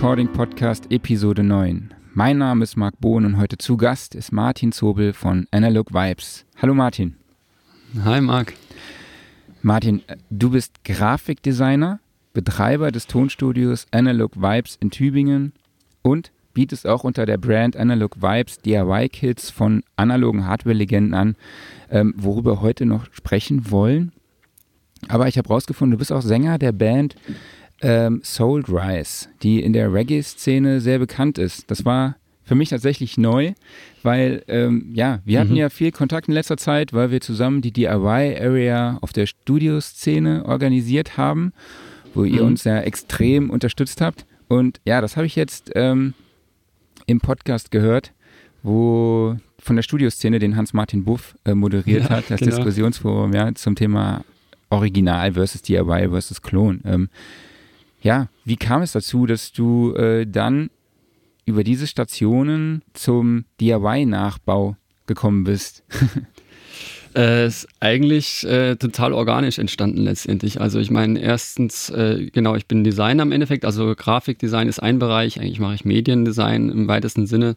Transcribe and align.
Recording 0.00 0.32
Podcast 0.32 0.90
Episode 0.90 1.42
9. 1.42 1.92
Mein 2.14 2.38
Name 2.38 2.64
ist 2.64 2.74
Marc 2.74 2.98
Bohn 3.00 3.26
und 3.26 3.36
heute 3.36 3.58
zu 3.58 3.76
Gast 3.76 4.14
ist 4.14 4.32
Martin 4.32 4.72
Zobel 4.72 5.12
von 5.12 5.46
Analog 5.50 5.92
Vibes. 5.92 6.46
Hallo 6.56 6.72
Martin. 6.72 7.16
Hi 8.02 8.22
Marc. 8.22 8.54
Martin, 9.60 10.00
du 10.30 10.52
bist 10.52 10.84
Grafikdesigner, 10.84 12.00
Betreiber 12.32 12.92
des 12.92 13.08
Tonstudios 13.08 13.88
Analog 13.90 14.40
Vibes 14.40 14.78
in 14.80 14.90
Tübingen 14.90 15.52
und 16.00 16.32
bietest 16.54 16.86
auch 16.86 17.04
unter 17.04 17.26
der 17.26 17.36
Brand 17.36 17.76
Analog 17.76 18.22
Vibes 18.22 18.56
DIY-Kits 18.56 19.50
von 19.50 19.82
analogen 19.96 20.46
Hardware-Legenden 20.46 21.12
an, 21.12 21.36
ähm, 21.90 22.14
worüber 22.16 22.52
wir 22.52 22.60
heute 22.62 22.86
noch 22.86 23.04
sprechen 23.12 23.70
wollen. 23.70 24.12
Aber 25.08 25.28
ich 25.28 25.36
habe 25.36 25.48
rausgefunden, 25.48 25.92
du 25.92 25.98
bist 25.98 26.10
auch 26.10 26.22
Sänger 26.22 26.56
der 26.58 26.72
Band 26.72 27.16
ähm, 27.82 28.20
Soul 28.24 28.64
Rise, 28.66 29.28
die 29.42 29.62
in 29.62 29.72
der 29.72 29.92
Reggae-Szene 29.92 30.80
sehr 30.80 30.98
bekannt 30.98 31.38
ist. 31.38 31.70
Das 31.70 31.84
war 31.84 32.16
für 32.44 32.54
mich 32.54 32.70
tatsächlich 32.70 33.16
neu, 33.16 33.52
weil 34.02 34.42
ähm, 34.48 34.90
ja, 34.92 35.20
wir 35.24 35.40
hatten 35.40 35.52
mhm. 35.52 35.58
ja 35.58 35.68
viel 35.68 35.92
Kontakt 35.92 36.28
in 36.28 36.34
letzter 36.34 36.56
Zeit, 36.56 36.92
weil 36.92 37.10
wir 37.10 37.20
zusammen 37.20 37.62
die 37.62 37.72
DIY-Area 37.72 38.98
auf 39.00 39.12
der 39.12 39.26
Studioszene 39.26 40.44
organisiert 40.44 41.16
haben, 41.16 41.52
wo 42.12 42.24
ihr 42.24 42.42
mhm. 42.42 42.48
uns 42.48 42.64
ja 42.64 42.80
extrem 42.80 43.50
unterstützt 43.50 44.00
habt. 44.00 44.26
Und 44.48 44.80
ja, 44.84 45.00
das 45.00 45.16
habe 45.16 45.26
ich 45.26 45.36
jetzt 45.36 45.70
ähm, 45.76 46.14
im 47.06 47.20
Podcast 47.20 47.70
gehört, 47.70 48.12
wo 48.62 49.36
von 49.60 49.76
der 49.76 49.82
Studioszene 49.82 50.38
den 50.38 50.56
Hans-Martin 50.56 51.04
Buff 51.04 51.36
äh, 51.44 51.54
moderiert 51.54 52.04
ja, 52.04 52.10
hat, 52.10 52.30
das 52.30 52.40
genau. 52.40 52.56
Diskussionsforum 52.56 53.32
ja, 53.32 53.54
zum 53.54 53.76
Thema 53.76 54.24
Original 54.70 55.32
versus 55.32 55.62
DIY 55.62 56.08
versus 56.08 56.42
Klon. 56.42 56.80
Ähm, 56.84 57.08
ja, 58.00 58.28
wie 58.44 58.56
kam 58.56 58.82
es 58.82 58.92
dazu, 58.92 59.26
dass 59.26 59.52
du 59.52 59.94
äh, 59.94 60.26
dann 60.26 60.70
über 61.44 61.64
diese 61.64 61.86
Stationen 61.86 62.82
zum 62.94 63.44
DIY-Nachbau 63.60 64.76
gekommen 65.06 65.44
bist? 65.44 65.82
äh, 67.14 67.46
ist 67.46 67.68
eigentlich 67.80 68.44
äh, 68.46 68.76
total 68.76 69.12
organisch 69.12 69.58
entstanden 69.58 70.02
letztendlich. 70.02 70.60
Also 70.60 70.78
ich 70.78 70.90
meine, 70.90 71.20
erstens, 71.20 71.90
äh, 71.90 72.30
genau, 72.32 72.54
ich 72.54 72.66
bin 72.66 72.84
Designer 72.84 73.22
im 73.22 73.32
Endeffekt, 73.32 73.64
also 73.64 73.94
Grafikdesign 73.94 74.68
ist 74.68 74.82
ein 74.82 74.98
Bereich, 74.98 75.40
eigentlich 75.40 75.60
mache 75.60 75.74
ich 75.74 75.84
Mediendesign 75.84 76.70
im 76.70 76.88
weitesten 76.88 77.26
Sinne. 77.26 77.56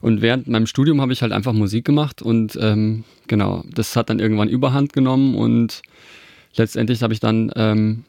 Und 0.00 0.22
während 0.22 0.48
meinem 0.48 0.66
Studium 0.66 1.00
habe 1.02 1.12
ich 1.12 1.20
halt 1.20 1.32
einfach 1.32 1.52
Musik 1.52 1.84
gemacht 1.84 2.22
und 2.22 2.58
ähm, 2.60 3.04
genau, 3.26 3.64
das 3.70 3.96
hat 3.96 4.08
dann 4.08 4.18
irgendwann 4.18 4.48
Überhand 4.48 4.94
genommen 4.94 5.34
und 5.34 5.82
letztendlich 6.56 7.02
habe 7.02 7.12
ich 7.12 7.20
dann 7.20 7.52
ähm, 7.54 8.04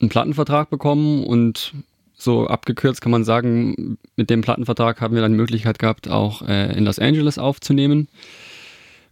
einen 0.00 0.08
Plattenvertrag 0.08 0.70
bekommen 0.70 1.24
und 1.24 1.74
so 2.14 2.46
abgekürzt 2.46 3.00
kann 3.00 3.12
man 3.12 3.24
sagen, 3.24 3.98
mit 4.16 4.30
dem 4.30 4.42
Plattenvertrag 4.42 5.00
haben 5.00 5.14
wir 5.14 5.22
dann 5.22 5.32
die 5.32 5.38
Möglichkeit 5.38 5.78
gehabt, 5.78 6.08
auch 6.08 6.46
äh, 6.46 6.76
in 6.76 6.84
Los 6.84 6.98
Angeles 6.98 7.38
aufzunehmen. 7.38 8.08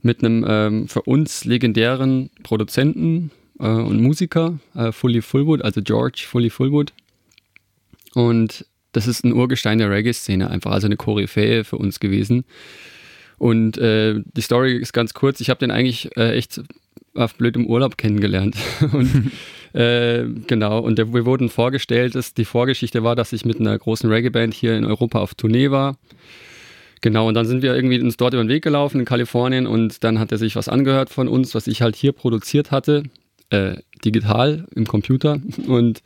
Mit 0.00 0.22
einem 0.22 0.44
ähm, 0.46 0.88
für 0.88 1.02
uns 1.02 1.44
legendären 1.44 2.30
Produzenten 2.42 3.30
äh, 3.58 3.66
und 3.66 4.00
Musiker, 4.00 4.58
äh, 4.74 4.92
Fully 4.92 5.22
Fullwood, 5.22 5.62
also 5.62 5.82
George 5.82 6.24
Fully 6.26 6.50
Fullwood. 6.50 6.92
Und 8.14 8.66
das 8.92 9.06
ist 9.06 9.24
ein 9.24 9.32
Urgestein 9.32 9.78
der 9.78 9.90
Reggae-Szene, 9.90 10.50
einfach 10.50 10.70
also 10.70 10.86
eine 10.86 10.96
Koryphäe 10.96 11.64
für 11.64 11.76
uns 11.76 12.00
gewesen. 12.00 12.44
Und 13.38 13.78
äh, 13.78 14.20
die 14.24 14.40
Story 14.40 14.76
ist 14.76 14.92
ganz 14.92 15.14
kurz. 15.14 15.40
Ich 15.40 15.50
habe 15.50 15.60
den 15.60 15.70
eigentlich 15.70 16.16
äh, 16.16 16.36
echt 16.36 16.60
auf 17.14 17.34
blödem 17.34 17.66
Urlaub 17.66 17.96
kennengelernt. 17.96 18.56
und 18.92 19.32
äh, 19.78 20.26
genau, 20.48 20.80
und 20.80 20.98
wir 20.98 21.24
wurden 21.24 21.48
vorgestellt, 21.48 22.16
dass 22.16 22.34
die 22.34 22.44
Vorgeschichte 22.44 23.04
war, 23.04 23.14
dass 23.14 23.32
ich 23.32 23.44
mit 23.44 23.60
einer 23.60 23.78
großen 23.78 24.10
Reggae-Band 24.10 24.52
hier 24.52 24.76
in 24.76 24.84
Europa 24.84 25.20
auf 25.20 25.36
Tournee 25.36 25.70
war. 25.70 25.96
Genau, 27.00 27.28
und 27.28 27.34
dann 27.34 27.46
sind 27.46 27.62
wir 27.62 27.76
irgendwie 27.76 28.00
uns 28.00 28.16
dort 28.16 28.34
über 28.34 28.42
den 28.42 28.48
Weg 28.48 28.64
gelaufen 28.64 28.98
in 28.98 29.06
Kalifornien 29.06 29.68
und 29.68 30.02
dann 30.02 30.18
hat 30.18 30.32
er 30.32 30.38
sich 30.38 30.56
was 30.56 30.68
angehört 30.68 31.10
von 31.10 31.28
uns, 31.28 31.54
was 31.54 31.68
ich 31.68 31.80
halt 31.80 31.94
hier 31.94 32.10
produziert 32.10 32.72
hatte, 32.72 33.04
äh, 33.50 33.76
digital 34.04 34.66
im 34.74 34.84
Computer. 34.84 35.40
Und 35.68 36.02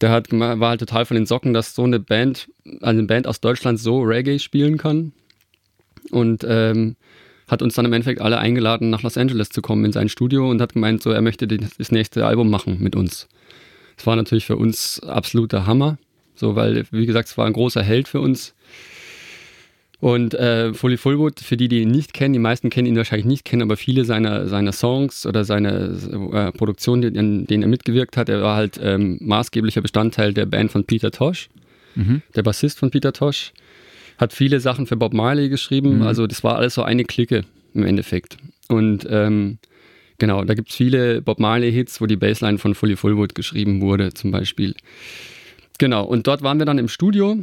der 0.00 0.10
hat, 0.10 0.32
war 0.32 0.70
halt 0.70 0.80
total 0.80 1.06
von 1.06 1.14
den 1.14 1.24
Socken, 1.24 1.54
dass 1.54 1.74
so 1.74 1.84
eine 1.84 2.00
Band, 2.00 2.48
also 2.64 2.86
eine 2.86 3.04
Band 3.04 3.28
aus 3.28 3.40
Deutschland 3.40 3.78
so 3.78 4.02
Reggae 4.02 4.40
spielen 4.40 4.76
kann. 4.76 5.12
Und 6.10 6.44
ähm, 6.48 6.96
hat 7.46 7.62
uns 7.62 7.74
dann 7.74 7.84
im 7.84 7.92
Endeffekt 7.92 8.20
alle 8.20 8.38
eingeladen, 8.38 8.90
nach 8.90 9.02
Los 9.02 9.16
Angeles 9.16 9.50
zu 9.50 9.62
kommen 9.62 9.84
in 9.84 9.92
sein 9.92 10.08
Studio 10.08 10.50
und 10.50 10.60
hat 10.60 10.74
gemeint, 10.74 11.02
so 11.02 11.10
er 11.10 11.22
möchte 11.22 11.46
das 11.46 11.92
nächste 11.92 12.26
Album 12.26 12.50
machen 12.50 12.78
mit 12.80 12.96
uns. 12.96 13.28
Das 13.96 14.06
war 14.06 14.16
natürlich 14.16 14.46
für 14.46 14.56
uns 14.56 15.00
absoluter 15.00 15.66
Hammer, 15.66 15.96
so 16.34 16.56
weil, 16.56 16.84
wie 16.90 17.06
gesagt, 17.06 17.28
es 17.28 17.38
war 17.38 17.46
ein 17.46 17.52
großer 17.52 17.82
Held 17.82 18.08
für 18.08 18.20
uns. 18.20 18.54
Und 19.98 20.34
äh, 20.34 20.74
Fully 20.74 20.98
Fullwood, 20.98 21.40
für 21.40 21.56
die, 21.56 21.68
die 21.68 21.80
ihn 21.80 21.90
nicht 21.90 22.12
kennen, 22.12 22.34
die 22.34 22.38
meisten 22.38 22.68
kennen 22.68 22.86
ihn 22.86 22.96
wahrscheinlich 22.96 23.24
nicht 23.24 23.44
kennen, 23.46 23.62
aber 23.62 23.78
viele 23.78 24.04
seiner, 24.04 24.46
seiner 24.46 24.72
Songs 24.72 25.24
oder 25.24 25.44
seine 25.44 25.96
äh, 26.32 26.52
Produktionen, 26.52 27.14
in 27.14 27.46
denen 27.46 27.62
er 27.62 27.68
mitgewirkt 27.68 28.18
hat, 28.18 28.28
er 28.28 28.42
war 28.42 28.56
halt 28.56 28.78
ähm, 28.82 29.18
maßgeblicher 29.22 29.80
Bestandteil 29.80 30.34
der 30.34 30.44
Band 30.44 30.70
von 30.70 30.84
Peter 30.84 31.10
Tosh, 31.10 31.48
mhm. 31.94 32.20
der 32.34 32.42
Bassist 32.42 32.78
von 32.78 32.90
Peter 32.90 33.14
Tosh 33.14 33.52
hat 34.18 34.32
viele 34.32 34.60
Sachen 34.60 34.86
für 34.86 34.96
Bob 34.96 35.12
Marley 35.12 35.48
geschrieben. 35.48 35.96
Mhm. 35.96 36.02
Also 36.02 36.26
das 36.26 36.42
war 36.44 36.56
alles 36.56 36.74
so 36.74 36.82
eine 36.82 37.04
Clique 37.04 37.44
im 37.74 37.84
Endeffekt. 37.84 38.36
Und 38.68 39.06
ähm, 39.10 39.58
genau, 40.18 40.44
da 40.44 40.54
gibt 40.54 40.70
es 40.70 40.76
viele 40.76 41.22
Bob 41.22 41.38
Marley-Hits, 41.38 42.00
wo 42.00 42.06
die 42.06 42.16
Bassline 42.16 42.58
von 42.58 42.74
Fully 42.74 42.96
Fullwood 42.96 43.34
geschrieben 43.34 43.80
wurde, 43.80 44.12
zum 44.14 44.30
Beispiel. 44.30 44.74
Genau, 45.78 46.04
und 46.04 46.26
dort 46.26 46.42
waren 46.42 46.58
wir 46.58 46.66
dann 46.66 46.78
im 46.78 46.88
Studio. 46.88 47.38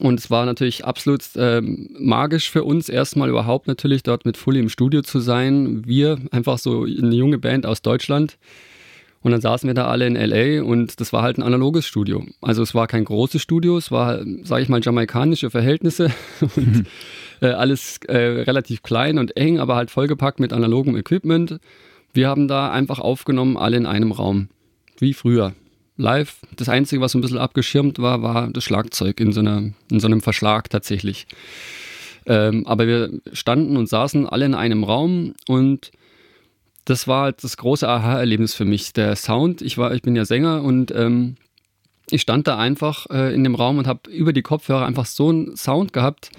Und 0.00 0.20
es 0.20 0.30
war 0.30 0.44
natürlich 0.44 0.84
absolut 0.84 1.22
ähm, 1.36 1.88
magisch 1.98 2.50
für 2.50 2.62
uns, 2.62 2.90
erstmal 2.90 3.30
überhaupt 3.30 3.68
natürlich 3.68 4.02
dort 4.02 4.26
mit 4.26 4.36
Fully 4.36 4.60
im 4.60 4.68
Studio 4.68 5.00
zu 5.00 5.18
sein. 5.18 5.86
Wir, 5.86 6.18
einfach 6.30 6.58
so 6.58 6.82
eine 6.82 7.14
junge 7.14 7.38
Band 7.38 7.64
aus 7.64 7.80
Deutschland, 7.80 8.36
und 9.22 9.32
dann 9.32 9.40
saßen 9.40 9.66
wir 9.66 9.74
da 9.74 9.86
alle 9.86 10.06
in 10.06 10.14
LA 10.14 10.62
und 10.62 11.00
das 11.00 11.12
war 11.12 11.22
halt 11.22 11.38
ein 11.38 11.42
analoges 11.42 11.86
Studio. 11.86 12.24
Also 12.40 12.62
es 12.62 12.74
war 12.74 12.86
kein 12.86 13.04
großes 13.04 13.42
Studio, 13.42 13.76
es 13.76 13.90
war, 13.90 14.20
sage 14.42 14.62
ich 14.62 14.68
mal, 14.68 14.80
jamaikanische 14.82 15.50
Verhältnisse 15.50 16.10
und 16.56 16.86
äh, 17.40 17.48
alles 17.48 17.98
äh, 18.08 18.16
relativ 18.16 18.82
klein 18.82 19.18
und 19.18 19.36
eng, 19.36 19.58
aber 19.58 19.76
halt 19.76 19.90
vollgepackt 19.90 20.40
mit 20.40 20.52
analogem 20.52 20.96
Equipment. 20.96 21.58
Wir 22.12 22.28
haben 22.28 22.48
da 22.48 22.70
einfach 22.70 23.00
aufgenommen, 23.00 23.56
alle 23.56 23.76
in 23.76 23.86
einem 23.86 24.12
Raum, 24.12 24.48
wie 24.98 25.14
früher. 25.14 25.54
Live, 25.96 26.36
das 26.54 26.68
Einzige, 26.68 27.02
was 27.02 27.14
ein 27.14 27.20
bisschen 27.20 27.38
abgeschirmt 27.38 27.98
war, 27.98 28.22
war 28.22 28.50
das 28.50 28.62
Schlagzeug 28.62 29.18
in 29.18 29.32
so, 29.32 29.40
einer, 29.40 29.72
in 29.90 29.98
so 29.98 30.06
einem 30.06 30.20
Verschlag 30.20 30.70
tatsächlich. 30.70 31.26
Ähm, 32.24 32.66
aber 32.66 32.86
wir 32.86 33.10
standen 33.32 33.76
und 33.76 33.88
saßen 33.88 34.28
alle 34.28 34.46
in 34.46 34.54
einem 34.54 34.84
Raum 34.84 35.34
und 35.48 35.90
das 36.88 37.06
war 37.06 37.24
halt 37.24 37.44
das 37.44 37.56
große 37.56 37.86
Aha-Erlebnis 37.86 38.54
für 38.54 38.64
mich. 38.64 38.92
Der 38.94 39.14
Sound, 39.14 39.60
ich 39.60 39.76
war, 39.76 39.92
ich 39.92 40.02
bin 40.02 40.16
ja 40.16 40.24
Sänger 40.24 40.62
und 40.62 40.90
ähm, 40.90 41.36
ich 42.10 42.22
stand 42.22 42.46
da 42.48 42.56
einfach 42.56 43.06
äh, 43.10 43.34
in 43.34 43.44
dem 43.44 43.54
Raum 43.54 43.78
und 43.78 43.86
habe 43.86 44.10
über 44.10 44.32
die 44.32 44.42
Kopfhörer 44.42 44.86
einfach 44.86 45.04
so 45.04 45.28
einen 45.28 45.56
Sound 45.56 45.92
gehabt, 45.92 46.30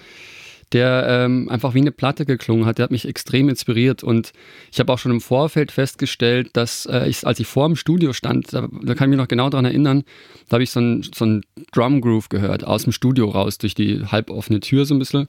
der 0.71 1.05
ähm, 1.07 1.49
einfach 1.49 1.73
wie 1.73 1.79
eine 1.79 1.91
Platte 1.91 2.25
geklungen 2.25 2.65
hat. 2.65 2.77
Der 2.77 2.83
hat 2.83 2.91
mich 2.91 3.07
extrem 3.07 3.49
inspiriert 3.49 4.03
und 4.03 4.33
ich 4.71 4.79
habe 4.79 4.93
auch 4.93 4.99
schon 4.99 5.11
im 5.11 5.21
Vorfeld 5.21 5.71
festgestellt, 5.71 6.51
dass 6.53 6.85
äh, 6.85 7.09
ich, 7.09 7.25
als 7.25 7.39
ich 7.39 7.47
vor 7.47 7.67
dem 7.67 7.75
Studio 7.75 8.13
stand, 8.13 8.53
da, 8.53 8.67
da 8.83 8.95
kann 8.95 9.07
ich 9.07 9.09
mich 9.09 9.17
noch 9.17 9.27
genau 9.27 9.49
daran 9.49 9.65
erinnern, 9.65 10.03
da 10.47 10.55
habe 10.55 10.63
ich 10.63 10.69
so 10.69 10.79
einen 10.79 11.03
so 11.03 11.39
Drum 11.71 12.01
Groove 12.01 12.29
gehört, 12.29 12.63
aus 12.63 12.83
dem 12.83 12.93
Studio 12.93 13.29
raus, 13.29 13.57
durch 13.57 13.73
die 13.73 14.05
halboffene 14.05 14.59
Tür 14.59 14.85
so 14.85 14.93
ein 14.93 14.99
bisschen. 14.99 15.27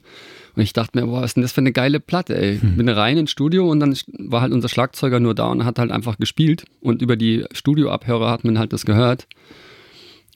Und 0.55 0.61
ich 0.61 0.73
dachte 0.73 0.99
mir, 0.99 1.07
boah, 1.07 1.21
was 1.21 1.31
ist 1.31 1.35
denn 1.37 1.43
das 1.43 1.53
für 1.53 1.61
eine 1.61 1.71
geile 1.71 1.99
Platte, 1.99 2.37
ey. 2.37 2.59
Hm. 2.59 2.77
Bin 2.77 2.89
rein 2.89 3.17
ins 3.17 3.31
Studio 3.31 3.69
und 3.69 3.79
dann 3.79 3.97
war 4.19 4.41
halt 4.41 4.53
unser 4.53 4.69
Schlagzeuger 4.69 5.19
nur 5.19 5.33
da 5.33 5.47
und 5.47 5.65
hat 5.65 5.79
halt 5.79 5.91
einfach 5.91 6.17
gespielt. 6.17 6.65
Und 6.81 7.01
über 7.01 7.15
die 7.15 7.45
Studioabhörer 7.51 8.29
hat 8.29 8.43
man 8.43 8.59
halt 8.59 8.73
das 8.73 8.85
gehört. 8.85 9.27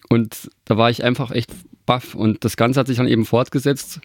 Und 0.09 0.49
da 0.65 0.77
war 0.77 0.89
ich 0.89 1.03
einfach 1.03 1.31
echt 1.31 1.51
baff. 1.85 2.15
Und 2.15 2.43
das 2.43 2.57
Ganze 2.57 2.79
hat 2.79 2.87
sich 2.87 2.97
dann 2.97 3.07
eben 3.07 3.25
fortgesetzt 3.25 3.99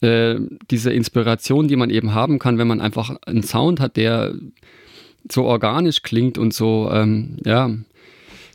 äh, 0.00 0.36
diese 0.70 0.92
Inspiration, 0.92 1.68
die 1.68 1.76
man 1.76 1.90
eben 1.90 2.14
haben 2.14 2.38
kann, 2.38 2.58
wenn 2.58 2.68
man 2.68 2.80
einfach 2.80 3.16
einen 3.26 3.42
Sound 3.42 3.80
hat, 3.80 3.96
der 3.96 4.34
so 5.30 5.44
organisch 5.44 6.02
klingt 6.02 6.38
und 6.38 6.52
so, 6.52 6.90
ähm, 6.92 7.38
ja, 7.44 7.70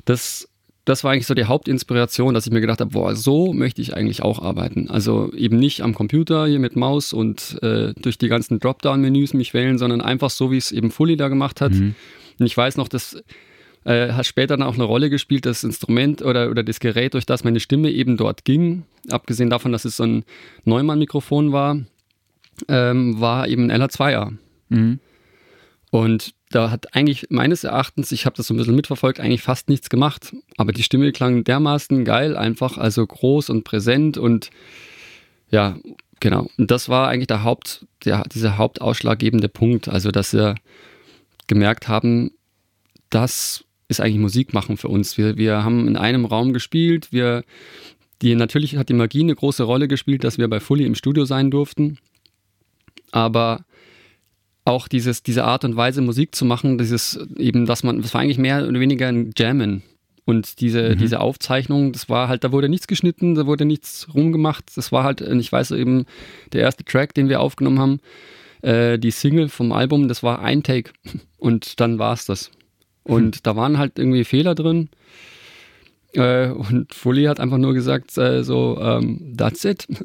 das, 0.06 0.48
das 0.86 1.04
war 1.04 1.12
eigentlich 1.12 1.28
so 1.28 1.34
die 1.34 1.46
Hauptinspiration, 1.46 2.34
dass 2.34 2.46
ich 2.46 2.54
mir 2.54 2.62
gedacht 2.62 2.80
habe, 2.80 2.92
boah, 2.92 3.16
so 3.16 3.54
möchte 3.54 3.82
ich 3.82 3.96
eigentlich 3.96 4.22
auch 4.22 4.42
arbeiten. 4.42 4.90
Also 4.90 5.32
eben 5.34 5.58
nicht 5.58 5.82
am 5.82 5.94
Computer 5.94 6.48
hier 6.48 6.60
mit 6.60 6.76
Maus 6.76 7.14
und 7.14 7.58
äh, 7.62 7.94
durch 8.00 8.18
die 8.18 8.28
ganzen 8.28 8.60
Dropdown-Menüs 8.60 9.34
mich 9.34 9.54
wählen, 9.54 9.78
sondern 9.78 10.02
einfach 10.02 10.30
so, 10.30 10.52
wie 10.52 10.58
es 10.58 10.72
eben 10.72 10.92
Fully 10.92 11.18
da 11.18 11.28
gemacht 11.28 11.62
hat. 11.62 11.74
Mhm. 11.74 11.96
Und 12.40 12.46
ich 12.46 12.56
weiß 12.56 12.78
noch, 12.78 12.88
dass 12.88 13.22
äh, 13.86 14.12
hat 14.12 14.26
später 14.26 14.58
dann 14.58 14.68
auch 14.68 14.76
eine 14.76 14.84
Rolle 14.84 15.10
gespielt, 15.10 15.46
das 15.46 15.64
Instrument 15.64 16.22
oder, 16.22 16.50
oder 16.50 16.64
das 16.64 16.80
Gerät, 16.80 17.14
durch 17.14 17.26
das 17.26 17.44
meine 17.44 17.60
Stimme 17.60 17.92
eben 17.92 18.18
dort 18.18 18.46
ging. 18.46 18.84
Abgesehen 19.10 19.50
davon, 19.50 19.72
dass 19.72 19.86
es 19.86 19.98
so 19.98 20.04
ein 20.04 20.24
Neumann-Mikrofon 20.66 21.52
war, 21.52 21.80
ähm, 22.68 23.20
war 23.20 23.48
eben 23.48 23.70
ein 23.72 23.82
LH2er. 23.82 24.34
Mhm. 24.70 25.00
Und 25.92 26.34
da 26.52 26.72
hat 26.72 26.96
eigentlich 26.96 27.28
meines 27.30 27.64
Erachtens, 27.64 28.12
ich 28.12 28.26
habe 28.26 28.36
das 28.36 28.48
so 28.48 28.54
ein 28.54 28.58
bisschen 28.58 28.76
mitverfolgt, 28.76 29.20
eigentlich 29.20 29.42
fast 29.42 29.70
nichts 29.70 29.90
gemacht. 29.90 30.36
Aber 30.58 30.72
die 30.72 30.84
Stimme 30.84 31.12
klang 31.12 31.44
dermaßen 31.44 32.06
geil, 32.06 32.38
einfach, 32.38 32.78
also 32.78 33.06
groß 33.06 33.50
und 33.50 33.64
präsent 33.64 34.18
und 34.18 34.50
ja, 35.52 35.78
genau. 36.20 36.48
Und 36.58 36.70
das 36.70 36.90
war 36.90 37.08
eigentlich 37.08 37.28
der 37.28 37.44
Haupt, 37.44 37.88
der, 38.06 38.24
dieser 38.24 38.58
hauptausschlaggebende 38.58 39.50
Punkt. 39.50 39.88
Also, 39.88 40.12
dass 40.12 40.34
wir 40.34 40.56
gemerkt 41.48 41.88
haben, 41.88 42.32
das 43.10 43.66
ist 43.90 44.00
eigentlich 44.00 44.20
Musik 44.20 44.54
machen 44.54 44.78
für 44.78 44.88
uns. 44.88 45.18
Wir, 45.18 45.36
wir 45.36 45.64
haben 45.64 45.88
in 45.88 45.98
einem 45.98 46.24
Raum 46.24 46.54
gespielt. 46.54 47.10
Wir, 47.12 47.44
die, 48.22 48.36
natürlich 48.36 48.78
hat 48.78 48.88
die 48.88 48.94
Magie 48.94 49.22
eine 49.22 49.36
große 49.36 49.64
Rolle 49.64 49.88
gespielt, 49.90 50.24
dass 50.24 50.38
wir 50.38 50.48
bei 50.48 50.62
Fully 50.62 50.86
im 50.86 50.96
Studio 50.96 51.26
sein 51.26 51.52
durften. 51.52 51.98
Aber 53.12 53.66
auch 54.64 54.88
dieses, 54.88 55.24
diese 55.24 55.44
Art 55.44 55.66
und 55.66 55.76
Weise, 55.76 56.02
Musik 56.02 56.36
zu 56.36 56.46
machen, 56.46 56.78
dieses 56.78 57.20
eben, 57.38 57.66
dass 57.66 57.84
man, 57.84 58.02
das 58.02 58.14
war 58.14 58.22
eigentlich 58.22 58.38
mehr 58.38 58.66
oder 58.68 58.80
weniger 58.80 59.08
ein 59.08 59.32
Jammen. 59.36 59.82
Und 60.26 60.62
diese, 60.62 60.92
mhm. 60.92 60.98
diese 61.00 61.20
Aufzeichnung, 61.22 61.92
das 61.92 62.08
war 62.08 62.28
halt, 62.28 62.44
da 62.44 62.52
wurde 62.52 62.70
nichts 62.70 62.86
geschnitten, 62.86 63.34
da 63.34 63.48
wurde 63.48 63.66
nichts 63.66 64.08
rumgemacht. 64.14 64.78
Das 64.78 64.92
war 64.92 65.04
halt, 65.04 65.22
ich 65.22 65.52
weiß 65.52 65.72
eben, 65.72 66.06
der 66.54 66.62
erste 66.62 66.86
Track, 66.86 67.16
den 67.16 67.30
wir 67.30 67.40
aufgenommen 67.42 67.80
haben, 67.80 68.00
äh, 68.62 69.00
die 69.00 69.10
Single 69.10 69.50
vom 69.50 69.72
Album, 69.72 70.08
das 70.08 70.22
war 70.22 70.40
ein 70.44 70.62
Take. 70.62 70.92
Und 71.38 71.80
dann 71.80 71.98
war 71.98 72.14
es 72.14 72.26
das. 72.26 72.52
Und 73.04 73.38
mhm. 73.38 73.40
da 73.44 73.56
waren 73.56 73.78
halt 73.78 73.98
irgendwie 73.98 74.24
Fehler 74.24 74.56
drin. 74.56 74.90
Äh, 76.14 76.50
und 76.50 76.94
Fully 76.94 77.26
hat 77.26 77.40
einfach 77.40 77.58
nur 77.58 77.74
gesagt, 77.74 78.18
äh, 78.18 78.44
so, 78.44 78.80
ähm, 78.82 79.36
that's 79.38 79.64
it. 79.66 79.88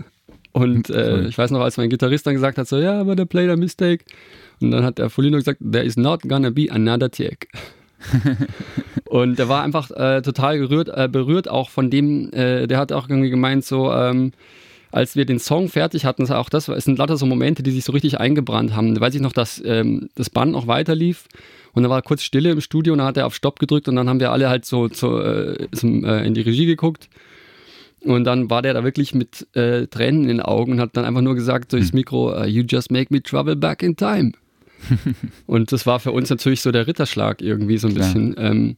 Und 0.52 0.88
äh, 0.88 1.26
ich 1.26 1.36
weiß 1.36 1.50
noch, 1.50 1.62
als 1.62 1.78
mein 1.78 1.90
Gitarrist 1.90 2.28
dann 2.28 2.34
gesagt 2.34 2.58
hat, 2.58 2.68
so, 2.68 2.78
ja, 2.78 3.00
aber 3.00 3.16
der 3.16 3.24
played 3.24 3.50
a 3.50 3.56
mistake. 3.56 4.04
Und 4.60 4.70
dann 4.70 4.84
hat 4.84 4.98
der 4.98 5.10
Folino 5.10 5.36
gesagt, 5.36 5.58
there 5.60 5.84
is 5.84 5.96
not 5.96 6.22
gonna 6.22 6.50
be 6.50 6.70
another 6.70 7.10
take. 7.10 7.48
und 9.06 9.38
er 9.40 9.48
war 9.48 9.64
einfach 9.64 9.90
äh, 9.90 10.22
total 10.22 10.58
gerührt, 10.58 10.90
äh, 10.94 11.08
berührt 11.10 11.48
auch 11.48 11.70
von 11.70 11.90
dem, 11.90 12.32
äh, 12.32 12.68
der 12.68 12.78
hat 12.78 12.92
auch 12.92 13.08
irgendwie 13.08 13.30
gemeint, 13.30 13.64
so, 13.64 13.92
ähm, 13.92 14.30
als 14.94 15.16
wir 15.16 15.24
den 15.24 15.40
Song 15.40 15.68
fertig 15.68 16.04
hatten, 16.04 16.30
auch 16.30 16.48
das 16.48 16.68
es 16.68 16.84
sind 16.84 16.98
lauter 16.98 17.16
so 17.16 17.26
Momente, 17.26 17.64
die 17.64 17.72
sich 17.72 17.84
so 17.84 17.90
richtig 17.90 18.20
eingebrannt 18.20 18.76
haben. 18.76 18.94
Da 18.94 19.00
weiß 19.00 19.16
ich 19.16 19.20
noch, 19.20 19.32
dass 19.32 19.60
ähm, 19.64 20.08
das 20.14 20.30
Band 20.30 20.52
noch 20.52 20.68
weiter 20.68 20.94
lief 20.94 21.24
und 21.72 21.82
da 21.82 21.90
war 21.90 22.00
kurz 22.00 22.22
Stille 22.22 22.52
im 22.52 22.60
Studio 22.60 22.92
und 22.92 22.98
dann 22.98 23.08
hat 23.08 23.16
er 23.16 23.26
auf 23.26 23.34
Stopp 23.34 23.58
gedrückt 23.58 23.88
und 23.88 23.96
dann 23.96 24.08
haben 24.08 24.20
wir 24.20 24.30
alle 24.30 24.48
halt 24.48 24.64
so, 24.64 24.88
so 24.88 25.20
äh, 25.20 25.66
äh, 25.82 26.26
in 26.26 26.34
die 26.34 26.42
Regie 26.42 26.66
geguckt. 26.66 27.08
Und 28.02 28.22
dann 28.24 28.50
war 28.50 28.62
der 28.62 28.74
da 28.74 28.84
wirklich 28.84 29.14
mit 29.14 29.48
äh, 29.56 29.88
Tränen 29.88 30.22
in 30.22 30.28
den 30.28 30.40
Augen 30.40 30.72
und 30.72 30.80
hat 30.80 30.90
dann 30.96 31.04
einfach 31.04 31.22
nur 31.22 31.34
gesagt 31.34 31.72
durchs 31.72 31.88
hm. 31.88 31.96
Mikro, 31.96 32.38
uh, 32.38 32.44
you 32.44 32.62
just 32.62 32.92
make 32.92 33.12
me 33.12 33.20
travel 33.20 33.56
back 33.56 33.82
in 33.82 33.96
time. 33.96 34.32
und 35.46 35.72
das 35.72 35.86
war 35.86 35.98
für 35.98 36.12
uns 36.12 36.30
natürlich 36.30 36.60
so 36.60 36.70
der 36.70 36.86
Ritterschlag 36.86 37.42
irgendwie 37.42 37.78
so 37.78 37.88
ein 37.88 37.94
Klar. 37.94 38.06
bisschen. 38.06 38.34
Ähm, 38.38 38.76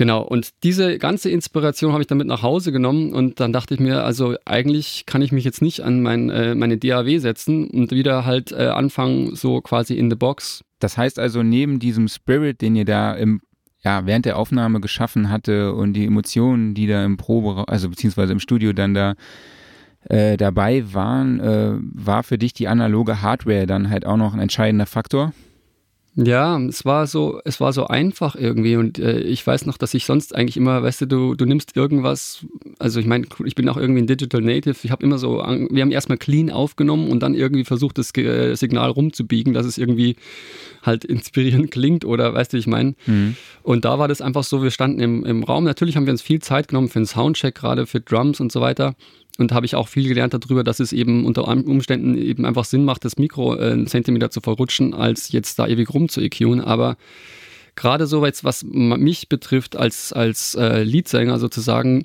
genau, 0.00 0.22
und 0.22 0.48
diese 0.62 0.96
ganze 0.96 1.28
Inspiration 1.28 1.92
habe 1.92 2.00
ich 2.00 2.06
dann 2.06 2.16
mit 2.16 2.26
nach 2.26 2.42
Hause 2.42 2.72
genommen 2.72 3.12
und 3.12 3.38
dann 3.38 3.52
dachte 3.52 3.74
ich 3.74 3.80
mir, 3.80 4.02
also 4.02 4.34
eigentlich 4.46 5.04
kann 5.04 5.20
ich 5.20 5.30
mich 5.30 5.44
jetzt 5.44 5.60
nicht 5.60 5.82
an 5.82 6.00
mein, 6.00 6.30
äh, 6.30 6.54
meine 6.54 6.78
DAW 6.78 7.18
setzen 7.18 7.68
und 7.68 7.90
wieder 7.90 8.24
halt 8.24 8.50
äh, 8.50 8.68
anfangen, 8.68 9.36
so 9.36 9.60
quasi 9.60 9.98
in 9.98 10.08
the 10.08 10.16
box. 10.16 10.64
Das 10.78 10.96
heißt 10.96 11.18
also, 11.18 11.42
neben 11.42 11.80
diesem 11.80 12.08
Spirit, 12.08 12.62
den 12.62 12.76
ihr 12.76 12.86
da 12.86 13.12
im 13.12 13.42
ja, 13.82 14.06
während 14.06 14.24
der 14.24 14.38
Aufnahme 14.38 14.80
geschaffen 14.80 15.30
hatte 15.30 15.74
und 15.74 15.92
die 15.92 16.06
Emotionen, 16.06 16.72
die 16.72 16.86
da 16.86 17.04
im 17.04 17.18
Probe, 17.18 17.68
also 17.68 17.90
beziehungsweise 17.90 18.32
im 18.32 18.40
Studio 18.40 18.72
dann 18.72 18.94
da 18.94 19.14
äh, 20.08 20.38
dabei 20.38 20.94
waren, 20.94 21.40
äh, 21.40 21.72
war 21.78 22.22
für 22.22 22.38
dich 22.38 22.54
die 22.54 22.68
analoge 22.68 23.20
Hardware 23.20 23.66
dann 23.66 23.90
halt 23.90 24.06
auch 24.06 24.16
noch 24.16 24.32
ein 24.32 24.40
entscheidender 24.40 24.86
Faktor? 24.86 25.34
Ja, 26.16 26.58
es 26.58 26.84
war 26.84 27.06
so, 27.06 27.40
es 27.44 27.60
war 27.60 27.72
so 27.72 27.86
einfach 27.86 28.34
irgendwie 28.34 28.74
und 28.74 28.98
äh, 28.98 29.20
ich 29.20 29.46
weiß 29.46 29.64
noch, 29.66 29.78
dass 29.78 29.94
ich 29.94 30.06
sonst 30.06 30.34
eigentlich 30.34 30.56
immer, 30.56 30.82
weißt 30.82 31.02
du, 31.02 31.06
du, 31.06 31.34
du 31.36 31.44
nimmst 31.44 31.76
irgendwas, 31.76 32.44
also 32.80 32.98
ich 32.98 33.06
meine, 33.06 33.26
ich 33.44 33.54
bin 33.54 33.68
auch 33.68 33.76
irgendwie 33.76 34.02
ein 34.02 34.08
Digital 34.08 34.40
Native, 34.40 34.76
ich 34.82 34.90
habe 34.90 35.04
immer 35.04 35.18
so, 35.18 35.36
wir 35.38 35.82
haben 35.82 35.92
erstmal 35.92 36.18
clean 36.18 36.50
aufgenommen 36.50 37.10
und 37.10 37.20
dann 37.20 37.34
irgendwie 37.34 37.64
versucht, 37.64 37.96
das 37.96 38.12
äh, 38.16 38.56
Signal 38.56 38.90
rumzubiegen, 38.90 39.54
dass 39.54 39.66
es 39.66 39.78
irgendwie 39.78 40.16
halt 40.82 41.04
inspirierend 41.04 41.70
klingt 41.70 42.04
oder 42.04 42.34
weißt 42.34 42.52
du, 42.52 42.56
wie 42.56 42.60
ich 42.60 42.66
meine. 42.66 42.94
Mhm. 43.06 43.36
Und 43.62 43.84
da 43.84 43.98
war 43.98 44.08
das 44.08 44.20
einfach 44.20 44.44
so, 44.44 44.62
wir 44.62 44.70
standen 44.70 45.00
im, 45.00 45.24
im 45.24 45.44
Raum, 45.44 45.64
natürlich 45.64 45.96
haben 45.96 46.06
wir 46.06 46.12
uns 46.12 46.22
viel 46.22 46.40
Zeit 46.40 46.68
genommen 46.68 46.88
für 46.88 47.00
den 47.00 47.06
Soundcheck, 47.06 47.54
gerade 47.54 47.86
für 47.86 48.00
Drums 48.00 48.40
und 48.40 48.52
so 48.52 48.60
weiter 48.60 48.94
und 49.40 49.52
habe 49.52 49.66
ich 49.66 49.74
auch 49.74 49.88
viel 49.88 50.06
gelernt 50.06 50.34
darüber, 50.34 50.62
dass 50.62 50.80
es 50.80 50.92
eben 50.92 51.24
unter 51.24 51.48
Umständen 51.48 52.16
eben 52.16 52.44
einfach 52.44 52.64
Sinn 52.64 52.84
macht, 52.84 53.04
das 53.04 53.16
Mikro 53.16 53.56
äh, 53.56 53.72
einen 53.72 53.86
Zentimeter 53.86 54.30
zu 54.30 54.40
verrutschen, 54.40 54.94
als 54.94 55.32
jetzt 55.32 55.58
da 55.58 55.66
ewig 55.66 55.92
rum 55.92 56.08
zu 56.08 56.20
EQen. 56.20 56.60
Aber 56.60 56.96
gerade 57.74 58.06
so 58.06 58.24
jetzt, 58.24 58.44
was 58.44 58.64
mich 58.64 59.28
betrifft 59.28 59.76
als, 59.76 60.12
als 60.12 60.54
äh, 60.54 60.82
Leadsänger 60.82 61.38
sozusagen, 61.38 62.04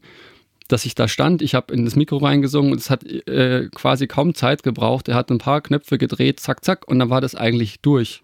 dass 0.68 0.86
ich 0.86 0.96
da 0.96 1.08
stand, 1.08 1.42
ich 1.42 1.54
habe 1.54 1.74
in 1.74 1.86
das 1.86 1.96
Mikro 1.96 2.18
reingesungen 2.18 2.72
und 2.72 2.80
es 2.80 2.90
hat 2.90 3.06
äh, 3.06 3.70
quasi 3.76 4.08
kaum 4.08 4.34
Zeit 4.34 4.64
gebraucht. 4.64 5.08
Er 5.08 5.16
hat 5.16 5.30
ein 5.30 5.38
paar 5.38 5.62
Knöpfe 5.62 5.98
gedreht, 5.98 6.40
zack, 6.40 6.66
zack, 6.66 6.88
und 6.88 6.98
dann 7.00 7.10
war 7.10 7.22
das 7.22 7.36
eigentlich 7.36 7.82
durch. 7.82 8.24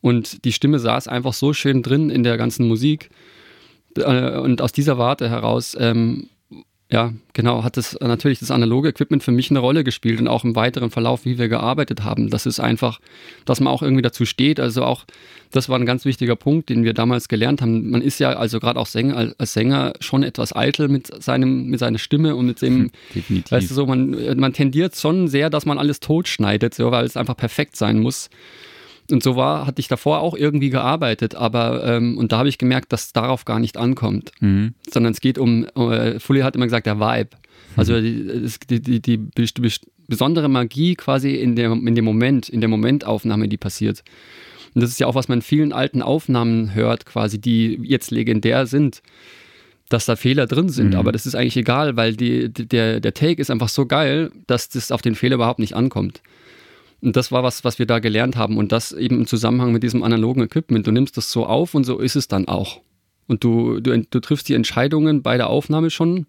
Und 0.00 0.44
die 0.44 0.52
Stimme 0.52 0.78
saß 0.78 1.08
einfach 1.08 1.32
so 1.32 1.52
schön 1.52 1.82
drin 1.82 2.10
in 2.10 2.22
der 2.22 2.36
ganzen 2.36 2.66
Musik. 2.68 3.10
Äh, 3.96 4.38
und 4.38 4.62
aus 4.62 4.72
dieser 4.72 4.98
Warte 4.98 5.28
heraus 5.28 5.76
ähm, 5.78 6.28
ja, 6.92 7.12
genau, 7.34 7.62
hat 7.62 7.76
das 7.76 7.96
natürlich 8.00 8.40
das 8.40 8.50
analoge 8.50 8.88
Equipment 8.88 9.22
für 9.22 9.30
mich 9.30 9.50
eine 9.50 9.60
Rolle 9.60 9.84
gespielt 9.84 10.20
und 10.20 10.26
auch 10.26 10.42
im 10.42 10.56
weiteren 10.56 10.90
Verlauf, 10.90 11.24
wie 11.24 11.38
wir 11.38 11.48
gearbeitet 11.48 12.02
haben. 12.02 12.30
Das 12.30 12.46
ist 12.46 12.58
einfach, 12.58 12.98
dass 13.44 13.60
man 13.60 13.72
auch 13.72 13.82
irgendwie 13.82 14.02
dazu 14.02 14.24
steht. 14.24 14.58
Also 14.58 14.82
auch, 14.82 15.04
das 15.52 15.68
war 15.68 15.78
ein 15.78 15.86
ganz 15.86 16.04
wichtiger 16.04 16.34
Punkt, 16.34 16.68
den 16.68 16.82
wir 16.82 16.92
damals 16.92 17.28
gelernt 17.28 17.62
haben. 17.62 17.90
Man 17.90 18.02
ist 18.02 18.18
ja 18.18 18.30
also 18.30 18.58
gerade 18.58 18.80
auch 18.80 18.86
Sänger, 18.86 19.34
als 19.38 19.52
Sänger 19.52 19.92
schon 20.00 20.24
etwas 20.24 20.54
eitel 20.54 20.88
mit 20.88 21.22
seinem, 21.22 21.66
mit 21.66 21.78
seiner 21.78 21.98
Stimme 21.98 22.34
und 22.34 22.46
mit 22.46 22.60
dem, 22.60 22.90
Definitiv. 23.14 23.52
weißt 23.52 23.70
du 23.70 23.74
so, 23.74 23.86
man, 23.86 24.36
man 24.36 24.52
tendiert 24.52 24.96
schon 24.96 25.28
sehr, 25.28 25.48
dass 25.48 25.66
man 25.66 25.78
alles 25.78 26.00
totschneidet, 26.00 26.74
so, 26.74 26.90
weil 26.90 27.04
es 27.04 27.16
einfach 27.16 27.36
perfekt 27.36 27.76
sein 27.76 28.00
muss. 28.00 28.30
Und 29.12 29.22
so 29.22 29.36
war, 29.36 29.66
hatte 29.66 29.80
ich 29.80 29.88
davor 29.88 30.20
auch 30.20 30.36
irgendwie 30.36 30.70
gearbeitet, 30.70 31.34
aber 31.34 31.84
ähm, 31.84 32.18
und 32.18 32.32
da 32.32 32.38
habe 32.38 32.48
ich 32.48 32.58
gemerkt, 32.58 32.92
dass 32.92 33.12
darauf 33.12 33.44
gar 33.44 33.58
nicht 33.58 33.76
ankommt, 33.76 34.32
mhm. 34.40 34.74
sondern 34.90 35.12
es 35.12 35.20
geht 35.20 35.38
um, 35.38 35.64
äh, 35.74 36.18
Fully 36.20 36.40
hat 36.40 36.56
immer 36.56 36.66
gesagt, 36.66 36.86
der 36.86 37.00
Vibe. 37.00 37.30
Also 37.76 38.00
die, 38.00 38.48
die, 38.68 39.00
die, 39.00 39.18
die 39.18 39.72
besondere 40.08 40.48
Magie 40.48 40.96
quasi 40.96 41.34
in, 41.36 41.54
der, 41.56 41.70
in 41.72 41.94
dem 41.94 42.04
Moment, 42.04 42.48
in 42.48 42.60
der 42.60 42.68
Momentaufnahme, 42.68 43.48
die 43.48 43.56
passiert. 43.56 44.02
Und 44.74 44.82
das 44.82 44.90
ist 44.90 45.00
ja 45.00 45.06
auch, 45.06 45.14
was 45.14 45.28
man 45.28 45.38
in 45.38 45.42
vielen 45.42 45.72
alten 45.72 46.02
Aufnahmen 46.02 46.74
hört, 46.74 47.06
quasi, 47.06 47.40
die 47.40 47.78
jetzt 47.82 48.10
legendär 48.10 48.66
sind, 48.66 49.02
dass 49.88 50.06
da 50.06 50.16
Fehler 50.16 50.46
drin 50.46 50.68
sind. 50.68 50.90
Mhm. 50.90 50.96
Aber 50.96 51.12
das 51.12 51.26
ist 51.26 51.34
eigentlich 51.34 51.56
egal, 51.56 51.96
weil 51.96 52.14
die, 52.14 52.48
der, 52.52 53.00
der 53.00 53.14
Take 53.14 53.40
ist 53.40 53.50
einfach 53.50 53.68
so 53.68 53.86
geil, 53.86 54.30
dass 54.46 54.68
das 54.68 54.92
auf 54.92 55.02
den 55.02 55.14
Fehler 55.14 55.36
überhaupt 55.36 55.58
nicht 55.58 55.74
ankommt. 55.74 56.22
Und 57.02 57.16
das 57.16 57.32
war 57.32 57.42
was, 57.42 57.64
was 57.64 57.78
wir 57.78 57.86
da 57.86 57.98
gelernt 57.98 58.36
haben. 58.36 58.58
Und 58.58 58.72
das 58.72 58.92
eben 58.92 59.20
im 59.20 59.26
Zusammenhang 59.26 59.72
mit 59.72 59.82
diesem 59.82 60.02
analogen 60.02 60.42
Equipment. 60.42 60.86
Du 60.86 60.90
nimmst 60.90 61.16
das 61.16 61.30
so 61.30 61.46
auf 61.46 61.74
und 61.74 61.84
so 61.84 61.98
ist 61.98 62.16
es 62.16 62.28
dann 62.28 62.46
auch. 62.48 62.80
Und 63.26 63.44
du, 63.44 63.80
du, 63.80 63.98
du 63.98 64.20
triffst 64.20 64.48
die 64.48 64.54
Entscheidungen 64.54 65.22
bei 65.22 65.36
der 65.36 65.48
Aufnahme 65.48 65.90
schon. 65.90 66.26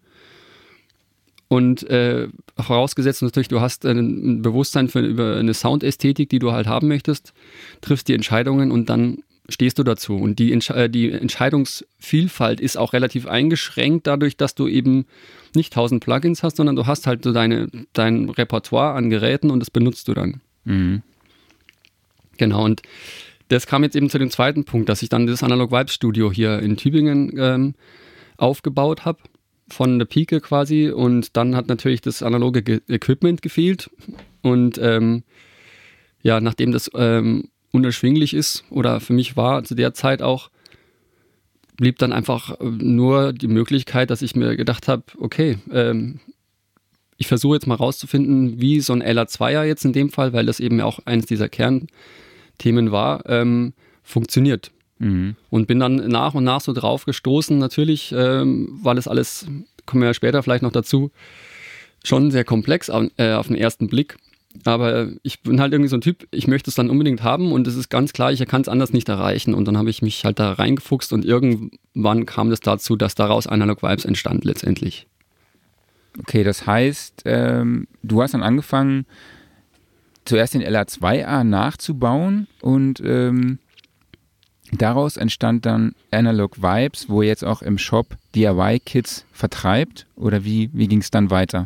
Und 1.48 1.84
äh, 1.90 2.30
vorausgesetzt 2.58 3.22
natürlich, 3.24 3.50
du 3.50 3.60
hast 3.60 3.86
ein 3.86 4.42
Bewusstsein 4.42 4.88
für, 4.88 5.02
über 5.02 5.36
eine 5.36 5.54
Soundästhetik, 5.54 6.30
die 6.30 6.40
du 6.40 6.54
halt 6.54 6.68
haben 6.68 6.88
möchtest, 6.88 7.34
triffst 7.82 8.08
die 8.08 8.14
Entscheidungen 8.14 8.72
und 8.72 8.90
dann 8.90 9.18
stehst 9.50 9.78
du 9.78 9.84
dazu. 9.84 10.16
Und 10.16 10.40
die, 10.40 10.54
Entsche 10.54 10.90
die 10.90 11.12
Entscheidungsvielfalt 11.12 12.62
ist 12.62 12.78
auch 12.78 12.94
relativ 12.94 13.28
eingeschränkt 13.28 14.08
dadurch, 14.08 14.38
dass 14.38 14.56
du 14.56 14.68
eben 14.68 15.06
nicht 15.54 15.74
tausend 15.74 16.04
Plugins 16.04 16.44
hast, 16.44 16.56
sondern 16.56 16.78
du 16.78 16.88
hast 16.88 17.08
halt 17.08 17.24
so 17.24 17.34
deine, 17.34 17.68
dein 17.92 18.30
Repertoire 18.30 18.94
an 18.94 19.10
Geräten 19.10 19.52
und 19.52 19.60
das 19.60 19.72
benutzt 19.72 20.08
du 20.08 20.14
dann. 20.14 20.40
Mhm. 20.64 21.02
Genau, 22.38 22.64
und 22.64 22.82
das 23.50 23.68
kam 23.68 23.84
jetzt 23.84 23.96
eben 23.96 24.10
zu 24.10 24.18
dem 24.18 24.32
zweiten 24.32 24.64
Punkt, 24.64 24.88
dass 24.90 25.02
ich 25.02 25.10
dann 25.10 25.28
das 25.28 25.44
Analog 25.44 25.72
Vibe 25.72 25.92
Studio 25.92 26.32
hier 26.32 26.60
in 26.60 26.78
Tübingen 26.78 27.34
ähm, 27.38 27.76
aufgebaut 28.38 29.04
habe, 29.06 29.20
von 29.68 30.00
der 30.00 30.06
Pike 30.06 30.40
quasi. 30.40 30.90
Und 30.90 31.36
dann 31.36 31.56
hat 31.56 31.68
natürlich 31.68 32.02
das 32.02 32.24
analoge 32.24 32.64
Ge 32.64 32.82
Equipment 32.88 33.42
gefehlt. 33.42 33.90
Und 34.42 34.78
ähm, 34.82 35.24
ja, 36.22 36.40
nachdem 36.40 36.72
das 36.72 36.90
ähm, 36.96 37.50
unerschwinglich 37.72 38.34
ist 38.34 38.64
oder 38.70 39.00
für 39.00 39.14
mich 39.14 39.36
war 39.36 39.64
zu 39.64 39.76
der 39.76 39.94
Zeit 39.94 40.22
auch, 40.22 40.50
blieb 41.78 41.98
dann 41.98 42.14
einfach 42.14 42.60
äh, 42.60 42.64
nur 42.64 43.34
die 43.34 43.48
Möglichkeit, 43.48 44.10
dass 44.12 44.22
ich 44.22 44.36
mir 44.36 44.56
gedacht 44.56 44.88
habe, 44.88 45.04
okay, 45.20 45.58
ähm, 45.72 46.20
ich 47.22 47.28
versuche 47.28 47.54
jetzt 47.54 47.68
mal 47.68 47.76
rauszufinden, 47.76 48.60
wie 48.60 48.80
so 48.80 48.94
ein 48.94 49.04
LA2er 49.04 49.64
jetzt 49.64 49.86
in 49.86 49.94
dem 49.94 50.10
Fall, 50.10 50.34
weil 50.34 50.48
das 50.48 50.60
eben 50.60 50.82
auch 50.82 50.98
eines 51.06 51.28
dieser 51.28 51.50
Kernthemen 51.50 52.92
war, 52.92 53.30
ähm, 53.30 53.74
funktioniert. 54.02 54.72
Mhm. 54.98 55.36
Und 55.52 55.68
bin 55.68 55.80
dann 55.80 55.98
nach 56.08 56.34
und 56.34 56.44
nach 56.44 56.62
so 56.62 56.74
drauf 56.74 57.06
gestoßen, 57.06 57.60
natürlich, 57.60 58.12
ähm, 58.18 58.80
weil 58.82 58.98
es 58.98 59.08
alles, 59.08 59.46
kommen 59.86 60.02
wir 60.02 60.08
ja 60.08 60.14
später 60.16 60.42
vielleicht 60.42 60.64
noch 60.64 60.72
dazu, 60.72 61.12
schon 62.04 62.32
sehr 62.32 62.44
komplex 62.44 62.90
auf, 62.90 63.06
äh, 63.18 63.34
auf 63.34 63.46
den 63.46 63.56
ersten 63.56 63.88
Blick. 63.88 64.18
Aber 64.66 65.10
ich 65.22 65.44
bin 65.44 65.62
halt 65.62 65.74
irgendwie 65.74 65.90
so 65.90 65.98
ein 65.98 66.02
Typ, 66.02 66.28
ich 66.32 66.48
möchte 66.48 66.72
es 66.72 66.76
dann 66.76 66.90
unbedingt 66.90 67.22
haben 67.22 67.52
und 67.52 67.68
es 67.68 67.76
ist 67.76 67.90
ganz 67.90 68.14
klar, 68.14 68.32
ich 68.32 68.44
kann 68.48 68.62
es 68.62 68.68
anders 68.68 68.94
nicht 68.94 69.10
erreichen. 69.10 69.54
Und 69.54 69.66
dann 69.66 69.78
habe 69.78 69.92
ich 69.92 70.02
mich 70.02 70.26
halt 70.26 70.40
da 70.40 70.54
reingefuchst 70.54 71.14
und 71.14 71.24
irgendwann 71.24 72.26
kam 72.26 72.50
das 72.50 72.62
dazu, 72.62 72.96
dass 72.96 73.14
daraus 73.14 73.46
Analog 73.46 73.84
Vibes 73.84 74.06
entstand 74.06 74.44
letztendlich. 74.44 75.06
Okay, 76.20 76.44
das 76.44 76.68
heißt, 76.68 77.24
ähm, 77.26 77.88
du 78.04 78.22
hast 78.22 78.34
dann 78.34 78.44
angefangen, 78.44 79.06
zuerst 80.26 80.54
den 80.54 80.64
LA2A 80.64 81.44
nachzubauen 81.44 82.48
und 82.62 83.02
ähm, 83.04 83.60
daraus 84.72 85.18
entstand 85.18 85.66
dann 85.66 85.96
Analog 86.12 86.62
Vibes, 86.62 87.10
wo 87.10 87.22
ihr 87.22 87.30
jetzt 87.30 87.44
auch 87.44 87.62
im 87.62 87.78
Shop 87.78 88.18
DIY-Kits 88.36 89.26
vertreibt 89.32 90.06
oder 90.16 90.44
wie, 90.44 90.70
wie 90.74 90.88
ging 90.88 91.00
es 91.00 91.12
dann 91.12 91.32
weiter? 91.32 91.66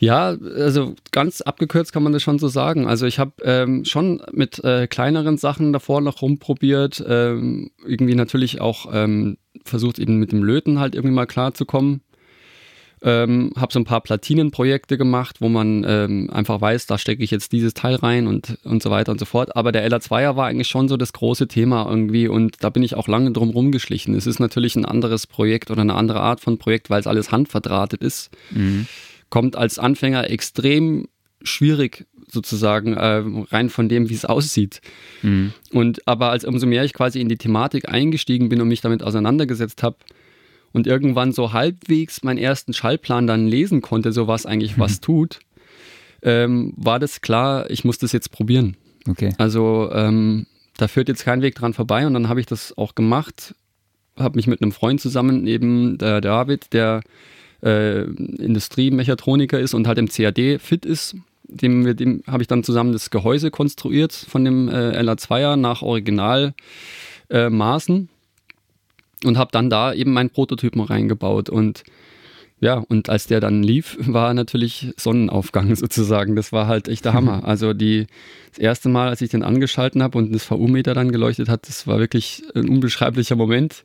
Ja, 0.00 0.28
also 0.28 0.94
ganz 1.10 1.40
abgekürzt 1.40 1.92
kann 1.92 2.04
man 2.04 2.12
das 2.12 2.22
schon 2.22 2.38
so 2.38 2.46
sagen. 2.46 2.86
Also 2.86 3.06
ich 3.06 3.18
habe 3.18 3.32
ähm, 3.42 3.84
schon 3.84 4.22
mit 4.30 4.62
äh, 4.62 4.86
kleineren 4.86 5.38
Sachen 5.38 5.72
davor 5.72 6.00
noch 6.00 6.22
rumprobiert, 6.22 7.04
ähm, 7.06 7.72
irgendwie 7.84 8.14
natürlich 8.14 8.60
auch 8.60 8.86
ähm, 8.92 9.38
versucht 9.64 9.98
eben 9.98 10.18
mit 10.18 10.30
dem 10.30 10.44
Löten 10.44 10.78
halt 10.78 10.94
irgendwie 10.94 11.14
mal 11.14 11.26
klarzukommen. 11.26 12.02
Ähm, 13.02 13.52
habe 13.56 13.72
so 13.72 13.78
ein 13.78 13.84
paar 13.84 14.00
Platinenprojekte 14.00 14.98
gemacht, 14.98 15.36
wo 15.40 15.48
man 15.48 15.84
ähm, 15.86 16.30
einfach 16.32 16.60
weiß, 16.60 16.86
da 16.86 16.98
stecke 16.98 17.22
ich 17.22 17.30
jetzt 17.30 17.52
dieses 17.52 17.74
Teil 17.74 17.96
rein 17.96 18.26
und, 18.26 18.58
und 18.64 18.82
so 18.82 18.90
weiter 18.90 19.12
und 19.12 19.18
so 19.18 19.24
fort. 19.24 19.56
Aber 19.56 19.72
der 19.72 19.88
LA2er 19.88 20.36
war 20.36 20.46
eigentlich 20.46 20.68
schon 20.68 20.88
so 20.88 20.96
das 20.96 21.12
große 21.12 21.48
Thema 21.48 21.88
irgendwie 21.88 22.28
und 22.28 22.56
da 22.60 22.70
bin 22.70 22.82
ich 22.82 22.94
auch 22.94 23.08
lange 23.08 23.32
drum 23.32 23.50
rumgeschlichen. 23.50 24.14
Es 24.14 24.26
ist 24.26 24.40
natürlich 24.40 24.76
ein 24.76 24.84
anderes 24.84 25.26
Projekt 25.26 25.70
oder 25.70 25.82
eine 25.82 25.94
andere 25.94 26.20
Art 26.20 26.40
von 26.40 26.58
Projekt, 26.58 26.90
weil 26.90 27.00
es 27.00 27.06
alles 27.06 27.30
handverdrahtet 27.30 28.02
ist. 28.02 28.30
Mhm. 28.50 28.86
Kommt 29.30 29.56
als 29.56 29.78
Anfänger 29.78 30.30
extrem 30.30 31.08
schwierig 31.42 32.06
sozusagen 32.30 32.94
äh, 32.94 33.22
rein 33.50 33.70
von 33.70 33.88
dem, 33.88 34.08
wie 34.08 34.14
es 34.14 34.24
aussieht. 34.24 34.80
Mhm. 35.22 35.52
Und 35.72 36.06
aber 36.06 36.30
als 36.30 36.44
umso 36.44 36.66
mehr 36.66 36.84
ich 36.84 36.92
quasi 36.92 37.20
in 37.20 37.28
die 37.28 37.36
Thematik 37.36 37.88
eingestiegen 37.88 38.48
bin 38.48 38.60
und 38.60 38.68
mich 38.68 38.80
damit 38.80 39.02
auseinandergesetzt 39.02 39.82
habe, 39.82 39.96
und 40.72 40.86
irgendwann 40.86 41.32
so 41.32 41.52
halbwegs 41.52 42.22
meinen 42.22 42.38
ersten 42.38 42.72
Schallplan 42.72 43.26
dann 43.26 43.46
lesen 43.46 43.80
konnte, 43.80 44.12
so 44.12 44.26
was 44.26 44.46
eigentlich 44.46 44.76
mhm. 44.76 44.80
was 44.80 45.00
tut, 45.00 45.40
ähm, 46.22 46.72
war 46.76 46.98
das 46.98 47.20
klar, 47.20 47.70
ich 47.70 47.84
muss 47.84 47.98
das 47.98 48.12
jetzt 48.12 48.32
probieren. 48.32 48.76
Okay. 49.08 49.32
Also 49.38 49.90
ähm, 49.92 50.46
da 50.76 50.88
führt 50.88 51.08
jetzt 51.08 51.24
kein 51.24 51.42
Weg 51.42 51.54
dran 51.54 51.74
vorbei 51.74 52.06
und 52.06 52.14
dann 52.14 52.28
habe 52.28 52.40
ich 52.40 52.46
das 52.46 52.76
auch 52.76 52.94
gemacht, 52.94 53.54
habe 54.18 54.36
mich 54.36 54.46
mit 54.46 54.62
einem 54.62 54.72
Freund 54.72 55.00
zusammen, 55.00 55.46
eben 55.46 55.98
der 55.98 56.20
David, 56.20 56.72
der 56.72 57.02
äh, 57.62 58.02
Industriemechatroniker 58.02 59.58
ist 59.58 59.74
und 59.74 59.86
halt 59.86 59.98
im 59.98 60.08
CAD 60.08 60.60
fit 60.60 60.86
ist. 60.86 61.16
Dem, 61.50 61.96
dem 61.96 62.22
habe 62.26 62.42
ich 62.42 62.46
dann 62.46 62.62
zusammen 62.62 62.92
das 62.92 63.10
Gehäuse 63.10 63.50
konstruiert 63.50 64.12
von 64.12 64.44
dem 64.44 64.68
äh, 64.68 65.00
LA2er 65.00 65.56
nach 65.56 65.82
Originalmaßen. 65.82 66.54
Äh, 67.30 68.17
und 69.24 69.38
habe 69.38 69.50
dann 69.52 69.70
da 69.70 69.92
eben 69.92 70.12
meinen 70.12 70.30
Prototypen 70.30 70.80
reingebaut 70.80 71.48
und 71.48 71.84
ja, 72.60 72.84
und 72.88 73.08
als 73.08 73.28
der 73.28 73.40
dann 73.40 73.62
lief, 73.62 73.96
war 74.00 74.34
natürlich 74.34 74.92
Sonnenaufgang 74.96 75.74
sozusagen. 75.76 76.36
Das 76.36 76.52
war 76.52 76.66
halt 76.66 76.88
echt 76.88 77.04
der 77.04 77.14
Hammer. 77.14 77.42
Also 77.48 77.72
die, 77.72 78.06
das 78.50 78.58
erste 78.58 78.88
Mal, 78.88 79.08
als 79.08 79.20
ich 79.20 79.30
den 79.30 79.42
angeschalten 79.42 80.02
habe 80.02 80.18
und 80.18 80.32
das 80.34 80.44
VU-Meter 80.44 80.94
dann 80.94 81.12
geleuchtet 81.12 81.48
hat, 81.48 81.68
das 81.68 81.86
war 81.86 81.98
wirklich 81.98 82.42
ein 82.54 82.68
unbeschreiblicher 82.68 83.36
Moment. 83.36 83.84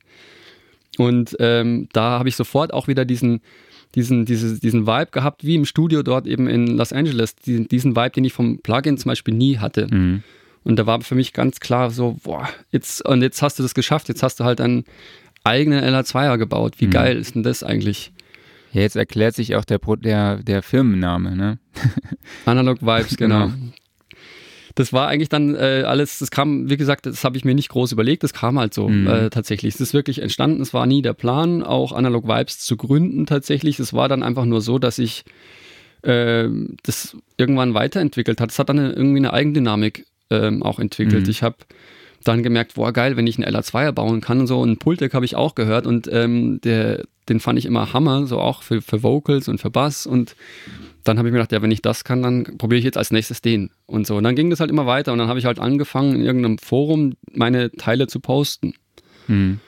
Und 0.97 1.35
ähm, 1.39 1.87
da 1.93 2.19
habe 2.19 2.29
ich 2.29 2.35
sofort 2.35 2.73
auch 2.73 2.87
wieder 2.87 3.05
diesen, 3.05 3.41
diesen, 3.95 4.25
diese, 4.25 4.59
diesen 4.59 4.85
Vibe 4.85 5.11
gehabt, 5.11 5.43
wie 5.43 5.55
im 5.55 5.65
Studio 5.65 6.03
dort 6.03 6.27
eben 6.27 6.47
in 6.47 6.77
Los 6.77 6.93
Angeles. 6.93 7.35
Diesen, 7.35 7.67
diesen 7.67 7.95
Vibe, 7.95 8.11
den 8.11 8.25
ich 8.25 8.33
vom 8.33 8.59
Plugin 8.59 8.97
zum 8.97 9.09
Beispiel 9.09 9.33
nie 9.33 9.59
hatte. 9.59 9.87
Mhm. 9.89 10.23
Und 10.63 10.77
da 10.77 10.85
war 10.85 11.01
für 11.01 11.15
mich 11.15 11.33
ganz 11.33 11.59
klar 11.59 11.89
so, 11.91 12.17
boah, 12.23 12.47
jetzt, 12.71 13.05
und 13.05 13.21
jetzt 13.21 13.41
hast 13.41 13.59
du 13.59 13.63
das 13.63 13.73
geschafft, 13.73 14.07
jetzt 14.07 14.23
hast 14.23 14.39
du 14.39 14.45
halt 14.45 14.61
ein, 14.61 14.85
eigene 15.43 15.85
LA2er 15.87 16.37
gebaut. 16.37 16.75
Wie 16.77 16.87
mhm. 16.87 16.91
geil 16.91 17.17
ist 17.17 17.35
denn 17.35 17.43
das 17.43 17.63
eigentlich? 17.63 18.11
Ja, 18.71 18.81
jetzt 18.81 18.95
erklärt 18.95 19.35
sich 19.35 19.55
auch 19.55 19.65
der, 19.65 19.79
der, 19.79 20.37
der 20.37 20.63
Firmenname, 20.63 21.35
ne? 21.35 21.59
Analog 22.45 22.81
Vibes, 22.81 23.17
genau. 23.17 23.47
genau. 23.47 23.57
Das 24.75 24.91
war 24.91 25.07
eigentlich 25.07 25.29
dann 25.29 25.53
äh, 25.53 25.83
alles, 25.85 26.17
das 26.17 26.31
kam, 26.31 26.67
wie 26.67 26.77
gesagt, 26.77 27.05
das 27.05 27.23
habe 27.23 27.37
ich 27.37 27.45
mir 27.45 27.53
nicht 27.53 27.69
groß 27.69 27.91
überlegt, 27.91 28.23
das 28.23 28.33
kam 28.33 28.57
halt 28.57 28.73
so 28.73 28.89
mhm. 28.89 29.07
äh, 29.07 29.29
tatsächlich. 29.29 29.75
Es 29.75 29.81
ist 29.81 29.93
wirklich 29.93 30.19
entstanden, 30.19 30.61
es 30.61 30.73
war 30.73 30.87
nie 30.87 31.03
der 31.03 31.13
Plan, 31.13 31.61
auch 31.61 31.91
Analog 31.91 32.27
Vibes 32.27 32.59
zu 32.59 32.75
gründen 32.75 33.27
tatsächlich. 33.27 33.79
Es 33.79 33.93
war 33.93 34.09
dann 34.09 34.23
einfach 34.23 34.45
nur 34.45 34.61
so, 34.61 34.79
dass 34.79 34.97
ich 34.97 35.25
äh, 36.01 36.47
das 36.81 37.15
irgendwann 37.37 37.75
weiterentwickelt 37.75 38.41
hat. 38.41 38.49
Es 38.49 38.57
hat 38.57 38.69
dann 38.69 38.79
eine, 38.79 38.93
irgendwie 38.93 39.19
eine 39.19 39.33
Eigendynamik 39.33 40.07
ähm, 40.31 40.63
auch 40.63 40.79
entwickelt. 40.79 41.25
Mhm. 41.25 41.29
Ich 41.29 41.43
habe 41.43 41.57
dann 42.23 42.43
gemerkt, 42.43 42.75
boah, 42.75 42.91
geil, 42.91 43.17
wenn 43.17 43.27
ich 43.27 43.37
einen 43.37 43.55
LA2er 43.55 43.91
bauen 43.91 44.21
kann 44.21 44.41
und 44.41 44.47
so. 44.47 44.59
Und 44.59 44.79
Pultec 44.79 45.13
habe 45.13 45.25
ich 45.25 45.35
auch 45.35 45.55
gehört 45.55 45.85
und 45.87 46.09
ähm, 46.11 46.59
der, 46.61 47.03
den 47.29 47.39
fand 47.39 47.59
ich 47.59 47.65
immer 47.65 47.93
Hammer, 47.93 48.27
so 48.27 48.39
auch 48.39 48.63
für, 48.63 48.81
für 48.81 49.03
Vocals 49.03 49.47
und 49.47 49.59
für 49.59 49.69
Bass. 49.69 50.05
Und 50.05 50.35
dann 51.03 51.17
habe 51.17 51.27
ich 51.27 51.31
mir 51.31 51.39
gedacht, 51.39 51.51
ja, 51.51 51.61
wenn 51.61 51.71
ich 51.71 51.81
das 51.81 52.03
kann, 52.03 52.21
dann 52.21 52.57
probiere 52.57 52.79
ich 52.79 52.85
jetzt 52.85 52.97
als 52.97 53.11
nächstes 53.11 53.41
den. 53.41 53.71
Und 53.85 54.07
so. 54.07 54.17
Und 54.17 54.23
dann 54.23 54.35
ging 54.35 54.49
das 54.49 54.59
halt 54.59 54.71
immer 54.71 54.85
weiter 54.85 55.11
und 55.11 55.19
dann 55.19 55.27
habe 55.27 55.39
ich 55.39 55.45
halt 55.45 55.59
angefangen, 55.59 56.15
in 56.15 56.21
irgendeinem 56.21 56.57
Forum 56.57 57.15
meine 57.31 57.71
Teile 57.71 58.07
zu 58.07 58.19
posten. 58.19 58.73
Mhm. 59.27 59.59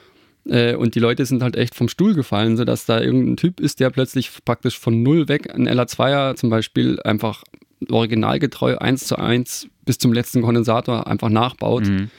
Äh, 0.48 0.76
und 0.76 0.96
die 0.96 1.00
Leute 1.00 1.26
sind 1.26 1.42
halt 1.42 1.56
echt 1.56 1.76
vom 1.76 1.90
Stuhl 1.90 2.14
gefallen, 2.14 2.58
sodass 2.58 2.86
da 2.86 3.02
irgendein 3.02 3.38
Typ 3.38 3.60
ist, 3.60 3.80
der 3.80 3.90
plötzlich 3.90 4.32
praktisch 4.46 4.80
von 4.80 5.04
null 5.04 5.28
weg 5.28 5.54
ein 5.54 5.68
LA2er 5.68 6.36
zum 6.36 6.50
Beispiel 6.50 7.00
einfach 7.02 7.44
originalgetreu 7.90 8.78
eins 8.78 9.06
zu 9.06 9.18
eins 9.18 9.68
bis 9.86 9.98
zum 9.98 10.14
letzten 10.14 10.42
Kondensator 10.42 11.08
einfach 11.08 11.30
nachbaut. 11.30 11.88
Mhm. 11.88 12.10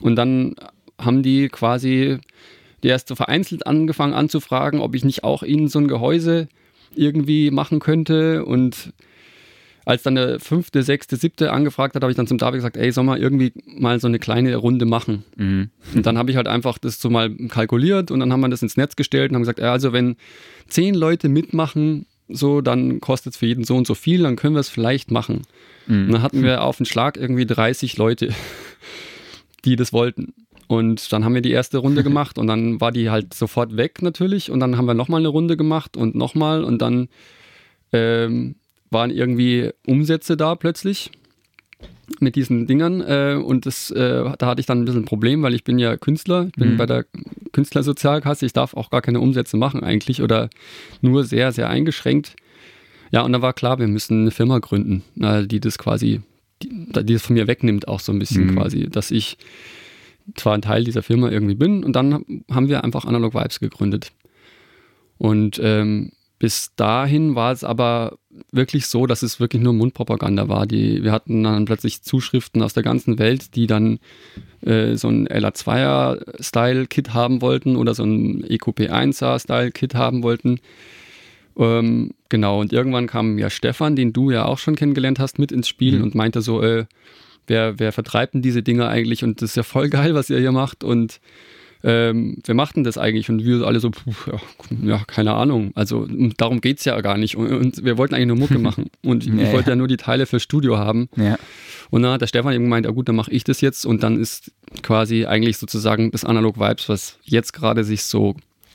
Und 0.00 0.16
dann 0.16 0.54
haben 1.00 1.22
die 1.22 1.48
quasi 1.48 2.18
die 2.82 2.88
erste 2.88 3.16
vereinzelt 3.16 3.66
angefangen 3.66 4.14
anzufragen, 4.14 4.80
ob 4.80 4.94
ich 4.94 5.04
nicht 5.04 5.24
auch 5.24 5.42
ihnen 5.42 5.68
so 5.68 5.78
ein 5.78 5.88
Gehäuse 5.88 6.48
irgendwie 6.94 7.50
machen 7.50 7.80
könnte. 7.80 8.44
Und 8.44 8.92
als 9.84 10.02
dann 10.02 10.14
der 10.14 10.40
fünfte, 10.40 10.82
sechste, 10.82 11.16
siebte 11.16 11.52
angefragt 11.52 11.94
hat, 11.94 12.02
habe 12.02 12.10
ich 12.10 12.16
dann 12.16 12.26
zum 12.26 12.38
David 12.38 12.58
gesagt, 12.58 12.76
ey, 12.76 12.90
soll 12.92 13.04
mal 13.04 13.18
irgendwie 13.18 13.52
mal 13.66 14.00
so 14.00 14.06
eine 14.06 14.18
kleine 14.18 14.56
Runde 14.56 14.86
machen. 14.86 15.24
Mhm. 15.36 15.70
Und 15.94 16.06
dann 16.06 16.18
habe 16.18 16.30
ich 16.30 16.36
halt 16.36 16.48
einfach 16.48 16.78
das 16.78 17.00
so 17.00 17.10
mal 17.10 17.34
kalkuliert 17.48 18.10
und 18.10 18.20
dann 18.20 18.32
haben 18.32 18.40
wir 18.40 18.48
das 18.48 18.62
ins 18.62 18.76
Netz 18.76 18.96
gestellt 18.96 19.30
und 19.30 19.36
haben 19.36 19.42
gesagt, 19.42 19.60
also 19.60 19.92
wenn 19.92 20.16
zehn 20.68 20.94
Leute 20.94 21.28
mitmachen, 21.28 22.06
so, 22.28 22.62
dann 22.62 23.00
kostet 23.00 23.34
es 23.34 23.38
für 23.38 23.46
jeden 23.46 23.64
so 23.64 23.76
und 23.76 23.86
so 23.86 23.94
viel, 23.94 24.22
dann 24.22 24.36
können 24.36 24.54
wir 24.54 24.60
es 24.60 24.70
vielleicht 24.70 25.10
machen. 25.10 25.42
Mhm. 25.86 26.06
Und 26.06 26.12
dann 26.12 26.22
hatten 26.22 26.42
wir 26.42 26.62
auf 26.62 26.78
den 26.78 26.86
Schlag 26.86 27.18
irgendwie 27.18 27.46
30 27.46 27.98
Leute 27.98 28.30
die 29.64 29.76
das 29.76 29.92
wollten. 29.92 30.34
Und 30.66 31.12
dann 31.12 31.24
haben 31.24 31.34
wir 31.34 31.42
die 31.42 31.52
erste 31.52 31.78
Runde 31.78 32.02
gemacht 32.04 32.38
und 32.38 32.46
dann 32.46 32.80
war 32.80 32.92
die 32.92 33.10
halt 33.10 33.34
sofort 33.34 33.76
weg 33.76 34.02
natürlich. 34.02 34.50
Und 34.50 34.60
dann 34.60 34.76
haben 34.76 34.86
wir 34.86 34.94
nochmal 34.94 35.20
eine 35.20 35.28
Runde 35.28 35.56
gemacht 35.56 35.96
und 35.96 36.14
nochmal 36.14 36.64
und 36.64 36.80
dann 36.80 37.08
ähm, 37.92 38.56
waren 38.90 39.10
irgendwie 39.10 39.70
Umsätze 39.86 40.36
da 40.36 40.54
plötzlich 40.54 41.10
mit 42.20 42.36
diesen 42.36 42.66
Dingern. 42.66 43.00
Äh, 43.00 43.40
und 43.42 43.66
das, 43.66 43.90
äh, 43.90 44.24
da 44.38 44.46
hatte 44.46 44.60
ich 44.60 44.66
dann 44.66 44.82
ein 44.82 44.84
bisschen 44.84 45.02
ein 45.02 45.06
Problem, 45.06 45.42
weil 45.42 45.54
ich 45.54 45.64
bin 45.64 45.78
ja 45.78 45.96
Künstler, 45.96 46.46
ich 46.46 46.54
bin 46.54 46.72
mhm. 46.72 46.76
bei 46.76 46.86
der 46.86 47.04
Künstlersozialkasse, 47.52 48.46
ich 48.46 48.52
darf 48.52 48.74
auch 48.74 48.90
gar 48.90 49.02
keine 49.02 49.20
Umsätze 49.20 49.56
machen 49.56 49.82
eigentlich 49.82 50.22
oder 50.22 50.50
nur 51.00 51.24
sehr, 51.24 51.52
sehr 51.52 51.68
eingeschränkt. 51.68 52.36
Ja, 53.10 53.22
und 53.22 53.32
da 53.32 53.42
war 53.42 53.52
klar, 53.52 53.78
wir 53.78 53.86
müssen 53.86 54.22
eine 54.22 54.30
Firma 54.32 54.58
gründen, 54.58 55.04
die 55.14 55.60
das 55.60 55.78
quasi 55.78 56.20
die, 56.64 57.04
die 57.04 57.14
es 57.14 57.22
von 57.22 57.34
mir 57.34 57.46
wegnimmt, 57.46 57.88
auch 57.88 58.00
so 58.00 58.12
ein 58.12 58.18
bisschen 58.18 58.46
mhm. 58.46 58.56
quasi, 58.56 58.88
dass 58.90 59.10
ich 59.10 59.36
zwar 60.36 60.54
ein 60.54 60.62
Teil 60.62 60.84
dieser 60.84 61.02
Firma 61.02 61.30
irgendwie 61.30 61.54
bin 61.54 61.84
und 61.84 61.94
dann 61.94 62.42
haben 62.50 62.68
wir 62.68 62.82
einfach 62.84 63.04
Analog 63.04 63.34
Vibes 63.34 63.60
gegründet. 63.60 64.12
Und 65.18 65.60
ähm, 65.62 66.12
bis 66.38 66.72
dahin 66.76 67.34
war 67.34 67.52
es 67.52 67.62
aber 67.64 68.18
wirklich 68.50 68.86
so, 68.86 69.06
dass 69.06 69.22
es 69.22 69.38
wirklich 69.38 69.62
nur 69.62 69.72
Mundpropaganda 69.72 70.48
war. 70.48 70.66
Die, 70.66 71.02
wir 71.02 71.12
hatten 71.12 71.44
dann 71.44 71.64
plötzlich 71.64 72.02
Zuschriften 72.02 72.62
aus 72.62 72.74
der 72.74 72.82
ganzen 72.82 73.18
Welt, 73.18 73.54
die 73.54 73.66
dann 73.66 73.98
äh, 74.62 74.96
so 74.96 75.08
ein 75.08 75.28
LA2er-Style-Kit 75.28 77.14
haben 77.14 77.40
wollten 77.40 77.76
oder 77.76 77.94
so 77.94 78.04
ein 78.04 78.44
EQP1er-Style-Kit 78.44 79.94
haben 79.94 80.22
wollten. 80.22 80.60
Ähm, 81.56 82.12
genau, 82.28 82.60
und 82.60 82.72
irgendwann 82.72 83.06
kam 83.06 83.38
ja 83.38 83.50
Stefan, 83.50 83.96
den 83.96 84.12
du 84.12 84.30
ja 84.30 84.44
auch 84.44 84.58
schon 84.58 84.74
kennengelernt 84.74 85.18
hast, 85.18 85.38
mit 85.38 85.52
ins 85.52 85.68
Spiel 85.68 85.98
mhm. 85.98 86.04
und 86.04 86.14
meinte 86.14 86.42
so, 86.42 86.62
äh, 86.62 86.86
wer, 87.46 87.78
wer 87.78 87.92
vertreibt 87.92 88.34
denn 88.34 88.42
diese 88.42 88.62
Dinger 88.62 88.88
eigentlich? 88.88 89.24
Und 89.24 89.42
das 89.42 89.50
ist 89.50 89.56
ja 89.56 89.62
voll 89.62 89.88
geil, 89.88 90.14
was 90.14 90.30
ihr 90.30 90.38
hier 90.38 90.52
macht. 90.52 90.84
Und 90.84 91.20
ähm, 91.86 92.38
wer 92.44 92.54
macht 92.54 92.76
denn 92.76 92.84
das 92.84 92.96
eigentlich? 92.96 93.28
Und 93.28 93.44
wir 93.44 93.66
alle 93.66 93.78
so, 93.78 93.90
ja, 94.26 94.40
ja, 94.82 95.02
keine 95.06 95.34
Ahnung. 95.34 95.72
Also 95.74 96.08
darum 96.36 96.60
geht 96.60 96.78
es 96.78 96.86
ja 96.86 96.98
gar 97.02 97.18
nicht. 97.18 97.36
Und, 97.36 97.52
und, 97.52 97.84
wir 97.84 97.98
wollten 97.98 98.14
eigentlich 98.14 98.28
nur 98.28 98.38
Mucke 98.38 98.58
machen. 98.58 98.90
Und 99.02 99.26
ja, 99.26 99.34
ich 99.44 99.52
wollte 99.52 99.70
ja 99.70 99.76
nur 99.76 99.88
die 99.88 99.98
Teile 99.98 100.26
fürs 100.26 100.42
Studio 100.42 100.78
haben. 100.78 101.08
Ja. 101.16 101.36
Und 101.90 102.02
dann 102.02 102.12
hat 102.12 102.22
der 102.22 102.26
Stefan 102.26 102.54
eben 102.54 102.64
gemeint, 102.64 102.86
ja 102.86 102.92
gut, 102.92 103.08
dann 103.08 103.16
mache 103.16 103.30
ich 103.30 103.44
das 103.44 103.60
jetzt. 103.60 103.84
Und 103.84 104.02
dann 104.02 104.18
ist 104.18 104.50
quasi 104.82 105.26
eigentlich 105.26 105.58
sozusagen 105.58 106.10
das 106.10 106.24
Analog 106.24 106.58
Vibes, 106.58 106.88
was 106.88 107.18
jetzt 107.22 107.52
gerade 107.52 107.84
sich 107.84 108.02
so 108.02 108.34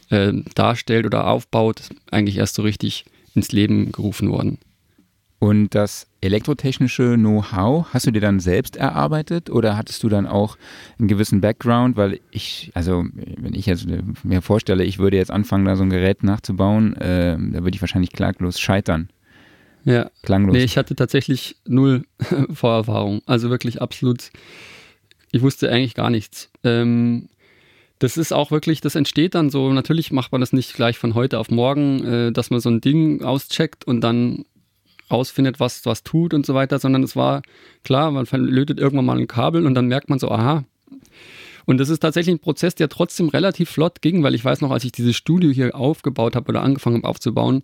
äh, 0.09 0.33
darstellt 0.55 1.05
oder 1.05 1.27
aufbaut, 1.27 1.89
eigentlich 2.11 2.37
erst 2.37 2.55
so 2.55 2.61
richtig 2.61 3.05
ins 3.35 3.51
Leben 3.51 3.91
gerufen 3.91 4.29
worden. 4.29 4.57
Und 5.39 5.73
das 5.73 6.05
elektrotechnische 6.19 7.15
Know-how 7.15 7.87
hast 7.93 8.05
du 8.05 8.11
dir 8.11 8.19
dann 8.19 8.41
selbst 8.41 8.75
erarbeitet 8.75 9.49
oder 9.49 9.77
hattest 9.77 10.03
du 10.03 10.09
dann 10.09 10.27
auch 10.27 10.57
einen 10.99 11.07
gewissen 11.07 11.39
Background? 11.39 11.95
Weil 11.95 12.19
ich, 12.29 12.71
also 12.73 13.05
wenn 13.13 13.53
ich 13.53 13.65
jetzt 13.65 13.87
mir 14.23 14.41
vorstelle, 14.41 14.83
ich 14.83 14.99
würde 14.99 15.15
jetzt 15.15 15.31
anfangen, 15.31 15.63
da 15.63 15.77
so 15.77 15.83
ein 15.83 15.89
Gerät 15.89 16.23
nachzubauen, 16.23 16.93
äh, 16.97 17.37
da 17.37 17.63
würde 17.63 17.73
ich 17.73 17.81
wahrscheinlich 17.81 18.11
klaglos 18.11 18.59
scheitern. 18.59 19.09
Ja. 19.85 20.11
Klanglos. 20.23 20.53
Nee, 20.53 20.63
ich 20.63 20.77
hatte 20.77 20.93
tatsächlich 20.93 21.55
null 21.65 22.03
Vorerfahrung. 22.51 23.21
Also 23.25 23.49
wirklich 23.49 23.81
absolut, 23.81 24.31
ich 25.31 25.41
wusste 25.41 25.71
eigentlich 25.71 25.95
gar 25.95 26.09
nichts. 26.09 26.49
Ähm, 26.65 27.29
das 27.99 28.17
ist 28.17 28.31
auch 28.31 28.49
wirklich, 28.49 28.81
das 28.81 28.95
entsteht 28.95 29.35
dann 29.35 29.49
so, 29.49 29.71
natürlich 29.73 30.11
macht 30.11 30.31
man 30.31 30.41
das 30.41 30.53
nicht 30.53 30.73
gleich 30.73 30.97
von 30.97 31.15
heute 31.15 31.37
auf 31.37 31.51
morgen, 31.51 32.05
äh, 32.05 32.31
dass 32.31 32.49
man 32.49 32.61
so 32.61 32.69
ein 32.69 32.81
Ding 32.81 33.21
auscheckt 33.23 33.85
und 33.85 34.01
dann 34.01 34.45
rausfindet, 35.11 35.59
was 35.59 35.85
was 35.85 36.03
tut 36.03 36.33
und 36.33 36.45
so 36.45 36.53
weiter, 36.53 36.79
sondern 36.79 37.03
es 37.03 37.15
war 37.15 37.41
klar, 37.83 38.11
man 38.11 38.25
lötet 38.31 38.79
irgendwann 38.79 39.05
mal 39.05 39.17
ein 39.17 39.27
Kabel 39.27 39.65
und 39.65 39.73
dann 39.73 39.87
merkt 39.87 40.09
man 40.09 40.19
so, 40.19 40.29
aha. 40.29 40.63
Und 41.65 41.77
das 41.77 41.89
ist 41.89 41.99
tatsächlich 41.99 42.35
ein 42.35 42.39
Prozess, 42.39 42.73
der 42.73 42.89
trotzdem 42.89 43.29
relativ 43.29 43.69
flott 43.69 44.01
ging, 44.01 44.23
weil 44.23 44.33
ich 44.33 44.43
weiß 44.43 44.61
noch, 44.61 44.71
als 44.71 44.83
ich 44.85 44.91
dieses 44.91 45.15
Studio 45.15 45.51
hier 45.51 45.75
aufgebaut 45.75 46.35
habe 46.35 46.49
oder 46.49 46.61
angefangen 46.61 46.97
habe 46.97 47.07
aufzubauen, 47.07 47.63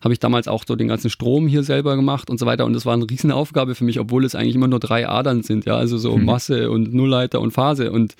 habe 0.00 0.12
ich 0.12 0.20
damals 0.20 0.48
auch 0.48 0.64
so 0.66 0.74
den 0.74 0.88
ganzen 0.88 1.10
Strom 1.10 1.46
hier 1.46 1.62
selber 1.62 1.96
gemacht 1.96 2.28
und 2.28 2.38
so 2.38 2.46
weiter. 2.46 2.64
Und 2.64 2.72
das 2.72 2.86
war 2.86 2.94
eine 2.94 3.08
Riesenaufgabe 3.08 3.74
für 3.74 3.84
mich, 3.84 4.00
obwohl 4.00 4.24
es 4.24 4.34
eigentlich 4.34 4.54
immer 4.54 4.68
nur 4.68 4.80
drei 4.80 5.08
Adern 5.08 5.42
sind, 5.42 5.64
ja, 5.64 5.76
also 5.76 5.96
so 5.96 6.16
mhm. 6.16 6.24
Masse 6.24 6.70
und 6.70 6.92
Nullleiter 6.92 7.40
und 7.40 7.52
Phase. 7.52 7.92
Und 7.92 8.14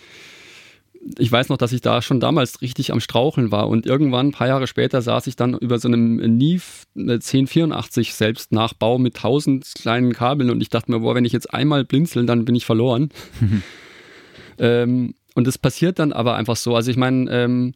ich 1.19 1.31
weiß 1.31 1.49
noch, 1.49 1.57
dass 1.57 1.73
ich 1.73 1.81
da 1.81 2.03
schon 2.03 2.21
damals 2.21 2.61
richtig 2.63 2.93
am 2.93 3.01
Straucheln 3.01 3.53
war 3.53 3.69
und 3.69 3.87
irgendwann, 3.87 4.29
ein 4.29 4.33
paar 4.33 4.49
Jahre 4.49 4.67
später, 4.67 5.03
saß 5.03 5.27
ich 5.27 5.37
dann 5.37 5.55
über 5.55 5.79
so 5.79 5.89
einem 5.89 6.17
Neve 6.17 6.63
1084 6.97 8.15
selbst 8.15 8.53
Nachbau 8.53 8.99
mit 8.99 9.17
tausend 9.17 9.73
kleinen 9.75 10.13
Kabeln 10.13 10.51
und 10.51 10.61
ich 10.61 10.69
dachte 10.69 10.91
mir, 10.91 11.01
boah, 11.01 11.15
wenn 11.15 11.25
ich 11.25 11.33
jetzt 11.33 11.53
einmal 11.53 11.85
blinzel, 11.85 12.27
dann 12.27 12.45
bin 12.45 12.55
ich 12.55 12.65
verloren. 12.65 13.11
ähm, 14.59 15.15
und 15.35 15.47
das 15.47 15.59
passiert 15.59 15.99
dann 15.99 16.13
aber 16.13 16.37
einfach 16.37 16.57
so. 16.57 16.75
Also 16.75 16.91
ich 16.91 16.97
meine, 16.97 17.31
ähm, 17.31 17.75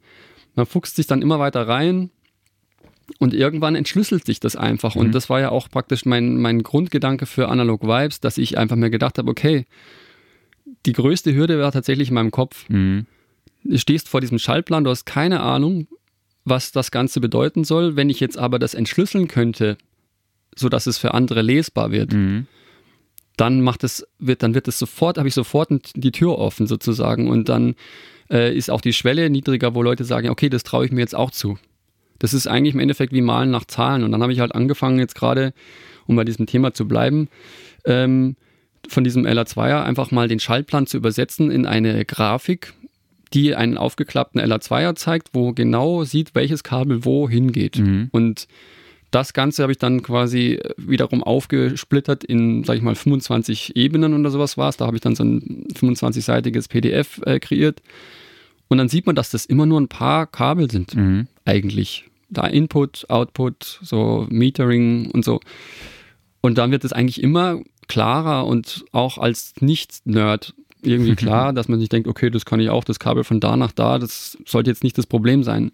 man 0.54 0.66
fuchst 0.66 0.96
sich 0.96 1.06
dann 1.06 1.22
immer 1.22 1.38
weiter 1.38 1.68
rein 1.68 2.10
und 3.18 3.34
irgendwann 3.34 3.74
entschlüsselt 3.74 4.24
sich 4.24 4.40
das 4.40 4.56
einfach. 4.56 4.94
Mhm. 4.94 5.02
Und 5.02 5.14
das 5.14 5.28
war 5.30 5.40
ja 5.40 5.50
auch 5.50 5.68
praktisch 5.68 6.04
mein, 6.04 6.36
mein 6.36 6.62
Grundgedanke 6.62 7.26
für 7.26 7.48
Analog 7.48 7.82
Vibes, 7.82 8.20
dass 8.20 8.38
ich 8.38 8.56
einfach 8.56 8.76
mir 8.76 8.90
gedacht 8.90 9.18
habe, 9.18 9.30
okay, 9.30 9.66
die 10.86 10.92
größte 10.92 11.34
Hürde 11.34 11.60
war 11.60 11.72
tatsächlich 11.72 12.08
in 12.08 12.14
meinem 12.14 12.30
Kopf. 12.30 12.68
Mhm. 12.68 13.06
Du 13.64 13.78
stehst 13.78 14.08
vor 14.08 14.20
diesem 14.20 14.38
Schaltplan, 14.38 14.84
du 14.84 14.90
hast 14.90 15.04
keine 15.04 15.40
Ahnung, 15.40 15.86
was 16.44 16.72
das 16.72 16.90
Ganze 16.90 17.20
bedeuten 17.20 17.64
soll. 17.64 17.96
Wenn 17.96 18.10
ich 18.10 18.20
jetzt 18.20 18.38
aber 18.38 18.58
das 18.58 18.74
entschlüsseln 18.74 19.28
könnte, 19.28 19.76
sodass 20.56 20.86
es 20.86 20.98
für 20.98 21.14
andere 21.14 21.42
lesbar 21.42 21.90
wird, 21.90 22.12
mhm. 22.12 22.46
dann 23.36 23.60
macht 23.60 23.84
es, 23.84 24.06
wird, 24.18 24.42
dann 24.42 24.54
wird 24.54 24.68
es 24.68 24.78
sofort, 24.78 25.18
habe 25.18 25.28
ich 25.28 25.34
sofort 25.34 25.70
die 25.94 26.12
Tür 26.12 26.38
offen 26.38 26.66
sozusagen. 26.66 27.28
Und 27.28 27.48
dann 27.48 27.74
äh, 28.30 28.54
ist 28.54 28.70
auch 28.70 28.80
die 28.80 28.92
Schwelle 28.92 29.28
niedriger, 29.30 29.74
wo 29.74 29.82
Leute 29.82 30.04
sagen, 30.04 30.30
okay, 30.30 30.48
das 30.48 30.62
traue 30.62 30.86
ich 30.86 30.92
mir 30.92 31.00
jetzt 31.00 31.14
auch 31.14 31.30
zu. 31.30 31.58
Das 32.18 32.34
ist 32.34 32.46
eigentlich 32.46 32.74
im 32.74 32.80
Endeffekt 32.80 33.12
wie 33.12 33.22
Malen 33.22 33.50
nach 33.50 33.64
Zahlen. 33.64 34.04
Und 34.04 34.12
dann 34.12 34.22
habe 34.22 34.32
ich 34.32 34.40
halt 34.40 34.54
angefangen, 34.54 34.98
jetzt 34.98 35.14
gerade, 35.14 35.52
um 36.06 36.16
bei 36.16 36.24
diesem 36.24 36.46
Thema 36.46 36.72
zu 36.72 36.86
bleiben, 36.86 37.28
ähm, 37.84 38.36
von 38.88 39.04
diesem 39.04 39.26
LA2er 39.26 39.82
einfach 39.82 40.10
mal 40.10 40.28
den 40.28 40.40
Schaltplan 40.40 40.86
zu 40.86 40.96
übersetzen 40.96 41.50
in 41.50 41.66
eine 41.66 42.04
Grafik, 42.04 42.74
die 43.32 43.54
einen 43.54 43.78
aufgeklappten 43.78 44.40
LA2er 44.40 44.94
zeigt, 44.96 45.30
wo 45.32 45.52
genau 45.52 46.04
sieht, 46.04 46.34
welches 46.34 46.64
Kabel 46.64 47.04
wo 47.04 47.28
hingeht. 47.28 47.78
Mhm. 47.78 48.08
Und 48.10 48.48
das 49.10 49.32
Ganze 49.32 49.62
habe 49.62 49.72
ich 49.72 49.78
dann 49.78 50.02
quasi 50.02 50.60
wiederum 50.76 51.22
aufgesplittert 51.22 52.22
in, 52.22 52.64
sag 52.64 52.76
ich 52.76 52.82
mal, 52.82 52.94
25 52.94 53.76
Ebenen 53.76 54.18
oder 54.18 54.30
sowas 54.30 54.56
war 54.56 54.68
es. 54.68 54.76
Da 54.76 54.86
habe 54.86 54.96
ich 54.96 55.02
dann 55.02 55.16
so 55.16 55.24
ein 55.24 55.66
25-seitiges 55.74 56.68
PDF 56.68 57.20
äh, 57.24 57.40
kreiert. 57.40 57.82
Und 58.68 58.78
dann 58.78 58.88
sieht 58.88 59.06
man, 59.06 59.16
dass 59.16 59.30
das 59.30 59.46
immer 59.46 59.66
nur 59.66 59.80
ein 59.80 59.88
paar 59.88 60.26
Kabel 60.26 60.70
sind, 60.70 60.94
mhm. 60.94 61.26
eigentlich. 61.44 62.04
Da 62.28 62.46
Input, 62.46 63.06
Output, 63.08 63.80
so 63.82 64.26
Metering 64.30 65.10
und 65.10 65.24
so. 65.24 65.40
Und 66.40 66.58
dann 66.58 66.70
wird 66.70 66.84
es 66.84 66.92
eigentlich 66.92 67.20
immer 67.20 67.60
klarer 67.88 68.46
und 68.46 68.84
auch 68.92 69.18
als 69.18 69.54
Nicht-Nerd 69.60 70.54
irgendwie 70.82 71.14
klar, 71.16 71.52
dass 71.52 71.68
man 71.68 71.80
sich 71.80 71.88
denkt, 71.88 72.08
okay, 72.08 72.30
das 72.30 72.44
kann 72.44 72.60
ich 72.60 72.70
auch, 72.70 72.84
das 72.84 72.98
Kabel 72.98 73.24
von 73.24 73.40
da 73.40 73.56
nach 73.56 73.72
da, 73.72 73.98
das 73.98 74.38
sollte 74.46 74.70
jetzt 74.70 74.84
nicht 74.84 74.98
das 74.98 75.06
Problem 75.06 75.42
sein. 75.42 75.72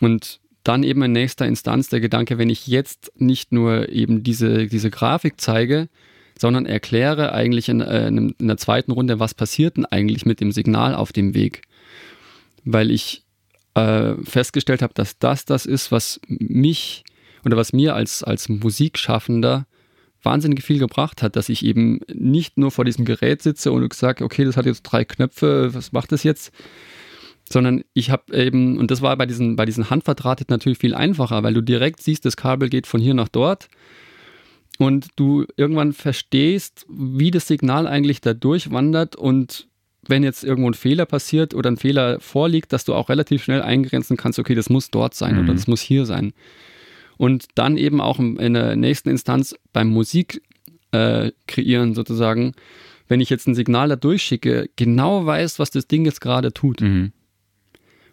Und 0.00 0.40
dann 0.64 0.82
eben 0.82 1.02
in 1.02 1.12
nächster 1.12 1.46
Instanz 1.46 1.88
der 1.88 2.00
Gedanke, 2.00 2.38
wenn 2.38 2.50
ich 2.50 2.66
jetzt 2.66 3.12
nicht 3.16 3.52
nur 3.52 3.90
eben 3.90 4.22
diese, 4.22 4.66
diese 4.66 4.90
Grafik 4.90 5.34
zeige, 5.36 5.88
sondern 6.38 6.66
erkläre 6.66 7.32
eigentlich 7.32 7.68
in, 7.68 7.80
äh, 7.80 8.08
in 8.08 8.34
der 8.40 8.56
zweiten 8.56 8.90
Runde, 8.90 9.20
was 9.20 9.34
passiert 9.34 9.76
denn 9.76 9.86
eigentlich 9.86 10.26
mit 10.26 10.40
dem 10.40 10.52
Signal 10.52 10.94
auf 10.94 11.12
dem 11.12 11.34
Weg. 11.34 11.62
Weil 12.64 12.90
ich 12.90 13.24
äh, 13.74 14.14
festgestellt 14.24 14.82
habe, 14.82 14.94
dass 14.94 15.18
das 15.18 15.44
das 15.44 15.66
ist, 15.66 15.92
was 15.92 16.20
mich 16.28 17.04
oder 17.44 17.56
was 17.56 17.72
mir 17.72 17.94
als, 17.94 18.24
als 18.24 18.48
Musikschaffender 18.48 19.66
wahnsinnig 20.24 20.62
viel 20.62 20.78
gebracht 20.78 21.22
hat, 21.22 21.36
dass 21.36 21.48
ich 21.48 21.64
eben 21.64 22.00
nicht 22.12 22.58
nur 22.58 22.70
vor 22.70 22.84
diesem 22.84 23.04
Gerät 23.04 23.42
sitze 23.42 23.72
und 23.72 23.92
sage, 23.92 24.24
okay, 24.24 24.44
das 24.44 24.56
hat 24.56 24.66
jetzt 24.66 24.82
drei 24.82 25.04
Knöpfe, 25.04 25.74
was 25.74 25.92
macht 25.92 26.12
das 26.12 26.22
jetzt? 26.22 26.52
Sondern 27.50 27.84
ich 27.92 28.10
habe 28.10 28.34
eben, 28.36 28.78
und 28.78 28.90
das 28.90 29.02
war 29.02 29.16
bei 29.16 29.26
diesen, 29.26 29.56
bei 29.56 29.66
diesen 29.66 29.90
Handverdrahtet 29.90 30.50
natürlich 30.50 30.78
viel 30.78 30.94
einfacher, 30.94 31.42
weil 31.42 31.54
du 31.54 31.60
direkt 31.60 32.02
siehst, 32.02 32.24
das 32.24 32.36
Kabel 32.36 32.68
geht 32.68 32.86
von 32.86 33.00
hier 33.00 33.14
nach 33.14 33.28
dort 33.28 33.68
und 34.78 35.08
du 35.16 35.44
irgendwann 35.56 35.92
verstehst, 35.92 36.86
wie 36.88 37.30
das 37.30 37.46
Signal 37.46 37.86
eigentlich 37.86 38.20
da 38.20 38.34
durchwandert 38.34 39.16
und 39.16 39.68
wenn 40.06 40.22
jetzt 40.22 40.44
irgendwo 40.44 40.68
ein 40.68 40.74
Fehler 40.74 41.06
passiert 41.06 41.54
oder 41.54 41.70
ein 41.70 41.76
Fehler 41.76 42.20
vorliegt, 42.20 42.72
dass 42.72 42.84
du 42.84 42.94
auch 42.94 43.08
relativ 43.08 43.42
schnell 43.42 43.62
eingrenzen 43.62 44.16
kannst, 44.16 44.38
okay, 44.38 44.54
das 44.54 44.68
muss 44.68 44.90
dort 44.90 45.14
sein 45.14 45.36
mhm. 45.36 45.44
oder 45.44 45.54
das 45.54 45.66
muss 45.66 45.80
hier 45.80 46.06
sein 46.06 46.32
und 47.16 47.46
dann 47.54 47.76
eben 47.76 48.00
auch 48.00 48.18
in 48.18 48.54
der 48.54 48.76
nächsten 48.76 49.10
Instanz 49.10 49.54
beim 49.72 49.88
Musik 49.88 50.42
äh, 50.92 51.32
kreieren 51.46 51.94
sozusagen, 51.94 52.52
wenn 53.08 53.20
ich 53.20 53.30
jetzt 53.30 53.46
ein 53.46 53.54
Signal 53.54 53.88
da 53.88 53.96
durchschicke, 53.96 54.70
genau 54.76 55.26
weiß, 55.26 55.58
was 55.58 55.70
das 55.70 55.86
Ding 55.86 56.04
jetzt 56.04 56.20
gerade 56.20 56.52
tut. 56.52 56.80
Mhm. 56.80 57.12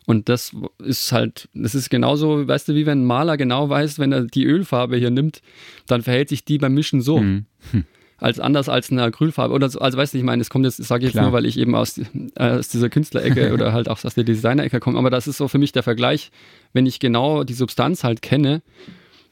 Und 0.05 0.29
das 0.29 0.55
ist 0.83 1.11
halt, 1.11 1.47
das 1.53 1.75
ist 1.75 1.89
genauso, 1.89 2.47
weißt 2.47 2.69
du, 2.69 2.75
wie 2.75 2.85
wenn 2.85 3.03
ein 3.03 3.05
Maler 3.05 3.37
genau 3.37 3.69
weiß, 3.69 3.99
wenn 3.99 4.11
er 4.11 4.25
die 4.25 4.45
Ölfarbe 4.45 4.97
hier 4.97 5.11
nimmt, 5.11 5.41
dann 5.87 6.01
verhält 6.01 6.29
sich 6.29 6.43
die 6.43 6.57
beim 6.57 6.73
Mischen 6.73 7.01
so. 7.01 7.19
Mhm. 7.19 7.45
Hm 7.71 7.85
als 8.21 8.39
anders 8.39 8.69
als 8.69 8.91
eine 8.91 9.03
Acrylfarbe. 9.03 9.53
Oder 9.53 9.67
so, 9.67 9.79
also 9.79 9.97
weißt 9.97 10.13
du, 10.13 10.19
ich 10.19 10.23
meine, 10.23 10.41
es 10.41 10.49
kommt 10.49 10.63
jetzt, 10.63 10.77
sage 10.77 11.05
ich 11.05 11.13
jetzt 11.13 11.21
nur, 11.21 11.34
weil 11.34 11.45
ich 11.45 11.57
eben 11.57 11.75
aus, 11.75 11.97
äh, 11.97 12.03
aus 12.36 12.69
dieser 12.69 12.89
Künstlerecke 12.89 13.51
oder 13.53 13.73
halt 13.73 13.89
auch 13.89 14.03
aus 14.05 14.13
der 14.13 14.23
Designerecke 14.23 14.79
komme. 14.79 14.99
Aber 14.99 15.10
das 15.10 15.27
ist 15.27 15.38
so 15.38 15.47
für 15.47 15.57
mich 15.57 15.71
der 15.71 15.84
Vergleich, 15.84 16.31
wenn 16.71 16.86
ich 16.86 16.99
genau 16.99 17.43
die 17.43 17.55
Substanz 17.55 18.03
halt 18.03 18.21
kenne, 18.21 18.62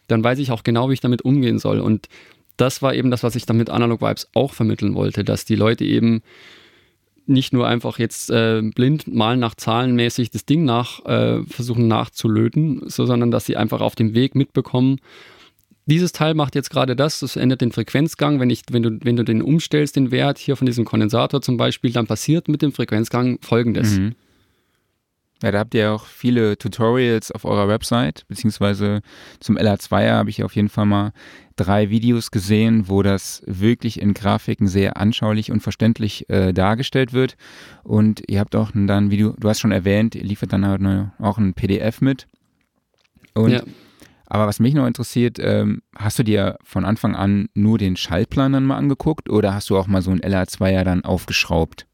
dann 0.08 0.24
weiß 0.24 0.40
ich 0.40 0.52
auch 0.52 0.64
genau, 0.64 0.90
wie 0.90 0.94
ich 0.94 1.02
damit 1.02 1.22
umgehen 1.22 1.60
soll. 1.60 1.80
Und 1.80 2.10
das 2.58 2.82
war 2.82 2.96
eben 2.96 3.12
das, 3.12 3.22
was 3.22 3.36
ich 3.36 3.46
dann 3.46 3.58
mit 3.58 3.70
Analog 3.70 4.02
Vibes 4.02 4.28
auch 4.34 4.54
vermitteln 4.54 4.96
wollte, 4.96 5.24
dass 5.24 5.46
die 5.46 5.56
Leute 5.56 5.86
eben 5.86 6.24
nicht 7.28 7.54
nur 7.54 7.68
einfach 7.68 8.00
jetzt 8.00 8.32
äh, 8.32 8.64
blind 8.64 9.08
mal 9.08 9.38
nach 9.38 9.54
Zahlen 9.54 9.94
mäßig 9.94 10.32
das 10.32 10.46
Ding 10.46 10.66
nach 10.66 11.06
äh, 11.06 11.44
versuchen 11.44 11.88
nachzulöten, 11.88 12.90
so, 12.90 13.06
sondern 13.06 13.30
dass 13.30 13.46
sie 13.46 13.56
einfach 13.56 13.82
auf 13.82 13.94
dem 13.94 14.16
Weg 14.16 14.34
mitbekommen, 14.34 15.00
dieses 15.90 16.12
Teil 16.12 16.34
macht 16.34 16.56
jetzt 16.56 16.70
gerade 16.70 16.96
das, 16.96 17.20
das 17.20 17.36
ändert 17.36 17.62
den 17.62 17.72
Frequenzgang. 17.72 18.40
Wenn, 18.40 18.50
ich, 18.50 18.64
wenn, 18.72 18.84
du, 18.84 19.00
wenn 19.02 19.16
du 19.16 19.24
den 19.24 19.42
umstellst, 19.42 19.96
den 19.96 20.12
Wert 20.12 20.38
hier 20.38 20.56
von 20.56 20.66
diesem 20.66 20.86
Kondensator 20.86 21.42
zum 21.42 21.58
Beispiel, 21.58 21.92
dann 21.92 22.08
passiert 22.08 22.48
mit 22.48 22.62
dem 22.62 22.72
Frequenzgang 22.72 23.40
folgendes. 23.42 23.98
Mhm. 23.98 24.16
Ja, 25.42 25.52
da 25.52 25.60
habt 25.60 25.74
ihr 25.74 25.94
auch 25.94 26.06
viele 26.06 26.58
Tutorials 26.58 27.32
auf 27.32 27.46
eurer 27.46 27.70
Website, 27.70 28.26
beziehungsweise 28.28 29.02
zum 29.40 29.58
LA2er 29.58 30.12
habe 30.12 30.30
ich 30.30 30.44
auf 30.44 30.54
jeden 30.54 30.68
Fall 30.68 30.86
mal 30.86 31.14
drei 31.56 31.90
Videos 31.90 32.32
gesehen, 32.32 32.90
wo 32.90 33.04
das 33.04 33.42
wirklich 33.46 34.02
in 34.02 34.14
Grafiken 34.14 34.68
sehr 34.68 34.98
anschaulich 34.98 35.50
und 35.50 35.62
verständlich 35.62 36.30
äh, 36.30 36.52
dargestellt 36.52 37.14
wird. 37.14 37.38
Und 37.84 38.22
ihr 38.28 38.42
habt 38.42 38.54
auch 38.56 38.72
dann, 38.74 39.12
wie 39.12 39.18
du, 39.18 39.34
du 39.40 39.48
hast 39.48 39.62
schon 39.62 39.72
erwähnt, 39.72 40.16
ihr 40.16 40.24
liefert 40.24 40.52
dann 40.52 40.66
auch 41.20 41.38
ein 41.38 41.54
PDF 41.54 42.02
mit. 42.02 42.28
Und 43.34 43.52
ja. 43.52 43.64
Aber 44.30 44.46
was 44.46 44.60
mich 44.60 44.76
noch 44.76 44.86
interessiert, 44.86 45.38
ähm, 45.40 45.82
hast 45.98 46.20
du 46.20 46.24
dir 46.24 46.58
von 46.64 46.86
Anfang 46.86 47.16
an 47.16 47.50
nur 47.56 47.80
den 47.80 47.98
Schaltplan 47.98 48.54
dann 48.54 48.66
mal 48.66 48.78
angeguckt 48.78 49.30
oder 49.30 49.54
hast 49.56 49.70
du 49.70 49.78
auch 49.78 49.88
mal 49.88 50.04
so 50.04 50.12
ein 50.12 50.22
LA2er 50.22 50.84
dann 50.84 51.04
aufgeschraubt? 51.04 51.88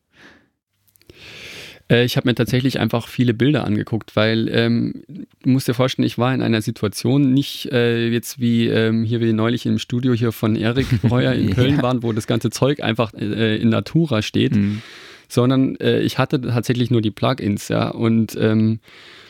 Äh, 1.90 2.04
ich 2.04 2.18
habe 2.18 2.28
mir 2.28 2.36
tatsächlich 2.36 2.80
einfach 2.80 3.08
viele 3.08 3.34
Bilder 3.34 3.64
angeguckt, 3.64 4.16
weil 4.16 4.50
ähm, 4.52 5.04
du 5.08 5.50
musst 5.50 5.68
dir 5.68 5.74
vorstellen, 5.74 6.06
ich 6.06 6.18
war 6.18 6.34
in 6.34 6.42
einer 6.42 6.62
Situation, 6.62 7.34
nicht 7.34 7.72
äh, 7.72 8.10
jetzt 8.10 8.40
wie 8.40 8.68
ähm, 8.68 9.04
hier 9.04 9.22
wie 9.22 9.34
neulich 9.34 9.66
im 9.66 9.80
Studio 9.80 10.14
hier 10.14 10.32
von 10.32 10.56
Erik 10.56 11.02
Breuer 11.02 11.34
in 11.34 11.50
Köln 11.56 11.78
ja. 11.78 11.82
waren, 11.84 12.04
wo 12.04 12.12
das 12.12 12.28
ganze 12.28 12.50
Zeug 12.50 12.82
einfach 12.82 13.14
äh, 13.14 13.58
in 13.58 13.70
Natura 13.70 14.22
steht, 14.22 14.56
mhm. 14.56 14.82
Sondern 15.28 15.76
äh, 15.78 16.02
ich 16.02 16.18
hatte 16.18 16.42
tatsächlich 16.42 16.92
nur 16.92 17.02
die 17.02 17.12
Plugins, 17.12 17.68
ja, 17.68 17.90
und 17.90 18.36
ähm, 18.40 18.80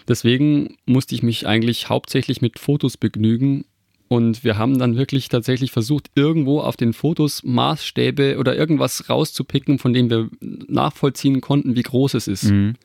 Deswegen 0.08 0.78
musste 0.86 1.16
ich 1.16 1.24
mich 1.24 1.48
eigentlich 1.48 1.90
hauptsächlich 1.90 2.42
mit 2.42 2.60
Fotos 2.60 2.98
begnügen, 2.98 3.66
Und 4.08 4.44
wir 4.44 4.60
haben 4.60 4.78
dann 4.78 4.98
wirklich 4.98 5.30
tatsächlich 5.30 5.72
versucht, 5.72 6.12
irgendwo 6.14 6.60
auf 6.60 6.78
den 6.78 6.94
Fotos 6.94 7.44
Maßstäbe 7.44 8.38
oder 8.38 8.56
irgendwas 8.56 9.10
rauszupicken, 9.10 9.80
von 9.80 9.94
dem 9.94 10.12
wir 10.12 10.30
nachvollziehen 10.40 11.42
konnten, 11.42 11.76
wie 11.76 11.82
groß 11.82 12.14
es 12.14 12.28
ist. 12.28 12.52
Mhm. 12.52 12.76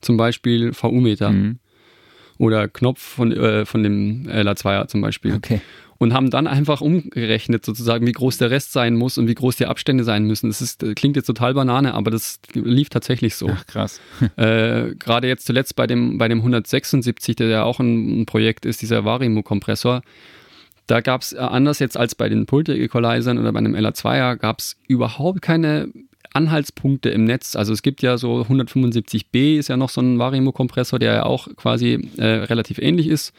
Zum 0.00 0.16
Beispiel 0.16 0.72
VU-Meter. 0.72 1.30
Mhm. 1.30 1.58
Oder 2.38 2.68
Knopf 2.68 3.00
von, 3.00 3.32
äh, 3.32 3.66
von 3.66 3.82
dem 3.82 4.28
LA2er 4.28 4.86
zum 4.86 5.00
Beispiel. 5.00 5.34
Okay 5.34 5.60
und 6.04 6.12
haben 6.12 6.28
dann 6.28 6.46
einfach 6.46 6.82
umgerechnet, 6.82 7.64
sozusagen, 7.64 8.06
wie 8.06 8.12
groß 8.12 8.36
der 8.36 8.50
Rest 8.50 8.72
sein 8.72 8.94
muss 8.94 9.16
und 9.16 9.26
wie 9.26 9.34
groß 9.34 9.56
die 9.56 9.64
Abstände 9.64 10.04
sein 10.04 10.24
müssen. 10.24 10.48
Das 10.48 10.60
ist, 10.60 10.84
klingt 10.94 11.16
jetzt 11.16 11.24
total 11.24 11.54
Banane, 11.54 11.94
aber 11.94 12.10
das 12.10 12.40
lief 12.52 12.90
tatsächlich 12.90 13.36
so. 13.36 13.48
Ach, 13.50 13.66
krass. 13.66 14.00
äh, 14.36 14.94
Gerade 14.96 15.28
jetzt 15.28 15.46
zuletzt 15.46 15.76
bei 15.76 15.86
dem, 15.86 16.18
bei 16.18 16.28
dem 16.28 16.38
176, 16.38 17.36
der 17.36 17.48
ja 17.48 17.64
auch 17.64 17.80
ein, 17.80 18.20
ein 18.20 18.26
Projekt 18.26 18.66
ist, 18.66 18.82
dieser 18.82 19.06
Varimo-Kompressor, 19.06 20.02
da 20.86 21.00
gab 21.00 21.22
es, 21.22 21.32
äh, 21.32 21.38
anders 21.38 21.78
jetzt 21.78 21.96
als 21.96 22.14
bei 22.14 22.28
den 22.28 22.44
Pulte-Equalizern 22.44 23.38
oder 23.38 23.50
bei 23.52 23.60
einem 23.60 23.74
LA2er, 23.74 24.36
gab 24.36 24.58
es 24.58 24.76
überhaupt 24.86 25.40
keine 25.40 25.88
Anhaltspunkte 26.34 27.08
im 27.08 27.24
Netz. 27.24 27.56
Also 27.56 27.72
es 27.72 27.80
gibt 27.80 28.02
ja 28.02 28.18
so 28.18 28.42
175b 28.42 29.56
ist 29.56 29.68
ja 29.68 29.78
noch 29.78 29.88
so 29.88 30.02
ein 30.02 30.18
Varimo-Kompressor, 30.18 30.98
der 30.98 31.14
ja 31.14 31.22
auch 31.22 31.48
quasi 31.56 32.10
äh, 32.18 32.26
relativ 32.26 32.78
ähnlich 32.78 33.08
ist. 33.08 33.32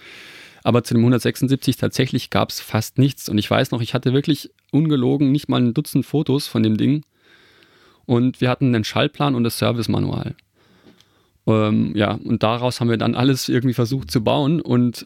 Aber 0.66 0.84
zu 0.84 0.96
dem 0.96 1.02
176 1.02 1.78
tatsächlich 1.78 2.32
gab 2.32 2.50
es 2.50 2.60
fast 2.60 2.98
nichts. 2.98 3.30
Und 3.30 3.38
ich 3.38 3.52
weiß 3.52 3.70
noch, 3.70 3.82
ich 3.82 3.94
hatte 3.94 4.14
wirklich 4.14 4.50
ungelogen 4.72 5.32
nicht 5.32 5.48
mal 5.48 5.62
ein 5.62 5.76
Dutzend 5.76 6.08
Fotos 6.08 6.48
von 6.48 6.64
dem 6.64 6.76
Ding. 6.76 7.04
Und 8.08 8.42
wir 8.42 8.50
hatten 8.50 8.74
einen 8.74 8.84
Schaltplan 8.84 9.36
und 9.36 9.44
das 9.44 9.60
Service-Manual. 9.60 10.34
Ähm, 11.46 11.92
ja, 11.96 12.14
und 12.14 12.42
daraus 12.42 12.82
haben 12.82 12.90
wir 12.90 12.98
dann 12.98 13.14
alles 13.14 13.48
irgendwie 13.48 13.76
versucht 13.76 14.10
zu 14.10 14.24
bauen. 14.24 14.60
Und 14.60 15.06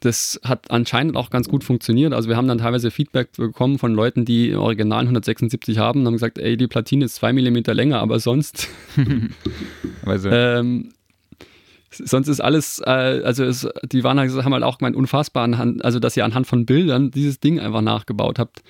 das 0.00 0.40
hat 0.42 0.68
anscheinend 0.72 1.16
auch 1.16 1.30
ganz 1.30 1.48
gut 1.48 1.62
funktioniert. 1.62 2.12
Also 2.12 2.28
wir 2.28 2.36
haben 2.36 2.48
dann 2.48 2.58
teilweise 2.58 2.90
Feedback 2.90 3.30
bekommen 3.36 3.78
von 3.78 3.94
Leuten, 3.94 4.24
die 4.24 4.56
original 4.56 5.02
176 5.02 5.78
haben 5.78 6.00
und 6.00 6.06
haben 6.06 6.14
gesagt, 6.14 6.40
ey, 6.40 6.56
die 6.56 6.66
Platine 6.66 7.04
ist 7.04 7.14
zwei 7.14 7.32
Millimeter 7.32 7.72
länger, 7.72 8.00
aber 8.00 8.18
sonst 8.18 8.66
also. 10.04 10.28
ähm, 10.28 10.90
sonst 11.90 12.28
ist 12.28 12.40
alles, 12.40 12.80
äh, 12.84 13.22
also 13.24 13.44
es, 13.44 13.68
die 13.84 14.04
waren 14.04 14.18
halt, 14.18 14.30
haben 14.32 14.52
halt 14.52 14.64
auch 14.64 14.78
gemeint, 14.78 14.96
unfassbar 14.96 15.44
anhand, 15.44 15.84
also 15.84 15.98
dass 15.98 16.16
ihr 16.16 16.24
anhand 16.24 16.46
von 16.46 16.66
Bildern 16.66 17.10
dieses 17.10 17.40
Ding 17.40 17.60
einfach 17.60 17.80
nachgebaut 17.80 18.38
habt. 18.38 18.62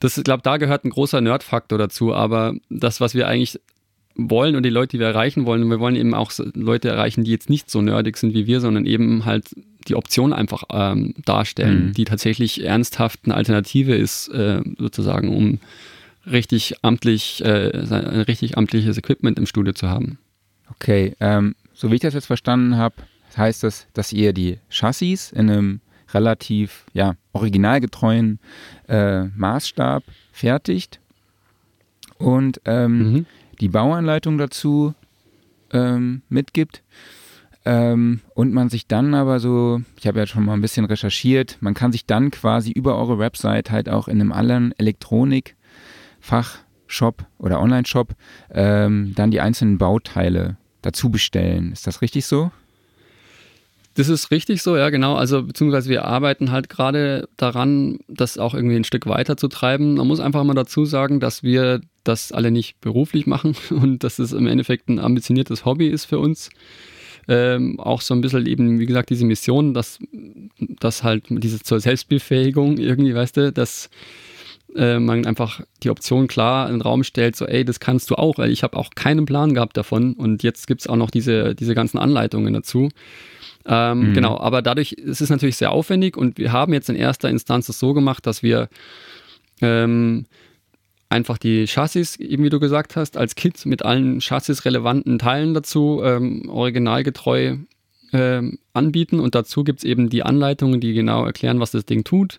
Das, 0.00 0.16
ich 0.16 0.24
glaube, 0.24 0.42
da 0.42 0.56
gehört 0.56 0.84
ein 0.84 0.90
großer 0.90 1.20
Nerdfaktor 1.20 1.78
dazu, 1.78 2.14
aber 2.14 2.54
das, 2.70 3.00
was 3.00 3.14
wir 3.14 3.28
eigentlich 3.28 3.60
wollen 4.16 4.56
und 4.56 4.64
die 4.64 4.70
Leute, 4.70 4.96
die 4.96 4.98
wir 4.98 5.06
erreichen 5.06 5.46
wollen, 5.46 5.68
wir 5.68 5.80
wollen 5.80 5.96
eben 5.96 6.14
auch 6.14 6.32
Leute 6.54 6.88
erreichen, 6.88 7.24
die 7.24 7.30
jetzt 7.30 7.50
nicht 7.50 7.70
so 7.70 7.80
nerdig 7.80 8.16
sind 8.16 8.34
wie 8.34 8.46
wir, 8.46 8.60
sondern 8.60 8.86
eben 8.86 9.24
halt 9.24 9.54
die 9.88 9.94
Option 9.94 10.32
einfach 10.32 10.64
ähm, 10.72 11.14
darstellen, 11.24 11.88
mhm. 11.88 11.92
die 11.94 12.04
tatsächlich 12.04 12.64
ernsthaft 12.64 13.20
eine 13.24 13.34
Alternative 13.34 13.94
ist, 13.94 14.28
äh, 14.28 14.62
sozusagen, 14.78 15.34
um 15.34 15.58
richtig 16.30 16.74
amtlich, 16.82 17.42
äh, 17.44 17.70
ein 17.72 18.22
richtig 18.22 18.58
amtliches 18.58 18.98
Equipment 18.98 19.38
im 19.38 19.46
Studio 19.46 19.72
zu 19.72 19.88
haben. 19.88 20.18
Okay, 20.70 21.14
ähm, 21.20 21.54
so 21.80 21.90
wie 21.90 21.94
ich 21.94 22.02
das 22.02 22.12
jetzt 22.12 22.26
verstanden 22.26 22.76
habe, 22.76 22.96
heißt 23.34 23.62
das, 23.62 23.86
dass 23.94 24.12
ihr 24.12 24.34
die 24.34 24.58
Chassis 24.68 25.32
in 25.32 25.48
einem 25.48 25.80
relativ 26.12 26.84
ja, 26.92 27.14
originalgetreuen 27.32 28.38
äh, 28.86 29.24
Maßstab 29.24 30.04
fertigt 30.30 31.00
und 32.18 32.60
ähm, 32.66 33.12
mhm. 33.12 33.24
die 33.60 33.70
Bauanleitung 33.70 34.36
dazu 34.36 34.92
ähm, 35.72 36.20
mitgibt. 36.28 36.82
Ähm, 37.64 38.20
und 38.34 38.52
man 38.52 38.68
sich 38.68 38.86
dann 38.86 39.14
aber 39.14 39.40
so, 39.40 39.80
ich 39.98 40.06
habe 40.06 40.18
ja 40.18 40.26
schon 40.26 40.44
mal 40.44 40.52
ein 40.52 40.60
bisschen 40.60 40.84
recherchiert, 40.84 41.56
man 41.60 41.72
kann 41.72 41.92
sich 41.92 42.04
dann 42.04 42.30
quasi 42.30 42.72
über 42.72 42.98
eure 42.98 43.18
Website 43.18 43.70
halt 43.70 43.88
auch 43.88 44.06
in 44.06 44.20
einem 44.20 44.32
anderen 44.32 44.78
Elektronik-Fachshop 44.78 47.24
oder 47.38 47.58
Online-Shop 47.60 48.14
ähm, 48.50 49.14
dann 49.14 49.30
die 49.30 49.40
einzelnen 49.40 49.78
Bauteile 49.78 50.58
dazu 50.82 51.10
bestellen. 51.10 51.72
Ist 51.72 51.86
das 51.86 52.02
richtig 52.02 52.26
so? 52.26 52.50
Das 53.94 54.08
ist 54.08 54.30
richtig 54.30 54.62
so, 54.62 54.76
ja, 54.76 54.88
genau. 54.90 55.16
Also, 55.16 55.42
beziehungsweise 55.42 55.90
wir 55.90 56.04
arbeiten 56.04 56.52
halt 56.52 56.68
gerade 56.68 57.28
daran, 57.36 57.98
das 58.08 58.38
auch 58.38 58.54
irgendwie 58.54 58.76
ein 58.76 58.84
Stück 58.84 59.06
weiter 59.06 59.36
zu 59.36 59.48
treiben. 59.48 59.94
Man 59.94 60.06
muss 60.06 60.20
einfach 60.20 60.44
mal 60.44 60.54
dazu 60.54 60.84
sagen, 60.84 61.18
dass 61.18 61.42
wir 61.42 61.80
das 62.04 62.30
alle 62.32 62.50
nicht 62.50 62.80
beruflich 62.80 63.26
machen 63.26 63.56
und 63.70 64.04
dass 64.04 64.18
es 64.18 64.32
im 64.32 64.46
Endeffekt 64.46 64.88
ein 64.88 65.00
ambitioniertes 65.00 65.64
Hobby 65.64 65.88
ist 65.88 66.04
für 66.04 66.18
uns. 66.18 66.50
Ähm, 67.28 67.78
auch 67.78 68.00
so 68.00 68.14
ein 68.14 68.20
bisschen 68.20 68.46
eben, 68.46 68.78
wie 68.78 68.86
gesagt, 68.86 69.10
diese 69.10 69.24
Mission, 69.24 69.74
dass, 69.74 69.98
dass 70.58 71.02
halt 71.02 71.24
diese 71.28 71.60
zur 71.60 71.80
Selbstbefähigung 71.80 72.78
irgendwie, 72.78 73.14
weißt 73.14 73.36
du, 73.36 73.52
dass 73.52 73.90
äh, 74.76 74.98
man 74.98 75.26
einfach 75.26 75.60
die 75.82 75.90
Option 75.90 76.28
klar 76.28 76.68
in 76.68 76.76
den 76.76 76.82
Raum 76.82 77.04
stellt, 77.04 77.36
so 77.36 77.46
ey, 77.46 77.64
das 77.64 77.80
kannst 77.80 78.10
du 78.10 78.14
auch, 78.14 78.38
weil 78.38 78.50
ich 78.50 78.62
habe 78.62 78.76
auch 78.76 78.90
keinen 78.94 79.26
Plan 79.26 79.54
gehabt 79.54 79.76
davon 79.76 80.14
und 80.14 80.42
jetzt 80.42 80.66
gibt 80.66 80.82
es 80.82 80.86
auch 80.86 80.96
noch 80.96 81.10
diese, 81.10 81.54
diese 81.54 81.74
ganzen 81.74 81.98
Anleitungen 81.98 82.54
dazu. 82.54 82.88
Ähm, 83.66 84.10
mhm. 84.10 84.14
Genau, 84.14 84.38
aber 84.38 84.62
dadurch 84.62 84.92
ist 84.92 85.20
es 85.20 85.30
natürlich 85.30 85.56
sehr 85.56 85.72
aufwendig 85.72 86.16
und 86.16 86.38
wir 86.38 86.52
haben 86.52 86.72
jetzt 86.72 86.88
in 86.88 86.96
erster 86.96 87.28
Instanz 87.28 87.68
es 87.68 87.78
so 87.78 87.92
gemacht, 87.92 88.26
dass 88.26 88.42
wir 88.42 88.68
ähm, 89.60 90.26
einfach 91.08 91.36
die 91.36 91.66
Chassis, 91.66 92.16
eben 92.16 92.44
wie 92.44 92.50
du 92.50 92.60
gesagt 92.60 92.96
hast, 92.96 93.16
als 93.16 93.34
Kit 93.34 93.66
mit 93.66 93.84
allen 93.84 94.20
Chassis-relevanten 94.20 95.18
Teilen 95.18 95.52
dazu 95.52 96.00
ähm, 96.04 96.48
originalgetreu 96.48 97.56
ähm, 98.12 98.58
anbieten 98.72 99.20
und 99.20 99.34
dazu 99.34 99.64
gibt 99.64 99.80
es 99.80 99.84
eben 99.84 100.08
die 100.08 100.22
Anleitungen, 100.22 100.80
die 100.80 100.94
genau 100.94 101.24
erklären, 101.26 101.60
was 101.60 101.72
das 101.72 101.84
Ding 101.84 102.04
tut 102.04 102.38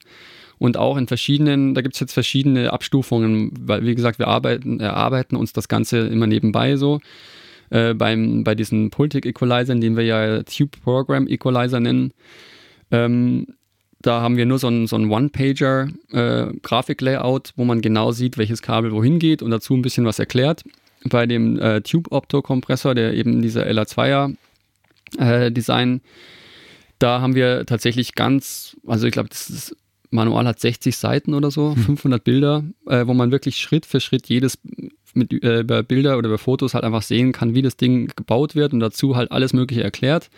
und 0.62 0.78
auch 0.78 0.96
in 0.96 1.08
verschiedenen, 1.08 1.74
da 1.74 1.82
gibt 1.82 1.96
es 1.96 2.00
jetzt 2.00 2.14
verschiedene 2.14 2.72
Abstufungen, 2.72 3.52
weil 3.62 3.84
wie 3.84 3.96
gesagt, 3.96 4.20
wir 4.20 4.28
arbeiten, 4.28 4.80
erarbeiten 4.80 5.36
uns 5.36 5.54
das 5.54 5.68
Ganze 5.68 6.02
immer 6.08 6.28
nebenbei 6.28 6.76
so. 6.76 7.00
Äh, 7.72 7.96
beim, 7.96 8.44
bei 8.44 8.54
diesen 8.54 8.92
Pultic 8.92 9.26
Equalizern, 9.26 9.82
den 9.82 9.98
wir 9.98 10.04
ja 10.04 10.44
Tube 10.44 10.80
Program 10.84 11.28
Equalizer 11.28 11.80
nennen, 11.80 12.14
ähm, 12.92 13.48
da 14.04 14.22
haben 14.22 14.38
wir 14.38 14.46
nur 14.46 14.60
so 14.60 14.68
ein, 14.68 14.86
so 14.86 14.98
ein 14.98 15.10
One-Pager 15.10 15.88
äh, 16.12 16.46
wo 17.56 17.66
man 17.66 17.82
genau 17.82 18.12
sieht, 18.12 18.38
welches 18.38 18.62
Kabel 18.62 18.92
wohin 18.92 19.18
geht 19.18 19.42
und 19.42 19.50
dazu 19.50 19.74
ein 19.74 19.82
bisschen 19.82 20.06
was 20.06 20.20
erklärt. 20.20 20.64
Bei 21.10 21.26
dem 21.26 21.60
äh, 21.60 21.82
Tube 21.82 22.12
Opto 22.12 22.44
Kompressor, 22.44 22.94
der 22.94 23.16
eben 23.16 23.42
dieser 23.42 23.66
LA2er 23.66 24.36
äh, 25.18 26.00
da 27.00 27.20
haben 27.20 27.34
wir 27.34 27.66
tatsächlich 27.66 28.14
ganz, 28.14 28.78
also 28.86 29.08
ich 29.08 29.14
glaube, 29.14 29.30
das 29.30 29.50
ist 29.50 29.76
Manual 30.12 30.46
hat 30.46 30.60
60 30.60 30.96
Seiten 30.96 31.34
oder 31.34 31.52
so, 31.52 31.74
500 31.76 32.20
hm. 32.20 32.24
Bilder, 32.24 32.64
äh, 32.88 33.08
wo 33.08 33.14
man 33.14 33.32
wirklich 33.32 33.58
Schritt 33.58 33.86
für 33.86 34.00
Schritt 34.00 34.28
jedes 34.28 34.60
mit 35.14 35.32
äh, 35.44 35.62
über 35.62 35.84
Bilder 35.84 36.18
oder 36.18 36.28
über 36.28 36.38
Fotos 36.38 36.74
halt 36.74 36.84
einfach 36.84 37.02
sehen 37.02 37.32
kann, 37.32 37.56
wie 37.56 37.62
das 37.62 37.78
Ding 37.78 38.12
gebaut 38.16 38.56
wird 38.56 38.74
und 38.74 38.80
dazu 38.80 39.16
halt 39.16 39.32
alles 39.32 39.54
Mögliche 39.54 39.84
erklärt. 39.84 40.30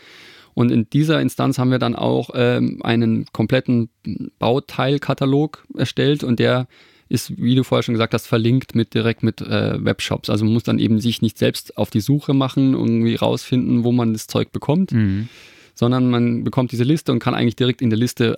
Und 0.53 0.71
in 0.71 0.89
dieser 0.89 1.19
Instanz 1.19 1.57
haben 1.57 1.71
wir 1.71 1.79
dann 1.79 1.95
auch 1.95 2.29
ähm, 2.35 2.79
einen 2.83 3.25
kompletten 3.33 3.89
Bauteilkatalog 4.39 5.65
erstellt 5.75 6.23
und 6.23 6.39
der 6.39 6.67
ist, 7.09 7.37
wie 7.37 7.55
du 7.55 7.63
vorher 7.63 7.83
schon 7.83 7.93
gesagt 7.93 8.13
hast, 8.13 8.27
verlinkt 8.27 8.75
mit 8.75 8.93
direkt 8.93 9.23
mit 9.23 9.41
äh, 9.41 9.83
Webshops. 9.83 10.29
Also 10.29 10.45
man 10.45 10.53
muss 10.53 10.63
dann 10.63 10.79
eben 10.79 10.99
sich 10.99 11.21
nicht 11.21 11.37
selbst 11.37 11.77
auf 11.77 11.89
die 11.89 11.99
Suche 11.99 12.33
machen, 12.33 12.73
irgendwie 12.73 13.15
rausfinden, 13.15 13.83
wo 13.83 13.91
man 13.91 14.13
das 14.13 14.27
Zeug 14.27 14.51
bekommt, 14.51 14.91
mhm. 14.93 15.27
sondern 15.75 16.09
man 16.09 16.43
bekommt 16.43 16.71
diese 16.71 16.83
Liste 16.83 17.11
und 17.11 17.19
kann 17.19 17.35
eigentlich 17.35 17.55
direkt 17.55 17.81
in 17.81 17.89
der 17.89 17.99
Liste 17.99 18.35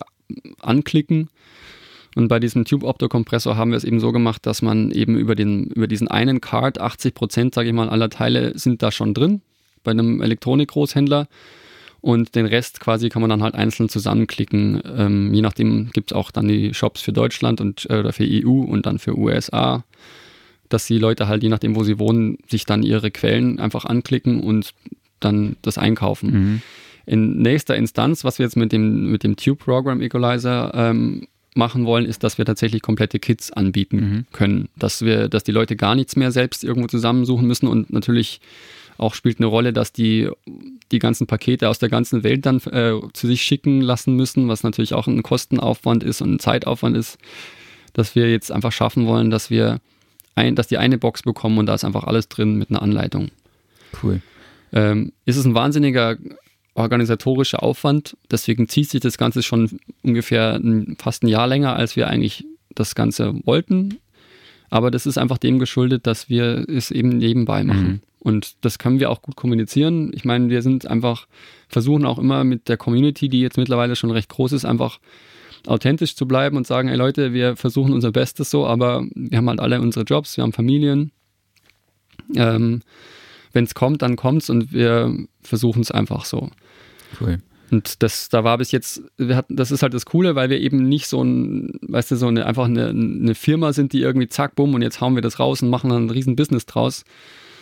anklicken. 0.62 1.30
Und 2.16 2.30
bei 2.30 2.40
diesem 2.40 2.64
Tube-Opto-Kompressor 2.64 3.58
haben 3.58 3.72
wir 3.72 3.78
es 3.78 3.84
eben 3.84 4.00
so 4.00 4.12
gemacht, 4.14 4.46
dass 4.46 4.62
man 4.62 4.92
eben 4.92 5.18
über, 5.18 5.36
den, 5.36 5.66
über 5.66 5.88
diesen 5.88 6.08
einen 6.08 6.40
Card, 6.40 6.80
80 6.80 7.14
Prozent, 7.14 7.54
sage 7.54 7.68
ich 7.68 7.74
mal, 7.74 7.90
aller 7.90 8.10
Teile 8.10 8.58
sind 8.58 8.82
da 8.82 8.92
schon 8.92 9.14
drin, 9.14 9.42
bei 9.84 9.92
einem 9.92 10.22
Elektronik-Großhändler. 10.22 11.28
Und 12.00 12.36
den 12.36 12.46
Rest 12.46 12.80
quasi 12.80 13.10
kann 13.10 13.22
man 13.22 13.32
dann 13.32 13.42
halt 13.42 13.56
einzeln 13.56 13.90
zusammenklicken. 13.90 14.82
Ähm, 14.96 15.34
je 15.34 15.42
nachdem 15.42 15.90
gibt 15.92 16.12
es 16.12 16.16
auch 16.16 16.32
dann 16.32 16.48
die 16.48 16.74
Shops 16.74 17.02
für 17.02 17.12
Deutschland 17.12 17.60
und, 17.60 17.88
äh, 17.90 18.00
oder 18.00 18.14
für 18.14 18.26
EU 18.26 18.62
und 18.62 18.86
dann 18.86 19.00
für 19.00 19.18
USA, 19.18 19.84
dass 20.70 20.86
die 20.86 21.00
Leute 21.00 21.28
halt, 21.28 21.44
je 21.44 21.50
nachdem, 21.50 21.76
wo 21.76 21.84
sie 21.84 22.00
wohnen, 22.00 22.38
sich 22.48 22.66
dann 22.66 22.84
ihre 22.84 23.10
Quellen 23.10 23.60
einfach 23.60 23.86
anklicken 23.86 24.42
und 24.42 24.74
dann 25.20 25.56
das 25.64 25.78
einkaufen. 25.78 26.32
Mhm. 26.32 26.62
In 27.06 27.38
nächster 27.42 27.76
Instanz, 27.76 28.24
was 28.24 28.40
wir 28.40 28.46
jetzt 28.46 28.56
mit 28.56 28.72
dem, 28.72 29.12
mit 29.12 29.24
dem 29.24 29.36
Tube 29.36 29.60
Program 29.60 30.02
Equalizer 30.02 30.72
ähm, 30.74 31.28
machen 31.56 31.86
wollen, 31.86 32.06
ist, 32.06 32.24
dass 32.24 32.38
wir 32.38 32.46
tatsächlich 32.46 32.82
komplette 32.82 33.20
Kits 33.20 33.52
anbieten 33.52 33.98
mhm. 33.98 34.26
können. 34.32 34.70
Dass 34.76 35.04
wir, 35.04 35.30
dass 35.30 35.44
die 35.44 35.52
Leute 35.52 35.76
gar 35.76 35.96
nichts 35.96 36.16
mehr 36.16 36.32
selbst 36.32 36.64
irgendwo 36.64 36.88
zusammensuchen 36.88 37.48
müssen 37.48 37.68
und 37.68 37.92
natürlich 37.92 38.42
auch 38.98 39.14
spielt 39.14 39.40
eine 39.40 39.48
Rolle, 39.48 39.74
dass 39.74 39.92
die 39.92 40.30
die 40.92 41.00
ganzen 41.00 41.28
Pakete 41.28 41.70
aus 41.70 41.80
der 41.80 41.90
ganzen 41.90 42.24
Welt 42.24 42.46
dann 42.46 42.58
äh, 42.72 42.94
zu 43.14 43.28
sich 43.28 43.42
schicken 43.42 43.82
lassen 43.82 44.16
müssen, 44.16 44.48
was 44.48 44.64
natürlich 44.64 44.94
auch 44.94 45.08
ein 45.08 45.24
Kostenaufwand 45.24 46.04
ist 46.04 46.22
und 46.22 46.36
ein 46.36 46.40
Zeitaufwand 46.40 46.96
ist, 46.96 47.18
dass 47.94 48.16
wir 48.16 48.30
jetzt 48.32 48.52
einfach 48.52 48.72
schaffen 48.72 49.06
wollen, 49.06 49.30
dass 49.30 49.50
wir 49.50 49.80
ein, 50.36 50.56
dass 50.56 50.68
die 50.68 50.78
eine 50.78 50.98
Box 50.98 51.24
bekommen 51.24 51.58
und 51.58 51.66
da 51.66 51.74
ist 51.74 51.84
einfach 51.84 52.06
alles 52.06 52.30
drin 52.30 52.56
mit 52.56 52.70
einer 52.70 52.82
Anleitung. 52.82 53.30
Cool. 54.02 54.22
Ähm, 54.72 55.12
ist 55.26 55.38
es 55.38 55.46
ein 55.46 55.56
wahnsinniger 55.56 56.18
organisatorischer 56.76 57.64
Aufwand. 57.64 58.16
Deswegen 58.30 58.68
zieht 58.68 58.90
sich 58.90 59.02
das 59.02 59.18
Ganze 59.18 59.42
schon 59.42 59.80
ungefähr 60.04 60.56
ein, 60.56 60.98
fast 61.00 61.24
ein 61.24 61.28
Jahr 61.28 61.48
länger, 61.48 61.76
als 61.76 61.96
wir 61.96 62.08
eigentlich 62.08 62.46
das 62.76 62.94
Ganze 62.94 63.34
wollten. 63.46 63.98
Aber 64.70 64.92
das 64.92 65.06
ist 65.06 65.18
einfach 65.18 65.38
dem 65.38 65.58
geschuldet, 65.60 66.06
dass 66.06 66.30
wir 66.30 66.66
es 66.68 66.92
eben 66.92 67.10
nebenbei 67.10 67.64
machen. 67.64 67.88
Mhm. 67.88 68.02
Und 68.20 68.56
das 68.62 68.80
können 68.80 69.00
wir 69.00 69.10
auch 69.10 69.22
gut 69.22 69.36
kommunizieren. 69.36 70.12
Ich 70.14 70.26
meine, 70.26 70.50
wir 70.50 70.62
sind 70.62 70.88
einfach, 70.88 71.28
versuchen 71.70 72.06
auch 72.06 72.18
immer 72.18 72.44
mit 72.44 72.68
der 72.68 72.78
Community, 72.78 73.30
die 73.30 73.42
jetzt 73.42 73.58
mittlerweile 73.58 73.96
schon 73.96 74.12
recht 74.12 74.30
groß 74.30 74.52
ist, 74.52 74.66
einfach 74.66 75.00
authentisch 75.68 76.16
zu 76.16 76.28
bleiben 76.28 76.58
und 76.58 76.68
sagen, 76.68 76.90
ey 76.90 76.98
Leute, 76.98 77.34
wir 77.34 77.56
versuchen 77.56 77.94
unser 77.94 78.12
Bestes 78.12 78.50
so, 78.50 78.68
aber 78.68 79.06
wir 79.14 79.38
haben 79.38 79.50
halt 79.50 79.60
alle 79.60 79.80
unsere 79.80 80.06
Jobs, 80.06 80.38
wir 80.38 80.44
haben 80.44 80.54
Familien. 80.54 81.12
Ähm, 82.36 82.82
Wenn 83.54 83.64
es 83.64 83.76
kommt, 83.76 84.02
dann 84.02 84.16
kommt 84.16 84.42
es 84.42 84.50
und 84.50 84.74
wir 84.74 85.16
versuchen 85.42 85.82
es 85.82 85.92
einfach 85.92 86.26
so. 86.26 86.50
Cool. 87.20 87.40
Und 87.72 88.04
das, 88.04 88.30
da 88.30 88.44
war 88.44 88.58
bis 88.58 88.72
jetzt, 88.72 89.02
wir 89.18 89.36
hatten, 89.36 89.56
das 89.56 89.72
ist 89.72 89.82
halt 89.82 89.94
das 89.94 90.06
Coole, 90.06 90.36
weil 90.36 90.50
wir 90.50 90.60
eben 90.60 90.88
nicht 90.88 91.08
so 91.08 91.24
ein, 91.24 91.80
weißt 91.82 92.12
du, 92.12 92.16
so 92.16 92.28
eine, 92.28 92.46
einfach 92.46 92.66
eine, 92.66 92.90
eine 92.90 93.36
Firma 93.36 93.74
sind, 93.74 93.94
die 93.94 94.02
irgendwie 94.02 94.28
zack, 94.28 94.56
bumm, 94.56 94.74
und 94.76 94.82
jetzt 94.82 95.02
hauen 95.02 95.16
wir 95.16 95.22
das 95.22 95.40
raus 95.40 95.62
und 95.62 95.70
machen 95.70 95.90
dann 95.90 96.06
ein 96.06 96.10
riesen 96.10 96.36
Business 96.36 96.66
draus, 96.66 97.06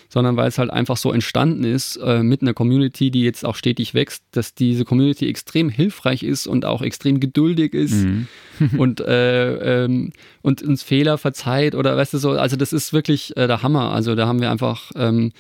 sondern 0.10 0.36
weil 0.36 0.48
es 0.48 0.58
halt 0.58 0.70
einfach 0.70 0.98
so 0.98 1.12
entstanden 1.12 1.63
ist 1.63 1.96
äh, 1.98 2.22
mit 2.22 2.42
einer 2.42 2.54
Community, 2.54 3.12
die 3.12 3.24
jetzt 3.24 3.46
auch 3.46 3.56
stetig 3.56 3.94
wächst, 3.94 4.24
dass 4.32 4.54
diese 4.54 4.86
Community 4.86 5.28
extrem 5.28 5.70
hilfreich 5.70 6.22
ist 6.22 6.48
und 6.48 6.66
auch 6.66 6.82
extrem 6.82 7.20
geduldig 7.20 7.74
ist 7.74 8.06
mhm. 8.06 8.28
und, 8.78 9.00
äh, 9.00 9.86
ähm, 9.86 10.12
und 10.42 10.62
uns 10.62 10.84
Fehler 10.84 11.18
verzeiht 11.18 11.76
oder 11.76 11.96
weißt 11.96 12.13
du 12.13 12.18
so, 12.18 12.32
also 12.32 12.58
das 12.58 12.74
ist 12.74 12.94
wirklich 12.94 13.36
äh, 13.38 13.48
der 13.48 13.63
Hammer. 13.63 13.92
Also 13.92 14.13
da 14.16 14.28
haben 14.28 14.42
wir 14.42 14.52
einfach 14.52 14.92
ähm, 14.96 15.32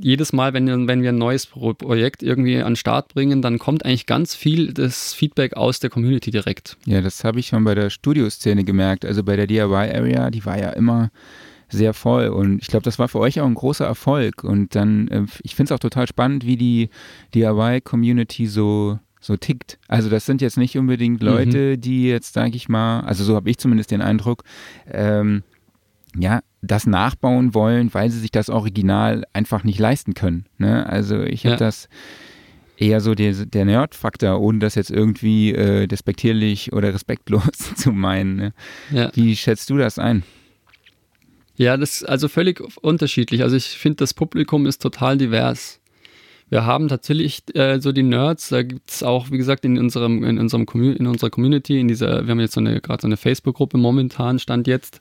jedes 0.00 0.32
Mal, 0.32 0.52
wenn, 0.52 0.86
wenn 0.86 1.02
wir 1.02 1.10
ein 1.10 1.18
neues 1.18 1.46
Projekt 1.46 2.22
irgendwie 2.22 2.58
an 2.58 2.72
den 2.72 2.76
Start 2.76 3.14
bringen, 3.14 3.42
dann 3.42 3.58
kommt 3.58 3.84
eigentlich 3.84 4.06
ganz 4.06 4.34
viel 4.34 4.72
das 4.72 5.12
Feedback 5.14 5.54
aus 5.54 5.80
der 5.80 5.90
Community 5.90 6.30
direkt. 6.30 6.76
Ja, 6.86 7.00
das 7.00 7.24
habe 7.24 7.40
ich 7.40 7.48
schon 7.48 7.64
bei 7.64 7.74
der 7.74 7.90
Studioszene 7.90 8.64
gemerkt. 8.64 9.04
Also 9.04 9.22
bei 9.24 9.36
der 9.36 9.46
DIY-Area, 9.46 10.30
die 10.30 10.44
war 10.44 10.58
ja 10.58 10.70
immer 10.70 11.10
sehr 11.68 11.94
voll. 11.94 12.28
Und 12.28 12.62
ich 12.62 12.68
glaube, 12.68 12.84
das 12.84 12.98
war 12.98 13.08
für 13.08 13.18
euch 13.18 13.40
auch 13.40 13.46
ein 13.46 13.54
großer 13.54 13.84
Erfolg. 13.84 14.44
Und 14.44 14.74
dann, 14.74 15.08
äh, 15.08 15.24
ich 15.42 15.54
finde 15.54 15.72
es 15.72 15.76
auch 15.76 15.80
total 15.80 16.06
spannend, 16.06 16.46
wie 16.46 16.56
die 16.56 16.90
DIY-Community 17.34 18.46
so 18.46 18.98
so 19.20 19.36
tickt. 19.36 19.78
Also 19.88 20.08
das 20.08 20.26
sind 20.26 20.40
jetzt 20.40 20.56
nicht 20.56 20.78
unbedingt 20.78 21.20
Leute, 21.22 21.76
mhm. 21.76 21.80
die 21.80 22.06
jetzt, 22.06 22.34
sage 22.34 22.54
ich 22.54 22.68
mal, 22.68 23.00
also 23.00 23.24
so 23.24 23.34
habe 23.34 23.50
ich 23.50 23.58
zumindest 23.58 23.90
den 23.90 24.00
Eindruck, 24.00 24.44
ähm, 24.90 25.42
ja, 26.16 26.40
das 26.60 26.86
nachbauen 26.86 27.54
wollen, 27.54 27.92
weil 27.94 28.10
sie 28.10 28.18
sich 28.18 28.32
das 28.32 28.50
Original 28.50 29.24
einfach 29.32 29.64
nicht 29.64 29.78
leisten 29.78 30.14
können. 30.14 30.46
Ne? 30.58 30.86
Also 30.86 31.22
ich 31.22 31.44
habe 31.44 31.54
ja. 31.54 31.58
das 31.58 31.88
eher 32.76 33.00
so 33.00 33.14
der, 33.14 33.32
der 33.32 33.64
Nerd-Faktor, 33.64 34.40
ohne 34.40 34.58
das 34.60 34.74
jetzt 34.74 34.90
irgendwie 34.90 35.52
äh, 35.52 35.86
despektierlich 35.86 36.72
oder 36.72 36.94
respektlos 36.94 37.74
zu 37.76 37.92
meinen. 37.92 38.36
Ne? 38.36 38.52
Ja. 38.90 39.10
Wie 39.14 39.36
schätzt 39.36 39.70
du 39.70 39.76
das 39.78 39.98
ein? 39.98 40.22
Ja, 41.56 41.76
das 41.76 42.00
ist 42.00 42.08
also 42.08 42.28
völlig 42.28 42.62
unterschiedlich. 42.82 43.42
Also 43.42 43.56
ich 43.56 43.66
finde, 43.66 43.96
das 43.96 44.14
Publikum 44.14 44.66
ist 44.66 44.80
total 44.80 45.18
divers. 45.18 45.80
Wir 46.50 46.64
haben 46.64 46.88
tatsächlich 46.88 47.42
äh, 47.54 47.80
so 47.80 47.92
die 47.92 48.04
Nerds, 48.04 48.48
da 48.48 48.62
gibt 48.62 48.90
es 48.90 49.02
auch, 49.02 49.30
wie 49.30 49.36
gesagt, 49.36 49.64
in 49.64 49.76
unserem, 49.76 50.24
in 50.24 50.38
unserem 50.38 50.64
in 50.72 51.06
unserer 51.06 51.30
Community, 51.30 51.78
in 51.78 51.88
dieser, 51.88 52.26
wir 52.26 52.30
haben 52.30 52.40
jetzt 52.40 52.54
so 52.54 52.60
eine, 52.60 52.80
gerade 52.80 53.02
so 53.02 53.08
eine 53.08 53.18
Facebook-Gruppe 53.18 53.76
momentan, 53.76 54.38
stand 54.38 54.66
jetzt, 54.66 55.00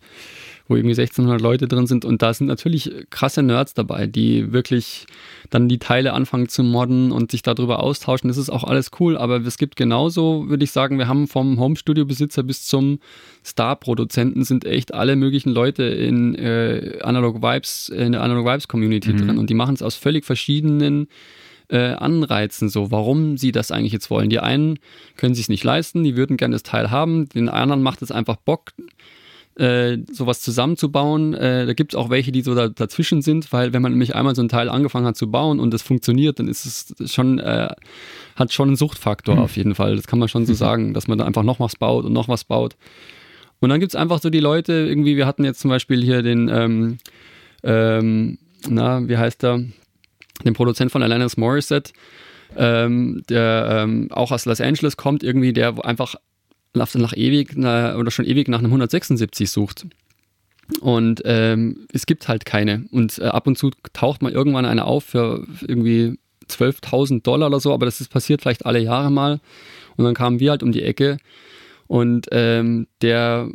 wo 0.67 0.75
irgendwie 0.75 0.99
1600 0.99 1.41
Leute 1.41 1.67
drin 1.67 1.87
sind 1.87 2.05
und 2.05 2.21
da 2.21 2.33
sind 2.33 2.47
natürlich 2.47 2.91
krasse 3.09 3.43
Nerds 3.43 3.73
dabei, 3.73 4.07
die 4.07 4.51
wirklich 4.51 5.05
dann 5.49 5.69
die 5.69 5.79
Teile 5.79 6.13
anfangen 6.13 6.49
zu 6.49 6.63
modden 6.63 7.11
und 7.11 7.31
sich 7.31 7.41
darüber 7.41 7.81
austauschen. 7.81 8.27
Das 8.27 8.37
ist 8.37 8.49
auch 8.49 8.63
alles 8.63 8.91
cool, 8.99 9.17
aber 9.17 9.45
es 9.45 9.57
gibt 9.57 9.75
genauso, 9.75 10.49
würde 10.49 10.63
ich 10.63 10.71
sagen, 10.71 10.97
wir 10.97 11.07
haben 11.07 11.27
vom 11.27 11.59
Home-Studio-Besitzer 11.59 12.43
bis 12.43 12.65
zum 12.65 12.99
Star-Produzenten 13.45 14.43
sind 14.43 14.65
echt 14.65 14.93
alle 14.93 15.15
möglichen 15.15 15.51
Leute 15.51 15.83
in 15.83 16.35
äh, 16.35 16.99
Analog 17.01 17.41
Vibes, 17.41 17.89
in 17.89 18.11
der 18.11 18.21
Analog 18.21 18.45
Vibes 18.45 18.67
Community 18.67 19.13
mhm. 19.13 19.17
drin 19.17 19.37
und 19.37 19.49
die 19.49 19.53
machen 19.53 19.75
es 19.75 19.81
aus 19.81 19.95
völlig 19.95 20.25
verschiedenen 20.25 21.07
äh, 21.69 21.93
Anreizen, 21.93 22.69
so 22.69 22.91
warum 22.91 23.37
sie 23.37 23.51
das 23.51 23.71
eigentlich 23.71 23.93
jetzt 23.93 24.09
wollen. 24.09 24.29
Die 24.29 24.39
einen 24.39 24.79
können 25.15 25.35
sich 25.35 25.49
nicht 25.49 25.63
leisten, 25.63 26.03
die 26.03 26.15
würden 26.15 26.37
gerne 26.37 26.55
das 26.55 26.63
Teil 26.63 26.91
haben, 26.91 27.27
den 27.29 27.49
anderen 27.49 27.81
macht 27.81 28.01
es 28.01 28.11
einfach 28.11 28.37
Bock, 28.37 28.73
äh, 29.57 29.97
sowas 30.11 30.41
zusammenzubauen. 30.41 31.33
Äh, 31.33 31.65
da 31.65 31.73
gibt 31.73 31.93
es 31.93 31.97
auch 31.97 32.09
welche, 32.09 32.31
die 32.31 32.41
so 32.41 32.53
da, 32.53 32.69
dazwischen 32.69 33.21
sind, 33.21 33.51
weil 33.51 33.73
wenn 33.73 33.81
man 33.81 33.91
nämlich 33.91 34.15
einmal 34.15 34.35
so 34.35 34.41
ein 34.41 34.49
Teil 34.49 34.69
angefangen 34.69 35.05
hat 35.05 35.17
zu 35.17 35.31
bauen 35.31 35.59
und 35.59 35.73
es 35.73 35.81
funktioniert, 35.81 36.39
dann 36.39 36.47
ist 36.47 36.65
es 36.99 37.13
schon, 37.13 37.39
äh, 37.39 37.69
hat 38.35 38.53
schon 38.53 38.69
einen 38.69 38.77
Suchtfaktor 38.77 39.35
mhm. 39.35 39.41
auf 39.41 39.57
jeden 39.57 39.75
Fall. 39.75 39.95
Das 39.95 40.07
kann 40.07 40.19
man 40.19 40.29
schon 40.29 40.45
so 40.45 40.53
mhm. 40.53 40.57
sagen, 40.57 40.93
dass 40.93 41.07
man 41.07 41.17
da 41.17 41.25
einfach 41.25 41.43
noch 41.43 41.59
was 41.59 41.75
baut 41.75 42.05
und 42.05 42.13
noch 42.13 42.27
was 42.27 42.43
baut. 42.43 42.75
Und 43.59 43.69
dann 43.69 43.79
gibt 43.79 43.91
es 43.91 43.95
einfach 43.95 44.21
so 44.21 44.29
die 44.29 44.39
Leute, 44.39 44.73
irgendwie, 44.73 45.17
wir 45.17 45.25
hatten 45.25 45.43
jetzt 45.43 45.59
zum 45.59 45.69
Beispiel 45.69 46.03
hier 46.03 46.21
den, 46.21 46.49
ähm, 46.49 46.97
ähm, 47.63 48.37
na, 48.69 49.07
wie 49.07 49.17
heißt 49.17 49.41
der, 49.41 49.63
den 50.45 50.53
Produzent 50.53 50.91
von 50.91 51.01
Alanis 51.01 51.37
Morissette, 51.37 51.93
ähm, 52.55 53.23
der 53.27 53.83
ähm, 53.83 54.09
auch 54.11 54.31
aus 54.31 54.45
Los 54.45 54.61
Angeles 54.61 54.97
kommt, 54.97 55.23
irgendwie, 55.23 55.53
der 55.53 55.83
einfach 55.83 56.15
nach, 56.77 56.93
nach 56.95 57.15
ewig 57.15 57.57
oder 57.57 58.11
schon 58.11 58.25
ewig 58.25 58.47
nach 58.47 58.59
einem 58.59 58.67
176 58.67 59.49
sucht. 59.49 59.85
Und 60.81 61.21
ähm, 61.25 61.87
es 61.93 62.05
gibt 62.05 62.27
halt 62.27 62.45
keine. 62.45 62.85
Und 62.91 63.19
äh, 63.19 63.25
ab 63.25 63.47
und 63.47 63.57
zu 63.57 63.71
taucht 63.93 64.21
mal 64.21 64.31
irgendwann 64.31 64.65
eine 64.65 64.85
auf 64.85 65.05
für 65.05 65.47
irgendwie 65.65 66.17
12.000 66.49 67.23
Dollar 67.23 67.47
oder 67.47 67.59
so, 67.59 67.73
aber 67.73 67.85
das 67.85 68.01
ist 68.01 68.09
passiert 68.09 68.41
vielleicht 68.41 68.65
alle 68.65 68.79
Jahre 68.79 69.11
mal. 69.11 69.39
Und 69.95 70.05
dann 70.05 70.13
kamen 70.13 70.39
wir 70.39 70.51
halt 70.51 70.63
um 70.63 70.71
die 70.71 70.83
Ecke 70.83 71.17
und 71.87 72.27
ähm, 72.31 72.87
der, 73.01 73.49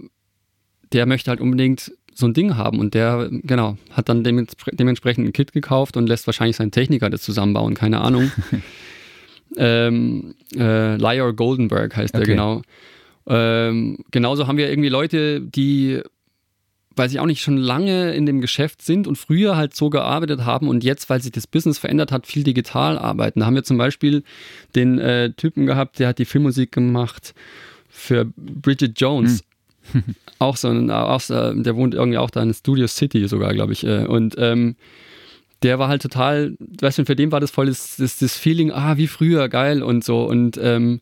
der 0.92 1.06
möchte 1.06 1.30
halt 1.30 1.40
unbedingt 1.40 1.92
so 2.14 2.26
ein 2.26 2.34
Ding 2.34 2.56
haben 2.56 2.78
und 2.78 2.94
der, 2.94 3.28
genau, 3.30 3.78
hat 3.90 4.08
dann 4.08 4.22
dementsprechend 4.24 5.26
ein 5.26 5.32
Kit 5.32 5.52
gekauft 5.52 5.96
und 5.96 6.08
lässt 6.08 6.26
wahrscheinlich 6.26 6.56
seinen 6.56 6.70
Techniker 6.70 7.08
das 7.08 7.22
zusammenbauen, 7.22 7.74
keine 7.74 8.00
Ahnung. 8.00 8.30
ähm, 9.56 10.34
äh, 10.54 10.96
Lyor 10.96 11.34
Goldenberg 11.34 11.96
heißt 11.96 12.14
okay. 12.14 12.24
der 12.24 12.34
genau. 12.34 12.62
Ähm, 13.26 13.98
genauso 14.10 14.46
haben 14.46 14.56
wir 14.56 14.68
irgendwie 14.68 14.88
Leute, 14.88 15.40
die, 15.40 16.00
weil 16.96 17.08
sie 17.08 17.20
auch 17.20 17.26
nicht 17.26 17.42
schon 17.42 17.56
lange 17.56 18.14
in 18.14 18.26
dem 18.26 18.40
Geschäft 18.40 18.82
sind 18.82 19.06
und 19.06 19.16
früher 19.16 19.56
halt 19.56 19.74
so 19.74 19.90
gearbeitet 19.90 20.44
haben 20.44 20.68
und 20.68 20.84
jetzt, 20.84 21.08
weil 21.10 21.22
sich 21.22 21.32
das 21.32 21.46
Business 21.46 21.78
verändert 21.78 22.12
hat, 22.12 22.26
viel 22.26 22.42
digital 22.42 22.98
arbeiten. 22.98 23.40
Da 23.40 23.46
haben 23.46 23.54
wir 23.54 23.64
zum 23.64 23.78
Beispiel 23.78 24.24
den 24.74 24.98
äh, 24.98 25.32
Typen 25.32 25.66
gehabt, 25.66 25.98
der 25.98 26.08
hat 26.08 26.18
die 26.18 26.24
Filmmusik 26.24 26.72
gemacht 26.72 27.34
für 27.88 28.26
Bridget 28.36 29.00
Jones. 29.00 29.44
Hm. 29.92 30.02
auch 30.38 30.56
so 30.56 30.68
ein, 30.68 30.90
auch, 30.90 31.20
der 31.26 31.76
wohnt 31.76 31.94
irgendwie 31.94 32.18
auch 32.18 32.30
da 32.30 32.42
in 32.42 32.54
Studio 32.54 32.86
City 32.86 33.26
sogar, 33.28 33.52
glaube 33.52 33.72
ich. 33.72 33.84
Äh, 33.84 34.06
und 34.06 34.34
ähm, 34.38 34.76
der 35.62 35.78
war 35.78 35.88
halt 35.88 36.02
total, 36.02 36.56
weißt 36.58 36.98
du, 36.98 37.04
für 37.04 37.16
den 37.16 37.32
war 37.32 37.40
das 37.40 37.50
voll 37.50 37.66
das, 37.66 37.96
das, 37.96 38.18
das 38.18 38.36
Feeling, 38.36 38.72
ah, 38.72 38.96
wie 38.96 39.06
früher, 39.06 39.48
geil 39.48 39.82
und 39.82 40.04
so. 40.04 40.24
Und 40.24 40.58
ähm, 40.60 41.00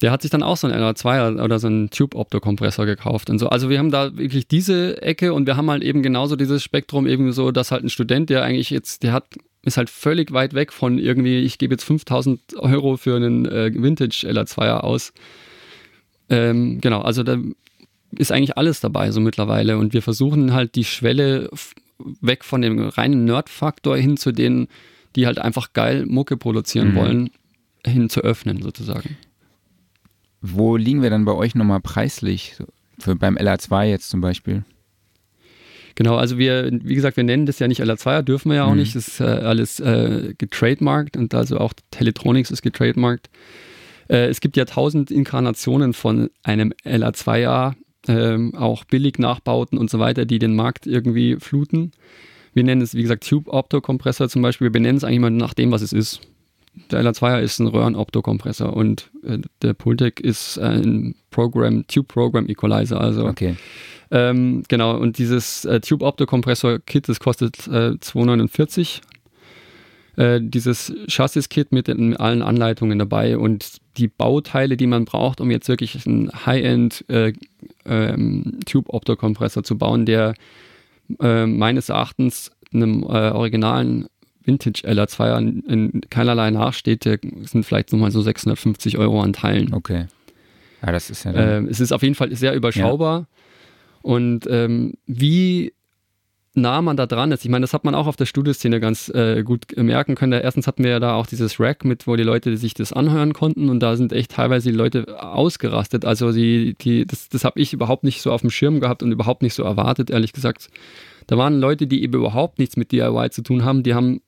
der 0.00 0.12
hat 0.12 0.22
sich 0.22 0.30
dann 0.30 0.42
auch 0.42 0.56
so 0.56 0.66
einen 0.66 0.80
NR2 0.80 1.42
oder 1.42 1.58
so 1.58 1.66
einen 1.66 1.90
Tube-Optokompressor 1.90 2.86
gekauft 2.86 3.30
und 3.30 3.38
so. 3.38 3.48
Also 3.48 3.68
wir 3.68 3.78
haben 3.78 3.90
da 3.90 4.16
wirklich 4.16 4.46
diese 4.46 5.02
Ecke 5.02 5.34
und 5.34 5.46
wir 5.46 5.56
haben 5.56 5.70
halt 5.70 5.82
eben 5.82 6.02
genauso 6.02 6.36
dieses 6.36 6.62
Spektrum 6.62 7.06
eben 7.06 7.32
so, 7.32 7.50
dass 7.50 7.72
halt 7.72 7.82
ein 7.82 7.90
Student, 7.90 8.30
der 8.30 8.44
eigentlich 8.44 8.70
jetzt, 8.70 9.02
der 9.02 9.12
hat, 9.12 9.26
ist 9.62 9.76
halt 9.76 9.90
völlig 9.90 10.32
weit 10.32 10.54
weg 10.54 10.72
von 10.72 10.98
irgendwie, 10.98 11.38
ich 11.38 11.58
gebe 11.58 11.74
jetzt 11.74 11.84
5000 11.84 12.56
Euro 12.58 12.96
für 12.96 13.16
einen 13.16 13.46
äh, 13.46 13.72
Vintage 13.74 14.26
LR2er 14.28 14.80
aus. 14.80 15.12
Ähm, 16.30 16.80
genau, 16.80 17.00
also 17.00 17.24
da 17.24 17.36
ist 18.16 18.30
eigentlich 18.30 18.56
alles 18.56 18.80
dabei 18.80 19.10
so 19.10 19.20
mittlerweile 19.20 19.78
und 19.78 19.94
wir 19.94 20.02
versuchen 20.02 20.52
halt 20.54 20.76
die 20.76 20.84
Schwelle 20.84 21.50
weg 22.20 22.44
von 22.44 22.62
dem 22.62 22.88
reinen 22.88 23.24
Nerd-Faktor 23.24 23.96
hin 23.96 24.16
zu 24.16 24.30
denen, 24.30 24.68
die 25.16 25.26
halt 25.26 25.40
einfach 25.40 25.72
geil 25.72 26.06
Mucke 26.06 26.36
produzieren 26.36 26.92
mhm. 26.92 26.94
wollen, 26.94 27.30
hin 27.84 28.08
zu 28.08 28.20
öffnen 28.20 28.62
sozusagen. 28.62 29.16
Wo 30.40 30.76
liegen 30.76 31.02
wir 31.02 31.10
dann 31.10 31.24
bei 31.24 31.32
euch 31.32 31.54
nochmal 31.54 31.80
preislich? 31.80 32.56
Für, 32.98 33.16
beim 33.16 33.36
LA2 33.36 33.84
jetzt 33.84 34.08
zum 34.08 34.20
Beispiel? 34.20 34.64
Genau, 35.94 36.16
also 36.16 36.38
wir, 36.38 36.70
wie 36.70 36.94
gesagt, 36.94 37.16
wir 37.16 37.24
nennen 37.24 37.46
das 37.46 37.58
ja 37.58 37.66
nicht 37.66 37.82
LA2er, 37.82 38.22
dürfen 38.22 38.50
wir 38.50 38.56
ja 38.56 38.64
auch 38.64 38.70
mhm. 38.70 38.78
nicht. 38.78 38.94
Das 38.94 39.08
ist 39.08 39.20
äh, 39.20 39.24
alles 39.24 39.80
äh, 39.80 40.34
getrademarkt 40.38 41.16
und 41.16 41.34
also 41.34 41.58
auch 41.58 41.72
Teletronics 41.90 42.50
ist 42.50 42.62
getrademarkt. 42.62 43.30
Äh, 44.08 44.26
es 44.28 44.40
gibt 44.40 44.56
ja 44.56 44.64
tausend 44.64 45.10
Inkarnationen 45.10 45.92
von 45.92 46.30
einem 46.44 46.72
LA2er, 46.84 47.74
äh, 48.06 48.56
auch 48.56 48.84
Billig-Nachbauten 48.84 49.76
und 49.76 49.90
so 49.90 49.98
weiter, 49.98 50.24
die 50.24 50.38
den 50.38 50.54
Markt 50.54 50.86
irgendwie 50.86 51.36
fluten. 51.40 51.90
Wir 52.54 52.64
nennen 52.64 52.80
es, 52.80 52.94
wie 52.94 53.02
gesagt, 53.02 53.28
Tube-Opto-Kompressor 53.28 54.28
zum 54.28 54.42
Beispiel. 54.42 54.66
Wir 54.66 54.72
benennen 54.72 54.98
es 54.98 55.04
eigentlich 55.04 55.20
mal 55.20 55.30
nach 55.30 55.54
dem, 55.54 55.72
was 55.72 55.82
es 55.82 55.92
ist 55.92 56.20
der 56.90 57.02
LR2er 57.02 57.40
ist 57.40 57.58
ein 57.58 57.66
Röhren-Optokompressor 57.66 58.74
und 58.74 59.10
äh, 59.24 59.38
der 59.62 59.74
Pultec 59.74 60.20
ist 60.20 60.58
ein 60.58 61.14
Program, 61.30 61.86
Tube 61.86 62.08
Program 62.08 62.48
Equalizer. 62.48 63.00
Also 63.00 63.26
okay. 63.26 63.56
Ähm, 64.10 64.62
genau, 64.68 64.96
und 64.96 65.18
dieses 65.18 65.64
äh, 65.64 65.80
Tube 65.80 66.02
Optokompressor 66.02 66.78
Kit, 66.80 67.08
das 67.08 67.20
kostet 67.20 67.66
äh, 67.68 67.96
2,49. 68.00 69.00
äh, 70.16 70.40
dieses 70.42 70.92
Chassis-Kit 71.08 71.72
mit 71.72 71.88
den, 71.88 72.16
allen 72.16 72.42
Anleitungen 72.42 72.98
dabei 72.98 73.36
und 73.36 73.78
die 73.98 74.08
Bauteile, 74.08 74.76
die 74.76 74.86
man 74.86 75.04
braucht, 75.04 75.40
um 75.40 75.50
jetzt 75.50 75.68
wirklich 75.68 76.06
einen 76.06 76.30
High-End 76.46 77.04
äh, 77.08 77.32
ähm, 77.84 78.60
Tube-Optokompressor 78.64 79.62
zu 79.62 79.76
bauen, 79.76 80.06
der 80.06 80.34
äh, 81.20 81.46
meines 81.46 81.88
Erachtens 81.88 82.50
einem 82.72 83.02
originalen 83.02 84.08
Vintage 84.48 84.82
LR2 84.84 85.38
in, 85.38 85.60
in 85.60 86.00
keinerlei 86.10 86.50
nachsteht, 86.50 87.04
der 87.04 87.18
sind 87.42 87.64
vielleicht 87.64 87.92
nochmal 87.92 88.10
so 88.10 88.22
650 88.22 88.98
Euro 88.98 89.20
an 89.22 89.32
Teilen. 89.32 89.72
Okay. 89.72 90.06
Ja, 90.84 90.92
das 90.92 91.10
ist 91.10 91.24
ja 91.24 91.32
äh, 91.32 91.64
es 91.64 91.78
ist 91.78 91.92
auf 91.92 92.02
jeden 92.02 92.14
Fall 92.14 92.34
sehr 92.34 92.54
überschaubar. 92.54 93.20
Ja. 93.20 93.26
Und 94.02 94.46
ähm, 94.48 94.94
wie 95.06 95.72
nah 96.54 96.82
man 96.82 96.96
da 96.96 97.06
dran 97.06 97.32
ist. 97.32 97.44
Ich 97.44 97.50
meine, 97.50 97.62
das 97.62 97.72
hat 97.72 97.84
man 97.84 97.94
auch 97.94 98.06
auf 98.06 98.16
der 98.16 98.26
Studioszene 98.26 98.80
ganz 98.80 99.08
äh, 99.10 99.42
gut 99.42 99.76
merken 99.76 100.14
können. 100.14 100.32
Erstens 100.32 100.66
hatten 100.66 100.84
wir 100.84 100.90
ja 100.90 101.00
da 101.00 101.14
auch 101.14 101.26
dieses 101.26 101.58
Rack 101.60 101.84
mit, 101.84 102.06
wo 102.06 102.16
die 102.16 102.22
Leute 102.22 102.56
sich 102.56 102.74
das 102.74 102.92
anhören 102.92 103.32
konnten 103.32 103.68
und 103.68 103.80
da 103.80 103.96
sind 103.96 104.12
echt 104.12 104.32
teilweise 104.32 104.70
die 104.70 104.76
Leute 104.76 105.22
ausgerastet. 105.22 106.04
Also 106.04 106.32
die, 106.32 106.74
die, 106.74 107.06
das, 107.06 107.28
das 107.28 107.44
habe 107.44 107.60
ich 107.60 107.72
überhaupt 107.72 108.04
nicht 108.04 108.20
so 108.22 108.32
auf 108.32 108.42
dem 108.42 108.50
Schirm 108.50 108.80
gehabt 108.80 109.02
und 109.02 109.12
überhaupt 109.12 109.42
nicht 109.42 109.54
so 109.54 109.62
erwartet, 109.62 110.10
ehrlich 110.10 110.32
gesagt. 110.32 110.68
Da 111.26 111.36
waren 111.38 111.60
Leute, 111.60 111.86
die 111.86 112.02
eben 112.02 112.14
überhaupt 112.14 112.58
nichts 112.58 112.76
mit 112.76 112.92
DIY 112.92 113.30
zu 113.30 113.42
tun 113.42 113.64
haben, 113.64 113.82
die 113.82 113.94
haben 113.94 114.20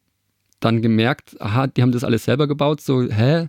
dann 0.61 0.83
gemerkt, 0.83 1.41
aha, 1.41 1.67
die 1.67 1.83
haben 1.83 1.93
das 1.93 2.05
alles 2.05 2.25
selber 2.25 2.47
gebaut, 2.47 2.81
so, 2.81 3.03
hä? 3.03 3.49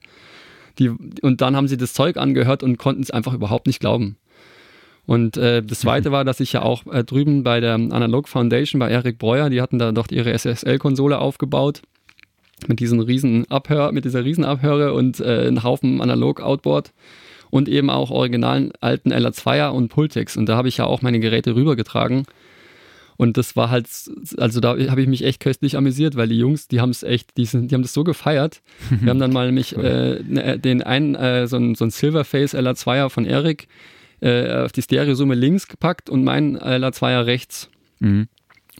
Die, 0.79 0.89
und 0.89 1.41
dann 1.41 1.55
haben 1.55 1.67
sie 1.67 1.77
das 1.77 1.93
Zeug 1.93 2.17
angehört 2.17 2.63
und 2.63 2.77
konnten 2.77 3.03
es 3.03 3.11
einfach 3.11 3.33
überhaupt 3.33 3.67
nicht 3.67 3.79
glauben. 3.79 4.17
Und 5.05 5.35
äh, 5.35 5.61
das 5.61 5.81
Zweite 5.81 6.11
war, 6.11 6.23
dass 6.23 6.39
ich 6.39 6.53
ja 6.53 6.61
auch 6.61 6.85
äh, 6.87 7.03
drüben 7.03 7.43
bei 7.43 7.59
der 7.59 7.73
Analog 7.73 8.29
Foundation, 8.29 8.79
bei 8.79 8.89
Eric 8.89 9.17
Breuer, 9.17 9.49
die 9.49 9.61
hatten 9.61 9.79
da 9.79 9.91
doch 9.91 10.07
ihre 10.09 10.31
SSL-Konsole 10.37 11.19
aufgebaut 11.19 11.81
mit 12.67 12.79
diesen 12.79 12.99
riesen 12.99 13.49
Abhör, 13.49 13.91
mit 13.91 14.05
dieser 14.05 14.23
riesen 14.23 14.45
Abhöre 14.45 14.93
und 14.93 15.19
äh, 15.19 15.47
einem 15.47 15.63
Haufen 15.63 15.99
Analog-Outboard 15.99 16.93
und 17.49 17.67
eben 17.67 17.89
auch 17.89 18.11
originalen 18.11 18.71
alten 18.79 19.11
LR2er 19.11 19.69
und 19.69 19.89
Pultex. 19.89 20.37
Und 20.37 20.47
da 20.47 20.55
habe 20.55 20.67
ich 20.67 20.77
ja 20.77 20.85
auch 20.85 21.01
meine 21.01 21.19
Geräte 21.19 21.55
rübergetragen. 21.55 22.25
Und 23.17 23.37
das 23.37 23.55
war 23.55 23.69
halt, 23.69 23.87
also 24.37 24.59
da 24.59 24.77
habe 24.89 25.01
ich 25.01 25.07
mich 25.07 25.23
echt 25.23 25.39
köstlich 25.39 25.77
amüsiert, 25.77 26.15
weil 26.15 26.27
die 26.27 26.37
Jungs, 26.37 26.67
die 26.67 26.81
haben 26.81 26.89
es 26.89 27.03
echt, 27.03 27.37
die, 27.37 27.45
sind, 27.45 27.69
die 27.69 27.75
haben 27.75 27.81
das 27.81 27.93
so 27.93 28.03
gefeiert. 28.03 28.61
Wir 28.89 29.09
haben 29.09 29.19
dann 29.19 29.33
mal 29.33 29.45
nämlich 29.45 29.75
äh, 29.77 30.21
ne, 30.23 30.57
den 30.57 30.81
einen, 30.81 31.15
äh, 31.15 31.47
so 31.47 31.57
ein, 31.57 31.75
so 31.75 31.85
ein 31.85 31.91
Silverface 31.91 32.55
LR2er 32.55 33.09
von 33.09 33.25
Eric, 33.25 33.67
äh, 34.21 34.63
auf 34.63 34.71
die 34.71 34.81
Stereosumme 34.81 35.35
links 35.35 35.67
gepackt 35.67 36.09
und 36.09 36.23
mein 36.23 36.57
LA2er 36.57 37.25
rechts. 37.25 37.69
Mhm. 37.99 38.27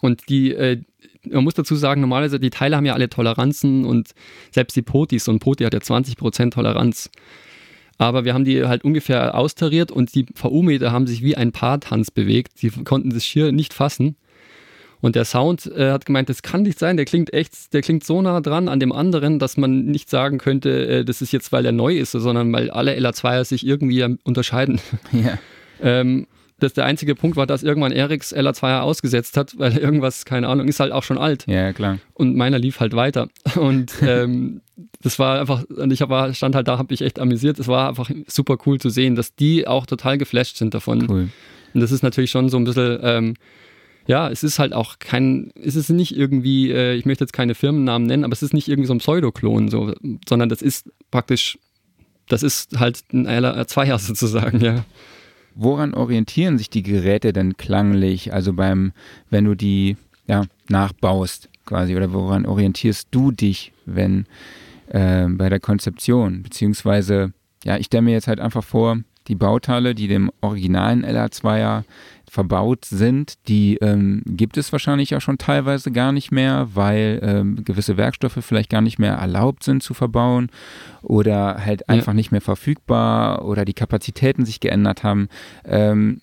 Und 0.02 0.30
die, 0.30 0.54
äh, 0.54 0.82
man 1.30 1.44
muss 1.44 1.54
dazu 1.54 1.76
sagen, 1.76 2.02
normalerweise 2.02 2.40
die 2.40 2.50
Teile 2.50 2.76
haben 2.76 2.86
ja 2.86 2.94
alle 2.94 3.10
Toleranzen 3.10 3.86
und 3.86 4.12
selbst 4.52 4.76
die 4.76 4.82
Potis, 4.82 5.26
so 5.26 5.32
ein 5.32 5.40
Poti 5.40 5.64
hat 5.64 5.74
ja 5.74 5.80
20% 5.80 6.52
Toleranz. 6.52 7.12
Aber 8.02 8.26
wir 8.26 8.34
haben 8.34 8.46
die 8.46 8.66
halt 8.66 8.84
ungefähr 8.84 9.36
austariert 9.36 9.92
und 9.92 10.16
die 10.16 10.26
VU-Meter 10.34 10.92
haben 10.92 11.06
sich 11.06 11.22
wie 11.22 11.38
ein 11.38 11.52
Paartanz 11.52 12.10
bewegt. 12.10 12.58
Sie 12.58 12.72
konnten 12.72 13.12
das 13.12 13.24
schier 13.24 13.52
nicht 13.52 13.76
fassen. 13.76 14.16
Und 15.02 15.16
der 15.16 15.24
Sound 15.24 15.68
äh, 15.68 15.92
hat 15.92 16.08
gemeint, 16.08 16.28
das 16.28 16.42
kann 16.42 16.64
nicht 16.64 16.80
sein, 16.80 16.98
der 16.98 17.06
klingt 17.06 17.32
echt, 17.32 17.74
der 17.74 17.84
klingt 17.84 18.04
so 18.04 18.20
nah 18.24 18.42
dran 18.42 18.70
an 18.70 18.80
dem 18.80 18.92
anderen, 18.92 19.38
dass 19.38 19.56
man 19.56 19.86
nicht 19.86 20.10
sagen 20.10 20.40
könnte, 20.40 20.88
äh, 20.88 21.06
das 21.06 21.22
ist 21.22 21.32
jetzt, 21.32 21.52
weil 21.52 21.64
er 21.64 21.74
neu 21.74 21.96
ist, 21.96 22.14
sondern 22.14 22.52
weil 22.52 22.72
alle 22.72 22.98
LA2er 22.98 23.46
sich 23.46 23.68
irgendwie 23.68 24.04
unterscheiden. 24.24 24.82
Ja. 25.12 25.38
ähm, 25.84 26.26
das 26.62 26.74
der 26.74 26.86
einzige 26.86 27.16
Punkt 27.16 27.38
war, 27.38 27.48
dass 27.48 27.64
irgendwann 27.64 27.92
Eriks 27.92 28.34
LA2er 28.34 28.82
ausgesetzt 28.82 29.36
hat, 29.36 29.58
weil 29.58 29.78
irgendwas, 29.78 30.26
keine 30.26 30.48
Ahnung, 30.48 30.68
ist 30.68 30.80
halt 30.80 30.92
auch 30.92 31.04
schon 31.04 31.18
alt. 31.18 31.46
Ja, 31.48 31.74
klar. 31.74 31.98
Und 32.14 32.36
meiner 32.36 32.60
lief 32.60 32.80
halt 32.80 32.96
weiter. 32.96 33.30
Und 33.56 33.94
ähm, 34.02 34.62
das 35.02 35.18
war 35.20 35.40
einfach, 35.40 35.64
und 35.64 35.92
ich 35.92 36.02
war, 36.02 36.34
stand 36.34 36.56
halt 36.56 36.68
da, 36.68 36.78
habe 36.78 36.94
mich 36.94 37.02
echt 37.02 37.20
amüsiert. 37.20 37.60
Es 37.60 37.68
war 37.68 37.90
einfach 37.90 38.10
super 38.28 38.58
cool 38.66 38.80
zu 38.80 38.90
sehen, 38.90 39.16
dass 39.16 39.36
die 39.36 39.68
auch 39.68 39.86
total 39.86 40.18
geflasht 40.18 40.58
sind 40.58 40.74
davon. 40.74 41.10
Cool. 41.10 41.30
Und 41.74 41.82
das 41.82 41.92
ist 41.92 42.04
natürlich 42.04 42.32
schon 42.32 42.50
so 42.50 42.58
ein 42.58 42.64
bisschen, 42.64 43.00
ähm, 43.02 43.34
ja, 44.06 44.30
es 44.30 44.44
ist 44.44 44.60
halt 44.60 44.74
auch 44.74 45.00
kein, 45.00 45.52
es 45.56 45.76
ist 45.76 45.90
nicht 45.90 46.16
irgendwie, 46.16 46.72
äh, 46.72 46.94
ich 46.94 47.06
möchte 47.06 47.24
jetzt 47.24 47.34
keine 47.34 47.56
Firmennamen 47.56 48.08
nennen, 48.08 48.24
aber 48.24 48.34
es 48.34 48.44
ist 48.44 48.54
nicht 48.54 48.68
irgendwie 48.68 48.88
so 48.88 48.94
ein 48.94 49.00
Pseudoklon, 49.00 49.70
so, 49.70 49.94
sondern 50.28 50.50
das 50.50 50.62
ist 50.62 50.92
praktisch, 51.10 51.58
das 52.28 52.44
ist 52.44 52.80
halt 52.80 53.02
ein 53.14 53.28
LR2er 53.28 53.98
sozusagen, 54.00 54.62
ja. 54.62 54.86
Woran 55.56 55.94
orientieren 55.94 56.58
sich 56.58 56.70
die 56.70 56.84
Geräte 56.84 57.34
denn 57.34 57.58
klanglich? 57.58 58.34
Also 58.34 58.54
beim, 58.54 58.94
wenn 59.30 59.46
du 59.46 59.56
die 59.56 59.98
ja, 60.28 60.46
nachbaust 60.70 61.50
quasi, 61.66 61.96
oder 61.96 62.14
woran 62.14 62.46
orientierst 62.46 63.10
du 63.12 63.32
dich, 63.32 63.74
wenn 63.86 64.26
äh, 64.88 65.28
bei 65.28 65.50
der 65.50 65.60
Konzeption? 65.60 66.44
Beziehungsweise, 66.44 67.34
ja, 67.64 67.78
ich 67.78 67.88
stelle 67.88 68.04
mir 68.04 68.14
jetzt 68.14 68.28
halt 68.28 68.40
einfach 68.40 68.64
vor, 68.64 69.00
die 69.28 69.36
Bauteile, 69.36 69.94
die 69.94 70.08
dem 70.08 70.32
originalen 70.42 71.06
LR2er 71.06 71.84
verbaut 72.32 72.86
sind, 72.86 73.34
die 73.50 73.76
ähm, 73.82 74.24
gibt 74.26 74.56
es 74.56 74.72
wahrscheinlich 74.72 75.10
ja 75.10 75.20
schon 75.20 75.38
teilweise 75.38 75.92
gar 75.92 76.14
nicht 76.14 76.32
mehr, 76.32 76.70
weil 76.74 77.20
ähm, 77.22 77.62
gewisse 77.66 77.98
Werkstoffe 77.98 78.38
vielleicht 78.40 78.70
gar 78.70 78.80
nicht 78.80 79.00
mehr 79.00 79.16
erlaubt 79.16 79.66
sind 79.66 79.84
zu 79.84 79.94
verbauen 79.94 80.50
oder 81.02 81.66
halt 81.66 81.90
einfach 81.90 82.14
ja. 82.14 82.14
nicht 82.14 82.32
mehr 82.32 82.40
verfügbar 82.40 83.44
oder 83.44 83.66
die 83.66 83.74
Kapazitäten 83.74 84.46
sich 84.46 84.62
geändert 84.62 85.04
haben. 85.04 85.28
Ähm, 85.66 86.22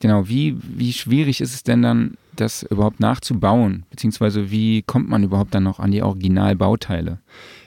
genau, 0.00 0.26
wie, 0.26 0.56
wie 0.60 0.92
schwierig 0.92 1.40
ist 1.40 1.54
es 1.54 1.62
denn 1.62 1.82
dann, 1.82 2.16
das 2.34 2.64
überhaupt 2.64 2.98
nachzubauen? 2.98 3.86
Beziehungsweise 3.90 4.50
wie 4.50 4.82
kommt 4.82 5.08
man 5.08 5.22
überhaupt 5.22 5.54
dann 5.54 5.62
noch 5.62 5.78
an 5.78 5.92
die 5.92 6.02
Originalbauteile? 6.02 7.20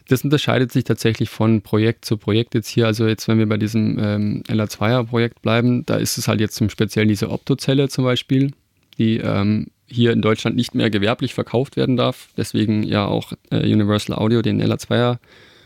Das 0.08 0.24
unterscheidet 0.24 0.72
sich 0.72 0.86
tatsächlich 0.86 1.30
von 1.30 1.62
Projekt 1.62 2.06
zu 2.06 2.18
Projekt 2.18 2.56
jetzt 2.56 2.70
hier. 2.70 2.86
Also 2.86 3.08
jetzt, 3.08 3.28
wenn 3.28 3.40
wir 3.40 3.48
bei 3.48 3.58
diesem 3.58 4.00
ähm, 4.00 4.44
LA2er-Projekt 4.48 5.42
bleiben, 5.42 5.86
da 5.86 5.98
ist 5.98 6.18
es 6.18 6.28
halt 6.28 6.40
jetzt 6.40 6.56
zum 6.56 6.70
Speziellen 6.70 7.10
diese 7.10 7.30
Optozelle 7.30 7.90
zum 7.90 8.06
Beispiel, 8.06 8.52
die 8.98 9.18
ähm, 9.18 9.68
hier 9.88 10.12
in 10.12 10.22
Deutschland 10.22 10.56
nicht 10.56 10.76
mehr 10.76 10.90
gewerblich 10.90 11.34
verkauft 11.34 11.76
werden 11.76 11.98
darf. 11.98 12.30
Deswegen 12.38 12.84
ja 12.84 13.06
auch 13.06 13.34
äh, 13.50 13.60
Universal 13.72 14.18
Audio 14.18 14.42
den 14.42 14.62
LA2er 14.62 15.18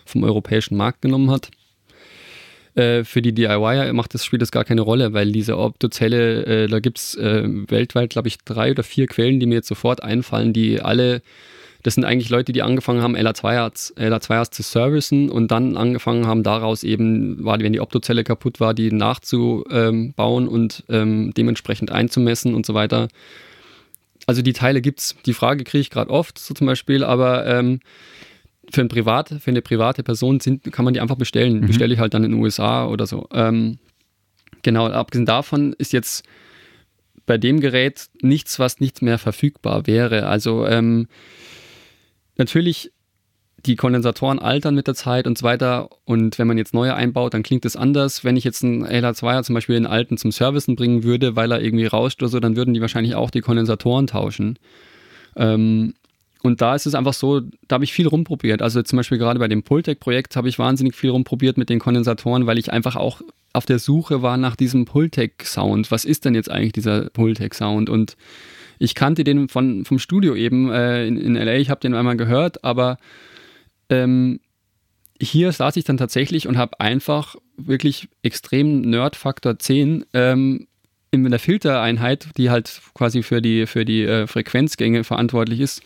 vom 0.05 0.23
europäischen 0.23 0.75
Markt 0.75 1.01
genommen 1.01 1.29
hat. 1.29 1.49
Äh, 2.73 3.03
für 3.03 3.21
die 3.21 3.33
DIYer 3.33 3.91
macht 3.93 4.13
das, 4.13 4.25
spielt 4.25 4.41
das 4.41 4.51
gar 4.51 4.63
keine 4.63 4.81
Rolle, 4.81 5.13
weil 5.13 5.31
diese 5.31 5.57
Optozelle, 5.57 6.45
äh, 6.45 6.67
da 6.67 6.79
gibt 6.79 6.99
es 6.99 7.15
äh, 7.15 7.43
weltweit, 7.45 8.11
glaube 8.11 8.27
ich, 8.27 8.37
drei 8.39 8.71
oder 8.71 8.83
vier 8.83 9.07
Quellen, 9.07 9.39
die 9.39 9.45
mir 9.45 9.55
jetzt 9.55 9.67
sofort 9.67 10.01
einfallen, 10.03 10.53
die 10.53 10.81
alle 10.81 11.21
das 11.83 11.95
sind 11.95 12.05
eigentlich 12.05 12.29
Leute, 12.29 12.51
die 12.51 12.61
angefangen 12.61 13.01
haben, 13.01 13.15
LA2 13.15 13.95
LA2 13.97 14.51
zu 14.51 14.63
servicen 14.63 15.29
und 15.29 15.51
dann 15.51 15.77
angefangen 15.77 16.27
haben, 16.27 16.43
daraus 16.43 16.83
eben, 16.83 17.43
wenn 17.43 17.73
die 17.73 17.79
Optozelle 17.79 18.23
kaputt 18.23 18.59
war, 18.59 18.73
die 18.73 18.91
nachzubauen 18.91 20.47
und 20.47 20.83
ähm, 20.89 21.33
dementsprechend 21.35 21.91
einzumessen 21.91 22.53
und 22.53 22.65
so 22.65 22.73
weiter. 22.73 23.07
Also 24.27 24.41
die 24.41 24.53
Teile 24.53 24.81
gibt 24.81 24.99
es. 24.99 25.15
Die 25.25 25.33
Frage 25.33 25.63
kriege 25.63 25.81
ich 25.81 25.89
gerade 25.89 26.11
oft, 26.11 26.37
so 26.37 26.53
zum 26.53 26.67
Beispiel, 26.67 27.03
aber 27.03 27.47
ähm, 27.47 27.79
für, 28.71 28.81
ein 28.81 28.87
Privat, 28.87 29.29
für 29.29 29.51
eine 29.51 29.61
private 29.61 30.03
Person 30.03 30.39
sind, 30.39 30.71
kann 30.71 30.85
man 30.85 30.93
die 30.93 30.99
einfach 30.99 31.17
bestellen. 31.17 31.61
Mhm. 31.61 31.67
Bestelle 31.67 31.93
ich 31.93 31.99
halt 31.99 32.13
dann 32.13 32.23
in 32.23 32.31
den 32.31 32.41
USA 32.41 32.85
oder 32.85 33.07
so. 33.07 33.27
Ähm, 33.33 33.79
genau, 34.61 34.87
abgesehen 34.87 35.25
davon 35.25 35.73
ist 35.73 35.93
jetzt 35.93 36.23
bei 37.25 37.37
dem 37.37 37.59
Gerät 37.59 38.07
nichts, 38.21 38.59
was 38.59 38.79
nicht 38.79 39.01
mehr 39.01 39.17
verfügbar 39.17 39.87
wäre. 39.87 40.27
Also 40.27 40.67
ähm, 40.67 41.07
Natürlich, 42.37 42.91
die 43.65 43.75
Kondensatoren 43.75 44.39
altern 44.39 44.75
mit 44.75 44.87
der 44.87 44.95
Zeit 44.95 45.27
und 45.27 45.37
so 45.37 45.43
weiter. 45.43 45.89
Und 46.05 46.39
wenn 46.39 46.47
man 46.47 46.57
jetzt 46.57 46.73
neue 46.73 46.95
einbaut, 46.95 47.33
dann 47.33 47.43
klingt 47.43 47.65
es 47.65 47.75
anders. 47.75 48.23
Wenn 48.23 48.37
ich 48.37 48.43
jetzt 48.43 48.63
einen 48.63 48.85
LH2er 48.85 49.43
zum 49.43 49.55
Beispiel 49.55 49.75
den 49.75 49.85
alten 49.85 50.17
zum 50.17 50.31
Servicen 50.31 50.75
bringen 50.75 51.03
würde, 51.03 51.35
weil 51.35 51.51
er 51.51 51.61
irgendwie 51.61 51.85
rauscht 51.85 52.21
oder 52.21 52.29
so, 52.29 52.39
dann 52.39 52.55
würden 52.55 52.73
die 52.73 52.81
wahrscheinlich 52.81 53.15
auch 53.15 53.29
die 53.29 53.41
Kondensatoren 53.41 54.07
tauschen. 54.07 54.57
Ähm, 55.35 55.93
und 56.43 56.61
da 56.61 56.73
ist 56.73 56.87
es 56.87 56.95
einfach 56.95 57.13
so, 57.13 57.41
da 57.67 57.75
habe 57.75 57.83
ich 57.83 57.93
viel 57.93 58.07
rumprobiert. 58.07 58.63
Also 58.63 58.81
zum 58.81 58.97
Beispiel 58.97 59.19
gerade 59.19 59.39
bei 59.39 59.47
dem 59.47 59.61
Pultec-Projekt 59.61 60.35
habe 60.35 60.49
ich 60.49 60.57
wahnsinnig 60.57 60.95
viel 60.95 61.11
rumprobiert 61.11 61.57
mit 61.57 61.69
den 61.69 61.79
Kondensatoren, 61.79 62.47
weil 62.47 62.57
ich 62.57 62.73
einfach 62.73 62.95
auch 62.95 63.21
auf 63.53 63.65
der 63.65 63.79
Suche 63.79 64.21
war 64.21 64.37
nach 64.37 64.55
diesem 64.55 64.85
Pultec-Sound. 64.85 65.91
Was 65.91 66.03
ist 66.03 66.25
denn 66.25 66.33
jetzt 66.33 66.49
eigentlich 66.49 66.71
dieser 66.71 67.09
Pultec-Sound? 67.11 67.89
Und 67.89 68.17
ich 68.81 68.95
kannte 68.95 69.23
den 69.23 69.47
von, 69.47 69.85
vom 69.85 69.99
Studio 69.99 70.35
eben 70.35 70.71
äh, 70.71 71.05
in, 71.05 71.17
in 71.17 71.35
LA, 71.35 71.57
ich 71.57 71.69
habe 71.69 71.79
den 71.79 71.93
einmal 71.93 72.17
gehört, 72.17 72.63
aber 72.63 72.97
ähm, 73.89 74.39
hier 75.21 75.51
saß 75.51 75.75
ich 75.77 75.83
dann 75.83 75.97
tatsächlich 75.97 76.47
und 76.47 76.57
habe 76.57 76.79
einfach 76.79 77.35
wirklich 77.57 78.09
extrem 78.23 78.81
Nerd-Faktor 78.81 79.59
10 79.59 80.05
ähm, 80.13 80.67
in 81.11 81.29
der 81.29 81.39
Filtereinheit, 81.39 82.29
die 82.37 82.49
halt 82.49 82.81
quasi 82.95 83.21
für 83.21 83.39
die, 83.39 83.67
für 83.67 83.85
die 83.85 84.03
äh, 84.03 84.25
Frequenzgänge 84.25 85.03
verantwortlich 85.03 85.59
ist, 85.59 85.83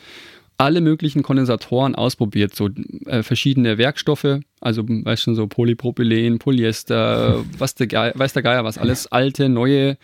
alle 0.57 0.79
möglichen 0.79 1.21
Kondensatoren 1.21 1.95
ausprobiert, 1.95 2.55
so 2.55 2.69
äh, 3.07 3.23
verschiedene 3.23 3.77
Werkstoffe, 3.77 4.39
also 4.61 4.83
weißt 4.87 5.27
du, 5.27 5.33
so 5.33 5.47
Polypropylen, 5.47 6.39
Polyester, 6.39 7.43
was 7.57 7.75
der 7.75 7.87
Geier, 7.87 8.13
weiß 8.15 8.31
der 8.31 8.43
Geier 8.43 8.63
was, 8.63 8.77
alles 8.77 9.07
alte, 9.07 9.49
neue 9.49 9.97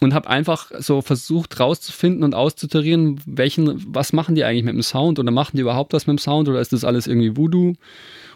und 0.00 0.14
habe 0.14 0.28
einfach 0.28 0.70
so 0.78 1.02
versucht 1.02 1.58
rauszufinden 1.60 2.24
und 2.24 2.34
auszutarieren, 2.34 3.20
welchen, 3.26 3.82
was 3.94 4.12
machen 4.12 4.34
die 4.34 4.44
eigentlich 4.44 4.64
mit 4.64 4.74
dem 4.74 4.82
Sound 4.82 5.18
oder 5.18 5.30
machen 5.30 5.56
die 5.56 5.62
überhaupt 5.62 5.92
was 5.92 6.06
mit 6.06 6.18
dem 6.18 6.18
Sound 6.18 6.48
oder 6.48 6.60
ist 6.60 6.72
das 6.72 6.84
alles 6.84 7.06
irgendwie 7.06 7.36
Voodoo? 7.36 7.74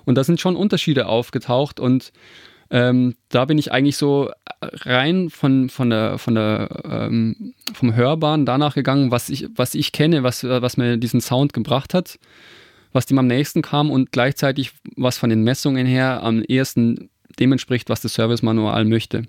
Und 0.05 0.15
da 0.15 0.25
sind 0.25 0.41
schon 0.41 0.57
Unterschiede 0.57 1.07
aufgetaucht 1.07 1.81
und 1.81 2.13
ähm, 2.71 3.15
da 3.29 3.45
bin 3.47 3.59
ich 3.59 3.73
eigentlich 3.73 3.97
so 3.97 4.31
rein 4.61 5.31
von, 5.31 5.69
von 5.69 5.91
der, 5.91 6.19
von 6.19 6.35
der, 6.35 6.83
ähm, 6.85 7.55
vom 7.73 7.95
Hörbaren 7.95 8.45
danach 8.45 8.75
gegangen, 8.75 9.11
was 9.11 9.29
ich, 9.31 9.49
was 9.55 9.75
ich 9.75 9.93
kenne, 9.93 10.23
was, 10.23 10.45
was 10.45 10.77
mir 10.77 10.97
diesen 10.97 11.21
Sound 11.21 11.53
gebracht 11.53 11.95
hat, 11.95 12.19
was 12.93 13.07
dem 13.07 13.19
am 13.19 13.27
nächsten 13.27 13.63
kam 13.63 13.91
und 13.91 14.13
gleichzeitig 14.13 14.73
was 14.97 15.19
von 15.19 15.31
den 15.31 15.43
Messungen 15.43 15.87
her 15.87 16.23
am 16.23 16.43
ehesten 16.43 17.11
dem 17.39 17.53
entspricht, 17.53 17.89
was 17.89 18.01
das 18.01 18.15
Service-Manual 18.15 18.85
möchte. 18.85 19.25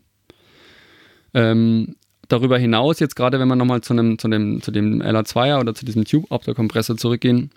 Ähm, 1.33 1.95
darüber 2.29 2.57
hinaus, 2.57 2.99
jetzt 2.99 3.15
gerade 3.15 3.39
wenn 3.39 3.47
wir 3.47 3.55
nochmal 3.55 3.81
zu, 3.81 3.93
einem, 3.93 4.17
zu, 4.17 4.29
dem, 4.29 4.61
zu 4.61 4.71
dem 4.71 5.01
LA2er 5.01 5.59
oder 5.59 5.75
zu 5.75 5.83
diesem 5.83 6.05
Tube-Opto-Kompressor 6.05 6.95
zurückgehen, 6.95 7.51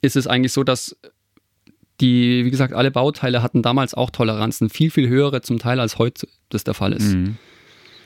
ist 0.00 0.16
es 0.16 0.26
eigentlich 0.26 0.52
so, 0.52 0.62
dass 0.62 0.96
die, 2.00 2.44
wie 2.44 2.50
gesagt, 2.50 2.74
alle 2.74 2.90
Bauteile 2.90 3.42
hatten 3.42 3.62
damals 3.62 3.94
auch 3.94 4.10
Toleranzen, 4.10 4.70
viel, 4.70 4.90
viel 4.90 5.08
höhere 5.08 5.40
zum 5.42 5.58
Teil 5.58 5.80
als 5.80 5.98
heute 5.98 6.28
das 6.48 6.64
der 6.64 6.74
Fall 6.74 6.92
ist. 6.92 7.14
Mhm. 7.14 7.36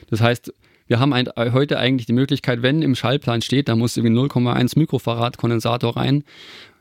Das 0.09 0.21
heißt, 0.21 0.53
wir 0.87 0.99
haben 0.99 1.13
ein, 1.13 1.27
heute 1.35 1.79
eigentlich 1.79 2.05
die 2.05 2.13
Möglichkeit, 2.13 2.61
wenn 2.61 2.81
im 2.81 2.95
Schallplan 2.95 3.41
steht, 3.41 3.67
da 3.67 3.75
muss 3.75 3.97
irgendwie 3.97 4.17
0,1 4.17 4.79
Mikrofarad 4.79 5.37
Kondensator 5.37 5.97
rein. 5.97 6.23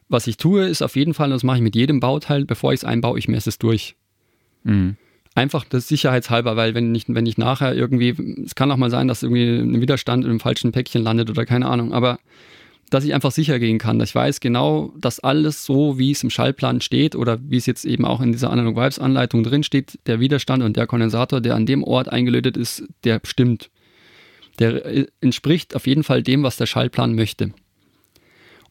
Was 0.08 0.28
ich 0.28 0.36
tue, 0.36 0.66
ist 0.66 0.82
auf 0.82 0.94
jeden 0.94 1.14
Fall, 1.14 1.30
das 1.30 1.42
mache 1.42 1.56
ich 1.56 1.62
mit 1.62 1.74
jedem 1.74 1.98
Bauteil, 1.98 2.44
bevor 2.44 2.72
ich 2.72 2.80
es 2.80 2.84
einbaue, 2.84 3.18
ich 3.18 3.26
messe 3.26 3.48
es 3.48 3.58
durch. 3.58 3.96
Mhm. 4.62 4.96
Einfach 5.36 5.66
das 5.68 5.86
sicherheitshalber, 5.86 6.56
weil 6.56 6.74
wenn 6.74 6.94
ich, 6.94 7.04
wenn 7.08 7.26
ich 7.26 7.36
nachher 7.36 7.74
irgendwie, 7.74 8.16
es 8.42 8.54
kann 8.54 8.70
auch 8.70 8.78
mal 8.78 8.90
sein, 8.90 9.06
dass 9.06 9.22
irgendwie 9.22 9.58
ein 9.58 9.82
Widerstand 9.82 10.24
im 10.24 10.40
falschen 10.40 10.72
Päckchen 10.72 11.02
landet 11.02 11.28
oder 11.28 11.44
keine 11.44 11.66
Ahnung, 11.66 11.92
aber 11.92 12.18
dass 12.88 13.04
ich 13.04 13.12
einfach 13.12 13.32
sicher 13.32 13.58
gehen 13.58 13.76
kann, 13.76 13.98
dass 13.98 14.08
ich 14.08 14.14
weiß 14.14 14.40
genau, 14.40 14.94
dass 14.98 15.20
alles 15.20 15.66
so, 15.66 15.98
wie 15.98 16.12
es 16.12 16.22
im 16.22 16.30
Schallplan 16.30 16.80
steht 16.80 17.14
oder 17.14 17.38
wie 17.42 17.58
es 17.58 17.66
jetzt 17.66 17.84
eben 17.84 18.06
auch 18.06 18.22
in 18.22 18.32
dieser 18.32 18.48
Analog 18.50 18.76
Vibes 18.76 18.98
Anleitung 18.98 19.42
drin 19.42 19.62
steht, 19.62 19.98
der 20.06 20.20
Widerstand 20.20 20.62
und 20.62 20.78
der 20.78 20.86
Kondensator, 20.86 21.42
der 21.42 21.54
an 21.54 21.66
dem 21.66 21.84
Ort 21.84 22.08
eingelötet 22.08 22.56
ist, 22.56 22.84
der 23.04 23.20
stimmt. 23.24 23.68
Der 24.58 24.86
äh, 24.86 25.06
entspricht 25.20 25.76
auf 25.76 25.86
jeden 25.86 26.02
Fall 26.02 26.22
dem, 26.22 26.44
was 26.44 26.56
der 26.56 26.64
Schallplan 26.64 27.14
möchte. 27.14 27.52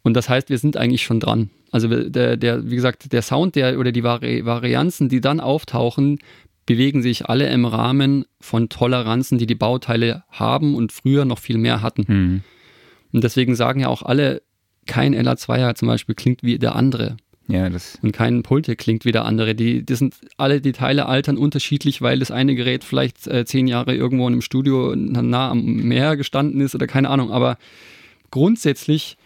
Und 0.02 0.16
das 0.16 0.30
heißt, 0.30 0.50
wir 0.50 0.58
sind 0.58 0.78
eigentlich 0.78 1.04
schon 1.04 1.20
dran. 1.20 1.52
Also 1.72 1.90
der, 1.90 2.38
der 2.38 2.70
wie 2.70 2.76
gesagt, 2.76 3.12
der 3.12 3.22
Sound 3.22 3.56
der, 3.56 3.78
oder 3.78 3.92
die 3.92 4.04
Vari 4.04 4.46
Varianzen, 4.46 5.10
die 5.10 5.20
dann 5.20 5.42
auftauchen, 5.42 6.20
bewegen 6.66 7.02
sich 7.02 7.28
alle 7.28 7.50
im 7.50 7.66
Rahmen 7.66 8.26
von 8.40 8.70
Toleranzen, 8.70 9.38
die 9.38 9.46
die 9.46 9.56
Bauteile 9.56 10.24
haben 10.30 10.76
und 10.76 10.92
früher 10.92 11.26
noch 11.26 11.40
viel 11.40 11.58
mehr 11.58 11.82
hatten. 11.82 12.06
Mhm. 12.08 12.44
Und 13.12 13.24
deswegen 13.24 13.56
sagen 13.56 13.80
ja 13.80 13.88
auch 13.88 14.02
alle, 14.02 14.42
kein 14.88 15.16
LA2er 15.16 15.76
zum 15.76 15.88
Beispiel 15.88 16.16
klingt 16.16 16.44
wie 16.44 16.60
der 16.60 16.76
andere. 16.76 17.18
Ja, 17.48 17.70
das 17.70 18.00
und 18.02 18.12
kein 18.12 18.42
Pulte 18.42 18.76
klingt 18.76 19.06
wie 19.06 19.12
der 19.12 19.26
andere. 19.26 19.54
Die, 19.54 19.86
die 19.86 19.96
sind 19.96 20.16
alle 20.38 20.62
die 20.62 20.72
Teile 20.72 21.06
altern 21.06 21.38
unterschiedlich, 21.38 22.02
weil 22.02 22.18
das 22.20 22.32
eine 22.32 22.56
Gerät 22.56 22.84
vielleicht 22.84 23.28
äh, 23.28 23.46
zehn 23.46 23.68
Jahre 23.68 23.96
irgendwo 23.96 24.28
in 24.28 24.34
einem 24.34 24.42
Studio 24.42 24.96
nah 24.96 25.52
am 25.52 25.64
Meer 25.64 26.18
gestanden 26.18 26.62
ist 26.62 26.74
oder 26.74 26.88
keine 26.88 27.10
Ahnung. 27.10 27.32
Aber 27.32 27.58
grundsätzlich 28.32 29.18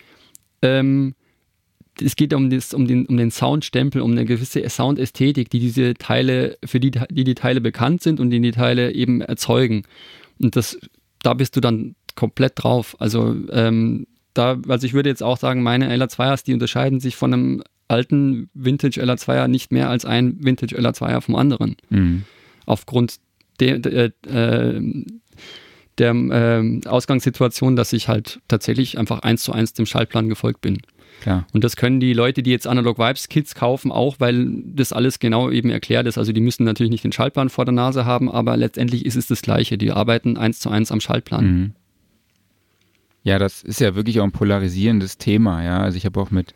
ähm, 0.61 1.15
es 2.01 2.15
geht 2.15 2.33
um, 2.33 2.49
das, 2.49 2.73
um, 2.73 2.87
den, 2.87 3.05
um 3.05 3.17
den 3.17 3.31
Soundstempel, 3.31 4.01
um 4.01 4.11
eine 4.11 4.25
gewisse 4.25 4.67
Soundästhetik, 4.67 5.49
die 5.49 5.59
diese 5.59 5.93
Teile, 5.95 6.57
für 6.65 6.79
die, 6.79 6.91
die 6.91 7.23
die 7.23 7.35
Teile 7.35 7.61
bekannt 7.61 8.01
sind 8.01 8.19
und 8.19 8.29
die 8.29 8.39
die 8.39 8.51
Teile 8.51 8.93
eben 8.93 9.21
erzeugen. 9.21 9.83
Und 10.39 10.55
das, 10.55 10.77
da 11.21 11.33
bist 11.33 11.55
du 11.55 11.61
dann 11.61 11.95
komplett 12.15 12.53
drauf. 12.55 12.95
Also 12.99 13.35
ähm, 13.51 14.07
da, 14.33 14.59
also 14.67 14.85
ich 14.85 14.93
würde 14.93 15.09
jetzt 15.09 15.23
auch 15.23 15.37
sagen, 15.37 15.63
meine 15.63 15.93
LA2ers, 15.95 16.45
die 16.45 16.53
unterscheiden 16.53 16.99
sich 16.99 17.15
von 17.15 17.33
einem 17.33 17.63
alten 17.87 18.49
Vintage 18.53 19.01
LA2er 19.01 19.47
nicht 19.47 19.71
mehr 19.71 19.89
als 19.89 20.05
ein 20.05 20.37
Vintage 20.39 20.77
LA2er 20.77 21.21
vom 21.21 21.35
anderen. 21.35 21.75
Mhm. 21.89 22.23
Aufgrund 22.65 23.17
der, 23.59 23.79
der, 23.79 24.11
äh, 24.27 24.81
der 25.97 26.11
äh, 26.13 26.81
Ausgangssituation, 26.85 27.75
dass 27.75 27.93
ich 27.93 28.07
halt 28.07 28.39
tatsächlich 28.47 28.97
einfach 28.97 29.19
eins 29.19 29.43
zu 29.43 29.51
eins 29.51 29.73
dem 29.73 29.85
Schaltplan 29.85 30.29
gefolgt 30.29 30.61
bin. 30.61 30.77
Klar. 31.21 31.45
Und 31.53 31.63
das 31.63 31.75
können 31.75 31.99
die 31.99 32.13
Leute, 32.13 32.43
die 32.43 32.51
jetzt 32.51 32.67
Analog 32.67 32.97
Vibes 32.97 33.27
Kits 33.27 33.55
kaufen, 33.55 33.91
auch, 33.91 34.15
weil 34.19 34.47
das 34.65 34.93
alles 34.93 35.19
genau 35.19 35.49
eben 35.49 35.69
erklärt 35.69 36.07
ist. 36.07 36.17
Also 36.17 36.31
die 36.31 36.41
müssen 36.41 36.63
natürlich 36.63 36.91
nicht 36.91 37.03
den 37.03 37.11
Schaltplan 37.11 37.49
vor 37.49 37.65
der 37.65 37.73
Nase 37.73 38.05
haben, 38.05 38.31
aber 38.31 38.55
letztendlich 38.57 39.05
ist 39.05 39.15
es 39.15 39.27
das 39.27 39.41
Gleiche. 39.41 39.77
Die 39.77 39.91
arbeiten 39.91 40.37
eins 40.37 40.59
zu 40.59 40.69
eins 40.69 40.91
am 40.91 41.01
Schaltplan. 41.01 41.45
Mhm. 41.45 41.71
Ja, 43.23 43.37
das 43.37 43.63
ist 43.63 43.81
ja 43.81 43.95
wirklich 43.95 44.19
auch 44.19 44.23
ein 44.23 44.31
polarisierendes 44.31 45.17
Thema. 45.17 45.63
Ja, 45.63 45.79
also 45.79 45.97
ich 45.97 46.05
habe 46.05 46.19
auch 46.19 46.31
mit, 46.31 46.53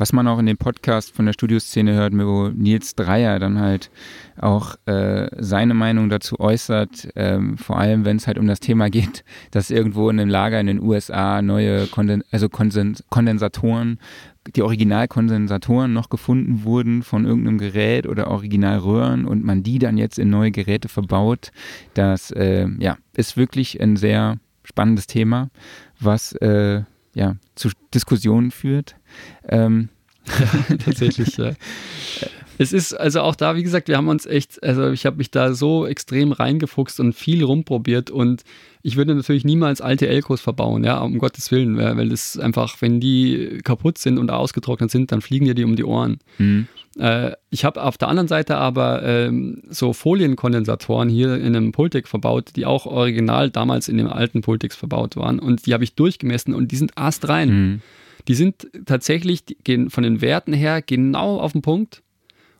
was 0.00 0.14
man 0.14 0.26
auch 0.26 0.38
in 0.38 0.46
dem 0.46 0.56
Podcast 0.56 1.14
von 1.14 1.26
der 1.26 1.34
Studioszene 1.34 1.92
hört, 1.92 2.14
wo 2.16 2.48
Nils 2.48 2.94
Dreier 2.94 3.38
dann 3.38 3.60
halt 3.60 3.90
auch 4.38 4.76
äh, 4.86 5.28
seine 5.38 5.74
Meinung 5.74 6.08
dazu 6.08 6.40
äußert, 6.40 7.10
ähm, 7.16 7.58
vor 7.58 7.78
allem 7.78 8.06
wenn 8.06 8.16
es 8.16 8.26
halt 8.26 8.38
um 8.38 8.46
das 8.46 8.60
Thema 8.60 8.88
geht, 8.88 9.24
dass 9.50 9.70
irgendwo 9.70 10.08
in 10.08 10.18
einem 10.18 10.30
Lager 10.30 10.58
in 10.58 10.68
den 10.68 10.80
USA 10.80 11.42
neue 11.42 11.86
Konden 11.86 12.24
also 12.30 12.48
Kondensatoren, 12.48 13.98
die 14.56 14.62
Originalkondensatoren 14.62 15.92
noch 15.92 16.08
gefunden 16.08 16.64
wurden 16.64 17.02
von 17.02 17.26
irgendeinem 17.26 17.58
Gerät 17.58 18.06
oder 18.06 18.28
Originalröhren 18.28 19.26
und 19.26 19.44
man 19.44 19.62
die 19.62 19.78
dann 19.78 19.98
jetzt 19.98 20.18
in 20.18 20.30
neue 20.30 20.50
Geräte 20.50 20.88
verbaut. 20.88 21.52
Das 21.92 22.30
äh, 22.30 22.66
ja, 22.78 22.96
ist 23.14 23.36
wirklich 23.36 23.78
ein 23.82 23.96
sehr 23.96 24.38
spannendes 24.64 25.06
Thema 25.06 25.50
was 26.00 26.32
äh, 26.32 26.82
ja, 27.14 27.36
zu 27.54 27.70
Diskussionen 27.92 28.50
führt. 28.50 28.96
Ähm. 29.48 29.88
Ja, 30.26 30.76
tatsächlich, 30.84 31.36
ja. 31.36 31.52
Es 32.60 32.74
ist 32.74 32.92
also 32.92 33.22
auch 33.22 33.36
da, 33.36 33.56
wie 33.56 33.62
gesagt, 33.62 33.88
wir 33.88 33.96
haben 33.96 34.08
uns 34.08 34.26
echt, 34.26 34.62
also 34.62 34.90
ich 34.90 35.06
habe 35.06 35.16
mich 35.16 35.30
da 35.30 35.54
so 35.54 35.86
extrem 35.86 36.30
reingefuchst 36.30 37.00
und 37.00 37.14
viel 37.14 37.42
rumprobiert 37.42 38.10
und 38.10 38.42
ich 38.82 38.96
würde 38.96 39.14
natürlich 39.14 39.46
niemals 39.46 39.80
alte 39.80 40.06
Elkos 40.08 40.42
verbauen, 40.42 40.84
ja, 40.84 40.98
um 40.98 41.16
Gottes 41.16 41.50
Willen, 41.50 41.78
weil 41.78 42.10
das 42.10 42.38
einfach, 42.38 42.76
wenn 42.82 43.00
die 43.00 43.60
kaputt 43.64 43.96
sind 43.96 44.18
und 44.18 44.30
ausgetrocknet 44.30 44.90
sind, 44.90 45.10
dann 45.10 45.22
fliegen 45.22 45.46
dir 45.46 45.54
die 45.54 45.64
um 45.64 45.74
die 45.74 45.84
Ohren. 45.84 46.18
Mhm. 46.36 46.66
Äh, 46.98 47.32
ich 47.48 47.64
habe 47.64 47.82
auf 47.82 47.96
der 47.96 48.08
anderen 48.08 48.28
Seite 48.28 48.58
aber 48.58 49.04
ähm, 49.04 49.62
so 49.70 49.94
Folienkondensatoren 49.94 51.08
hier 51.08 51.36
in 51.36 51.56
einem 51.56 51.72
Pultec 51.72 52.08
verbaut, 52.08 52.50
die 52.56 52.66
auch 52.66 52.84
original 52.84 53.48
damals 53.48 53.88
in 53.88 53.96
dem 53.96 54.08
alten 54.08 54.42
Pultex 54.42 54.76
verbaut 54.76 55.16
waren 55.16 55.38
und 55.38 55.64
die 55.64 55.72
habe 55.72 55.84
ich 55.84 55.94
durchgemessen 55.94 56.52
und 56.52 56.72
die 56.72 56.76
sind 56.76 56.98
astrein. 56.98 57.48
Mhm. 57.48 57.80
Die 58.28 58.34
sind 58.34 58.68
tatsächlich 58.86 59.44
die 59.44 59.56
gehen 59.56 59.90
von 59.90 60.02
den 60.02 60.20
Werten 60.20 60.52
her 60.52 60.82
genau 60.82 61.38
auf 61.38 61.52
den 61.52 61.62
Punkt 61.62 62.02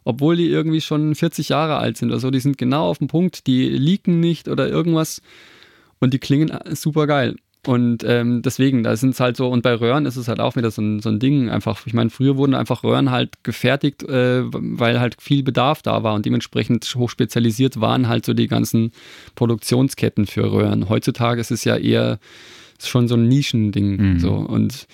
obwohl 0.05 0.37
die 0.37 0.47
irgendwie 0.47 0.81
schon 0.81 1.15
40 1.15 1.51
Jahre 1.51 1.77
alt 1.77 1.97
sind 1.97 2.11
oder 2.11 2.21
so. 2.21 2.31
Die 2.31 2.41
sind 2.41 2.59
genau 2.59 2.89
auf 2.89 2.99
dem 2.99 3.09
Punkt, 3.09 3.47
die 3.47 3.69
leaken 3.69 4.21
nicht 4.21 4.49
oder 4.49 4.69
irgendwas 4.69 5.23
und 5.99 6.15
die 6.15 6.19
klingen 6.19 6.51
super 6.75 7.07
geil. 7.07 7.37
Und 7.67 8.05
ähm, 8.05 8.41
deswegen, 8.41 8.83
da 8.83 8.97
sind 8.97 9.11
es 9.11 9.21
halt 9.21 9.37
so, 9.37 9.49
und 9.49 9.63
bei 9.63 9.75
Röhren 9.75 10.07
ist 10.07 10.17
es 10.17 10.29
halt 10.29 10.41
auch 10.41 10.57
wieder 10.57 10.71
so 10.71 10.81
ein, 10.81 11.01
so 11.01 11.11
ein 11.11 11.19
Ding. 11.19 11.51
Einfach, 11.51 11.87
ich 11.87 11.93
meine, 11.93 12.09
früher 12.09 12.39
wurden 12.39 12.55
einfach 12.55 12.85
Röhren 12.85 13.11
halt 13.11 13.45
gefertigt, 13.45 14.03
äh, 14.05 14.45
weil 14.45 14.99
halt 14.99 15.21
viel 15.21 15.43
Bedarf 15.43 15.83
da 15.83 16.03
war 16.03 16.15
und 16.15 16.25
dementsprechend 16.25 16.95
hochspezialisiert 16.97 17.79
waren 17.79 18.09
halt 18.09 18.25
so 18.25 18.33
die 18.33 18.49
ganzen 18.49 18.93
Produktionsketten 19.35 20.27
für 20.27 20.51
Röhren. 20.51 20.89
Heutzutage 20.89 21.43
ist 21.43 21.51
es 21.51 21.65
ja 21.65 21.77
eher 21.77 22.19
schon 22.83 23.09
so 23.09 23.15
ein 23.15 23.29
Nischending. 23.29 24.15
Mhm. 24.15 24.21
So. 24.21 24.33
Und 24.33 24.87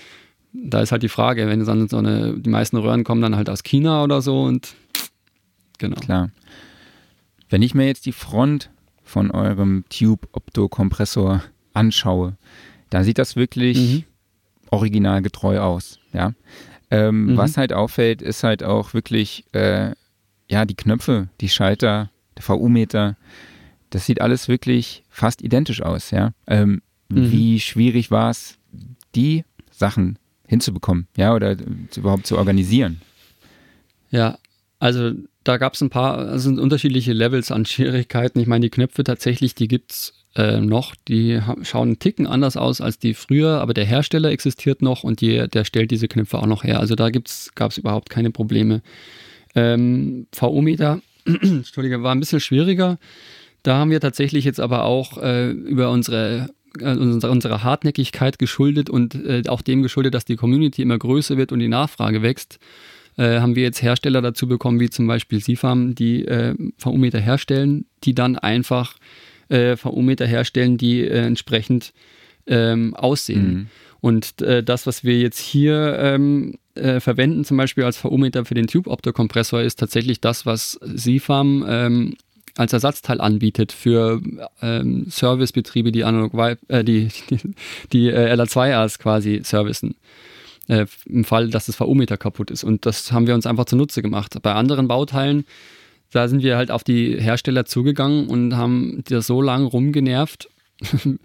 da 0.64 0.80
ist 0.80 0.92
halt 0.92 1.02
die 1.02 1.08
Frage, 1.08 1.46
wenn 1.48 1.64
dann 1.64 1.88
so 1.88 1.98
eine, 1.98 2.34
die 2.38 2.50
meisten 2.50 2.76
Röhren 2.76 3.04
kommen 3.04 3.22
dann 3.22 3.36
halt 3.36 3.50
aus 3.50 3.62
China 3.62 4.02
oder 4.02 4.22
so 4.22 4.42
und 4.42 4.74
genau. 5.78 5.96
Klar. 5.96 6.30
Wenn 7.48 7.62
ich 7.62 7.74
mir 7.74 7.86
jetzt 7.86 8.06
die 8.06 8.12
Front 8.12 8.70
von 9.02 9.30
eurem 9.30 9.84
Tube-Opto-Kompressor 9.88 11.42
anschaue, 11.74 12.36
da 12.90 13.04
sieht 13.04 13.18
das 13.18 13.36
wirklich 13.36 13.78
mhm. 13.78 14.04
originalgetreu 14.70 15.60
aus. 15.60 16.00
Ja? 16.12 16.32
Ähm, 16.90 17.26
mhm. 17.26 17.36
Was 17.36 17.56
halt 17.56 17.72
auffällt, 17.72 18.22
ist 18.22 18.42
halt 18.42 18.64
auch 18.64 18.94
wirklich, 18.94 19.44
äh, 19.52 19.92
ja, 20.48 20.64
die 20.64 20.74
Knöpfe, 20.74 21.28
die 21.40 21.48
Schalter, 21.48 22.10
der 22.36 22.42
VU-Meter, 22.42 23.16
das 23.90 24.06
sieht 24.06 24.20
alles 24.20 24.48
wirklich 24.48 25.04
fast 25.08 25.42
identisch 25.42 25.82
aus. 25.82 26.10
Ja? 26.10 26.32
Ähm, 26.46 26.82
mhm. 27.08 27.30
Wie 27.30 27.60
schwierig 27.60 28.10
war 28.10 28.30
es, 28.30 28.58
die 29.14 29.44
Sachen 29.70 30.18
hinzubekommen, 30.46 31.08
ja, 31.16 31.34
oder 31.34 31.56
überhaupt 31.96 32.26
zu 32.26 32.38
organisieren? 32.38 33.00
Ja, 34.10 34.38
also 34.78 35.12
da 35.44 35.56
gab 35.58 35.74
es 35.74 35.80
ein 35.80 35.90
paar, 35.90 36.18
also 36.18 36.50
unterschiedliche 36.50 37.12
Levels 37.12 37.50
an 37.50 37.64
Schwierigkeiten. 37.64 38.40
Ich 38.40 38.46
meine, 38.46 38.66
die 38.66 38.70
Knöpfe 38.70 39.04
tatsächlich, 39.04 39.54
die 39.54 39.68
gibt 39.68 39.92
es 39.92 40.12
äh, 40.34 40.60
noch. 40.60 40.94
Die 41.08 41.40
schauen 41.62 41.88
einen 41.88 41.98
Ticken 41.98 42.26
anders 42.26 42.56
aus 42.56 42.80
als 42.80 42.98
die 42.98 43.14
früher, 43.14 43.60
aber 43.60 43.74
der 43.74 43.84
Hersteller 43.84 44.30
existiert 44.30 44.82
noch 44.82 45.04
und 45.04 45.20
die, 45.20 45.48
der 45.48 45.64
stellt 45.64 45.90
diese 45.90 46.08
Knöpfe 46.08 46.38
auch 46.38 46.46
noch 46.46 46.64
her. 46.64 46.80
Also 46.80 46.94
da 46.94 47.10
gab 47.10 47.70
es 47.70 47.78
überhaupt 47.78 48.10
keine 48.10 48.30
Probleme. 48.30 48.82
Ähm, 49.54 50.26
VO-Meter, 50.32 51.00
Entschuldige, 51.24 52.02
war 52.02 52.14
ein 52.14 52.20
bisschen 52.20 52.40
schwieriger. 52.40 52.98
da 53.62 53.76
haben 53.76 53.90
wir 53.90 54.00
tatsächlich 54.00 54.44
jetzt 54.44 54.60
aber 54.60 54.84
auch 54.84 55.18
äh, 55.18 55.50
über 55.50 55.90
unsere 55.90 56.50
äh, 56.80 56.96
unserer 56.96 57.62
Hartnäckigkeit 57.62 58.38
geschuldet 58.38 58.90
und 58.90 59.14
äh, 59.14 59.42
auch 59.48 59.62
dem 59.62 59.82
geschuldet, 59.82 60.14
dass 60.14 60.24
die 60.24 60.36
Community 60.36 60.82
immer 60.82 60.98
größer 60.98 61.36
wird 61.36 61.52
und 61.52 61.58
die 61.58 61.68
Nachfrage 61.68 62.22
wächst, 62.22 62.58
äh, 63.16 63.40
haben 63.40 63.56
wir 63.56 63.62
jetzt 63.62 63.82
Hersteller 63.82 64.22
dazu 64.22 64.46
bekommen, 64.46 64.80
wie 64.80 64.90
zum 64.90 65.06
Beispiel 65.06 65.40
Sifam, 65.42 65.94
die 65.94 66.26
äh, 66.26 66.54
VU-Meter 66.78 67.20
herstellen, 67.20 67.86
die 68.04 68.14
dann 68.14 68.36
einfach 68.36 68.96
äh, 69.48 69.76
VU-Meter 69.76 70.26
herstellen, 70.26 70.76
die 70.76 71.02
äh, 71.02 71.24
entsprechend 71.24 71.92
ähm, 72.46 72.94
aussehen. 72.94 73.48
Mhm. 73.48 73.66
Und 74.00 74.42
äh, 74.42 74.62
das, 74.62 74.86
was 74.86 75.02
wir 75.02 75.18
jetzt 75.18 75.40
hier 75.40 75.98
ähm, 75.98 76.58
äh, 76.74 77.00
verwenden, 77.00 77.44
zum 77.44 77.56
Beispiel 77.56 77.84
als 77.84 77.96
VU-Meter 77.96 78.44
für 78.44 78.54
den 78.54 78.66
Tube-Optokompressor, 78.66 79.62
ist 79.62 79.80
tatsächlich 79.80 80.20
das, 80.20 80.46
was 80.46 80.78
Sifam 80.82 81.64
ähm, 81.66 82.16
als 82.56 82.72
Ersatzteil 82.72 83.20
anbietet 83.20 83.72
für 83.72 84.20
ähm, 84.62 85.06
Servicebetriebe, 85.08 85.92
die 85.92 86.04
analog 86.04 86.32
äh, 86.68 86.82
die, 86.84 87.08
die, 87.30 87.38
die 87.92 88.08
äh, 88.08 88.34
LA2As 88.34 88.98
quasi 88.98 89.40
servicen. 89.44 89.94
Äh, 90.68 90.86
Im 91.06 91.24
Fall, 91.24 91.48
dass 91.48 91.66
das 91.66 91.76
VU-Meter 91.76 92.16
kaputt 92.16 92.50
ist. 92.50 92.64
Und 92.64 92.86
das 92.86 93.12
haben 93.12 93.26
wir 93.26 93.34
uns 93.34 93.46
einfach 93.46 93.66
zunutze 93.66 94.02
gemacht. 94.02 94.36
Bei 94.42 94.54
anderen 94.54 94.88
Bauteilen, 94.88 95.44
da 96.10 96.28
sind 96.28 96.42
wir 96.42 96.56
halt 96.56 96.70
auf 96.70 96.82
die 96.82 97.20
Hersteller 97.20 97.66
zugegangen 97.66 98.28
und 98.28 98.56
haben 98.56 99.04
die 99.08 99.20
so 99.22 99.42
lange 99.42 99.66
rumgenervt, 99.66 100.48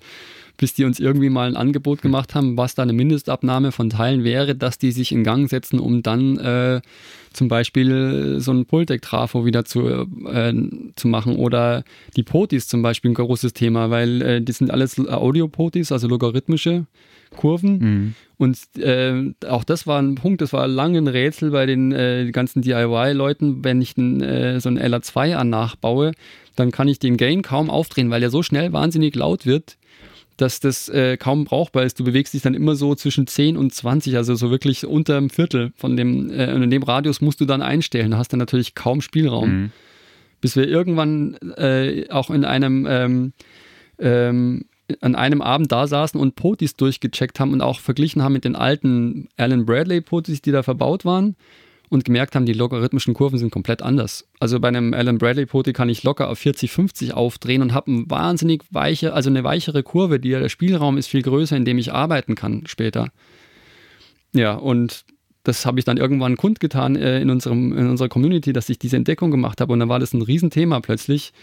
bis 0.62 0.76
die 0.76 0.86
uns 0.86 1.00
irgendwie 1.00 1.32
mal 1.32 1.48
ein 1.48 1.58
Angebot 1.58 2.04
gemacht 2.04 2.36
haben, 2.36 2.56
was 2.56 2.76
da 2.76 2.84
eine 2.84 2.94
Mindestabnahme 2.94 3.72
von 3.72 3.90
Teilen 3.90 4.24
wäre, 4.24 4.54
dass 4.56 4.78
die 4.78 4.92
sich 4.92 5.12
in 5.12 5.24
Gang 5.24 5.50
setzen, 5.50 5.80
um 5.80 6.04
dann 6.04 6.38
äh, 6.38 6.82
zum 7.34 7.48
Beispiel 7.48 8.36
so 8.38 8.52
ein 8.52 8.68
Pultec-Trafo 8.68 9.44
wieder 9.44 9.66
zu, 9.66 9.88
äh, 9.88 10.54
zu 10.96 11.08
machen 11.08 11.36
oder 11.38 11.84
die 12.16 12.22
Potis 12.22 12.68
zum 12.68 12.84
Beispiel 12.84 13.10
ein 13.10 13.16
großes 13.16 13.54
Thema, 13.54 13.90
weil 13.90 14.22
äh, 14.22 14.42
die 14.42 14.52
sind 14.52 14.70
alles 14.70 15.00
Audio-Potis, 15.00 15.92
also 15.92 16.08
logarithmische 16.08 16.86
Kurven. 17.36 17.80
Mhm. 17.80 18.16
Und 18.38 18.60
äh, 18.78 19.34
auch 19.48 19.64
das 19.64 19.88
war 19.88 20.00
ein 20.00 20.14
Punkt, 20.14 20.42
das 20.42 20.54
war 20.54 20.68
lange 20.68 21.00
ein 21.00 21.08
Rätsel 21.08 21.50
bei 21.50 21.66
den 21.66 21.92
äh, 21.92 22.30
ganzen 22.32 22.62
DIY-Leuten. 22.62 23.64
Wenn 23.64 23.82
ich 23.82 23.98
ein, 23.98 24.22
äh, 24.22 24.60
so 24.60 24.70
ein 24.70 24.78
LA2 24.78 25.36
an 25.36 25.50
nachbaue, 25.50 26.12
dann 26.56 26.70
kann 26.70 26.88
ich 26.88 27.00
den 27.00 27.18
Gain 27.18 27.42
kaum 27.42 27.72
aufdrehen, 27.72 28.12
weil 28.12 28.22
er 28.22 28.30
so 28.30 28.44
schnell 28.44 28.74
wahnsinnig 28.74 29.16
laut 29.16 29.48
wird, 29.48 29.78
dass 30.42 30.60
das 30.60 30.90
äh, 30.90 31.18
kaum 31.18 31.46
brauchbar 31.46 31.84
ist. 31.84 32.00
Du 32.00 32.04
bewegst 32.04 32.34
dich 32.34 32.42
dann 32.42 32.54
immer 32.54 32.76
so 32.76 32.96
zwischen 32.96 33.28
10 33.28 33.58
und 33.58 33.74
20, 33.74 34.18
also 34.18 34.34
so 34.36 34.50
wirklich 34.50 34.86
unter 34.86 35.18
einem 35.18 35.30
Viertel 35.30 35.72
von 35.76 35.96
dem, 35.96 36.32
äh, 36.32 36.52
in 36.54 36.70
dem 36.70 36.84
Radius 36.84 37.22
musst 37.22 37.40
du 37.42 37.46
dann 37.46 37.62
einstellen. 37.62 38.12
Da 38.12 38.18
hast 38.18 38.34
du 38.34 38.38
natürlich 38.38 38.74
kaum 38.74 39.02
Spielraum. 39.02 39.50
Mhm. 39.50 39.72
Bis 40.42 40.56
wir 40.56 40.68
irgendwann 40.68 41.36
äh, 41.58 42.10
auch 42.10 42.32
in 42.32 42.44
einem, 42.44 42.88
ähm, 42.90 43.34
ähm, 44.00 44.66
an 45.00 45.14
einem 45.14 45.42
Abend 45.42 45.72
da 45.72 45.86
saßen 45.86 46.20
und 46.20 46.36
Potis 46.36 46.76
durchgecheckt 46.76 47.40
haben 47.40 47.54
und 47.54 47.62
auch 47.62 47.80
verglichen 47.80 48.24
haben 48.24 48.34
mit 48.34 48.44
den 48.44 48.56
alten 48.56 49.30
Alan 49.38 49.66
Bradley 49.66 50.02
Potis, 50.02 50.42
die 50.42 50.52
da 50.52 50.64
verbaut 50.64 51.06
waren 51.06 51.36
und 51.92 52.06
gemerkt 52.06 52.36
haben, 52.36 52.46
die 52.46 52.54
logarithmischen 52.54 53.14
Kurven 53.14 53.38
sind 53.38 53.52
komplett 53.52 53.82
anders. 53.82 54.26
Also 54.40 54.62
bei 54.62 54.70
einem 54.70 54.94
Alan 54.94 55.18
Bradley 55.18 55.46
Poti 55.46 55.74
kann 55.74 55.90
ich 55.90 56.04
locker 56.04 56.30
auf 56.30 56.40
40, 56.40 56.72
50 56.72 57.14
aufdrehen 57.14 57.62
und 57.62 57.74
habe 57.74 57.92
eine 57.92 58.10
wahnsinnig 58.10 58.64
weiche, 58.72 59.14
also 59.14 59.30
eine 59.30 59.44
weichere 59.44 59.84
Kurve, 59.84 60.18
die 60.18 60.30
der 60.30 60.48
Spielraum 60.48 60.98
ist 60.98 61.08
viel 61.08 61.22
größer, 61.22 61.58
in 61.58 61.66
dem 61.66 61.78
ich 61.78 61.92
arbeiten 61.92 62.36
kann 62.36 62.64
später. 62.66 63.10
Ja, 64.34 64.54
und 64.54 65.04
das 65.44 65.66
habe 65.66 65.80
ich 65.80 65.86
dann 65.86 65.98
irgendwann 65.98 66.38
kundgetan 66.38 66.96
äh, 66.96 67.20
in, 67.20 67.30
unserem, 67.30 67.78
in 67.78 67.90
unserer 67.90 68.08
Community, 68.08 68.54
dass 68.54 68.70
ich 68.70 68.80
diese 68.80 68.96
Entdeckung 68.96 69.30
gemacht 69.30 69.60
habe. 69.60 69.74
Und 69.74 69.80
dann 69.80 69.90
war 69.90 70.00
das 70.00 70.14
ein 70.14 70.22
Riesenthema 70.22 70.80
plötzlich, 70.80 71.34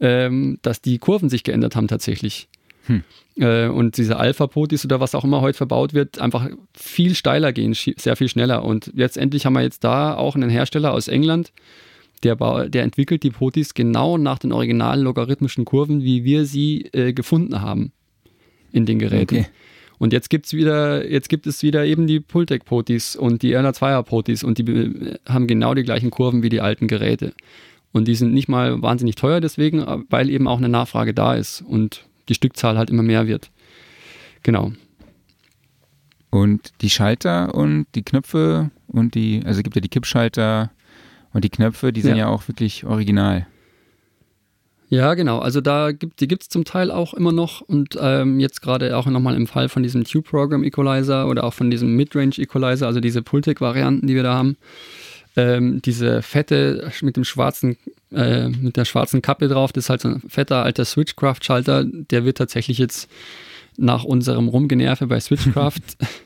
ähm, 0.00 0.58
dass 0.62 0.82
die 0.82 0.98
Kurven 0.98 1.28
sich 1.28 1.44
geändert 1.44 1.76
haben 1.76 1.86
tatsächlich. 1.86 2.48
Hm. 2.88 3.04
Äh, 3.36 3.68
und 3.68 3.96
diese 3.96 4.16
Alpha-Potis 4.16 4.84
oder 4.84 5.00
was 5.00 5.14
auch 5.14 5.24
immer 5.24 5.40
heute 5.40 5.56
verbaut 5.56 5.94
wird, 5.94 6.18
einfach 6.18 6.48
viel 6.74 7.14
steiler 7.14 7.52
gehen, 7.52 7.74
sehr 7.74 8.16
viel 8.16 8.28
schneller. 8.28 8.64
Und 8.64 8.90
letztendlich 8.94 9.46
haben 9.46 9.52
wir 9.52 9.62
jetzt 9.62 9.84
da 9.84 10.14
auch 10.14 10.34
einen 10.34 10.50
Hersteller 10.50 10.92
aus 10.92 11.08
England, 11.08 11.52
der, 12.24 12.36
der 12.68 12.82
entwickelt 12.82 13.22
die 13.22 13.30
Potis 13.30 13.74
genau 13.74 14.18
nach 14.18 14.38
den 14.38 14.52
originalen 14.52 15.02
logarithmischen 15.02 15.64
Kurven, 15.64 16.02
wie 16.02 16.24
wir 16.24 16.46
sie 16.46 16.88
äh, 16.92 17.12
gefunden 17.12 17.60
haben 17.60 17.92
in 18.72 18.86
den 18.86 18.98
Geräten. 18.98 19.36
Okay. 19.36 19.46
Und 19.98 20.12
jetzt 20.12 20.30
gibt's 20.30 20.52
wieder, 20.52 21.08
jetzt 21.08 21.28
gibt 21.28 21.46
es 21.46 21.62
wieder 21.62 21.84
eben 21.84 22.06
die 22.06 22.20
Pultec-Potis 22.20 23.16
und 23.16 23.42
die 23.42 23.52
Erna 23.52 23.70
2er 23.70 24.02
Potis 24.02 24.42
und 24.42 24.58
die 24.58 24.64
äh, 24.64 25.18
haben 25.28 25.46
genau 25.46 25.74
die 25.74 25.84
gleichen 25.84 26.10
Kurven 26.10 26.42
wie 26.42 26.48
die 26.48 26.60
alten 26.60 26.88
Geräte. 26.88 27.34
Und 27.92 28.06
die 28.06 28.14
sind 28.14 28.34
nicht 28.34 28.48
mal 28.48 28.82
wahnsinnig 28.82 29.14
teuer 29.14 29.40
deswegen, 29.40 29.84
weil 30.10 30.28
eben 30.28 30.46
auch 30.46 30.58
eine 30.58 30.68
Nachfrage 30.68 31.14
da 31.14 31.34
ist. 31.34 31.62
Und 31.62 32.07
die 32.28 32.34
Stückzahl 32.34 32.78
halt 32.78 32.90
immer 32.90 33.02
mehr 33.02 33.26
wird. 33.26 33.50
Genau. 34.42 34.72
Und 36.30 36.72
die 36.82 36.90
Schalter 36.90 37.54
und 37.54 37.86
die 37.94 38.02
Knöpfe 38.02 38.70
und 38.86 39.14
die, 39.14 39.42
also 39.44 39.62
gibt 39.62 39.76
ja 39.76 39.80
die 39.80 39.88
Kippschalter 39.88 40.70
und 41.32 41.44
die 41.44 41.50
Knöpfe, 41.50 41.92
die 41.92 42.00
sind 42.00 42.16
ja, 42.16 42.26
ja 42.26 42.28
auch 42.28 42.48
wirklich 42.48 42.84
original. 42.84 43.46
Ja, 44.90 45.12
genau. 45.14 45.38
Also 45.38 45.60
da 45.60 45.92
gibt, 45.92 46.20
die 46.20 46.34
es 46.34 46.48
zum 46.48 46.64
Teil 46.64 46.90
auch 46.90 47.12
immer 47.12 47.32
noch 47.32 47.60
und 47.60 47.98
ähm, 48.00 48.40
jetzt 48.40 48.62
gerade 48.62 48.96
auch 48.96 49.06
nochmal 49.06 49.36
im 49.36 49.46
Fall 49.46 49.68
von 49.68 49.82
diesem 49.82 50.04
Tube 50.04 50.26
Program 50.26 50.64
Equalizer 50.64 51.28
oder 51.28 51.44
auch 51.44 51.52
von 51.52 51.70
diesem 51.70 51.94
Midrange 51.94 52.38
Equalizer, 52.38 52.86
also 52.86 53.00
diese 53.00 53.22
Pultec-Varianten, 53.22 54.06
die 54.06 54.14
wir 54.14 54.22
da 54.22 54.34
haben. 54.34 54.56
Ähm, 55.38 55.80
diese 55.82 56.22
fette 56.22 56.90
mit 57.00 57.16
dem 57.16 57.24
schwarzen 57.24 57.76
äh, 58.12 58.48
mit 58.48 58.76
der 58.76 58.84
schwarzen 58.84 59.22
Kappe 59.22 59.48
drauf. 59.48 59.72
Das 59.72 59.84
ist 59.84 59.90
halt 59.90 60.00
so 60.00 60.08
ein 60.08 60.22
fetter 60.28 60.64
alter 60.64 60.84
Switchcraft-Schalter. 60.84 61.84
Der 61.84 62.24
wird 62.24 62.38
tatsächlich 62.38 62.78
jetzt 62.78 63.08
nach 63.76 64.04
unserem 64.04 64.48
Rumgenerve 64.48 65.06
bei 65.06 65.20
Switchcraft 65.20 65.80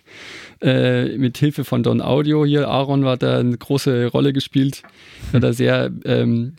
äh, 0.62 1.16
mit 1.18 1.36
Hilfe 1.38 1.64
von 1.64 1.82
Don 1.82 2.00
Audio 2.00 2.46
hier, 2.46 2.68
Aaron 2.68 3.04
war 3.04 3.16
da 3.16 3.38
eine 3.38 3.56
große 3.56 4.06
Rolle 4.06 4.32
gespielt, 4.32 4.82
der 5.32 5.40
da 5.40 5.52
sehr, 5.52 5.90
ähm, 6.04 6.54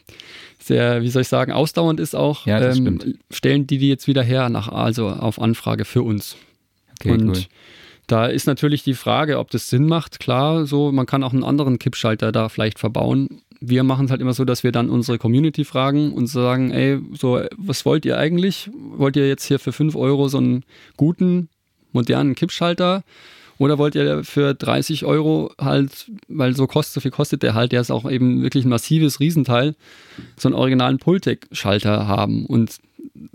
sehr, 0.59 1.01
wie 1.01 1.09
soll 1.09 1.23
ich 1.23 1.27
sagen, 1.27 1.51
ausdauernd 1.51 1.99
ist 1.99 2.15
auch. 2.15 2.45
Ja, 2.45 2.61
ähm. 2.61 3.15
Stellen 3.31 3.65
die 3.65 3.79
die 3.79 3.89
jetzt 3.89 4.07
wieder 4.07 4.23
her, 4.23 4.49
nach, 4.49 4.67
also 4.67 5.09
auf 5.09 5.41
Anfrage 5.41 5.85
für 5.85 6.03
uns. 6.03 6.35
Okay, 6.99 7.11
Und 7.11 7.29
cool. 7.29 7.43
Da 8.13 8.27
ist 8.27 8.45
natürlich 8.45 8.83
die 8.83 8.93
Frage, 8.93 9.39
ob 9.39 9.49
das 9.49 9.71
Sinn 9.71 9.87
macht. 9.87 10.19
Klar, 10.19 10.67
so 10.67 10.91
man 10.91 11.07
kann 11.07 11.23
auch 11.23 11.33
einen 11.33 11.43
anderen 11.43 11.79
Kippschalter 11.79 12.31
da 12.31 12.47
vielleicht 12.47 12.77
verbauen 12.77 13.41
wir 13.65 13.83
machen 13.83 14.05
es 14.05 14.11
halt 14.11 14.19
immer 14.19 14.33
so, 14.33 14.43
dass 14.43 14.65
wir 14.65 14.73
dann 14.73 14.89
unsere 14.89 15.17
Community 15.17 15.63
fragen 15.63 16.11
und 16.11 16.27
sagen, 16.27 16.71
ey, 16.71 16.99
so, 17.17 17.41
was 17.55 17.85
wollt 17.85 18.05
ihr 18.05 18.17
eigentlich? 18.17 18.69
Wollt 18.73 19.15
ihr 19.15 19.25
jetzt 19.25 19.45
hier 19.45 19.57
für 19.57 19.71
5 19.71 19.95
Euro 19.95 20.27
so 20.27 20.37
einen 20.37 20.65
guten, 20.97 21.47
modernen 21.93 22.35
Kippschalter? 22.35 23.03
Oder 23.59 23.77
wollt 23.77 23.95
ihr 23.95 24.25
für 24.25 24.53
30 24.53 25.05
Euro 25.05 25.53
halt, 25.57 26.11
weil 26.27 26.57
so 26.57 26.67
kostet, 26.67 26.95
so 26.95 26.99
viel 26.99 27.11
kostet 27.11 27.41
der 27.41 27.53
halt, 27.53 27.71
der 27.71 27.79
ist 27.79 27.91
auch 27.91 28.09
eben 28.09 28.41
wirklich 28.41 28.65
ein 28.65 28.69
massives 28.69 29.21
Riesenteil, 29.21 29.75
so 30.35 30.49
einen 30.49 30.55
originalen 30.55 30.97
Pultec-Schalter 30.97 32.05
haben? 32.05 32.45
Und 32.45 32.79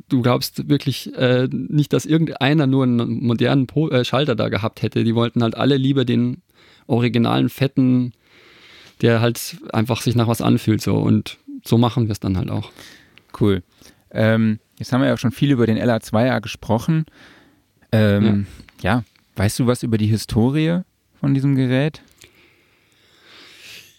du 0.08 0.22
glaubst 0.22 0.68
wirklich 0.68 1.14
äh, 1.16 1.48
nicht, 1.50 1.92
dass 1.92 2.06
irgendeiner 2.06 2.66
nur 2.66 2.84
einen 2.84 3.24
modernen 3.24 3.66
po 3.66 3.88
äh, 3.88 4.04
Schalter 4.04 4.34
da 4.34 4.48
gehabt 4.48 4.82
hätte. 4.82 5.04
Die 5.04 5.14
wollten 5.14 5.42
halt 5.42 5.54
alle 5.54 5.76
lieber 5.76 6.04
den 6.04 6.42
originalen, 6.86 7.48
fetten 7.48 8.12
der 9.00 9.20
halt 9.20 9.58
einfach 9.72 10.00
sich 10.00 10.16
nach 10.16 10.28
was 10.28 10.40
anfühlt. 10.40 10.80
So. 10.80 10.96
Und 10.96 11.38
so 11.64 11.78
machen 11.78 12.08
wir 12.08 12.12
es 12.12 12.20
dann 12.20 12.36
halt 12.36 12.50
auch. 12.50 12.70
Cool. 13.38 13.62
Ähm, 14.10 14.58
jetzt 14.78 14.92
haben 14.92 15.00
wir 15.00 15.08
ja 15.08 15.14
auch 15.14 15.18
schon 15.18 15.32
viel 15.32 15.50
über 15.50 15.66
den 15.66 15.78
LA2A 15.78 16.40
gesprochen. 16.40 17.06
Ähm, 17.92 18.46
ja. 18.82 18.96
ja, 18.96 19.04
weißt 19.36 19.58
du 19.60 19.66
was 19.66 19.82
über 19.82 19.98
die 19.98 20.06
Historie 20.06 20.80
von 21.20 21.34
diesem 21.34 21.54
Gerät? 21.54 22.02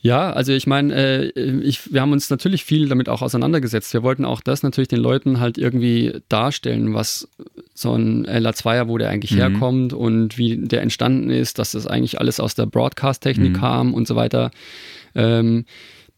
Ja, 0.02 0.32
also 0.32 0.54
ich 0.54 0.66
meine, 0.66 0.94
äh, 0.96 1.42
ich, 1.62 1.94
wir 1.94 2.02
haben 2.02 2.14
uns 2.14 2.30
natürlich 2.30 2.64
viel 2.64 2.88
damit 2.88 3.10
auch 3.10 3.22
auseinandergesetzt. 3.22 3.94
Wir 3.94 4.02
wollten 4.02 4.24
auch 4.24 4.40
das 4.40 4.64
natürlich 4.64 4.88
den 4.88 5.00
Leuten 5.00 5.42
halt 5.42 5.58
irgendwie 5.58 6.22
darstellen, 6.30 6.94
was 6.94 7.28
so 7.74 7.96
ein 7.96 8.26
LA2er, 8.26 8.88
wo 8.88 8.98
der 8.98 9.10
eigentlich 9.10 9.32
mhm. 9.32 9.38
herkommt 9.38 9.94
und 9.94 10.38
wie 10.38 10.56
der 10.56 10.82
entstanden 10.84 11.30
ist, 11.30 11.60
dass 11.60 11.74
das 11.74 11.86
eigentlich 11.86 12.20
alles 12.20 12.40
aus 12.40 12.56
der 12.56 12.66
Broadcast-Technik 12.66 13.54
mhm. 13.54 13.58
kam 13.58 13.94
und 13.94 14.08
so 14.08 14.16
weiter. 14.16 14.52
Ähm, 15.16 15.66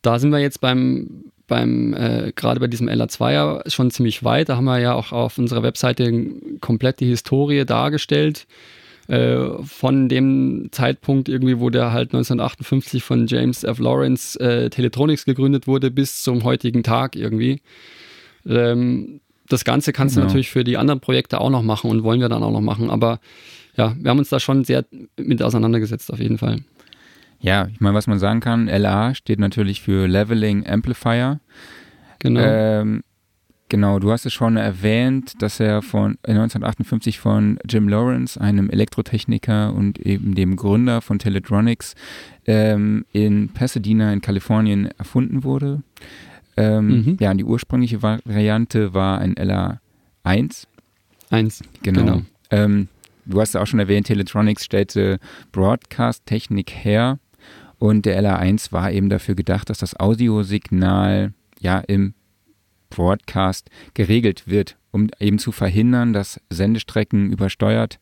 da 0.04 0.20
sind 0.20 0.32
wir 0.32 0.40
jetzt 0.40 0.62
beim, 0.62 1.26
beim 1.48 1.94
äh, 1.96 2.34
gerade 2.36 2.60
bei 2.60 2.68
diesem 2.68 2.88
LA2er 2.88 3.68
schon 3.68 3.90
ziemlich 3.90 4.24
weit. 4.24 4.50
Da 4.50 4.58
haben 4.58 4.66
wir 4.66 4.80
ja 4.80 4.94
auch 4.94 5.12
auf 5.12 5.40
unserer 5.40 5.64
Webseite 5.64 6.30
komplett 6.60 7.00
die 7.00 7.08
Historie 7.08 7.66
dargestellt 7.66 8.46
äh, 9.12 9.62
von 9.64 10.08
dem 10.08 10.70
Zeitpunkt 10.72 11.28
irgendwie, 11.28 11.60
wo 11.60 11.70
der 11.70 11.92
halt 11.92 12.14
1958 12.14 13.04
von 13.04 13.28
James 13.28 13.66
F. 13.66 13.78
Lawrence 13.80 14.40
äh, 14.40 14.70
Teletronics 14.70 15.26
gegründet 15.26 15.68
wurde, 15.68 15.92
bis 15.92 16.24
zum 16.24 16.46
heutigen 16.46 16.82
Tag 16.82 17.18
irgendwie. 17.18 17.62
Ähm, 18.48 19.20
das 19.50 19.66
Ganze 19.66 19.92
kannst 19.92 20.16
genau. 20.16 20.24
du 20.24 20.28
natürlich 20.30 20.50
für 20.50 20.64
die 20.64 20.78
anderen 20.78 21.02
Projekte 21.02 21.42
auch 21.42 21.50
noch 21.50 21.62
machen 21.62 21.92
und 21.92 22.04
wollen 22.04 22.22
wir 22.22 22.30
dann 22.30 22.42
auch 22.42 22.54
noch 22.54 22.62
machen, 22.62 22.90
aber 22.90 23.20
ja, 23.76 23.94
wir 24.00 24.12
haben 24.12 24.20
uns 24.20 24.30
da 24.30 24.40
schon 24.40 24.64
sehr 24.64 24.86
mit 25.18 25.44
auseinandergesetzt 25.44 26.12
auf 26.14 26.20
jeden 26.20 26.38
Fall. 26.38 26.60
Ja, 27.42 27.68
ich 27.68 27.82
meine, 27.82 27.96
was 27.96 28.08
man 28.08 28.18
sagen 28.18 28.40
kann, 28.40 28.68
LA 28.68 29.14
steht 29.14 29.40
natürlich 29.40 29.82
für 29.82 30.08
Leveling 30.08 30.66
Amplifier. 30.66 31.42
Genau. 32.20 32.40
Ähm, 32.42 33.04
Genau, 33.72 34.00
du 34.00 34.12
hast 34.12 34.26
es 34.26 34.34
schon 34.34 34.58
erwähnt, 34.58 35.42
dass 35.42 35.62
er 35.62 35.82
von 35.82 36.18
1958 36.24 37.20
von 37.20 37.58
Jim 37.70 37.88
Lawrence, 37.88 38.40
einem 38.40 38.70
Elektrotechniker 38.70 39.74
und 39.74 39.98
eben 39.98 40.36
dem 40.36 40.58
Gründer 40.58 41.00
von 41.00 41.20
Teletronics, 41.20 41.96
ähm, 42.46 43.06
in 43.14 43.48
Pasadena 43.48 44.12
in 44.12 44.20
Kalifornien 44.20 44.90
erfunden 44.98 45.46
wurde. 45.46 45.84
Ähm, 46.58 46.88
mhm. 46.88 47.18
Ja, 47.22 47.34
die 47.34 47.46
ursprüngliche 47.46 48.04
Variante 48.04 48.94
war 48.94 49.20
ein 49.20 49.36
LA1. 49.36 50.66
1. 51.30 51.64
Genau. 51.82 52.02
genau. 52.02 52.22
Ähm, 52.50 52.90
du 53.26 53.40
hast 53.40 53.54
ja 53.54 53.62
auch 53.62 53.68
schon 53.68 53.80
erwähnt, 53.80 54.08
Teletronics 54.08 54.66
stellte 54.66 55.18
Broadcast-Technik 55.54 56.72
her 56.72 57.20
und 57.80 58.06
der 58.06 58.22
LA1 58.22 58.74
war 58.74 58.92
eben 58.92 59.08
dafür 59.08 59.36
gedacht, 59.36 59.70
dass 59.70 59.78
das 59.78 59.98
Audiosignal 59.98 61.32
ja 61.62 61.80
im 61.80 62.16
Broadcast 62.92 63.70
geregelt 63.96 64.44
wird, 64.46 64.78
um 64.92 65.10
eben 65.20 65.40
zu 65.40 65.52
verhindern, 65.52 66.14
dass 66.14 66.40
Sendestrecken 66.52 67.32
übersteuert 67.32 68.00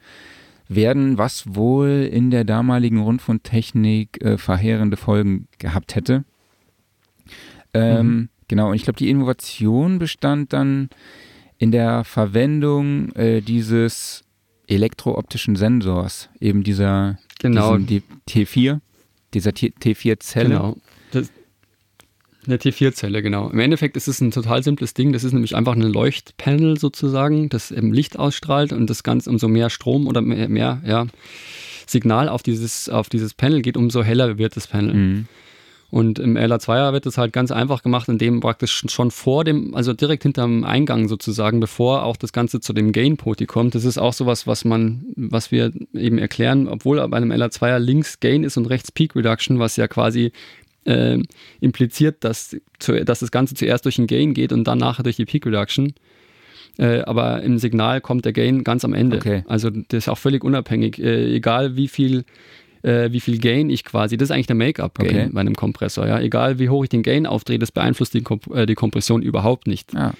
werden, 0.67 1.17
was 1.17 1.55
wohl 1.55 2.09
in 2.11 2.29
der 2.29 2.43
damaligen 2.43 2.99
Rundfunktechnik 2.99 4.21
äh, 4.21 4.37
verheerende 4.37 4.97
Folgen 4.97 5.47
gehabt 5.57 5.95
hätte. 5.95 6.25
Ähm, 7.73 8.07
mhm. 8.07 8.29
Genau, 8.47 8.69
und 8.69 8.75
ich 8.75 8.83
glaube, 8.83 8.97
die 8.97 9.09
Innovation 9.09 9.99
bestand 9.99 10.53
dann 10.53 10.89
in 11.57 11.71
der 11.71 12.03
Verwendung 12.03 13.11
äh, 13.13 13.41
dieses 13.41 14.23
elektrooptischen 14.67 15.55
Sensors, 15.55 16.29
eben 16.39 16.63
dieser 16.63 17.17
genau. 17.39 17.75
T4, 18.27 18.79
dieser 19.33 19.51
T4-Zelle. 19.51 20.49
Genau. 20.49 20.77
Eine 22.49 22.57
T4-Zelle, 22.57 23.21
genau. 23.21 23.51
Im 23.51 23.59
Endeffekt 23.59 23.95
ist 23.95 24.07
es 24.07 24.21
ein 24.21 24.31
total 24.31 24.63
simples 24.63 24.95
Ding. 24.95 25.13
Das 25.13 25.23
ist 25.23 25.33
nämlich 25.33 25.55
einfach 25.55 25.73
ein 25.73 25.83
Leuchtpanel 25.83 26.79
sozusagen, 26.79 27.47
das 27.47 27.69
eben 27.69 27.93
Licht 27.93 28.17
ausstrahlt 28.17 28.73
und 28.73 28.89
das 28.89 29.03
Ganze 29.03 29.29
umso 29.29 29.47
mehr 29.47 29.69
Strom 29.69 30.07
oder 30.07 30.21
mehr, 30.21 30.49
mehr 30.49 30.81
ja, 30.83 31.05
Signal 31.85 32.27
auf 32.27 32.41
dieses, 32.41 32.89
auf 32.89 33.07
dieses 33.07 33.35
Panel 33.35 33.61
geht, 33.61 33.77
umso 33.77 34.01
heller 34.01 34.39
wird 34.39 34.55
das 34.55 34.65
Panel. 34.65 34.93
Mhm. 34.95 35.25
Und 35.91 36.19
im 36.19 36.37
LA2er 36.37 36.93
wird 36.93 37.07
das 37.07 37.17
halt 37.17 37.33
ganz 37.33 37.51
einfach 37.51 37.81
gemacht, 37.81 38.09
indem 38.09 38.41
praktisch 38.41 38.83
schon 38.87 39.09
vor 39.09 39.43
dem, 39.43 39.73
also 39.73 39.93
direkt 39.93 40.21
hinterm 40.23 40.63
Eingang 40.63 41.07
sozusagen, 41.07 41.59
bevor 41.59 42.03
auch 42.03 42.15
das 42.15 42.31
Ganze 42.31 42.59
zu 42.59 42.73
dem 42.73 42.91
Gain-Poti 42.91 43.47
kommt. 43.47 43.73
Das 43.73 43.85
ist 43.85 43.97
auch 43.97 44.13
sowas, 44.13 44.45
was 44.45 44.65
man, 44.65 45.05
was 45.15 45.51
wir 45.51 45.71
eben 45.93 46.19
erklären, 46.19 46.67
obwohl 46.67 47.05
bei 47.07 47.17
einem 47.17 47.31
LA2er 47.31 47.79
links 47.79 48.19
Gain 48.19 48.43
ist 48.43 48.57
und 48.57 48.67
rechts 48.67 48.91
Peak 48.91 49.15
Reduction, 49.15 49.57
was 49.57 49.77
ja 49.77 49.87
quasi 49.87 50.31
äh, 50.85 51.17
impliziert, 51.59 52.23
dass, 52.23 52.55
zu, 52.79 53.03
dass 53.03 53.19
das 53.19 53.31
Ganze 53.31 53.55
zuerst 53.55 53.85
durch 53.85 53.97
den 53.97 54.07
Gain 54.07 54.33
geht 54.33 54.53
und 54.53 54.65
dann 54.65 54.77
nachher 54.77 55.03
durch 55.03 55.15
die 55.15 55.25
Peak 55.25 55.45
Reduction. 55.45 55.93
Äh, 56.77 57.01
aber 57.01 57.41
im 57.43 57.57
Signal 57.57 57.99
kommt 58.01 58.25
der 58.25 58.33
Gain 58.33 58.63
ganz 58.63 58.85
am 58.85 58.93
Ende. 58.93 59.17
Okay. 59.17 59.43
Also 59.47 59.69
das 59.69 60.05
ist 60.05 60.09
auch 60.09 60.17
völlig 60.17 60.43
unabhängig. 60.43 60.99
Äh, 60.99 61.35
egal 61.35 61.75
wie 61.75 61.87
viel, 61.87 62.23
äh, 62.83 63.11
wie 63.11 63.19
viel 63.19 63.39
Gain 63.39 63.69
ich 63.69 63.83
quasi, 63.83 64.15
das 64.15 64.29
ist 64.29 64.31
eigentlich 64.31 64.47
der 64.47 64.55
Make-up-Gain 64.55 65.07
okay. 65.09 65.29
bei 65.31 65.41
einem 65.41 65.55
Kompressor. 65.55 66.07
Ja? 66.07 66.19
Egal 66.19 66.59
wie 66.59 66.69
hoch 66.69 66.83
ich 66.83 66.89
den 66.89 67.03
Gain 67.03 67.25
aufdrehe, 67.25 67.59
das 67.59 67.71
beeinflusst 67.71 68.13
die, 68.13 68.21
Komp 68.21 68.47
äh, 68.53 68.65
die 68.65 68.75
Kompression 68.75 69.21
überhaupt 69.21 69.67
nicht. 69.67 69.95
Ah. 69.95 70.13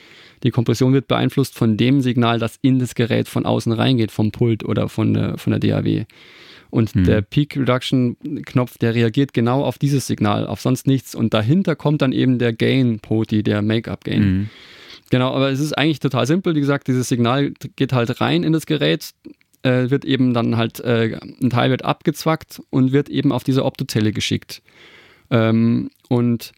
Die 0.43 0.51
Kompression 0.51 0.93
wird 0.93 1.07
beeinflusst 1.07 1.55
von 1.55 1.78
dem 1.78 2.01
Signal, 2.01 2.39
das 2.39 2.60
in 2.62 2.80
das 2.80 2.95
Gerät 2.95 3.28
von 3.28 3.45
außen 3.45 3.72
reingeht, 3.72 4.12
vom 4.12 4.32
Pult 4.32 4.64
oder 4.64 4.89
von 4.89 5.14
der, 5.14 5.38
von 5.38 5.51
der 5.51 5.60
DAW. 5.60 6.05
Und 6.70 6.93
hm. 6.93 7.03
der 7.03 7.22
Peak 7.22 7.57
Reduction 7.57 8.17
Knopf, 8.45 8.78
der 8.78 8.93
reagiert 8.93 9.34
genau 9.34 9.63
auf 9.63 9.78
dieses 9.78 10.07
Signal, 10.07 10.45
auf 10.45 10.61
sonst 10.61 10.88
nichts. 10.88 11.15
Und 11.15 11.34
dahinter 11.34 11.76
kommt 11.76 12.01
dann 12.01 12.11
eben 12.11 12.39
der 12.39 12.53
Gain 12.53 12.99
Poti, 12.99 13.43
der 13.43 13.61
Make-up 13.61 14.03
Gain. 14.03 14.24
Hm. 14.24 14.49
Genau, 15.09 15.34
aber 15.34 15.49
es 15.49 15.59
ist 15.59 15.74
eigentlich 15.78 15.99
total 15.99 16.28
simpel. 16.28 16.55
Wie 16.55 16.59
gesagt, 16.59 16.88
dieses 16.88 17.09
Signal 17.09 17.51
geht 17.76 17.93
halt 17.93 18.22
rein 18.22 18.43
in 18.43 18.53
das 18.53 18.65
Gerät, 18.65 19.09
äh, 19.63 19.89
wird 19.89 20.05
eben 20.05 20.34
dann 20.34 20.57
halt, 20.57 20.80
äh, 20.82 21.17
ein 21.41 21.49
Teil 21.49 21.72
wird 21.72 21.84
abgezwackt 21.84 22.61
und 22.70 22.91
wird 22.91 23.09
eben 23.09 23.32
auf 23.32 23.43
diese 23.43 23.65
Optozelle 23.65 24.11
geschickt. 24.11 24.61
Ähm, 25.32 25.89
und 26.07 26.51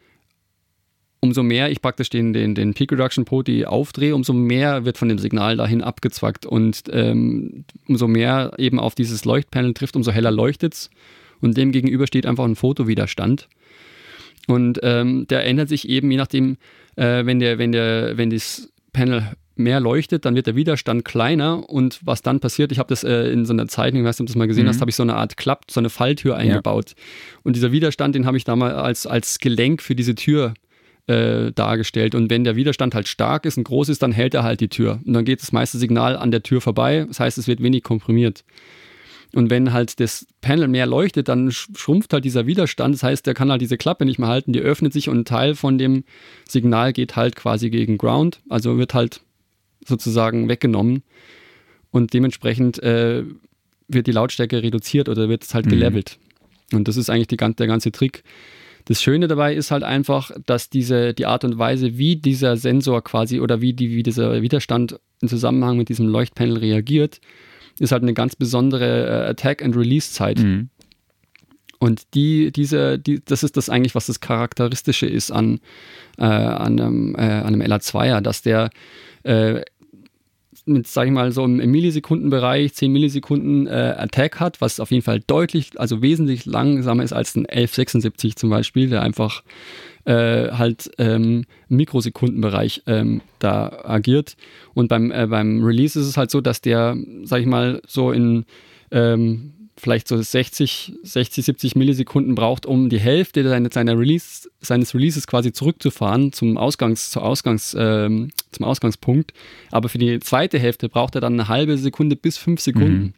umso 1.21 1.43
mehr 1.43 1.71
ich 1.71 1.81
praktisch 1.81 2.09
den, 2.09 2.33
den, 2.33 2.55
den 2.55 2.73
Peak 2.73 2.91
Reduction 2.91 3.25
Poti 3.25 3.65
aufdrehe, 3.65 4.15
umso 4.15 4.33
mehr 4.33 4.85
wird 4.85 4.97
von 4.97 5.07
dem 5.07 5.19
Signal 5.19 5.55
dahin 5.55 5.81
abgezwackt 5.81 6.45
und 6.45 6.83
ähm, 6.91 7.63
umso 7.87 8.07
mehr 8.07 8.53
eben 8.57 8.79
auf 8.79 8.95
dieses 8.95 9.23
Leuchtpanel 9.23 9.73
trifft, 9.73 9.95
umso 9.95 10.11
heller 10.11 10.31
leuchtet 10.31 10.73
es. 10.73 10.89
Und 11.39 11.57
dem 11.57 11.71
gegenüber 11.71 12.07
steht 12.07 12.25
einfach 12.25 12.45
ein 12.45 12.55
Fotowiderstand. 12.55 13.47
Und 14.47 14.79
ähm, 14.83 15.27
der 15.27 15.45
ändert 15.45 15.69
sich 15.69 15.87
eben, 15.87 16.09
je 16.11 16.17
nachdem, 16.17 16.57
äh, 16.95 17.25
wenn, 17.25 17.39
der, 17.39 17.59
wenn, 17.59 17.71
der, 17.71 18.17
wenn 18.17 18.31
das 18.31 18.71
Panel 18.91 19.31
mehr 19.55 19.79
leuchtet, 19.79 20.25
dann 20.25 20.35
wird 20.35 20.47
der 20.47 20.55
Widerstand 20.55 21.05
kleiner 21.05 21.69
und 21.69 21.99
was 22.03 22.23
dann 22.23 22.39
passiert, 22.39 22.71
ich 22.71 22.79
habe 22.79 22.89
das 22.89 23.03
äh, 23.03 23.31
in 23.31 23.45
so 23.45 23.53
einer 23.53 23.67
Zeichnung, 23.67 24.01
ich 24.01 24.07
weiß 24.07 24.17
nicht, 24.17 24.21
ob 24.21 24.27
du 24.27 24.33
das 24.33 24.37
mal 24.37 24.47
gesehen 24.47 24.65
mhm. 24.65 24.69
hast, 24.69 24.81
habe 24.81 24.89
ich 24.89 24.95
so 24.95 25.03
eine 25.03 25.15
Art 25.15 25.37
Klapp, 25.37 25.65
so 25.69 25.79
eine 25.79 25.89
Falltür 25.89 26.35
eingebaut. 26.35 26.91
Ja. 26.91 26.95
Und 27.43 27.55
dieser 27.55 27.71
Widerstand, 27.71 28.15
den 28.15 28.25
habe 28.25 28.37
ich 28.37 28.43
damals 28.43 28.73
als, 28.73 29.05
als 29.05 29.39
Gelenk 29.39 29.81
für 29.81 29.95
diese 29.95 30.15
Tür 30.15 30.53
äh, 31.07 31.51
dargestellt. 31.51 32.15
Und 32.15 32.29
wenn 32.29 32.43
der 32.43 32.55
Widerstand 32.55 32.95
halt 32.95 33.07
stark 33.07 33.45
ist 33.45 33.57
und 33.57 33.63
groß 33.63 33.89
ist, 33.89 34.01
dann 34.01 34.11
hält 34.11 34.33
er 34.33 34.43
halt 34.43 34.59
die 34.61 34.69
Tür. 34.69 34.99
Und 35.05 35.13
dann 35.13 35.25
geht 35.25 35.41
das 35.41 35.51
meiste 35.51 35.77
Signal 35.77 36.15
an 36.15 36.31
der 36.31 36.43
Tür 36.43 36.61
vorbei. 36.61 37.05
Das 37.07 37.19
heißt, 37.19 37.37
es 37.37 37.47
wird 37.47 37.61
wenig 37.61 37.83
komprimiert. 37.83 38.43
Und 39.33 39.49
wenn 39.49 39.71
halt 39.71 39.99
das 39.99 40.27
Panel 40.41 40.67
mehr 40.67 40.85
leuchtet, 40.85 41.29
dann 41.29 41.51
schrumpft 41.51 42.11
halt 42.13 42.25
dieser 42.25 42.47
Widerstand. 42.47 42.95
Das 42.95 43.03
heißt, 43.03 43.25
der 43.25 43.33
kann 43.33 43.49
halt 43.49 43.61
diese 43.61 43.77
Klappe 43.77 44.05
nicht 44.05 44.19
mehr 44.19 44.27
halten, 44.27 44.51
die 44.51 44.59
öffnet 44.59 44.91
sich 44.91 45.07
und 45.07 45.19
ein 45.19 45.25
Teil 45.25 45.55
von 45.55 45.77
dem 45.77 46.03
Signal 46.47 46.91
geht 46.91 47.15
halt 47.15 47.35
quasi 47.35 47.69
gegen 47.69 47.97
Ground, 47.97 48.41
also 48.49 48.77
wird 48.77 48.93
halt 48.93 49.21
sozusagen 49.85 50.49
weggenommen. 50.49 51.03
Und 51.91 52.13
dementsprechend 52.13 52.81
äh, 52.83 53.23
wird 53.87 54.07
die 54.07 54.11
Lautstärke 54.11 54.61
reduziert 54.63 55.07
oder 55.07 55.29
wird 55.29 55.43
es 55.43 55.53
halt 55.53 55.65
mhm. 55.65 55.71
gelevelt. 55.71 56.17
Und 56.73 56.87
das 56.87 56.97
ist 56.97 57.09
eigentlich 57.09 57.27
die, 57.27 57.37
der 57.37 57.67
ganze 57.67 57.91
Trick. 57.91 58.23
Das 58.85 59.01
Schöne 59.01 59.27
dabei 59.27 59.53
ist 59.53 59.71
halt 59.71 59.83
einfach, 59.83 60.31
dass 60.45 60.69
diese, 60.69 61.13
die 61.13 61.25
Art 61.25 61.43
und 61.43 61.57
Weise, 61.57 61.97
wie 61.97 62.15
dieser 62.15 62.57
Sensor 62.57 63.03
quasi 63.03 63.39
oder 63.39 63.61
wie, 63.61 63.73
die, 63.73 63.91
wie 63.91 64.03
dieser 64.03 64.41
Widerstand 64.41 64.99
im 65.21 65.27
Zusammenhang 65.27 65.77
mit 65.77 65.89
diesem 65.89 66.07
Leuchtpanel 66.07 66.57
reagiert, 66.57 67.19
ist 67.79 67.91
halt 67.91 68.03
eine 68.03 68.13
ganz 68.13 68.35
besondere 68.35 69.07
äh, 69.07 69.29
Attack- 69.29 69.63
and 69.63 69.75
Release-Zeit. 69.75 70.39
Mhm. 70.39 70.69
Und 71.79 72.13
die, 72.13 72.51
diese, 72.51 72.99
die, 72.99 73.23
das 73.25 73.41
ist 73.41 73.57
das 73.57 73.69
eigentlich, 73.69 73.95
was 73.95 74.05
das 74.05 74.19
Charakteristische 74.19 75.07
ist 75.07 75.31
an, 75.31 75.59
äh, 76.19 76.25
an, 76.25 76.79
einem, 76.79 77.15
äh, 77.15 77.21
einem 77.21 77.61
LA2er, 77.61 78.21
dass 78.21 78.43
der 78.43 78.69
äh, 79.23 79.61
mit, 80.65 80.87
sage 80.87 81.09
ich 81.09 81.13
mal, 81.13 81.31
so 81.31 81.43
im, 81.43 81.57
Millisekundenbereich 81.57 82.73
10 82.73 82.91
Millisekunden 82.91 83.67
äh, 83.67 83.95
Attack 83.97 84.39
hat, 84.39 84.61
was 84.61 84.79
auf 84.79 84.91
jeden 84.91 85.03
Fall 85.03 85.19
deutlich, 85.25 85.71
also 85.79 86.01
wesentlich 86.01 86.45
langsamer 86.45 87.03
ist 87.03 87.13
als 87.13 87.35
ein 87.35 87.45
1176 87.45 88.35
zum 88.35 88.49
Beispiel, 88.49 88.89
der 88.89 89.01
einfach 89.01 89.43
äh, 90.05 90.51
halt 90.51 90.91
ähm, 90.97 91.45
im 91.69 91.77
Mikrosekundenbereich 91.77 92.83
ähm, 92.87 93.21
da 93.39 93.81
agiert. 93.83 94.35
Und 94.73 94.87
beim, 94.87 95.11
äh, 95.11 95.27
beim 95.27 95.63
Release 95.63 95.99
ist 95.99 96.07
es 96.07 96.17
halt 96.17 96.31
so, 96.31 96.41
dass 96.41 96.61
der, 96.61 96.95
sage 97.23 97.41
ich 97.41 97.47
mal, 97.47 97.81
so 97.87 98.11
in 98.11 98.45
ähm, 98.91 99.53
vielleicht 99.81 100.07
so 100.07 100.21
60, 100.21 100.93
60, 101.01 101.45
70 101.45 101.75
Millisekunden 101.75 102.35
braucht, 102.35 102.67
um 102.67 102.89
die 102.89 102.99
Hälfte 102.99 103.47
seiner, 103.47 103.71
seiner 103.71 103.97
Release, 103.97 104.47
seines 104.61 104.93
Releases 104.93 105.25
quasi 105.25 105.51
zurückzufahren 105.51 106.31
zum, 106.33 106.57
Ausgangs, 106.57 107.09
zur 107.09 107.23
Ausgangs, 107.23 107.75
ähm, 107.77 108.29
zum 108.51 108.65
Ausgangspunkt. 108.65 109.33
Aber 109.71 109.89
für 109.89 109.97
die 109.97 110.19
zweite 110.19 110.59
Hälfte 110.59 110.87
braucht 110.87 111.15
er 111.15 111.21
dann 111.21 111.33
eine 111.33 111.47
halbe 111.47 111.77
Sekunde 111.77 112.15
bis 112.15 112.37
fünf 112.37 112.61
Sekunden. 112.61 113.01
Mhm. 113.01 113.13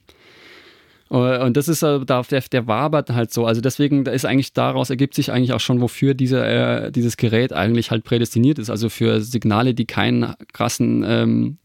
Und 1.09 1.57
das 1.57 1.67
ist 1.67 1.83
der, 1.83 2.23
der 2.25 2.67
wabert 2.67 3.11
halt 3.11 3.31
so. 3.31 3.45
Also 3.45 3.61
deswegen 3.61 4.05
ist 4.05 4.25
eigentlich 4.25 4.53
daraus 4.53 4.89
ergibt 4.89 5.13
sich 5.13 5.31
eigentlich 5.31 5.53
auch 5.53 5.59
schon, 5.59 5.79
wofür 5.79 6.15
diese, 6.15 6.43
äh, 6.43 6.91
dieses 6.91 7.17
Gerät 7.17 7.53
eigentlich 7.53 7.91
halt 7.91 8.03
prädestiniert 8.03 8.57
ist. 8.57 8.71
Also 8.71 8.89
für 8.89 9.21
Signale, 9.21 9.75
die 9.75 9.85
keinen 9.85 10.33
krassen 10.53 11.03
ähm, 11.05 11.57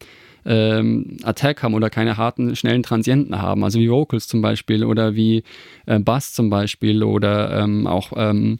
ähm, 0.44 1.18
Attack 1.22 1.62
haben 1.62 1.74
oder 1.74 1.90
keine 1.90 2.16
harten, 2.16 2.56
schnellen 2.56 2.82
Transienten 2.82 3.40
haben, 3.40 3.64
also 3.64 3.78
wie 3.78 3.90
Vocals 3.90 4.28
zum 4.28 4.40
Beispiel 4.42 4.84
oder 4.84 5.14
wie 5.14 5.42
äh, 5.86 5.98
Bass 5.98 6.32
zum 6.32 6.50
Beispiel 6.50 7.02
oder 7.02 7.58
ähm, 7.62 7.86
auch 7.86 8.12
ähm, 8.16 8.58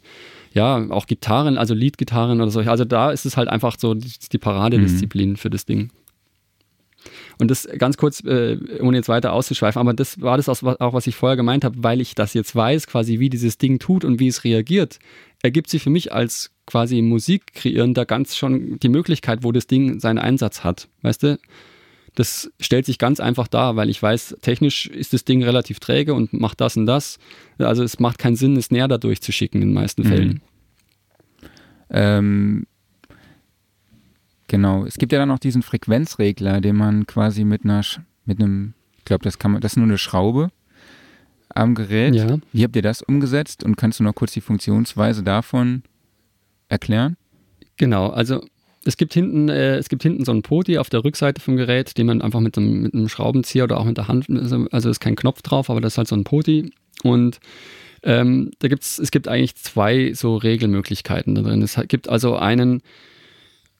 ja, 0.53 0.83
auch 0.89 1.05
Gitarren, 1.05 1.57
also 1.57 1.73
Leadgitarren 1.73 2.41
oder 2.41 2.51
so. 2.51 2.61
Also 2.61 2.85
da 2.85 3.11
ist 3.11 3.25
es 3.25 3.37
halt 3.37 3.49
einfach 3.49 3.75
so 3.77 3.93
die, 3.93 4.11
die 4.31 4.37
Paradedisziplin 4.37 5.31
mhm. 5.31 5.35
für 5.35 5.49
das 5.49 5.65
Ding. 5.65 5.91
Und 7.37 7.49
das 7.49 7.67
ganz 7.77 7.95
kurz, 7.97 8.21
äh, 8.25 8.57
ohne 8.81 8.97
jetzt 8.97 9.07
weiter 9.07 9.31
auszuschweifen, 9.31 9.79
aber 9.79 9.93
das 9.93 10.21
war 10.21 10.35
das 10.35 10.49
auch, 10.49 10.93
was 10.93 11.07
ich 11.07 11.15
vorher 11.15 11.37
gemeint 11.37 11.63
habe, 11.63 11.77
weil 11.81 12.01
ich 12.01 12.15
das 12.15 12.33
jetzt 12.33 12.55
weiß, 12.55 12.87
quasi 12.87 13.19
wie 13.19 13.29
dieses 13.29 13.57
Ding 13.57 13.79
tut 13.79 14.03
und 14.03 14.19
wie 14.19 14.27
es 14.27 14.43
reagiert, 14.43 14.99
ergibt 15.41 15.69
sich 15.69 15.81
für 15.81 15.89
mich 15.89 16.11
als 16.11 16.51
quasi 16.69 17.01
Musik 17.01 17.53
kreierender 17.53 18.05
ganz 18.05 18.35
schon 18.35 18.79
die 18.79 18.89
Möglichkeit, 18.89 19.43
wo 19.43 19.51
das 19.51 19.67
Ding 19.67 19.99
seinen 19.99 20.19
Einsatz 20.19 20.63
hat. 20.63 20.87
Weißt 21.01 21.23
du? 21.23 21.39
Das 22.15 22.51
stellt 22.59 22.85
sich 22.85 22.97
ganz 22.97 23.19
einfach 23.19 23.47
dar, 23.47 23.75
weil 23.75 23.89
ich 23.89 24.01
weiß, 24.01 24.37
technisch 24.41 24.87
ist 24.87 25.13
das 25.13 25.25
Ding 25.25 25.43
relativ 25.43 25.79
träge 25.79 26.13
und 26.13 26.33
macht 26.33 26.61
das 26.61 26.77
und 26.77 26.85
das. 26.85 27.17
Also 27.57 27.83
es 27.83 27.99
macht 27.99 28.19
keinen 28.19 28.35
Sinn, 28.35 28.55
es 28.57 28.71
näher 28.71 28.87
da 28.87 28.97
durchzuschicken 28.97 29.61
in 29.61 29.69
den 29.69 29.73
meisten 29.73 30.03
mhm. 30.03 30.07
Fällen. 30.07 30.41
Ähm, 31.89 32.65
Genau. 34.49 34.83
Es 34.85 34.97
gibt 34.97 35.11
ja 35.11 35.19
dann 35.19 35.29
noch 35.29 35.39
diesen 35.39 35.61
Frequenzregler, 35.61 36.59
den 36.59 36.75
man 36.75 37.05
quasi 37.05 37.45
mit 37.45 37.63
einer, 37.63 37.81
mit 38.25 38.41
einem, 38.41 38.73
ich 38.97 39.05
glaube, 39.05 39.23
das 39.23 39.37
kann 39.37 39.51
man, 39.51 39.61
das 39.61 39.73
ist 39.73 39.77
nur 39.77 39.85
eine 39.85 39.99
Schraube 39.99 40.49
am 41.49 41.75
Gerät. 41.75 42.15
Ja. 42.15 42.39
Wie 42.51 42.63
habt 42.63 42.75
ihr 42.75 42.81
das 42.81 43.01
umgesetzt 43.01 43.63
und 43.63 43.77
kannst 43.77 43.99
du 43.99 44.03
noch 44.03 44.15
kurz 44.15 44.33
die 44.33 44.41
Funktionsweise 44.41 45.23
davon 45.23 45.83
erklären? 46.69 47.17
Genau, 47.77 48.07
also 48.07 48.41
es 48.85 48.97
gibt 48.97 49.13
hinten, 49.13 49.49
äh, 49.49 49.77
es 49.77 49.89
gibt 49.89 50.03
hinten 50.03 50.23
so 50.23 50.31
einen 50.31 50.41
Poti 50.41 50.77
auf 50.77 50.89
der 50.89 51.03
Rückseite 51.03 51.41
vom 51.41 51.57
Gerät, 51.57 51.97
den 51.97 52.07
man 52.07 52.21
einfach 52.21 52.39
mit 52.39 52.57
einem, 52.57 52.81
mit 52.81 52.93
einem 52.93 53.09
Schraubenzieher 53.09 53.65
oder 53.65 53.77
auch 53.79 53.85
mit 53.85 53.97
der 53.97 54.07
Hand, 54.07 54.29
also, 54.29 54.67
also 54.71 54.89
ist 54.89 54.99
kein 54.99 55.15
Knopf 55.15 55.41
drauf, 55.41 55.69
aber 55.69 55.81
das 55.81 55.93
ist 55.93 55.97
halt 55.97 56.07
so 56.07 56.15
ein 56.15 56.23
Poti. 56.23 56.71
Und 57.03 57.39
ähm, 58.03 58.51
da 58.59 58.67
gibt's, 58.67 58.97
es 58.99 59.11
gibt 59.11 59.27
eigentlich 59.27 59.55
zwei 59.55 60.13
so 60.13 60.37
Regelmöglichkeiten 60.37 61.35
da 61.35 61.41
drin. 61.41 61.61
Es 61.61 61.79
gibt 61.87 62.07
also 62.07 62.37
einen, 62.37 62.81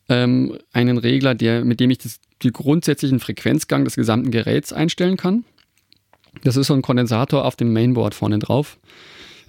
ähm, 0.10 0.58
einen 0.74 0.98
Regler, 0.98 1.36
der, 1.36 1.64
mit 1.64 1.80
dem 1.80 1.90
ich 1.90 2.00
das, 2.00 2.20
den 2.44 2.52
grundsätzlichen 2.52 3.20
Frequenzgang 3.20 3.86
des 3.86 3.96
gesamten 3.96 4.32
Geräts 4.32 4.74
einstellen 4.74 5.18
kann. 5.18 5.46
Das 6.44 6.58
ist 6.58 6.68
so 6.68 6.74
ein 6.74 6.82
Kondensator 6.82 7.46
auf 7.46 7.56
dem 7.56 7.74
Mainboard 7.74 8.14
vorne 8.14 8.40
drauf. 8.40 8.78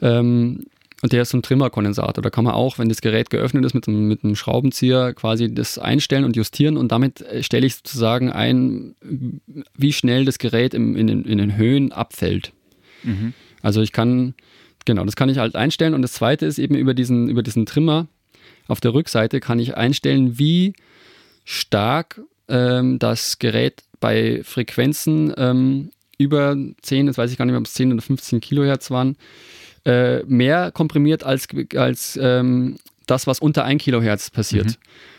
Ähm, 0.00 0.64
und 1.02 1.12
der 1.12 1.22
ist 1.22 1.30
so 1.30 1.38
ein 1.38 1.42
Trimmerkondensator. 1.42 2.22
Da 2.22 2.30
kann 2.30 2.44
man 2.44 2.54
auch, 2.54 2.78
wenn 2.78 2.88
das 2.88 3.00
Gerät 3.00 3.30
geöffnet 3.30 3.64
ist, 3.64 3.74
mit 3.74 3.88
einem, 3.88 4.06
mit 4.06 4.22
einem 4.22 4.36
Schraubenzieher 4.36 5.14
quasi 5.14 5.52
das 5.52 5.78
einstellen 5.78 6.24
und 6.24 6.36
justieren. 6.36 6.76
Und 6.76 6.92
damit 6.92 7.22
äh, 7.22 7.42
stelle 7.42 7.66
ich 7.66 7.76
sozusagen 7.76 8.30
ein, 8.30 8.94
wie 9.74 9.92
schnell 9.92 10.24
das 10.24 10.38
Gerät 10.38 10.74
im, 10.74 10.96
in, 10.96 11.06
den, 11.06 11.24
in 11.24 11.38
den 11.38 11.56
Höhen 11.56 11.92
abfällt. 11.92 12.52
Mhm. 13.02 13.32
Also 13.62 13.80
ich 13.80 13.92
kann, 13.92 14.34
genau, 14.84 15.04
das 15.04 15.16
kann 15.16 15.30
ich 15.30 15.38
halt 15.38 15.56
einstellen. 15.56 15.94
Und 15.94 16.02
das 16.02 16.12
zweite 16.12 16.44
ist 16.44 16.58
eben 16.58 16.74
über 16.74 16.92
diesen, 16.92 17.28
über 17.28 17.42
diesen 17.42 17.64
Trimmer 17.64 18.08
auf 18.68 18.80
der 18.80 18.94
Rückseite 18.94 19.40
kann 19.40 19.58
ich 19.58 19.76
einstellen, 19.76 20.38
wie 20.38 20.74
stark 21.44 22.20
ähm, 22.48 22.98
das 22.98 23.38
Gerät 23.38 23.82
bei 23.98 24.42
Frequenzen 24.44 25.32
ähm, 25.36 25.90
über 26.18 26.56
10, 26.82 27.06
jetzt 27.06 27.18
weiß 27.18 27.32
ich 27.32 27.38
gar 27.38 27.46
nicht 27.46 27.52
mehr, 27.52 27.60
ob 27.60 27.66
es 27.66 27.74
10 27.74 27.92
oder 27.92 28.02
15 28.02 28.40
Kilohertz 28.40 28.90
waren, 28.90 29.16
äh, 29.84 30.22
mehr 30.24 30.70
komprimiert 30.72 31.24
als, 31.24 31.48
als 31.74 32.18
ähm, 32.20 32.76
das, 33.06 33.26
was 33.26 33.40
unter 33.40 33.64
1 33.64 33.82
Kilohertz 33.82 34.30
passiert. 34.30 34.66
Mhm. 34.66 34.74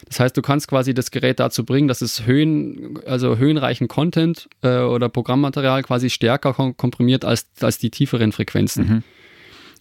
Das 0.05 0.19
heißt, 0.19 0.35
du 0.35 0.41
kannst 0.41 0.67
quasi 0.67 0.93
das 0.93 1.11
Gerät 1.11 1.39
dazu 1.39 1.65
bringen, 1.65 1.87
dass 1.87 2.01
es 2.01 2.25
Höhen, 2.25 2.99
also 3.05 3.37
höhenreichen 3.37 3.87
Content 3.87 4.49
äh, 4.61 4.79
oder 4.79 5.09
Programmmaterial 5.09 5.83
quasi 5.83 6.09
stärker 6.09 6.53
kom 6.53 6.75
komprimiert 6.75 7.23
als, 7.23 7.47
als 7.61 7.77
die 7.77 7.89
tieferen 7.89 8.31
Frequenzen. 8.31 9.03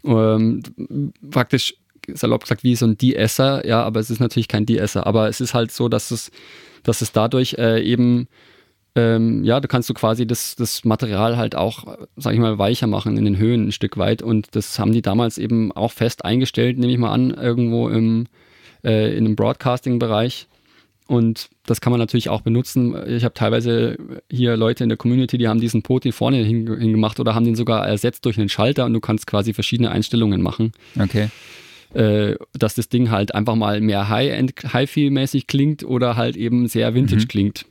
Mhm. 0.04 0.12
Ähm, 0.12 1.12
praktisch 1.30 1.74
salopp 2.14 2.42
gesagt 2.42 2.64
wie 2.64 2.76
so 2.76 2.86
ein 2.86 2.96
De-Esser, 2.96 3.66
ja, 3.66 3.82
aber 3.82 4.00
es 4.00 4.10
ist 4.10 4.20
natürlich 4.20 4.48
kein 4.48 4.66
De-Esser. 4.66 5.06
Aber 5.06 5.28
es 5.28 5.40
ist 5.40 5.54
halt 5.54 5.72
so, 5.72 5.88
dass 5.88 6.10
es, 6.10 6.30
dass 6.82 7.02
es 7.02 7.12
dadurch 7.12 7.54
äh, 7.58 7.82
eben 7.82 8.28
ähm, 8.96 9.44
ja, 9.44 9.60
da 9.60 9.68
kannst 9.68 9.88
du 9.88 9.94
quasi 9.94 10.26
das, 10.26 10.56
das 10.56 10.84
Material 10.84 11.36
halt 11.36 11.54
auch, 11.54 11.96
sag 12.16 12.34
ich 12.34 12.40
mal, 12.40 12.58
weicher 12.58 12.86
machen 12.86 13.16
in 13.16 13.24
den 13.24 13.38
Höhen 13.38 13.68
ein 13.68 13.72
Stück 13.72 13.96
weit. 13.96 14.22
Und 14.22 14.48
das 14.56 14.78
haben 14.78 14.92
die 14.92 15.02
damals 15.02 15.38
eben 15.38 15.70
auch 15.72 15.92
fest 15.92 16.24
eingestellt, 16.24 16.78
nehme 16.78 16.92
ich 16.92 16.98
mal 16.98 17.12
an, 17.12 17.30
irgendwo 17.30 17.88
im, 17.88 18.26
äh, 18.84 19.16
in 19.16 19.26
einem 19.26 19.36
Broadcasting-Bereich. 19.36 20.48
Und 21.06 21.50
das 21.66 21.80
kann 21.80 21.90
man 21.90 21.98
natürlich 21.98 22.28
auch 22.28 22.42
benutzen. 22.42 22.94
Ich 23.08 23.24
habe 23.24 23.34
teilweise 23.34 23.96
hier 24.30 24.56
Leute 24.56 24.84
in 24.84 24.88
der 24.88 24.98
Community, 24.98 25.38
die 25.38 25.48
haben 25.48 25.60
diesen 25.60 25.82
Poti 25.82 26.12
vorne 26.12 26.44
hingemacht 26.44 27.18
oder 27.18 27.34
haben 27.34 27.44
den 27.44 27.56
sogar 27.56 27.84
ersetzt 27.86 28.24
durch 28.26 28.38
einen 28.38 28.48
Schalter 28.48 28.84
und 28.86 28.92
du 28.92 29.00
kannst 29.00 29.26
quasi 29.26 29.52
verschiedene 29.52 29.90
Einstellungen 29.90 30.40
machen. 30.40 30.70
Okay. 30.96 31.28
Äh, 31.94 32.36
dass 32.56 32.76
das 32.76 32.88
Ding 32.88 33.10
halt 33.10 33.34
einfach 33.34 33.56
mal 33.56 33.80
mehr 33.80 34.08
High-End, 34.08 34.54
Hi-Fi-mäßig 34.72 35.48
klingt 35.48 35.82
oder 35.82 36.14
halt 36.14 36.36
eben 36.36 36.68
sehr 36.68 36.94
Vintage 36.94 37.22
mhm. 37.22 37.28
klingt. 37.28 37.66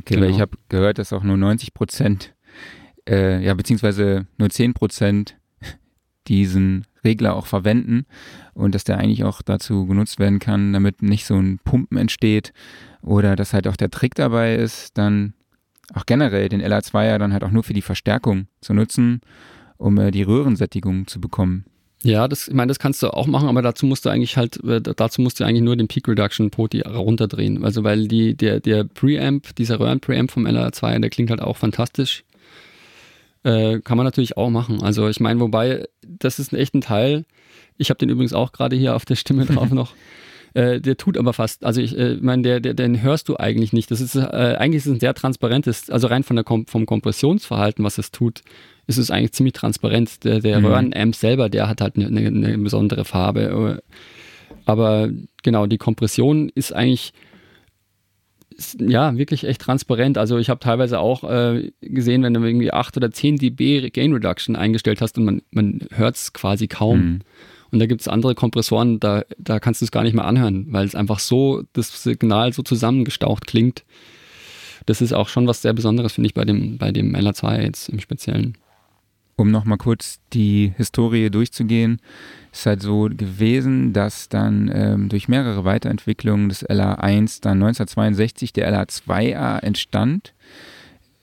Okay, 0.00 0.14
genau. 0.14 0.26
weil 0.26 0.34
ich 0.34 0.40
habe 0.40 0.56
gehört, 0.68 0.98
dass 0.98 1.12
auch 1.12 1.22
nur 1.22 1.36
90 1.36 1.74
Prozent, 1.74 2.34
äh, 3.08 3.42
ja, 3.44 3.54
beziehungsweise 3.54 4.26
nur 4.38 4.50
10 4.50 4.74
Prozent 4.74 5.36
diesen 6.28 6.86
Regler 7.04 7.34
auch 7.34 7.46
verwenden 7.46 8.06
und 8.54 8.74
dass 8.74 8.84
der 8.84 8.98
eigentlich 8.98 9.24
auch 9.24 9.42
dazu 9.42 9.86
genutzt 9.86 10.18
werden 10.18 10.38
kann, 10.38 10.72
damit 10.72 11.02
nicht 11.02 11.26
so 11.26 11.36
ein 11.36 11.58
Pumpen 11.64 11.98
entsteht 11.98 12.52
oder 13.02 13.36
dass 13.36 13.52
halt 13.52 13.66
auch 13.66 13.76
der 13.76 13.90
Trick 13.90 14.14
dabei 14.14 14.54
ist, 14.54 14.96
dann 14.98 15.34
auch 15.94 16.06
generell 16.06 16.48
den 16.48 16.62
LA2er 16.62 17.18
dann 17.18 17.32
halt 17.32 17.44
auch 17.44 17.50
nur 17.50 17.64
für 17.64 17.72
die 17.72 17.82
Verstärkung 17.82 18.46
zu 18.60 18.74
nutzen, 18.74 19.20
um 19.76 19.98
äh, 19.98 20.10
die 20.10 20.22
Röhrensättigung 20.22 21.06
zu 21.06 21.20
bekommen. 21.20 21.64
Ja, 22.02 22.28
das, 22.28 22.48
ich 22.48 22.54
meine, 22.54 22.68
das 22.68 22.78
kannst 22.78 23.02
du 23.02 23.12
auch 23.12 23.26
machen, 23.26 23.48
aber 23.48 23.60
dazu 23.60 23.84
musst 23.84 24.06
du 24.06 24.08
eigentlich 24.08 24.36
halt, 24.38 24.62
äh, 24.64 24.80
dazu 24.80 25.20
musst 25.20 25.38
du 25.38 25.44
eigentlich 25.44 25.62
nur 25.62 25.76
den 25.76 25.86
Peak 25.86 26.08
Reduction 26.08 26.50
Poti 26.50 26.80
runterdrehen. 26.80 27.62
Also 27.62 27.84
weil 27.84 28.08
die, 28.08 28.34
der, 28.34 28.60
der 28.60 28.84
Preamp, 28.84 29.54
dieser 29.56 29.78
Röhren-Preamp 29.78 30.30
vom 30.30 30.46
LR2, 30.46 30.98
der 31.00 31.10
klingt 31.10 31.30
halt 31.30 31.42
auch 31.42 31.58
fantastisch. 31.58 32.24
Äh, 33.42 33.80
kann 33.80 33.98
man 33.98 34.04
natürlich 34.04 34.36
auch 34.36 34.50
machen. 34.50 34.82
Also 34.82 35.08
ich 35.08 35.20
meine, 35.20 35.40
wobei, 35.40 35.86
das 36.02 36.38
ist 36.38 36.52
ein 36.52 36.56
echter 36.56 36.80
Teil. 36.80 37.24
Ich 37.76 37.90
habe 37.90 37.98
den 37.98 38.08
übrigens 38.08 38.32
auch 38.32 38.52
gerade 38.52 38.76
hier 38.76 38.96
auf 38.96 39.04
der 39.04 39.16
Stimme 39.16 39.44
drauf 39.44 39.70
noch. 39.70 39.92
Äh, 40.54 40.80
der 40.80 40.96
tut 40.96 41.16
aber 41.16 41.32
fast, 41.32 41.64
also 41.64 41.80
ich 41.80 41.96
äh, 41.96 42.16
meine, 42.20 42.42
der, 42.42 42.60
der, 42.60 42.74
den 42.74 43.02
hörst 43.02 43.28
du 43.28 43.36
eigentlich 43.36 43.72
nicht. 43.72 43.90
Das 43.90 44.00
ist 44.00 44.16
äh, 44.16 44.20
eigentlich 44.58 44.78
ist 44.78 44.86
es 44.86 44.92
ein 44.94 45.00
sehr 45.00 45.14
transparentes, 45.14 45.90
also 45.90 46.08
rein 46.08 46.24
von 46.24 46.36
der 46.36 46.44
Kom 46.44 46.66
vom 46.66 46.86
Kompressionsverhalten, 46.86 47.84
was 47.84 47.98
es 47.98 48.10
tut, 48.10 48.42
ist 48.90 48.98
es 48.98 49.10
eigentlich 49.10 49.32
ziemlich 49.32 49.54
transparent. 49.54 50.24
Der, 50.24 50.40
der 50.40 50.58
mhm. 50.58 50.66
Röhrenamp 50.66 51.14
selber, 51.14 51.48
der 51.48 51.68
hat 51.68 51.80
halt 51.80 51.96
eine, 51.96 52.06
eine, 52.06 52.58
besondere 52.58 53.04
Farbe. 53.04 53.80
Aber 54.66 55.08
genau, 55.42 55.66
die 55.66 55.78
Kompression 55.78 56.50
ist 56.54 56.74
eigentlich 56.74 57.12
ja, 58.78 59.16
wirklich 59.16 59.44
echt 59.44 59.62
transparent. 59.62 60.18
Also 60.18 60.36
ich 60.36 60.50
habe 60.50 60.60
teilweise 60.60 60.98
auch 60.98 61.24
äh, 61.24 61.72
gesehen, 61.80 62.22
wenn 62.22 62.34
du 62.34 62.44
irgendwie 62.44 62.72
8 62.72 62.96
oder 62.96 63.10
10 63.10 63.36
dB 63.36 63.88
Gain 63.90 64.12
Reduction 64.12 64.56
eingestellt 64.56 65.00
hast 65.00 65.16
und 65.16 65.24
man, 65.24 65.42
man 65.50 65.80
hört 65.92 66.16
es 66.16 66.32
quasi 66.32 66.68
kaum. 66.68 66.98
Mhm. 66.98 67.20
Und 67.70 67.78
da 67.78 67.86
gibt 67.86 68.00
es 68.00 68.08
andere 68.08 68.34
Kompressoren, 68.34 68.98
da, 68.98 69.22
da 69.38 69.60
kannst 69.60 69.80
du 69.80 69.84
es 69.84 69.92
gar 69.92 70.02
nicht 70.02 70.14
mehr 70.14 70.24
anhören, 70.24 70.66
weil 70.70 70.84
es 70.84 70.96
einfach 70.96 71.20
so, 71.20 71.62
das 71.72 72.02
Signal 72.02 72.52
so 72.52 72.62
zusammengestaucht 72.62 73.46
klingt. 73.46 73.84
Das 74.86 75.00
ist 75.00 75.12
auch 75.12 75.28
schon 75.28 75.46
was 75.46 75.62
sehr 75.62 75.72
Besonderes, 75.72 76.14
finde 76.14 76.26
ich, 76.26 76.34
bei 76.34 76.44
dem, 76.44 76.78
bei 76.78 76.90
dem 76.90 77.14
LA2 77.14 77.62
jetzt 77.62 77.88
im 77.88 78.00
Speziellen. 78.00 78.58
Um 79.40 79.50
nochmal 79.50 79.78
kurz 79.78 80.20
die 80.34 80.74
Historie 80.76 81.30
durchzugehen, 81.30 82.02
ist 82.52 82.66
halt 82.66 82.82
so 82.82 83.04
gewesen, 83.04 83.94
dass 83.94 84.28
dann 84.28 84.70
ähm, 84.70 85.08
durch 85.08 85.28
mehrere 85.28 85.64
Weiterentwicklungen 85.64 86.50
des 86.50 86.62
LA1 86.68 87.40
dann 87.40 87.62
1962 87.62 88.52
der 88.52 88.70
LA2A 88.70 89.60
entstand. 89.60 90.34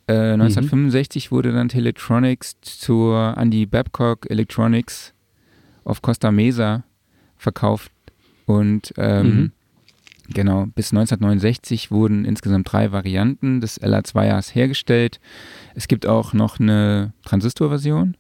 Äh, 0.07 0.33
1965 0.33 1.29
mhm. 1.29 1.35
wurde 1.35 1.51
dann 1.51 1.69
Teletronics 1.69 2.55
zur 2.61 3.35
Andy 3.37 3.67
Babcock 3.67 4.27
Electronics 4.31 5.13
auf 5.83 6.01
Costa 6.01 6.31
Mesa 6.31 6.85
verkauft 7.37 7.91
und 8.47 8.95
ähm, 8.97 9.27
mhm. 9.27 9.51
Genau, 10.33 10.65
bis 10.75 10.91
1969 10.91 11.91
wurden 11.91 12.25
insgesamt 12.25 12.71
drei 12.71 12.91
Varianten 12.91 13.61
des 13.61 13.81
LA2As 13.81 14.53
hergestellt. 14.53 15.19
Es 15.75 15.87
gibt 15.87 16.05
auch 16.05 16.33
noch 16.33 16.59
eine 16.59 17.13
Transistorversion, 17.25 18.15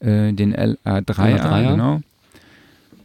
äh, 0.00 0.32
den 0.32 0.54
LA3A, 0.54 1.06
LA3A, 1.06 1.70
genau. 1.70 2.00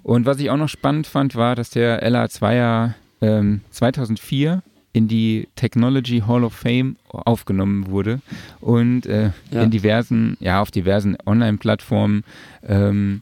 Und 0.03 0.25
was 0.25 0.39
ich 0.39 0.49
auch 0.49 0.57
noch 0.57 0.69
spannend 0.69 1.05
fand, 1.05 1.35
war, 1.35 1.55
dass 1.55 1.69
der 1.69 2.07
LA2A 2.07 2.93
ähm, 3.21 3.61
2004 3.71 4.63
in 4.93 5.07
die 5.07 5.47
Technology 5.55 6.23
Hall 6.25 6.43
of 6.43 6.53
Fame 6.53 6.95
aufgenommen 7.09 7.87
wurde 7.87 8.21
und 8.61 9.05
äh, 9.05 9.31
ja. 9.51 9.61
in 9.61 9.69
diversen, 9.69 10.37
ja, 10.39 10.61
auf 10.61 10.71
diversen 10.71 11.17
Online-Plattformen 11.25 12.23
ähm, 12.67 13.21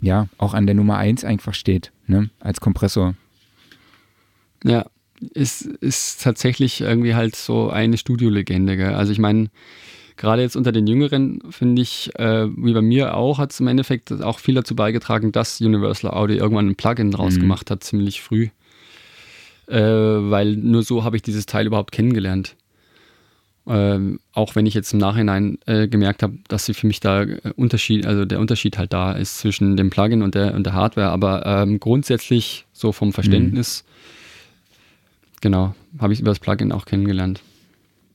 ja, 0.00 0.28
auch 0.38 0.54
an 0.54 0.66
der 0.66 0.74
Nummer 0.74 0.96
1 0.96 1.24
einfach 1.24 1.54
steht, 1.54 1.92
ne, 2.06 2.30
als 2.40 2.60
Kompressor. 2.60 3.14
Ja, 4.64 4.86
ist, 5.34 5.62
ist 5.62 6.22
tatsächlich 6.22 6.80
irgendwie 6.80 7.14
halt 7.14 7.36
so 7.36 7.70
eine 7.70 7.98
Studiolegende. 7.98 8.76
Gell? 8.76 8.94
Also 8.94 9.12
ich 9.12 9.18
meine, 9.18 9.50
gerade 10.16 10.42
jetzt 10.42 10.56
unter 10.56 10.72
den 10.72 10.86
Jüngeren, 10.86 11.40
finde 11.50 11.82
ich, 11.82 12.10
äh, 12.18 12.46
wie 12.56 12.72
bei 12.72 12.82
mir 12.82 13.16
auch, 13.16 13.38
hat 13.38 13.52
es 13.52 13.60
im 13.60 13.68
Endeffekt 13.68 14.12
auch 14.22 14.38
viel 14.38 14.54
dazu 14.54 14.74
beigetragen, 14.74 15.32
dass 15.32 15.60
Universal 15.60 16.10
Audio 16.10 16.36
irgendwann 16.36 16.68
ein 16.68 16.76
Plugin 16.76 17.10
draus 17.10 17.36
mhm. 17.36 17.40
gemacht 17.40 17.70
hat, 17.70 17.84
ziemlich 17.84 18.22
früh. 18.22 18.48
Äh, 19.66 19.80
weil 19.80 20.56
nur 20.56 20.82
so 20.82 21.04
habe 21.04 21.16
ich 21.16 21.22
dieses 21.22 21.46
Teil 21.46 21.66
überhaupt 21.66 21.92
kennengelernt. 21.92 22.56
Ähm, 23.66 24.20
auch 24.32 24.56
wenn 24.56 24.66
ich 24.66 24.74
jetzt 24.74 24.92
im 24.92 24.98
Nachhinein 24.98 25.58
äh, 25.66 25.86
gemerkt 25.86 26.22
habe, 26.22 26.38
dass 26.48 26.64
sie 26.64 26.74
für 26.74 26.86
mich 26.86 26.98
da 26.98 27.22
äh, 27.22 27.52
Unterschied, 27.56 28.04
also 28.04 28.24
der 28.24 28.40
Unterschied 28.40 28.78
halt 28.78 28.92
da 28.92 29.12
ist 29.12 29.38
zwischen 29.38 29.76
dem 29.76 29.90
Plugin 29.90 30.22
und 30.22 30.34
der, 30.34 30.54
und 30.54 30.64
der 30.64 30.72
Hardware. 30.72 31.10
Aber 31.10 31.46
ähm, 31.46 31.78
grundsätzlich 31.78 32.66
so 32.72 32.90
vom 32.92 33.12
Verständnis, 33.12 33.84
mhm. 33.84 33.90
Genau, 35.40 35.74
habe 35.98 36.12
ich 36.12 36.20
über 36.20 36.30
das 36.30 36.40
Plugin 36.40 36.72
auch 36.72 36.84
kennengelernt. 36.84 37.42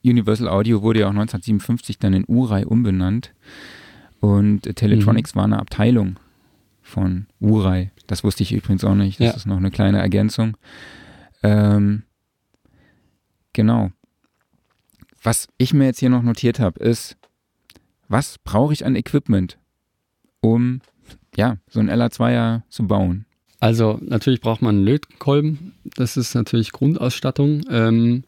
Universal 0.03 0.47
Audio 0.47 0.81
wurde 0.81 1.01
ja 1.01 1.07
auch 1.07 1.11
1957 1.11 1.97
dann 1.97 2.13
in 2.13 2.25
Urai 2.27 2.65
umbenannt. 2.65 3.33
Und 4.19 4.61
Teletronics 4.61 5.33
mhm. 5.33 5.37
war 5.37 5.45
eine 5.45 5.59
Abteilung 5.59 6.17
von 6.81 7.25
Urai. 7.39 7.91
Das 8.07 8.23
wusste 8.23 8.43
ich 8.43 8.53
übrigens 8.53 8.83
auch 8.83 8.95
nicht. 8.95 9.19
Das 9.19 9.27
ja. 9.27 9.33
ist 9.33 9.45
noch 9.45 9.57
eine 9.57 9.71
kleine 9.71 9.99
Ergänzung. 9.99 10.57
Ähm, 11.41 12.03
Genau. 13.55 13.89
Was 15.23 15.47
ich 15.57 15.73
mir 15.73 15.85
jetzt 15.85 15.99
hier 15.99 16.09
noch 16.09 16.21
notiert 16.21 16.59
habe, 16.59 16.77
ist, 16.77 17.17
was 18.09 18.37
brauche 18.37 18.73
ich 18.73 18.85
an 18.85 18.97
Equipment, 18.97 19.57
um 20.41 20.81
ja, 21.37 21.57
so 21.69 21.79
ein 21.79 21.89
LA2er 21.89 22.63
zu 22.67 22.85
bauen? 22.85 23.24
Also 23.59 23.99
natürlich 24.01 24.41
braucht 24.41 24.61
man 24.61 24.75
einen 24.75 24.85
Lötkolben. 24.85 25.73
Das 25.95 26.17
ist 26.17 26.35
natürlich 26.35 26.71
Grundausstattung. 26.71 27.63
Ähm, 27.69 28.23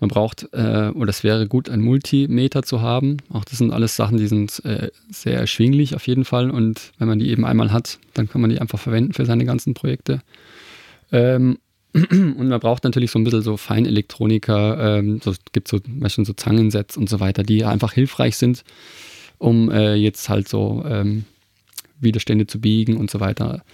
man 0.00 0.08
braucht, 0.08 0.48
äh, 0.52 0.88
oder 0.94 1.10
es 1.10 1.22
wäre 1.22 1.46
gut, 1.46 1.68
einen 1.68 1.82
Multimeter 1.82 2.62
zu 2.62 2.80
haben. 2.80 3.18
Auch 3.30 3.44
das 3.44 3.58
sind 3.58 3.70
alles 3.70 3.96
Sachen, 3.96 4.16
die 4.16 4.28
sind 4.28 4.64
äh, 4.64 4.90
sehr 5.10 5.38
erschwinglich 5.38 5.94
auf 5.94 6.06
jeden 6.06 6.24
Fall. 6.24 6.50
Und 6.50 6.92
wenn 6.98 7.06
man 7.06 7.18
die 7.18 7.28
eben 7.28 7.44
einmal 7.44 7.70
hat, 7.70 7.98
dann 8.14 8.28
kann 8.28 8.40
man 8.40 8.48
die 8.48 8.60
einfach 8.60 8.78
verwenden 8.78 9.12
für 9.12 9.26
seine 9.26 9.44
ganzen 9.44 9.74
Projekte. 9.74 10.22
Ähm, 11.12 11.58
und 11.92 12.48
man 12.48 12.60
braucht 12.60 12.84
natürlich 12.84 13.10
so 13.10 13.18
ein 13.18 13.24
bisschen 13.24 13.42
so 13.42 13.58
Feinelektroniker, 13.58 14.98
ähm, 14.98 15.20
gibt 15.52 15.68
so 15.68 15.80
Beispiel 15.86 16.24
so 16.24 16.32
Zangensets 16.32 16.96
und 16.96 17.10
so 17.10 17.20
weiter, 17.20 17.42
die 17.42 17.64
einfach 17.64 17.92
hilfreich 17.92 18.36
sind, 18.36 18.64
um 19.38 19.70
äh, 19.70 19.94
jetzt 19.96 20.28
halt 20.30 20.48
so 20.48 20.82
ähm, 20.86 21.24
Widerstände 22.00 22.46
zu 22.46 22.60
biegen 22.60 22.96
und 22.96 23.10
so 23.10 23.20
weiter. 23.20 23.64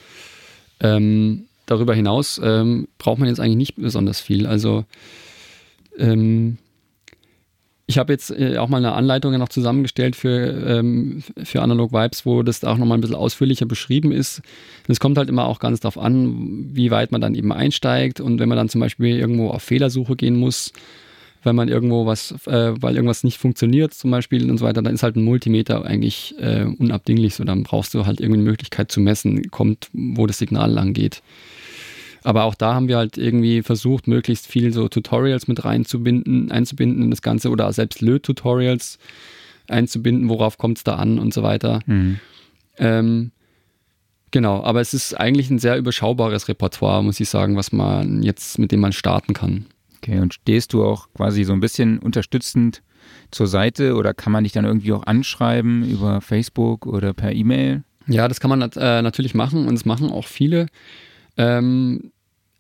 Ähm, 0.80 1.46
darüber 1.66 1.94
hinaus 1.94 2.40
ähm, 2.42 2.88
braucht 2.98 3.18
man 3.18 3.28
jetzt 3.28 3.40
eigentlich 3.40 3.56
nicht 3.56 3.76
besonders 3.76 4.20
viel. 4.20 4.46
Also 4.46 4.84
ähm, 5.98 6.58
ich 7.88 7.98
habe 7.98 8.12
jetzt 8.12 8.30
äh, 8.30 8.58
auch 8.58 8.68
mal 8.68 8.78
eine 8.78 8.92
Anleitung 8.92 9.36
noch 9.38 9.48
zusammengestellt 9.48 10.16
für, 10.16 10.28
ähm, 10.66 11.22
für 11.42 11.62
Analog 11.62 11.92
Vibes, 11.92 12.26
wo 12.26 12.42
das 12.42 12.64
auch 12.64 12.78
nochmal 12.78 12.98
ein 12.98 13.00
bisschen 13.00 13.16
ausführlicher 13.16 13.66
beschrieben 13.66 14.10
ist. 14.10 14.42
es 14.88 14.98
kommt 14.98 15.18
halt 15.18 15.28
immer 15.28 15.46
auch 15.46 15.60
ganz 15.60 15.80
darauf 15.80 15.98
an, 15.98 16.68
wie 16.72 16.90
weit 16.90 17.12
man 17.12 17.20
dann 17.20 17.36
eben 17.36 17.52
einsteigt 17.52 18.20
und 18.20 18.40
wenn 18.40 18.48
man 18.48 18.58
dann 18.58 18.68
zum 18.68 18.80
Beispiel 18.80 19.16
irgendwo 19.16 19.50
auf 19.50 19.62
Fehlersuche 19.62 20.16
gehen 20.16 20.36
muss, 20.36 20.72
wenn 21.46 21.56
man 21.56 21.68
irgendwo 21.68 22.04
was, 22.04 22.32
äh, 22.46 22.74
weil 22.78 22.96
irgendwas 22.96 23.24
nicht 23.24 23.38
funktioniert 23.38 23.94
zum 23.94 24.10
Beispiel 24.10 24.50
und 24.50 24.58
so 24.58 24.64
weiter, 24.66 24.82
dann 24.82 24.92
ist 24.92 25.02
halt 25.02 25.16
ein 25.16 25.24
Multimeter 25.24 25.84
eigentlich 25.86 26.34
äh, 26.38 26.64
unabdinglich 26.64 27.36
so. 27.36 27.44
Dann 27.44 27.62
brauchst 27.62 27.94
du 27.94 28.04
halt 28.04 28.20
irgendwie 28.20 28.40
eine 28.40 28.50
Möglichkeit 28.50 28.92
zu 28.92 29.00
messen, 29.00 29.50
kommt, 29.50 29.88
wo 29.92 30.26
das 30.26 30.38
Signal 30.38 30.70
lang 30.70 30.92
geht. 30.92 31.22
Aber 32.24 32.44
auch 32.44 32.56
da 32.56 32.74
haben 32.74 32.88
wir 32.88 32.96
halt 32.96 33.16
irgendwie 33.16 33.62
versucht, 33.62 34.08
möglichst 34.08 34.48
viel 34.48 34.72
so 34.72 34.88
Tutorials 34.88 35.46
mit 35.46 35.64
reinzubinden, 35.64 36.50
einzubinden 36.50 37.04
in 37.04 37.10
das 37.10 37.22
Ganze 37.22 37.50
oder 37.50 37.72
selbst 37.72 38.00
Löt-Tutorials 38.00 38.98
einzubinden, 39.68 40.28
worauf 40.28 40.58
kommt 40.58 40.78
es 40.78 40.84
da 40.84 40.96
an 40.96 41.20
und 41.20 41.32
so 41.32 41.44
weiter. 41.44 41.80
Mhm. 41.86 42.18
Ähm, 42.78 43.30
genau, 44.32 44.64
aber 44.64 44.80
es 44.80 44.92
ist 44.92 45.14
eigentlich 45.14 45.50
ein 45.50 45.60
sehr 45.60 45.78
überschaubares 45.78 46.48
Repertoire, 46.48 47.04
muss 47.04 47.20
ich 47.20 47.28
sagen, 47.28 47.56
was 47.56 47.70
man 47.70 48.24
jetzt, 48.24 48.58
mit 48.58 48.72
dem 48.72 48.80
man 48.80 48.92
starten 48.92 49.32
kann. 49.32 49.66
Okay, 49.96 50.20
und 50.20 50.34
stehst 50.34 50.72
du 50.72 50.84
auch 50.84 51.08
quasi 51.14 51.44
so 51.44 51.52
ein 51.52 51.60
bisschen 51.60 51.98
unterstützend 51.98 52.82
zur 53.30 53.46
Seite 53.46 53.94
oder 53.94 54.14
kann 54.14 54.32
man 54.32 54.44
dich 54.44 54.52
dann 54.52 54.64
irgendwie 54.64 54.92
auch 54.92 55.04
anschreiben 55.04 55.88
über 55.88 56.20
Facebook 56.20 56.86
oder 56.86 57.14
per 57.14 57.32
E-Mail? 57.32 57.84
Ja, 58.06 58.28
das 58.28 58.40
kann 58.40 58.50
man 58.50 58.62
äh, 58.62 59.02
natürlich 59.02 59.34
machen 59.34 59.66
und 59.66 59.74
es 59.74 59.84
machen 59.84 60.10
auch 60.10 60.26
viele. 60.26 60.66
Ähm, 61.36 62.12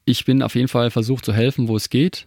ich 0.04 0.24
bin 0.24 0.42
auf 0.42 0.54
jeden 0.54 0.68
Fall 0.68 0.90
versucht 0.90 1.24
zu 1.24 1.32
helfen, 1.32 1.68
wo 1.68 1.76
es 1.76 1.88
geht. 1.88 2.24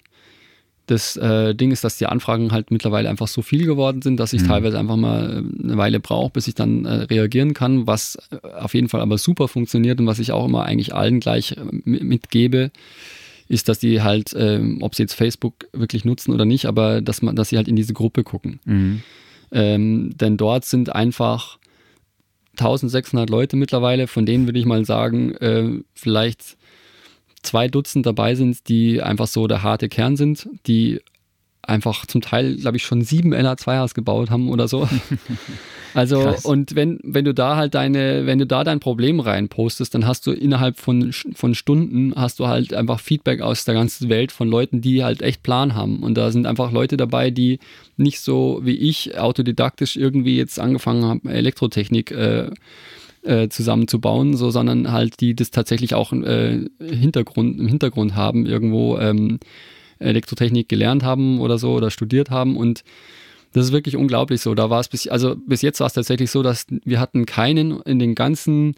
Das 0.85 1.17
äh, 1.17 1.53
Ding 1.53 1.71
ist, 1.71 1.83
dass 1.83 1.97
die 1.97 2.07
Anfragen 2.07 2.51
halt 2.51 2.71
mittlerweile 2.71 3.09
einfach 3.09 3.27
so 3.27 3.43
viel 3.43 3.65
geworden 3.65 4.01
sind, 4.01 4.19
dass 4.19 4.33
ich 4.33 4.41
mhm. 4.41 4.47
teilweise 4.47 4.79
einfach 4.79 4.95
mal 4.95 5.43
äh, 5.45 5.63
eine 5.63 5.77
Weile 5.77 5.99
brauche, 5.99 6.31
bis 6.31 6.47
ich 6.47 6.55
dann 6.55 6.85
äh, 6.85 7.03
reagieren 7.03 7.53
kann, 7.53 7.85
was 7.85 8.17
äh, 8.31 8.47
auf 8.47 8.73
jeden 8.73 8.89
Fall 8.89 9.01
aber 9.01 9.19
super 9.19 9.47
funktioniert 9.47 9.99
und 9.99 10.07
was 10.07 10.17
ich 10.17 10.31
auch 10.31 10.45
immer 10.45 10.63
eigentlich 10.63 10.95
allen 10.95 11.19
gleich 11.19 11.51
äh, 11.51 11.63
mitgebe, 11.85 12.71
ist, 13.49 13.67
dass 13.67 13.79
die 13.79 14.01
halt, 14.01 14.31
äh, 14.33 14.61
ob 14.79 14.95
sie 14.95 15.03
jetzt 15.03 15.15
Facebook 15.15 15.67
wirklich 15.73 16.05
nutzen 16.05 16.33
oder 16.33 16.45
nicht, 16.45 16.65
aber 16.65 17.01
dass 17.01 17.21
man, 17.21 17.35
dass 17.35 17.49
sie 17.49 17.57
halt 17.57 17.67
in 17.67 17.75
diese 17.75 17.93
Gruppe 17.93 18.23
gucken. 18.23 18.61
Mhm. 18.63 19.01
Ähm, 19.51 20.11
denn 20.15 20.37
dort 20.37 20.63
sind 20.63 20.95
einfach 20.95 21.57
1600 22.57 23.29
Leute 23.29 23.57
mittlerweile, 23.57 24.07
von 24.07 24.25
denen 24.25 24.45
würde 24.45 24.59
ich 24.59 24.65
mal 24.65 24.85
sagen, 24.85 25.83
vielleicht 25.93 26.57
zwei 27.41 27.67
Dutzend 27.67 28.05
dabei 28.05 28.35
sind, 28.35 28.67
die 28.67 29.01
einfach 29.01 29.27
so 29.27 29.47
der 29.47 29.63
harte 29.63 29.89
Kern 29.89 30.17
sind, 30.17 30.49
die 30.67 30.99
einfach 31.69 32.05
zum 32.05 32.21
Teil, 32.21 32.55
glaube 32.55 32.77
ich, 32.77 32.83
schon 32.83 33.01
sieben 33.01 33.33
LA2As 33.33 33.93
gebaut 33.93 34.29
haben 34.29 34.49
oder 34.49 34.67
so. 34.67 34.87
Also, 35.95 36.21
Krass. 36.21 36.45
und 36.45 36.75
wenn, 36.75 36.99
wenn 37.03 37.25
du 37.25 37.33
da 37.33 37.55
halt 37.55 37.73
deine, 37.73 38.27
wenn 38.27 38.37
du 38.37 38.45
da 38.45 38.63
dein 38.63 38.79
Problem 38.79 39.19
reinpostest, 39.19 39.95
dann 39.95 40.05
hast 40.05 40.27
du 40.27 40.31
innerhalb 40.31 40.77
von, 40.77 41.11
von 41.33 41.55
Stunden 41.55 42.13
hast 42.15 42.39
du 42.39 42.47
halt 42.47 42.73
einfach 42.73 42.99
Feedback 42.99 43.41
aus 43.41 43.65
der 43.65 43.73
ganzen 43.73 44.09
Welt 44.09 44.31
von 44.31 44.47
Leuten, 44.47 44.81
die 44.81 45.03
halt 45.03 45.21
echt 45.21 45.41
Plan 45.41 45.73
haben. 45.73 46.03
Und 46.03 46.15
da 46.15 46.31
sind 46.31 46.45
einfach 46.45 46.71
Leute 46.71 46.95
dabei, 46.95 47.31
die 47.31 47.59
nicht 47.97 48.19
so 48.19 48.59
wie 48.63 48.75
ich 48.75 49.17
autodidaktisch 49.17 49.97
irgendwie 49.97 50.37
jetzt 50.37 50.59
angefangen 50.59 51.05
haben, 51.05 51.27
Elektrotechnik 51.27 52.11
äh, 52.11 52.51
äh, 53.23 53.49
zusammenzubauen, 53.49 54.37
so, 54.37 54.51
sondern 54.51 54.91
halt 54.91 55.19
die 55.21 55.35
das 55.35 55.51
tatsächlich 55.51 55.95
auch 55.95 56.13
äh, 56.13 56.65
Hintergrund, 56.79 57.59
im 57.59 57.67
Hintergrund 57.67 58.15
haben, 58.15 58.45
irgendwo 58.45 58.97
ähm, 58.99 59.39
Elektrotechnik 59.99 60.69
gelernt 60.69 61.03
haben 61.03 61.39
oder 61.39 61.57
so 61.57 61.73
oder 61.73 61.91
studiert 61.91 62.29
haben 62.29 62.57
und 62.57 62.83
das 63.53 63.65
ist 63.65 63.71
wirklich 63.71 63.95
unglaublich 63.95 64.41
so. 64.41 64.53
Da 64.53 64.69
war 64.69 64.79
es 64.79 64.89
bis, 64.89 65.07
also 65.07 65.35
bis 65.35 65.61
jetzt 65.61 65.79
war 65.79 65.87
es 65.87 65.93
tatsächlich 65.93 66.31
so, 66.31 66.43
dass 66.43 66.67
wir 66.69 66.99
hatten 66.99 67.25
keinen 67.25 67.81
in 67.81 67.99
den 67.99 68.15
ganzen, 68.15 68.75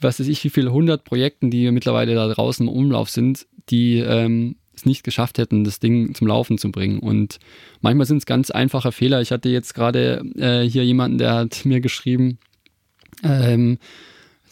was 0.00 0.18
weiß 0.18 0.26
ich, 0.26 0.42
wie 0.44 0.50
viele 0.50 0.72
hundert 0.72 1.04
Projekten, 1.04 1.50
die 1.50 1.70
mittlerweile 1.70 2.14
da 2.14 2.26
draußen 2.28 2.66
im 2.66 2.72
Umlauf 2.72 3.10
sind, 3.10 3.46
die 3.70 3.98
ähm, 3.98 4.56
es 4.74 4.84
nicht 4.84 5.04
geschafft 5.04 5.38
hätten, 5.38 5.62
das 5.62 5.78
Ding 5.78 6.14
zum 6.14 6.26
Laufen 6.26 6.58
zu 6.58 6.72
bringen. 6.72 6.98
Und 6.98 7.38
manchmal 7.80 8.06
sind 8.06 8.18
es 8.18 8.26
ganz 8.26 8.50
einfache 8.50 8.90
Fehler. 8.90 9.20
Ich 9.20 9.30
hatte 9.30 9.48
jetzt 9.48 9.74
gerade 9.74 10.24
äh, 10.36 10.68
hier 10.68 10.84
jemanden, 10.84 11.18
der 11.18 11.34
hat 11.34 11.64
mir 11.64 11.80
geschrieben, 11.80 12.38
ähm, 13.22 13.78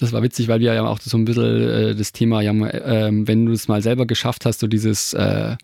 das 0.02 0.12
war 0.12 0.22
witzig, 0.22 0.48
weil 0.48 0.60
wir 0.60 0.74
ja 0.74 0.84
auch 0.84 1.00
so 1.00 1.16
ein 1.16 1.24
bisschen 1.24 1.68
äh, 1.68 1.94
das 1.94 2.12
Thema, 2.12 2.40
ja, 2.42 2.52
äh, 2.52 3.10
wenn 3.12 3.46
du 3.46 3.52
es 3.52 3.68
mal 3.68 3.82
selber 3.82 4.06
geschafft 4.06 4.44
hast, 4.44 4.60
so 4.60 4.66
dieses 4.66 5.12
äh, 5.14 5.56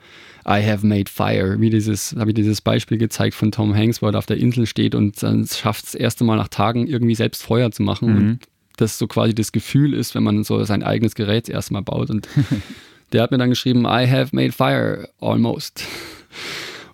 I 0.48 0.62
have 0.64 0.86
made 0.86 1.10
fire, 1.10 1.60
wie 1.60 1.70
dieses, 1.70 2.14
habe 2.18 2.30
ich 2.30 2.34
dieses 2.34 2.60
Beispiel 2.60 2.96
gezeigt 2.98 3.34
von 3.34 3.52
Tom 3.52 3.74
Hanks, 3.74 4.00
wo 4.00 4.06
er 4.06 4.14
auf 4.16 4.26
der 4.26 4.38
Insel 4.38 4.66
steht 4.66 4.94
und 4.94 5.22
dann 5.22 5.46
schafft 5.46 5.84
es 5.84 5.92
das 5.92 6.00
erste 6.00 6.24
Mal 6.24 6.36
nach 6.36 6.48
Tagen 6.48 6.86
irgendwie 6.86 7.14
selbst 7.14 7.42
Feuer 7.42 7.70
zu 7.70 7.82
machen. 7.82 8.08
Mhm. 8.08 8.16
Und 8.16 8.38
das 8.76 8.96
so 8.96 9.06
quasi 9.06 9.34
das 9.34 9.52
Gefühl 9.52 9.92
ist, 9.92 10.14
wenn 10.14 10.22
man 10.22 10.44
so 10.44 10.62
sein 10.64 10.82
eigenes 10.82 11.14
Gerät 11.14 11.48
erstmal 11.48 11.82
baut. 11.82 12.10
Und 12.10 12.28
der 13.12 13.22
hat 13.22 13.30
mir 13.30 13.38
dann 13.38 13.50
geschrieben, 13.50 13.84
I 13.84 14.08
have 14.08 14.34
made 14.34 14.52
fire 14.52 15.08
almost. 15.20 15.84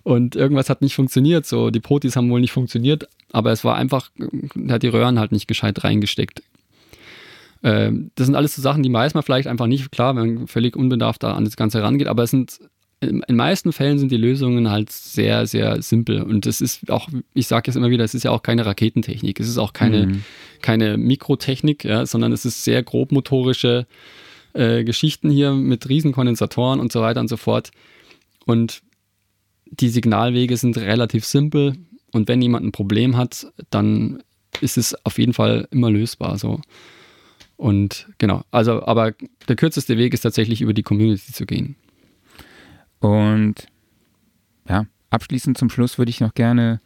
Und 0.03 0.35
irgendwas 0.35 0.69
hat 0.69 0.81
nicht 0.81 0.95
funktioniert, 0.95 1.45
so 1.45 1.69
die 1.69 1.79
Potis 1.79 2.15
haben 2.15 2.29
wohl 2.29 2.41
nicht 2.41 2.51
funktioniert, 2.51 3.07
aber 3.31 3.51
es 3.51 3.63
war 3.63 3.75
einfach, 3.75 4.11
er 4.19 4.75
hat 4.75 4.83
die 4.83 4.87
Röhren 4.87 5.19
halt 5.19 5.31
nicht 5.31 5.47
gescheit 5.47 5.83
reingesteckt. 5.83 6.43
Ähm, 7.65 8.11
das 8.13 8.27
sind 8.27 8.35
alles 8.35 8.55
so 8.55 8.61
Sachen, 8.61 8.83
die 8.83 8.93
weiß 8.93 9.15
man 9.15 9.23
vielleicht 9.23 9.47
einfach 9.47 9.65
nicht, 9.65 9.91
klar, 9.91 10.15
wenn 10.15 10.35
man 10.35 10.47
völlig 10.47 10.75
unbedarft 10.75 11.23
da 11.23 11.33
an 11.33 11.45
das 11.45 11.57
Ganze 11.57 11.81
rangeht, 11.81 12.07
aber 12.07 12.23
es 12.23 12.29
sind 12.29 12.59
in 13.01 13.21
den 13.27 13.35
meisten 13.35 13.73
Fällen 13.73 13.99
sind 13.99 14.11
die 14.11 14.17
Lösungen 14.17 14.69
halt 14.69 14.91
sehr, 14.91 15.45
sehr 15.47 15.81
simpel. 15.81 16.21
Und 16.21 16.45
es 16.45 16.61
ist 16.61 16.89
auch, 16.89 17.09
ich 17.33 17.47
sage 17.47 17.67
jetzt 17.67 17.75
immer 17.75 17.89
wieder, 17.89 18.03
es 18.03 18.13
ist 18.13 18.23
ja 18.23 18.31
auch 18.31 18.41
keine 18.41 18.65
Raketentechnik, 18.65 19.39
es 19.39 19.49
ist 19.49 19.57
auch 19.57 19.73
keine, 19.73 20.07
mhm. 20.07 20.23
keine 20.61 20.97
Mikrotechnik, 20.97 21.83
ja, 21.83 22.05
sondern 22.05 22.31
es 22.31 22.45
ist 22.45 22.63
sehr 22.63 22.81
grobmotorische 22.83 23.85
äh, 24.53 24.83
Geschichten 24.83 25.29
hier 25.29 25.51
mit 25.51 25.89
Riesenkondensatoren 25.89 26.79
und 26.79 26.91
so 26.91 27.01
weiter 27.01 27.19
und 27.19 27.27
so 27.27 27.37
fort. 27.37 27.71
Und 28.45 28.81
die 29.65 29.89
Signalwege 29.89 30.55
sind 30.55 30.77
relativ 30.77 31.25
simpel 31.25 31.75
und 32.13 32.27
wenn 32.27 32.41
jemand 32.41 32.65
ein 32.65 32.71
Problem 32.71 33.17
hat, 33.17 33.47
dann 33.71 34.23
ist 34.61 34.77
es 34.77 34.95
auf 35.05 35.19
jeden 35.19 35.33
Fall 35.33 35.67
immer 35.71 35.91
lösbar. 35.91 36.37
So. 36.37 36.61
Und 37.57 38.07
genau, 38.17 38.43
also, 38.51 38.85
aber 38.85 39.13
der 39.47 39.55
kürzeste 39.55 39.97
Weg 39.97 40.13
ist 40.13 40.21
tatsächlich 40.21 40.61
über 40.61 40.73
die 40.73 40.83
Community 40.83 41.31
zu 41.31 41.45
gehen. 41.45 41.75
Und 42.99 43.67
ja, 44.67 44.85
abschließend 45.09 45.57
zum 45.57 45.69
Schluss 45.69 45.97
würde 45.97 46.09
ich 46.09 46.19
noch 46.19 46.33
gerne 46.33 46.81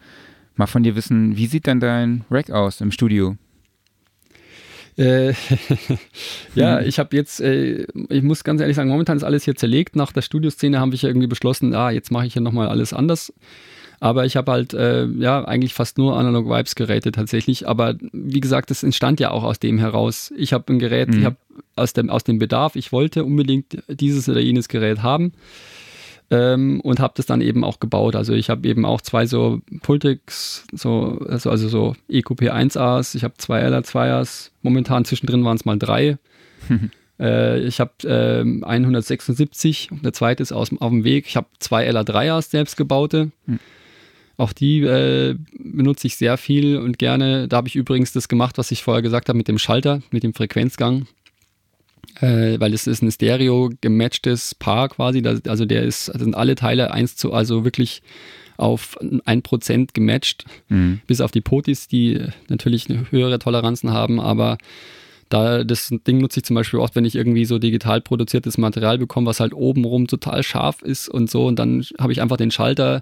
mal 0.55 0.67
von 0.67 0.84
dir 0.84 0.95
wissen, 0.95 1.38
wie 1.38 1.47
sieht 1.47 1.65
denn 1.65 1.80
dein 1.80 2.26
Rack 2.30 2.51
aus 2.51 2.82
im 2.82 2.91
Studio? 2.91 3.38
Äh, 4.97 5.34
ja, 6.55 6.82
ich 6.82 6.99
habe 6.99 7.15
jetzt, 7.15 7.39
äh, 7.39 7.88
ich 8.09 8.22
muss 8.22 8.43
ganz 8.43 8.59
ehrlich 8.59 8.76
sagen, 8.76 8.89
momentan 8.89 9.15
ist 9.15 9.24
alles 9.24 9.45
hier 9.45 9.55
zerlegt. 9.55 9.95
Nach 9.95 10.11
der 10.11 10.22
Studioszene 10.22 10.80
habe 10.80 10.93
ich 10.93 11.05
irgendwie 11.05 11.28
beschlossen, 11.28 11.74
ah, 11.74 11.89
jetzt 11.89 12.11
mache 12.11 12.28
ich 12.28 12.34
hier 12.34 12.41
nochmal 12.41 12.67
alles 12.67 12.91
anders. 12.91 13.34
Aber 14.00 14.26
ich 14.26 14.38
habe 14.38 14.52
halt, 14.52 14.74
äh, 14.74 15.06
ja, 15.06 15.43
eigentlich 15.43 15.74
fast 15.74 15.97
nur 15.97 16.18
Analog 16.18 16.47
Vibes 16.47 16.76
Geräte 16.76 17.12
tatsächlich. 17.12 17.68
Aber 17.68 17.95
wie 18.12 18.39
gesagt, 18.39 18.70
das 18.70 18.84
entstand 18.84 19.20
ja 19.20 19.32
auch 19.32 19.43
aus 19.43 19.60
dem 19.60 19.78
heraus. 19.78 20.34
Ich 20.38 20.54
habe 20.54 20.72
ein 20.72 20.80
Gerät, 20.80 21.10
mhm. 21.10 21.20
ich 21.20 21.26
habe 21.26 21.38
aus 21.76 21.93
dem, 21.93 22.10
aus 22.10 22.24
dem 22.24 22.39
Bedarf, 22.39 22.76
ich 22.76 22.91
wollte 22.91 23.26
unbedingt 23.26 23.84
dieses 23.89 24.30
oder 24.30 24.39
jenes 24.39 24.70
Gerät 24.70 25.04
haben 25.04 25.34
ähm, 26.32 26.80
und 26.82 27.00
habe 27.00 27.14
das 27.18 27.26
dann 27.26 27.41
eben 27.41 27.64
auch 27.64 27.80
gebaut. 27.80 28.16
Also 28.16 28.34
ich 28.34 28.50
habe 28.50 28.68
eben 28.68 28.86
auch 28.86 29.02
zwei 29.02 29.26
so 29.26 29.62
Pultex, 29.82 30.66
so, 30.72 31.20
also, 31.28 31.50
also 31.50 31.68
so 31.68 31.95
EQP1As, 32.10 33.16
ich 33.16 33.24
habe 33.24 33.34
zwei 33.38 33.66
LR2As, 33.66 34.52
momentan 34.62 35.06
zwischendrin 35.06 35.43
waren 35.43 35.58
es 35.58 35.66
mal 35.66 35.78
drei. 35.78 36.18
Äh, 37.22 37.60
ich 37.68 37.82
habe 37.82 37.91
äh, 38.06 38.64
176, 38.64 39.89
der 39.91 40.14
zweite 40.14 40.41
ist 40.41 40.54
aus, 40.54 40.72
auf 40.80 40.89
dem 40.89 41.04
Weg. 41.04 41.26
Ich 41.28 41.36
habe 41.36 41.47
zwei 41.60 41.89
LA3ers 41.89 42.50
selbst 42.50 42.78
gebaute. 42.78 43.32
Auch 44.39 44.53
die 44.53 44.79
äh, 44.83 45.35
benutze 45.59 46.07
ich 46.07 46.15
sehr 46.15 46.37
viel 46.37 46.77
und 46.77 46.97
gerne. 46.97 47.49
Da 47.49 47.57
habe 47.57 47.67
ich 47.67 47.75
übrigens 47.75 48.13
das 48.13 48.29
gemacht, 48.29 48.57
was 48.57 48.71
ich 48.71 48.83
vorher 48.83 49.01
gesagt 49.01 49.27
habe 49.27 49.35
mit 49.37 49.49
dem 49.49 49.57
Schalter, 49.57 50.01
mit 50.11 50.23
dem 50.23 50.33
Frequenzgang. 50.33 51.07
Äh, 52.21 52.57
weil 52.57 52.73
es 52.73 52.87
ist 52.87 53.01
ein 53.01 53.11
Stereo 53.11 53.69
gematchtes 53.81 54.55
Paar 54.55 54.87
quasi. 54.87 55.21
Das, 55.21 55.45
also 55.45 55.65
der 55.65 55.83
ist, 55.83 56.05
sind 56.05 56.37
alle 56.37 56.55
Teile 56.55 56.91
eins 56.91 57.17
zu, 57.17 57.33
also 57.33 57.65
wirklich 57.65 58.01
auf 58.55 58.97
ein 59.25 59.41
Prozent 59.41 59.93
gematcht, 59.93 60.45
mhm. 60.69 61.01
bis 61.05 61.19
auf 61.19 61.31
die 61.31 61.41
Potis, 61.41 61.89
die 61.89 62.21
natürlich 62.47 62.87
höhere 63.09 63.39
Toleranzen 63.39 63.91
haben, 63.91 64.21
aber 64.21 64.57
da 65.30 65.63
das 65.63 65.89
Ding 66.07 66.17
nutze 66.17 66.39
ich 66.39 66.43
zum 66.43 66.55
Beispiel 66.55 66.80
oft, 66.80 66.95
wenn 66.95 67.05
ich 67.05 67.15
irgendwie 67.15 67.45
so 67.45 67.59
digital 67.59 68.01
produziertes 68.01 68.57
Material 68.57 68.97
bekomme, 68.97 69.27
was 69.27 69.39
halt 69.39 69.53
obenrum 69.53 70.07
total 70.07 70.41
scharf 70.41 70.82
ist 70.82 71.07
und 71.07 71.30
so. 71.30 71.45
Und 71.45 71.59
dann 71.59 71.86
habe 71.99 72.11
ich 72.11 72.21
einfach 72.21 72.38
den 72.38 72.49
Schalter, 72.49 73.01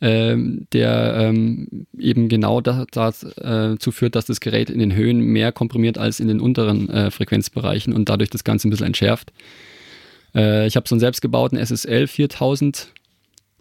ähm, 0.00 0.66
der 0.72 1.16
ähm, 1.18 1.86
eben 1.98 2.28
genau 2.28 2.60
dazu 2.60 3.26
da, 3.36 3.72
äh, 3.72 3.90
führt, 3.90 4.14
dass 4.14 4.26
das 4.26 4.40
Gerät 4.40 4.70
in 4.70 4.78
den 4.78 4.94
Höhen 4.94 5.18
mehr 5.18 5.50
komprimiert 5.50 5.98
als 5.98 6.20
in 6.20 6.28
den 6.28 6.40
unteren 6.40 6.88
äh, 6.88 7.10
Frequenzbereichen 7.10 7.92
und 7.92 8.08
dadurch 8.08 8.30
das 8.30 8.44
Ganze 8.44 8.68
ein 8.68 8.70
bisschen 8.70 8.86
entschärft. 8.86 9.32
Äh, 10.34 10.68
ich 10.68 10.76
habe 10.76 10.88
so 10.88 10.94
einen 10.94 11.00
selbstgebauten 11.00 11.58
SSL 11.58 12.06
4000 12.06 12.92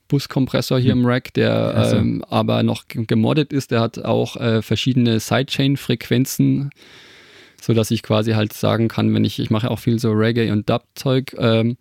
Buskompressor 0.08 0.80
hier 0.80 0.92
hm. 0.92 1.00
im 1.00 1.06
Rack, 1.08 1.34
der 1.34 1.54
also. 1.54 1.96
ähm, 1.96 2.24
aber 2.30 2.62
noch 2.62 2.84
gemoddet 2.88 3.52
ist. 3.52 3.72
Der 3.72 3.82
hat 3.82 3.98
auch 4.06 4.36
äh, 4.36 4.62
verschiedene 4.62 5.20
Sidechain-Frequenzen 5.20 6.70
so 7.64 7.74
dass 7.74 7.92
ich 7.92 8.04
quasi 8.04 8.34
halt 8.34 8.54
sagen 8.54 8.90
kann, 8.90 9.14
wenn 9.14 9.24
ich, 9.24 9.40
ich 9.40 9.50
mache 9.50 9.72
auch 9.72 9.80
viel 9.80 10.00
so 10.00 10.12
Reggae 10.12 10.52
und 10.52 10.70
Dub-Zeug, 10.70 11.36
ähm, 11.38 11.78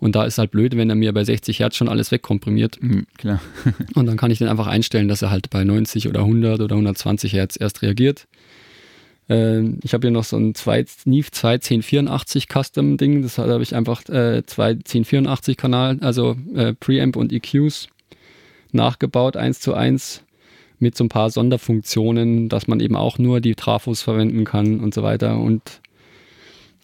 und 0.00 0.14
da 0.14 0.24
ist 0.24 0.38
halt 0.38 0.52
blöd, 0.52 0.76
wenn 0.76 0.88
er 0.88 0.94
mir 0.94 1.12
bei 1.12 1.24
60 1.24 1.58
Hertz 1.58 1.74
schon 1.74 1.88
alles 1.88 2.12
wegkomprimiert. 2.12 2.80
Mhm, 2.80 3.06
klar. 3.16 3.40
und 3.96 4.06
dann 4.06 4.16
kann 4.16 4.30
ich 4.30 4.38
den 4.38 4.46
einfach 4.46 4.68
einstellen, 4.68 5.08
dass 5.08 5.22
er 5.22 5.30
halt 5.30 5.50
bei 5.50 5.64
90 5.64 6.06
oder 6.06 6.20
100 6.20 6.60
oder 6.60 6.74
120 6.76 7.32
Hertz 7.32 7.56
erst 7.58 7.82
reagiert. 7.82 8.28
Ähm, 9.28 9.80
ich 9.82 9.94
habe 9.94 10.06
hier 10.06 10.12
noch 10.12 10.22
so 10.22 10.36
ein 10.36 10.54
2, 10.54 10.84
Neve 11.04 11.32
2 11.32 11.54
1084 11.54 12.46
Custom 12.46 12.96
Ding. 12.96 13.22
Das 13.22 13.38
habe 13.38 13.60
ich 13.60 13.74
einfach 13.74 14.08
äh, 14.08 14.44
zwei 14.46 14.70
1084 14.70 15.56
Kanal, 15.56 15.98
also 16.00 16.36
äh, 16.54 16.74
Preamp 16.74 17.16
und 17.16 17.32
EQs 17.32 17.88
nachgebaut, 18.70 19.36
eins 19.36 19.58
zu 19.58 19.74
eins 19.74 20.22
mit 20.80 20.96
so 20.96 21.04
ein 21.04 21.08
paar 21.08 21.30
Sonderfunktionen, 21.30 22.48
dass 22.48 22.68
man 22.68 22.80
eben 22.80 22.96
auch 22.96 23.18
nur 23.18 23.40
die 23.40 23.54
Trafos 23.54 24.02
verwenden 24.02 24.44
kann 24.44 24.80
und 24.80 24.94
so 24.94 25.02
weiter. 25.02 25.38
Und 25.38 25.80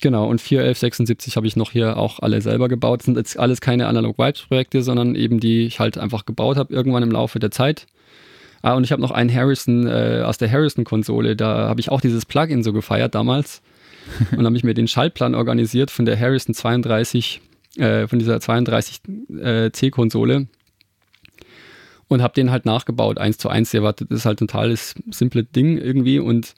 genau, 0.01 0.29
und 0.29 0.41
41176 0.41 1.37
habe 1.37 1.47
ich 1.47 1.57
noch 1.57 1.73
hier 1.73 1.97
auch 1.97 2.21
alle 2.21 2.41
selber 2.41 2.69
gebaut. 2.69 3.01
Das 3.01 3.07
sind 3.07 3.17
jetzt 3.17 3.39
alles 3.39 3.61
keine 3.61 3.87
Analog 3.87 4.19
Vibes 4.19 4.43
Projekte, 4.43 4.83
sondern 4.83 5.15
eben 5.15 5.41
die 5.41 5.67
ich 5.67 5.81
halt 5.81 5.99
einfach 5.99 6.27
gebaut 6.27 6.57
habe 6.57 6.75
irgendwann 6.75 7.03
im 7.03 7.11
Laufe 7.11 7.39
der 7.39 7.51
Zeit. 7.51 7.87
Ah, 8.63 8.75
und 8.75 8.85
ich 8.85 8.93
habe 8.93 9.03
noch 9.03 9.11
einen 9.11 9.33
Harrison 9.33 9.87
äh, 9.87 10.23
aus 10.25 10.39
der 10.39 10.51
Harrison-Konsole. 10.51 11.37
Da 11.37 11.69
habe 11.69 11.81
ich 11.81 11.91
auch 11.91 12.01
dieses 12.01 12.25
Plugin 12.25 12.63
so 12.63 12.73
gefeiert 12.73 13.15
damals. 13.15 13.61
und 14.37 14.45
habe 14.45 14.57
ich 14.57 14.65
mir 14.65 14.75
den 14.75 14.89
Schaltplan 14.89 15.35
organisiert 15.35 15.91
von 15.91 16.05
der 16.05 16.19
Harrison 16.19 16.55
32, 16.55 17.41
äh, 17.77 18.07
von 18.07 18.19
dieser 18.19 18.37
32C-Konsole. 18.37 20.47
Und 22.09 22.23
habe 22.23 22.35
den 22.35 22.51
halt 22.51 22.67
nachgebaut, 22.67 23.19
eins 23.19 23.39
zu 23.39 23.49
eins. 23.49 23.71
Der 23.71 23.83
war, 23.83 23.93
das 23.95 24.07
ist 24.11 24.27
halt 24.27 24.41
ein 24.41 24.49
totales 24.49 24.95
simple 25.11 25.45
Ding 25.45 25.79
irgendwie 25.79 26.19
und 26.19 26.55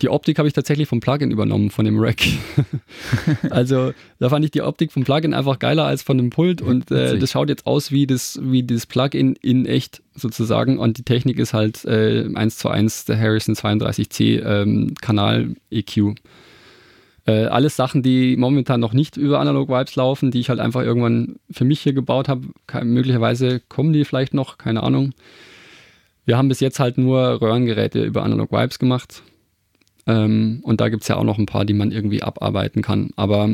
die 0.00 0.08
Optik 0.08 0.38
habe 0.38 0.46
ich 0.46 0.54
tatsächlich 0.54 0.88
vom 0.88 1.00
Plugin 1.00 1.30
übernommen, 1.30 1.70
von 1.70 1.84
dem 1.84 1.98
Rack. 1.98 2.22
also 3.50 3.92
da 4.18 4.28
fand 4.28 4.44
ich 4.44 4.50
die 4.50 4.62
Optik 4.62 4.92
vom 4.92 5.04
Plugin 5.04 5.34
einfach 5.34 5.58
geiler 5.58 5.84
als 5.84 6.02
von 6.02 6.16
dem 6.16 6.30
Pult 6.30 6.62
und 6.62 6.90
äh, 6.90 7.18
das 7.18 7.32
schaut 7.32 7.48
jetzt 7.48 7.66
aus 7.66 7.90
wie 7.90 8.06
das, 8.06 8.38
wie 8.42 8.62
das 8.62 8.86
Plugin 8.86 9.34
in 9.42 9.66
echt 9.66 10.02
sozusagen 10.14 10.78
und 10.78 10.98
die 10.98 11.02
Technik 11.02 11.38
ist 11.38 11.52
halt 11.52 11.84
äh, 11.84 12.28
1 12.32 12.58
zu 12.58 12.68
1 12.68 13.06
der 13.06 13.18
Harrison 13.18 13.54
32C 13.54 14.44
ähm, 14.44 14.94
Kanal 15.00 15.54
EQ. 15.70 16.14
Äh, 17.28 17.44
alles 17.44 17.76
Sachen, 17.76 18.02
die 18.02 18.38
momentan 18.38 18.80
noch 18.80 18.94
nicht 18.94 19.18
über 19.18 19.38
Analog 19.38 19.68
Vibes 19.68 19.96
laufen, 19.96 20.30
die 20.30 20.40
ich 20.40 20.48
halt 20.48 20.60
einfach 20.60 20.80
irgendwann 20.80 21.36
für 21.50 21.66
mich 21.66 21.82
hier 21.82 21.92
gebaut 21.92 22.26
habe. 22.26 22.46
Möglicherweise 22.82 23.60
kommen 23.68 23.92
die 23.92 24.06
vielleicht 24.06 24.32
noch, 24.32 24.56
keine 24.56 24.82
Ahnung. 24.82 25.12
Wir 26.24 26.38
haben 26.38 26.48
bis 26.48 26.60
jetzt 26.60 26.80
halt 26.80 26.96
nur 26.96 27.42
Röhrengeräte 27.42 28.02
über 28.02 28.22
Analog 28.22 28.50
Vibes 28.50 28.78
gemacht. 28.78 29.22
Ähm, 30.06 30.60
und 30.62 30.80
da 30.80 30.88
gibt 30.88 31.02
es 31.02 31.08
ja 31.08 31.16
auch 31.16 31.24
noch 31.24 31.36
ein 31.36 31.44
paar, 31.44 31.66
die 31.66 31.74
man 31.74 31.92
irgendwie 31.92 32.22
abarbeiten 32.22 32.80
kann. 32.80 33.10
Aber 33.16 33.50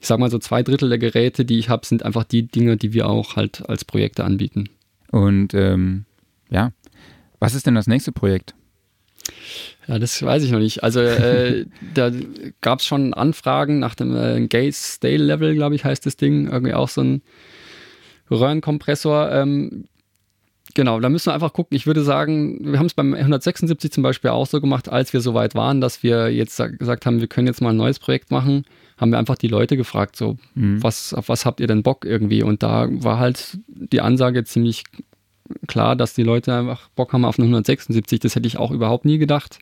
ich 0.00 0.08
sag 0.08 0.18
mal 0.18 0.30
so 0.30 0.40
zwei 0.40 0.64
Drittel 0.64 0.88
der 0.88 0.98
Geräte, 0.98 1.44
die 1.44 1.60
ich 1.60 1.68
habe, 1.68 1.86
sind 1.86 2.02
einfach 2.02 2.24
die 2.24 2.48
Dinge, 2.48 2.76
die 2.76 2.94
wir 2.94 3.08
auch 3.08 3.36
halt 3.36 3.68
als 3.68 3.84
Projekte 3.84 4.24
anbieten. 4.24 4.70
Und 5.12 5.54
ähm, 5.54 6.04
ja, 6.50 6.72
was 7.38 7.54
ist 7.54 7.68
denn 7.68 7.76
das 7.76 7.86
nächste 7.86 8.10
Projekt? 8.10 8.56
Ja, 9.86 9.98
das 9.98 10.22
weiß 10.22 10.44
ich 10.44 10.50
noch 10.50 10.58
nicht. 10.58 10.82
Also 10.82 11.00
äh, 11.00 11.66
da 11.94 12.10
gab 12.60 12.80
es 12.80 12.86
schon 12.86 13.14
Anfragen 13.14 13.78
nach 13.78 13.94
dem 13.94 14.16
äh, 14.16 14.46
Gates 14.46 14.96
Stale 14.96 15.18
Level, 15.18 15.54
glaube 15.54 15.74
ich, 15.74 15.84
heißt 15.84 16.06
das 16.06 16.16
Ding. 16.16 16.48
Irgendwie 16.50 16.74
auch 16.74 16.88
so 16.88 17.02
ein 17.02 17.22
Röhrenkompressor. 18.30 19.30
Ähm, 19.32 19.84
genau, 20.74 21.00
da 21.00 21.08
müssen 21.08 21.26
wir 21.26 21.34
einfach 21.34 21.52
gucken. 21.52 21.76
Ich 21.76 21.86
würde 21.86 22.02
sagen, 22.02 22.72
wir 22.72 22.78
haben 22.78 22.86
es 22.86 22.94
beim 22.94 23.14
176 23.14 23.92
zum 23.92 24.02
Beispiel 24.02 24.30
auch 24.30 24.46
so 24.46 24.60
gemacht, 24.60 24.88
als 24.88 25.12
wir 25.12 25.20
so 25.20 25.34
weit 25.34 25.54
waren, 25.54 25.80
dass 25.80 26.02
wir 26.02 26.30
jetzt 26.32 26.56
gesagt 26.78 27.04
haben, 27.06 27.20
wir 27.20 27.28
können 27.28 27.46
jetzt 27.46 27.60
mal 27.60 27.70
ein 27.70 27.76
neues 27.76 27.98
Projekt 27.98 28.30
machen, 28.30 28.64
haben 28.96 29.10
wir 29.10 29.18
einfach 29.18 29.36
die 29.36 29.48
Leute 29.48 29.76
gefragt, 29.76 30.16
so, 30.16 30.36
mhm. 30.54 30.82
was, 30.82 31.12
auf 31.12 31.28
was 31.28 31.44
habt 31.44 31.60
ihr 31.60 31.66
denn 31.66 31.82
Bock 31.82 32.04
irgendwie? 32.04 32.42
Und 32.42 32.62
da 32.62 32.88
war 32.90 33.18
halt 33.18 33.58
die 33.68 34.00
Ansage 34.00 34.44
ziemlich 34.44 34.84
klar, 35.66 35.96
dass 35.96 36.14
die 36.14 36.22
Leute 36.22 36.54
einfach 36.54 36.88
Bock 36.90 37.12
haben 37.12 37.24
auf 37.24 37.38
eine 37.38 37.44
176. 37.44 38.20
Das 38.20 38.34
hätte 38.34 38.46
ich 38.46 38.56
auch 38.56 38.70
überhaupt 38.70 39.04
nie 39.04 39.18
gedacht. 39.18 39.58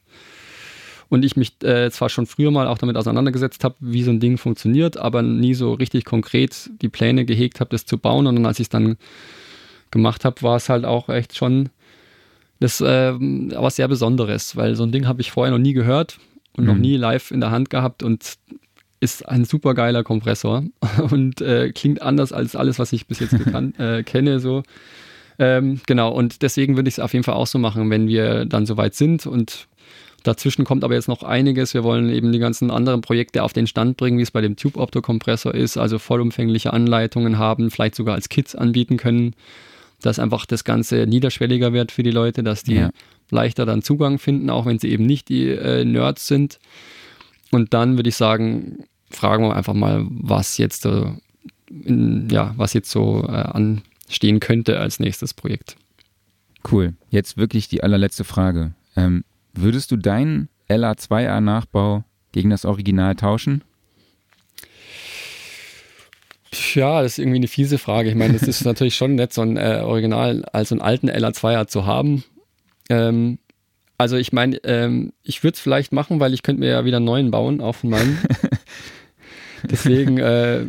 Und 1.09 1.25
ich 1.25 1.37
mich 1.37 1.63
äh, 1.63 1.91
zwar 1.91 2.09
schon 2.09 2.27
früher 2.27 2.51
mal 2.51 2.67
auch 2.67 2.79
damit 2.79 2.97
auseinandergesetzt 2.97 3.65
habe, 3.65 3.75
wie 3.81 4.03
so 4.03 4.11
ein 4.11 4.21
Ding 4.21 4.39
funktioniert, 4.39 4.97
aber 4.97 5.21
nie 5.21 5.53
so 5.53 5.75
richtig 5.75 6.07
konkret 6.07 6.71
die 6.81 6.89
Pläne 6.89 7.27
gehegt 7.27 7.61
habe, 7.61 7.71
das 7.71 7.85
zu 7.85 7.99
bauen. 7.99 8.27
Und 8.27 8.37
dann, 8.37 8.47
als 8.47 8.61
ich 8.61 8.67
es 8.67 8.71
dann 8.71 8.97
gemacht 9.91 10.25
habe, 10.25 10.41
war 10.41 10.57
es 10.57 10.69
halt 10.69 10.85
auch 10.85 11.09
echt 11.09 11.37
schon 11.37 11.69
das 12.61 12.81
äh, 12.81 13.13
was 13.13 13.77
sehr 13.77 13.89
Besonderes, 13.89 14.57
weil 14.57 14.75
so 14.77 14.85
ein 14.85 14.93
Ding 14.93 15.07
habe 15.07 15.21
ich 15.21 15.33
vorher 15.33 15.51
noch 15.51 15.59
nie 15.59 15.73
gehört 15.73 16.19
und 16.57 16.65
mhm. 16.65 16.71
noch 16.71 16.79
nie 16.79 16.97
live 16.97 17.31
in 17.31 17.41
der 17.41 17.51
Hand 17.51 17.71
gehabt 17.71 18.03
und 18.03 18.39
ist 19.01 19.29
ein 19.29 19.45
super 19.45 19.75
geiler 19.75 20.05
Kompressor 20.05 20.65
und 21.11 21.41
äh, 21.41 21.73
klingt 21.73 22.01
anders 22.01 22.33
als 22.33 22.57
alles, 22.57 22.79
was 22.79 22.93
ich 22.93 23.07
bis 23.07 23.19
jetzt 23.19 23.35
äh, 23.79 24.03
kenne. 24.05 24.39
So 24.41 24.63
ähm, 25.43 25.81
genau, 25.87 26.13
und 26.13 26.43
deswegen 26.43 26.77
würde 26.77 26.89
ich 26.89 26.95
es 26.95 27.01
auf 27.01 27.13
jeden 27.13 27.25
Fall 27.25 27.35
auch 27.35 27.49
so 27.49 27.59
machen, 27.59 27.91
wenn 27.91 28.07
wir 28.07 28.45
dann 28.45 28.65
soweit 28.65 28.95
sind 28.95 29.27
und 29.27 29.67
Dazwischen 30.23 30.65
kommt 30.65 30.85
aber 30.85 30.95
jetzt 30.95 31.09
noch 31.09 31.25
einiges. 31.25 31.75
Wir 31.75 31.83
wollen 31.83 32.09
eben 32.09 32.31
die 32.31 32.39
ganzen 32.39 32.71
anderen 32.71 33.01
Projekte 33.01 33.43
auf 33.43 33.53
den 33.53 33.67
Stand 33.67 33.97
bringen, 33.97 34.19
wie 34.19 34.23
es 34.23 34.31
bei 34.31 34.41
dem 34.41 34.55
Tube-Opto-Kompressor 34.55 35.53
ist, 35.53 35.77
also 35.77 35.99
vollumfängliche 35.99 36.73
Anleitungen 36.73 37.39
haben, 37.39 37.73
vielleicht 37.73 37.97
sogar 37.97 38.15
als 38.15 38.29
Kits 38.29 38.55
anbieten 38.55 38.99
können, 38.99 39.35
dass 40.01 40.21
einfach 40.21 40.47
das 40.47 40.63
Ganze 40.63 41.09
niederschwelliger 41.09 41.73
wird 41.73 41.91
für 41.91 42.05
die 42.05 42.13
Leute, 42.13 42.45
dass 42.45 42.63
die 42.63 42.77
ja. 42.77 42.91
leichter 43.31 43.67
dann 43.67 43.83
Zugang 43.83 44.21
finden, 44.21 44.49
auch 44.49 44.65
wenn 44.65 44.79
sie 44.79 44.91
eben 44.91 45.07
nicht 45.07 45.29
die 45.29 45.49
äh, 45.49 45.85
Nerds 45.85 46.29
sind. 46.29 46.61
Und 47.51 47.75
dann 47.75 47.97
würde 47.97 48.09
ich 48.09 48.17
sagen, 48.17 48.85
fragen 49.11 49.43
wir 49.43 49.57
einfach 49.57 49.75
mal, 49.75 50.07
was 50.09 50.57
jetzt, 50.57 50.87
äh, 50.87 51.07
in, 51.69 52.29
ja, 52.31 52.55
was 52.57 52.75
jetzt 52.75 52.93
so 52.93 53.25
äh, 53.27 53.33
an 53.33 53.83
stehen 54.13 54.41
könnte 54.41 54.79
als 54.79 55.01
nächstes 55.01 55.35
Projekt. 55.35 55.77
Cool. 56.71 56.95
Jetzt 57.11 57.37
wirklich 57.37 57.69
die 57.69 57.83
allerletzte 57.83 58.25
Frage. 58.25 58.73
Ähm, 58.97 59.25
würdest 59.53 59.91
du 59.91 59.97
deinen 59.97 60.49
LA2A-Nachbau 60.69 62.05
gegen 62.33 62.51
das 62.51 62.65
Original 62.65 63.15
tauschen? 63.17 63.63
Ja, 66.75 67.03
das 67.03 67.13
ist 67.13 67.19
irgendwie 67.19 67.39
eine 67.39 67.49
fiese 67.49 67.79
Frage. 67.79 68.11
Ich 68.11 68.15
meine, 68.15 68.35
es 68.35 68.43
ist 68.43 68.65
natürlich 68.65 68.95
schon 68.95 69.15
nett, 69.15 69.33
so 69.33 69.43
ein 69.43 69.57
äh, 69.57 69.81
Original, 69.83 70.45
also 70.53 70.75
einen 70.75 70.83
alten 70.83 71.11
LA2A 71.11 71.67
zu 71.67 71.87
haben. 71.87 72.25
Ähm, 72.89 73.39
also 73.99 74.17
ich 74.17 74.33
meine, 74.33 74.57
ähm, 74.65 75.13
ich 75.23 75.43
würde 75.43 75.55
es 75.55 75.61
vielleicht 75.61 75.93
machen, 75.93 76.21
weil 76.21 76.35
ich 76.35 76.43
könnte 76.43 76.61
mir 76.61 76.71
ja 76.71 76.85
wieder 76.85 76.99
einen 76.99 77.07
neuen 77.07 77.31
bauen, 77.31 77.61
auch 77.61 77.77
von 77.77 77.91
meinem. 77.91 78.19
Deswegen 79.71 80.19
äh, 80.19 80.67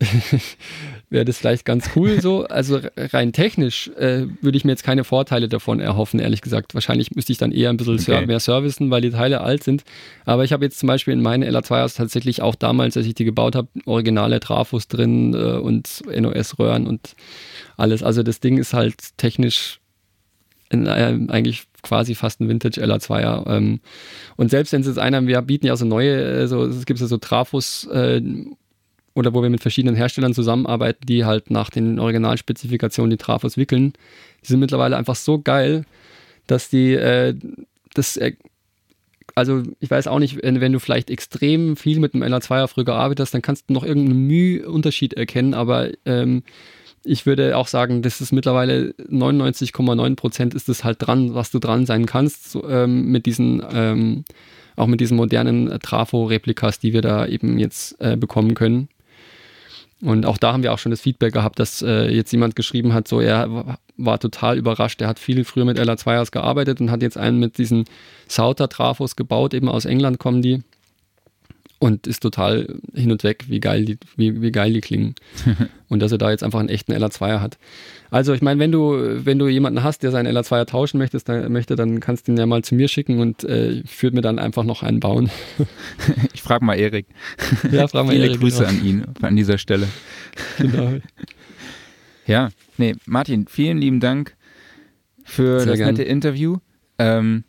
wäre 1.10 1.24
das 1.24 1.38
vielleicht 1.38 1.64
ganz 1.64 1.90
cool 1.96 2.20
so. 2.20 2.46
Also 2.46 2.80
rein 2.96 3.32
technisch 3.32 3.88
äh, 3.96 4.26
würde 4.40 4.56
ich 4.56 4.64
mir 4.64 4.72
jetzt 4.72 4.84
keine 4.84 5.04
Vorteile 5.04 5.48
davon 5.48 5.80
erhoffen, 5.80 6.20
ehrlich 6.20 6.40
gesagt. 6.40 6.74
Wahrscheinlich 6.74 7.14
müsste 7.14 7.32
ich 7.32 7.38
dann 7.38 7.52
eher 7.52 7.70
ein 7.70 7.76
bisschen 7.76 7.98
okay. 7.98 8.26
mehr 8.26 8.40
servicen, 8.40 8.90
weil 8.90 9.00
die 9.00 9.10
Teile 9.10 9.40
alt 9.40 9.64
sind. 9.64 9.84
Aber 10.24 10.44
ich 10.44 10.52
habe 10.52 10.64
jetzt 10.64 10.78
zum 10.78 10.86
Beispiel 10.86 11.14
in 11.14 11.22
meinen 11.22 11.42
LA2As 11.42 11.96
tatsächlich 11.96 12.42
auch 12.42 12.54
damals, 12.54 12.96
als 12.96 13.06
ich 13.06 13.14
die 13.14 13.24
gebaut 13.24 13.56
habe, 13.56 13.68
originale 13.86 14.40
Trafos 14.40 14.88
drin 14.88 15.34
äh, 15.34 15.58
und 15.58 16.02
NOS-Röhren 16.06 16.86
und 16.86 17.16
alles. 17.76 18.02
Also 18.02 18.22
das 18.22 18.40
Ding 18.40 18.58
ist 18.58 18.74
halt 18.74 19.16
technisch 19.16 19.80
ein, 20.70 20.86
äh, 20.86 21.18
eigentlich 21.28 21.64
quasi 21.82 22.14
fast 22.14 22.40
ein 22.40 22.48
Vintage 22.48 22.80
LA2er. 22.82 23.48
Ähm, 23.50 23.80
und 24.36 24.50
selbst 24.50 24.72
wenn 24.72 24.82
es 24.82 24.86
jetzt 24.86 24.98
einer, 24.98 25.26
wir 25.26 25.40
bieten 25.42 25.66
ja 25.66 25.76
so 25.76 25.84
neue, 25.84 26.42
äh, 26.42 26.46
so, 26.46 26.64
es 26.64 26.86
gibt 26.86 27.00
ja 27.00 27.06
so 27.06 27.16
Trafos, 27.16 27.86
äh, 27.86 28.20
oder 29.18 29.34
wo 29.34 29.42
wir 29.42 29.50
mit 29.50 29.60
verschiedenen 29.60 29.96
Herstellern 29.96 30.32
zusammenarbeiten, 30.32 31.04
die 31.06 31.24
halt 31.24 31.50
nach 31.50 31.70
den 31.70 31.98
Originalspezifikationen 31.98 33.10
die 33.10 33.16
Trafos 33.16 33.56
wickeln. 33.56 33.92
Die 34.42 34.46
sind 34.46 34.60
mittlerweile 34.60 34.96
einfach 34.96 35.16
so 35.16 35.40
geil, 35.40 35.84
dass 36.46 36.70
die 36.70 36.94
äh, 36.94 37.34
das 37.94 38.16
äh, 38.16 38.32
also 39.34 39.62
ich 39.78 39.90
weiß 39.90 40.08
auch 40.08 40.18
nicht, 40.18 40.42
wenn, 40.42 40.72
du 40.72 40.80
vielleicht 40.80 41.10
extrem 41.10 41.76
viel 41.76 42.00
mit 42.00 42.12
einem 42.14 42.24
LA2er 42.24 42.66
früher 42.66 42.84
gearbeitet 42.84 43.20
hast, 43.20 43.34
dann 43.34 43.42
kannst 43.42 43.70
du 43.70 43.74
noch 43.74 43.84
irgendeinen 43.84 44.26
Mühe-Unterschied 44.26 45.14
erkennen, 45.14 45.54
aber 45.54 45.90
ähm, 46.04 46.42
ich 47.04 47.24
würde 47.24 47.56
auch 47.56 47.68
sagen, 47.68 48.02
das 48.02 48.20
ist 48.20 48.32
mittlerweile 48.32 48.94
99,9 49.10 50.16
Prozent 50.16 50.54
ist 50.54 50.68
es 50.68 50.82
halt 50.82 50.98
dran, 51.00 51.34
was 51.34 51.52
du 51.52 51.60
dran 51.60 51.86
sein 51.86 52.06
kannst 52.06 52.50
so, 52.50 52.68
ähm, 52.68 53.12
mit 53.12 53.26
diesen, 53.26 53.62
ähm, 53.72 54.24
auch 54.74 54.88
mit 54.88 55.00
diesen 55.00 55.16
modernen 55.16 55.78
Trafo-Replikas, 55.80 56.80
die 56.80 56.92
wir 56.92 57.02
da 57.02 57.24
eben 57.24 57.58
jetzt 57.58 58.00
äh, 58.00 58.16
bekommen 58.16 58.54
können. 58.54 58.88
Und 60.00 60.26
auch 60.26 60.38
da 60.38 60.52
haben 60.52 60.62
wir 60.62 60.72
auch 60.72 60.78
schon 60.78 60.90
das 60.90 61.00
Feedback 61.00 61.32
gehabt, 61.32 61.58
dass 61.58 61.82
äh, 61.82 62.08
jetzt 62.08 62.30
jemand 62.30 62.54
geschrieben 62.54 62.94
hat, 62.94 63.08
so 63.08 63.20
er 63.20 63.78
war 63.96 64.20
total 64.20 64.56
überrascht. 64.56 65.00
Er 65.00 65.08
hat 65.08 65.18
viel 65.18 65.44
früher 65.44 65.64
mit 65.64 65.78
LA2ers 65.78 66.30
gearbeitet 66.30 66.80
und 66.80 66.90
hat 66.90 67.02
jetzt 67.02 67.18
einen 67.18 67.38
mit 67.40 67.58
diesen 67.58 67.84
Sauter-Trafos 68.28 69.16
gebaut, 69.16 69.54
eben 69.54 69.68
aus 69.68 69.84
England 69.84 70.18
kommen 70.18 70.40
die 70.40 70.62
und 71.78 72.06
ist 72.06 72.20
total 72.20 72.80
hin 72.92 73.12
und 73.12 73.22
weg, 73.22 73.44
wie 73.48 73.60
geil 73.60 73.84
die, 73.84 73.98
wie, 74.16 74.42
wie 74.42 74.50
geil 74.50 74.72
die 74.72 74.80
klingen. 74.80 75.14
und 75.88 76.00
dass 76.00 76.10
er 76.10 76.18
da 76.18 76.30
jetzt 76.30 76.42
einfach 76.42 76.58
einen 76.58 76.68
echten 76.68 76.92
LA2er 76.92 77.40
hat. 77.40 77.58
Also 78.10 78.32
ich 78.32 78.42
meine, 78.42 78.58
wenn 78.58 78.72
du, 78.72 79.24
wenn 79.24 79.38
du 79.38 79.46
jemanden 79.48 79.82
hast, 79.82 80.02
der 80.02 80.10
seinen 80.10 80.36
LA2er 80.36 80.66
tauschen 80.66 80.98
möchtest, 80.98 81.28
dann, 81.28 81.52
möchte, 81.52 81.76
dann 81.76 82.00
kannst 82.00 82.26
du 82.26 82.32
ihn 82.32 82.38
ja 82.38 82.46
mal 82.46 82.62
zu 82.64 82.74
mir 82.74 82.88
schicken 82.88 83.20
und 83.20 83.44
äh, 83.44 83.82
führt 83.86 84.14
mir 84.14 84.22
dann 84.22 84.38
einfach 84.38 84.64
noch 84.64 84.82
einen 84.82 84.98
bauen. 84.98 85.30
ich 86.32 86.42
frage 86.42 86.64
mal 86.64 86.78
Erik. 86.78 87.06
Ja, 87.70 87.86
frag 87.86 88.06
mal 88.06 88.12
Viele 88.12 88.26
Erik. 88.26 88.40
Grüße 88.40 88.64
genau. 88.64 88.68
an 88.68 88.84
ihn 88.84 89.04
an 89.22 89.36
dieser 89.36 89.58
Stelle. 89.58 89.86
Genau. 90.58 90.94
ja, 92.26 92.48
nee, 92.76 92.94
Martin, 93.06 93.46
vielen 93.46 93.78
lieben 93.78 94.00
Dank 94.00 94.36
für 95.24 95.60
Sehr 95.60 95.66
das 95.66 95.78
gern. 95.78 95.88
nette 95.90 96.02
Interview. 96.02 96.58
Ähm, 96.98 97.44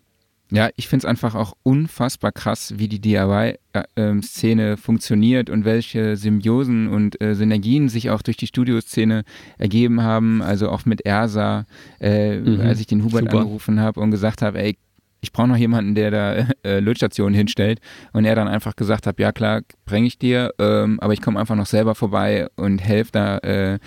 ja, 0.52 0.70
ich 0.76 0.88
finde 0.88 1.06
es 1.06 1.10
einfach 1.10 1.36
auch 1.36 1.54
unfassbar 1.62 2.32
krass, 2.32 2.74
wie 2.78 2.88
die 2.88 3.00
DIY-Szene 3.00 4.64
äh, 4.64 4.72
ähm, 4.72 4.78
funktioniert 4.78 5.50
und 5.50 5.64
welche 5.64 6.18
Symbiosen 6.18 6.88
und 6.88 7.22
äh, 7.22 7.36
Synergien 7.36 7.88
sich 7.88 8.10
auch 8.10 8.24
durch 8.24 8.38
die 8.38 8.48
Studioszene 8.48 9.24
ergeben 9.60 10.02
haben. 10.02 10.42
Also 10.42 10.70
auch 10.70 10.86
mit 10.86 11.02
Ersa, 11.02 11.66
äh, 12.00 12.40
mhm, 12.40 12.62
als 12.62 12.80
ich 12.80 12.88
den 12.88 13.04
Hubert 13.04 13.26
super. 13.26 13.40
angerufen 13.40 13.80
habe 13.80 14.00
und 14.00 14.10
gesagt 14.10 14.42
habe, 14.42 14.60
ey, 14.60 14.78
ich 15.22 15.32
brauche 15.32 15.50
noch 15.50 15.58
jemanden, 15.58 15.94
der 15.94 16.12
da 16.12 16.34
äh, 16.64 16.80
Lötstationen 16.80 17.36
hinstellt. 17.36 17.80
Und 18.14 18.26
er 18.26 18.36
dann 18.36 18.48
einfach 18.48 18.76
gesagt 18.76 19.06
hat, 19.06 19.20
ja 19.20 19.32
klar, 19.32 19.62
bringe 19.86 20.08
ich 20.08 20.18
dir, 20.18 20.54
ähm, 20.58 21.00
aber 21.00 21.14
ich 21.14 21.22
komme 21.22 21.40
einfach 21.40 21.56
noch 21.56 21.68
selber 21.68 21.94
vorbei 21.94 22.48
und 22.56 22.80
helfe 22.80 23.12
da 23.12 23.38
äh, 23.40 23.80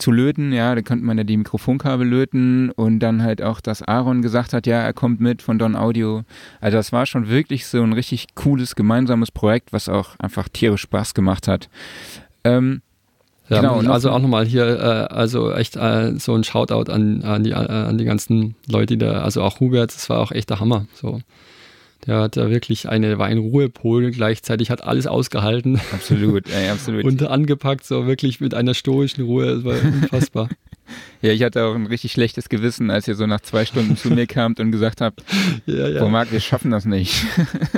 zu 0.00 0.10
löten, 0.10 0.52
ja, 0.52 0.74
da 0.74 0.82
könnte 0.82 1.04
man 1.04 1.18
ja 1.18 1.24
die 1.24 1.36
Mikrofonkabel 1.36 2.06
löten 2.06 2.70
und 2.70 3.00
dann 3.00 3.22
halt 3.22 3.42
auch, 3.42 3.60
dass 3.60 3.82
Aaron 3.82 4.22
gesagt 4.22 4.52
hat, 4.52 4.66
ja, 4.66 4.78
er 4.78 4.92
kommt 4.92 5.20
mit 5.20 5.42
von 5.42 5.58
Don 5.58 5.76
Audio. 5.76 6.22
Also 6.60 6.76
das 6.76 6.92
war 6.92 7.06
schon 7.06 7.28
wirklich 7.28 7.66
so 7.66 7.82
ein 7.82 7.92
richtig 7.92 8.34
cooles 8.34 8.74
gemeinsames 8.74 9.30
Projekt, 9.30 9.72
was 9.72 9.88
auch 9.88 10.18
einfach 10.18 10.48
tierisch 10.48 10.82
Spaß 10.82 11.14
gemacht 11.14 11.48
hat. 11.48 11.68
Ähm, 12.44 12.82
ja, 13.48 13.60
genau, 13.60 13.92
also 13.92 14.10
auch 14.10 14.20
nochmal 14.20 14.46
hier, 14.46 14.64
äh, 14.64 15.12
also 15.12 15.52
echt 15.52 15.76
äh, 15.76 16.16
so 16.18 16.34
ein 16.34 16.44
Shoutout 16.44 16.90
an, 16.90 17.22
an, 17.22 17.42
die, 17.42 17.50
äh, 17.50 17.54
an 17.54 17.98
die 17.98 18.04
ganzen 18.04 18.54
Leute, 18.68 18.96
die 18.96 19.04
da, 19.04 19.22
also 19.22 19.42
auch 19.42 19.58
Hubert, 19.58 19.92
das 19.92 20.08
war 20.08 20.20
auch 20.20 20.30
echt 20.30 20.50
der 20.50 20.60
Hammer. 20.60 20.86
So. 20.94 21.20
Der 22.06 22.20
hat 22.20 22.36
da 22.36 22.50
wirklich 22.50 22.88
eine, 22.88 23.18
war 23.18 23.26
ein 23.26 23.38
Ruhepol, 23.38 24.10
gleichzeitig 24.10 24.70
hat 24.70 24.82
alles 24.82 25.06
ausgehalten. 25.06 25.80
Absolut, 25.92 26.48
ey, 26.50 26.68
absolut. 26.70 27.04
und 27.04 27.22
angepackt, 27.22 27.84
so 27.84 28.06
wirklich 28.06 28.40
mit 28.40 28.54
einer 28.54 28.74
stoischen 28.74 29.24
Ruhe, 29.24 29.56
das 29.56 29.64
war 29.64 29.74
unfassbar. 29.74 30.48
Ja, 31.22 31.32
ich 31.32 31.42
hatte 31.42 31.64
auch 31.64 31.74
ein 31.74 31.84
richtig 31.84 32.12
schlechtes 32.12 32.48
Gewissen, 32.48 32.90
als 32.90 33.06
ihr 33.06 33.14
so 33.14 33.26
nach 33.26 33.40
zwei 33.40 33.66
Stunden 33.66 33.94
zu 33.94 34.08
mir 34.08 34.26
kamt 34.26 34.58
und 34.58 34.72
gesagt 34.72 35.02
habt, 35.02 35.22
ja, 35.66 35.88
ja. 35.88 36.00
Boah, 36.00 36.08
Marc, 36.08 36.32
wir 36.32 36.40
schaffen 36.40 36.70
das 36.70 36.86
nicht. 36.86 37.26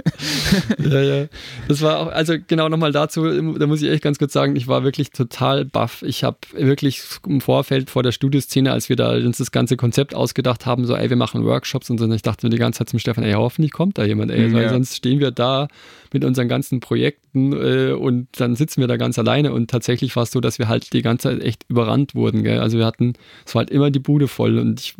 ja, 0.78 1.00
ja. 1.00 1.26
Das 1.66 1.82
war 1.82 1.98
auch, 1.98 2.06
also 2.06 2.34
genau 2.46 2.68
nochmal 2.68 2.92
dazu, 2.92 3.24
da 3.58 3.66
muss 3.66 3.82
ich 3.82 3.90
echt 3.90 4.04
ganz 4.04 4.20
kurz 4.20 4.32
sagen, 4.32 4.54
ich 4.54 4.68
war 4.68 4.84
wirklich 4.84 5.10
total 5.10 5.64
baff. 5.64 6.04
Ich 6.06 6.22
habe 6.22 6.38
wirklich 6.52 7.02
im 7.26 7.40
Vorfeld 7.40 7.90
vor 7.90 8.04
der 8.04 8.12
Studioszene, 8.12 8.70
als 8.70 8.88
wir 8.88 8.94
da 8.94 9.10
uns 9.10 9.38
das 9.38 9.50
ganze 9.50 9.76
Konzept 9.76 10.14
ausgedacht 10.14 10.64
haben, 10.64 10.86
so, 10.86 10.94
ey, 10.94 11.10
wir 11.10 11.16
machen 11.16 11.44
Workshops 11.44 11.90
und 11.90 11.98
so, 11.98 12.04
und 12.04 12.12
ich 12.12 12.22
dachte 12.22 12.46
mir 12.46 12.50
die 12.50 12.58
ganze 12.58 12.78
Zeit 12.78 12.90
zum 12.90 13.00
Stefan, 13.00 13.24
ey, 13.24 13.32
hoffentlich 13.32 13.72
kommt 13.72 13.98
da 13.98 14.04
jemand, 14.04 14.30
ey, 14.30 14.52
weil 14.52 14.68
sonst 14.68 14.94
stehen 14.94 15.18
wir 15.18 15.32
da 15.32 15.66
mit 16.12 16.24
unseren 16.24 16.48
ganzen 16.48 16.80
Projekten 16.80 17.52
äh, 17.52 17.92
und 17.92 18.28
dann 18.36 18.56
sitzen 18.56 18.80
wir 18.80 18.88
da 18.88 18.96
ganz 18.96 19.18
alleine 19.18 19.52
und 19.52 19.70
tatsächlich 19.70 20.14
war 20.16 20.24
es 20.24 20.30
so, 20.30 20.40
dass 20.40 20.58
wir 20.58 20.68
halt 20.68 20.92
die 20.92 21.02
ganze 21.02 21.30
Zeit 21.30 21.42
echt 21.42 21.64
überrannt 21.68 22.14
wurden, 22.14 22.42
gell? 22.42 22.58
Also 22.58 22.78
wir 22.78 22.86
hatten, 22.86 23.14
es 23.46 23.54
war 23.54 23.60
halt 23.60 23.70
immer 23.70 23.90
die 23.90 23.98
Bude 23.98 24.28
voll 24.28 24.58
und 24.58 24.80
ich, 24.80 24.94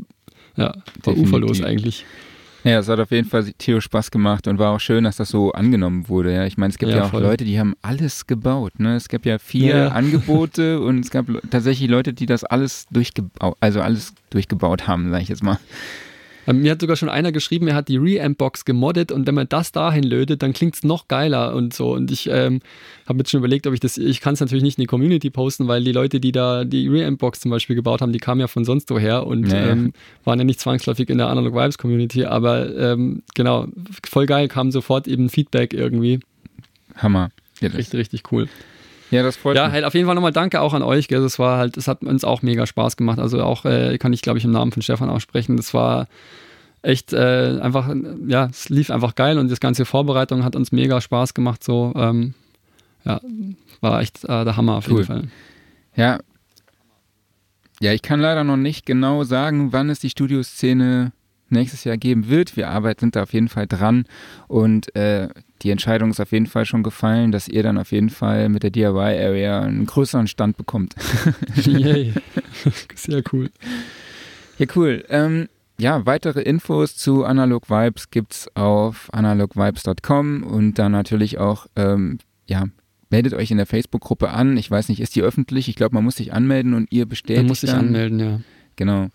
ja, 0.56 0.66
war 0.66 0.74
Definitiv. 1.04 1.28
uferlos 1.28 1.62
eigentlich. 1.62 2.04
Ja, 2.64 2.78
es 2.78 2.88
hat 2.88 3.00
auf 3.00 3.10
jeden 3.10 3.28
Fall 3.28 3.44
tierisch 3.58 3.84
Spaß 3.84 4.10
gemacht 4.12 4.46
und 4.46 4.58
war 4.58 4.72
auch 4.72 4.78
schön, 4.78 5.02
dass 5.04 5.16
das 5.16 5.30
so 5.30 5.50
angenommen 5.52 6.08
wurde. 6.08 6.32
Ja, 6.32 6.46
ich 6.46 6.56
meine, 6.56 6.70
es 6.70 6.78
gibt 6.78 6.92
ja, 6.92 6.98
ja 6.98 7.04
auch 7.04 7.10
voll. 7.10 7.22
Leute, 7.22 7.44
die 7.44 7.58
haben 7.58 7.74
alles 7.82 8.28
gebaut. 8.28 8.78
Ne? 8.78 8.94
Es 8.94 9.08
gab 9.08 9.26
ja 9.26 9.38
vier 9.38 9.76
ja. 9.76 9.88
Angebote 9.92 10.80
und 10.80 11.00
es 11.00 11.10
gab 11.10 11.26
tatsächlich 11.50 11.90
Leute, 11.90 12.12
die 12.12 12.26
das 12.26 12.44
alles 12.44 12.86
durchgebaut, 12.90 13.56
also 13.58 13.80
alles 13.80 14.14
durchgebaut 14.30 14.86
haben, 14.86 15.10
sage 15.10 15.22
ich 15.24 15.28
jetzt 15.28 15.42
mal. 15.42 15.58
Ähm, 16.46 16.62
mir 16.62 16.72
hat 16.72 16.80
sogar 16.80 16.96
schon 16.96 17.08
einer 17.08 17.32
geschrieben, 17.32 17.68
er 17.68 17.74
hat 17.74 17.88
die 17.88 17.96
Reamp-Box 17.96 18.64
gemoddet 18.64 19.12
und 19.12 19.26
wenn 19.26 19.34
man 19.34 19.48
das 19.48 19.72
dahin 19.72 20.02
lötet, 20.02 20.42
dann 20.42 20.52
klingt 20.52 20.74
es 20.74 20.82
noch 20.82 21.08
geiler 21.08 21.54
und 21.54 21.72
so. 21.72 21.92
Und 21.92 22.10
ich 22.10 22.28
ähm, 22.28 22.60
habe 23.06 23.18
jetzt 23.18 23.30
schon 23.30 23.38
überlegt, 23.38 23.66
ob 23.66 23.74
ich 23.74 23.80
das, 23.80 23.98
ich 23.98 24.20
kann 24.20 24.34
es 24.34 24.40
natürlich 24.40 24.64
nicht 24.64 24.78
in 24.78 24.82
die 24.82 24.86
Community 24.86 25.30
posten, 25.30 25.68
weil 25.68 25.84
die 25.84 25.92
Leute, 25.92 26.20
die 26.20 26.32
da 26.32 26.64
die 26.64 26.88
Reamp-Box 26.88 27.40
zum 27.40 27.50
Beispiel 27.50 27.76
gebaut 27.76 28.00
haben, 28.00 28.12
die 28.12 28.18
kamen 28.18 28.40
ja 28.40 28.48
von 28.48 28.64
sonst 28.64 28.90
woher 28.90 29.26
und 29.26 29.50
ja, 29.50 29.68
ähm, 29.68 29.92
waren 30.24 30.38
ja 30.38 30.44
nicht 30.44 30.60
zwangsläufig 30.60 31.08
in 31.10 31.18
der 31.18 31.28
Analog 31.28 31.54
Vibes 31.54 31.78
Community, 31.78 32.24
aber 32.24 32.74
ähm, 32.76 33.22
genau, 33.34 33.68
voll 34.08 34.26
geil, 34.26 34.48
kam 34.48 34.72
sofort 34.72 35.06
eben 35.06 35.28
Feedback 35.28 35.72
irgendwie. 35.72 36.20
Hammer. 36.96 37.30
Ja, 37.60 37.68
richtig, 37.68 37.98
richtig 38.00 38.32
cool. 38.32 38.48
Ja, 39.12 39.22
das 39.22 39.36
freut 39.36 39.56
ja, 39.56 39.64
mich. 39.64 39.68
Ja, 39.68 39.72
halt 39.74 39.84
auf 39.84 39.94
jeden 39.94 40.06
Fall 40.06 40.14
nochmal 40.14 40.32
danke 40.32 40.62
auch 40.62 40.72
an 40.72 40.82
euch. 40.82 41.06
Gell. 41.06 41.20
Das 41.20 41.38
war 41.38 41.58
halt, 41.58 41.76
das 41.76 41.86
hat 41.86 42.02
uns 42.02 42.24
auch 42.24 42.40
mega 42.40 42.66
Spaß 42.66 42.96
gemacht. 42.96 43.18
Also 43.18 43.42
auch, 43.42 43.66
äh, 43.66 43.98
kann 43.98 44.14
ich 44.14 44.22
glaube 44.22 44.38
ich 44.38 44.44
im 44.44 44.52
Namen 44.52 44.72
von 44.72 44.80
Stefan 44.82 45.10
auch 45.10 45.20
sprechen. 45.20 45.58
Das 45.58 45.74
war 45.74 46.08
echt 46.80 47.12
äh, 47.12 47.58
einfach, 47.60 47.94
ja, 48.26 48.46
es 48.46 48.70
lief 48.70 48.90
einfach 48.90 49.14
geil 49.14 49.38
und 49.38 49.50
das 49.50 49.60
ganze 49.60 49.84
Vorbereitung 49.84 50.44
hat 50.44 50.56
uns 50.56 50.72
mega 50.72 51.00
Spaß 51.00 51.34
gemacht. 51.34 51.62
So, 51.62 51.92
ähm, 51.94 52.32
ja, 53.04 53.20
war 53.82 54.00
echt 54.00 54.24
äh, 54.24 54.44
der 54.44 54.56
Hammer 54.56 54.76
auf 54.76 54.88
cool. 54.88 54.94
jeden 54.94 55.06
Fall. 55.06 55.22
Ja. 55.94 56.18
Ja, 57.80 57.92
ich 57.92 58.00
kann 58.00 58.20
leider 58.20 58.44
noch 58.44 58.56
nicht 58.56 58.86
genau 58.86 59.24
sagen, 59.24 59.72
wann 59.72 59.90
es 59.90 60.00
die 60.00 60.10
Studioszene 60.10 61.12
nächstes 61.50 61.84
Jahr 61.84 61.98
geben 61.98 62.30
wird. 62.30 62.56
Wir 62.56 62.70
arbeiten, 62.70 63.10
da 63.10 63.24
auf 63.24 63.34
jeden 63.34 63.48
Fall 63.48 63.66
dran 63.66 64.06
und 64.48 64.94
äh, 64.96 65.28
die 65.62 65.70
Entscheidung 65.70 66.10
ist 66.10 66.20
auf 66.20 66.32
jeden 66.32 66.46
Fall 66.46 66.64
schon 66.64 66.82
gefallen, 66.82 67.32
dass 67.32 67.48
ihr 67.48 67.62
dann 67.62 67.78
auf 67.78 67.92
jeden 67.92 68.10
Fall 68.10 68.48
mit 68.48 68.62
der 68.62 68.70
DIY-Area 68.70 69.62
einen 69.62 69.86
größeren 69.86 70.26
Stand 70.26 70.56
bekommt. 70.56 70.94
Yay. 71.54 72.12
Sehr 72.94 73.22
cool. 73.32 73.50
Ja, 74.58 74.66
cool. 74.74 75.04
Ähm, 75.08 75.48
ja, 75.78 76.04
weitere 76.06 76.42
Infos 76.42 76.96
zu 76.96 77.24
Analog 77.24 77.70
Vibes 77.70 78.10
gibt 78.10 78.32
es 78.32 78.56
auf 78.56 79.12
analogvibes.com 79.12 80.42
und 80.42 80.78
dann 80.78 80.92
natürlich 80.92 81.38
auch, 81.38 81.66
ähm, 81.76 82.18
ja, 82.46 82.66
meldet 83.10 83.34
euch 83.34 83.50
in 83.50 83.56
der 83.56 83.66
Facebook-Gruppe 83.66 84.30
an. 84.30 84.56
Ich 84.56 84.70
weiß 84.70 84.88
nicht, 84.88 85.00
ist 85.00 85.14
die 85.16 85.22
öffentlich? 85.22 85.68
Ich 85.68 85.76
glaube, 85.76 85.94
man 85.94 86.04
muss 86.04 86.16
sich 86.16 86.32
anmelden 86.32 86.74
und 86.74 86.90
ihr 86.90 87.06
bestätigt. 87.06 87.42
Man 87.42 87.48
muss 87.48 87.60
sich 87.60 87.70
dann. 87.70 87.86
anmelden, 87.86 88.20
ja. 88.20 88.40
Genau. 88.76 89.08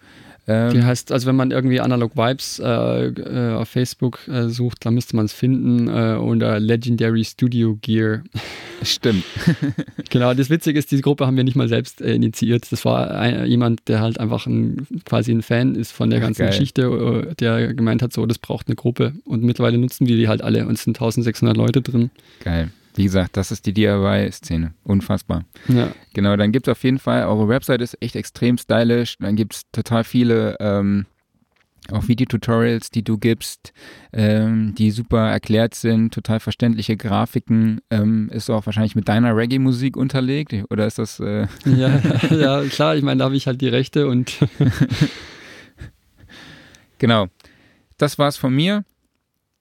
Ähm, 0.49 0.73
die 0.73 0.83
heißt, 0.83 1.11
also 1.11 1.27
wenn 1.27 1.35
man 1.35 1.51
irgendwie 1.51 1.81
Analog 1.81 2.15
Vibes 2.15 2.59
äh, 2.59 3.07
äh, 3.07 3.53
auf 3.55 3.67
Facebook 3.67 4.25
äh, 4.29 4.47
sucht, 4.47 4.85
dann 4.85 4.93
müsste 4.93 5.15
man 5.15 5.25
es 5.25 5.33
finden 5.33 5.89
äh, 5.89 6.15
unter 6.17 6.59
Legendary 6.59 7.25
Studio 7.25 7.77
Gear. 7.81 8.23
Stimmt. 8.81 9.23
genau, 10.09 10.33
das 10.33 10.49
Witzige 10.49 10.79
ist, 10.79 10.89
diese 10.89 11.01
Gruppe 11.01 11.27
haben 11.27 11.35
wir 11.35 11.43
nicht 11.43 11.57
mal 11.57 11.67
selbst 11.67 12.01
äh, 12.01 12.13
initiiert. 12.13 12.71
Das 12.71 12.85
war 12.85 13.11
ein, 13.11 13.45
jemand, 13.45 13.87
der 13.89 13.99
halt 13.99 14.19
einfach 14.19 14.47
ein, 14.47 14.87
quasi 15.03 15.33
ein 15.33 15.41
Fan 15.41 15.75
ist 15.75 15.91
von 15.91 16.09
der 16.09 16.21
ganzen 16.21 16.43
Geil. 16.43 16.49
Geschichte, 16.49 17.35
der 17.39 17.73
gemeint 17.73 18.01
hat, 18.01 18.13
so, 18.13 18.25
das 18.25 18.39
braucht 18.39 18.67
eine 18.67 18.75
Gruppe. 18.75 19.13
Und 19.25 19.43
mittlerweile 19.43 19.77
nutzen 19.77 20.07
wir 20.07 20.15
die 20.15 20.29
halt 20.29 20.41
alle 20.41 20.65
und 20.65 20.75
es 20.75 20.83
sind 20.83 20.95
1600 20.95 21.57
Leute 21.57 21.81
drin. 21.81 22.09
Geil. 22.43 22.69
Wie 22.97 23.03
gesagt, 23.03 23.37
das 23.37 23.51
ist 23.51 23.65
die 23.67 23.73
DIY-Szene. 23.73 24.73
Unfassbar. 24.83 25.45
Ja. 25.67 25.91
Genau, 26.13 26.35
dann 26.35 26.51
gibt 26.51 26.67
es 26.67 26.71
auf 26.71 26.83
jeden 26.83 26.97
Fall, 26.97 27.25
eure 27.25 27.47
Website 27.47 27.81
ist 27.81 28.01
echt 28.01 28.15
extrem 28.15 28.57
stylisch. 28.57 29.17
Dann 29.19 29.35
gibt 29.35 29.53
es 29.53 29.61
total 29.71 30.03
viele 30.03 30.57
ähm, 30.59 31.05
auch 31.91 32.07
Videotutorials, 32.07 32.89
die 32.89 33.03
du 33.03 33.17
gibst, 33.17 33.71
ähm, 34.13 34.73
die 34.75 34.89
super 34.91 35.29
erklärt 35.29 35.75
sind, 35.75 36.13
total 36.13 36.39
verständliche 36.39 36.97
Grafiken. 36.97 37.81
Ähm, 37.91 38.29
ist 38.33 38.49
auch 38.49 38.65
wahrscheinlich 38.65 38.95
mit 38.95 39.07
deiner 39.07 39.37
Reggae-Musik 39.37 39.95
unterlegt 39.95 40.55
oder 40.71 40.87
ist 40.87 40.97
das? 40.97 41.19
Äh 41.19 41.47
ja, 41.65 42.01
ja, 42.31 42.63
klar. 42.63 42.95
Ich 42.95 43.03
meine, 43.03 43.19
da 43.19 43.25
habe 43.25 43.35
ich 43.35 43.45
halt 43.45 43.61
die 43.61 43.69
Rechte 43.69 44.07
und 44.07 44.39
Genau. 46.97 47.27
Das 47.97 48.17
war's 48.17 48.37
von 48.37 48.55
mir. 48.55 48.85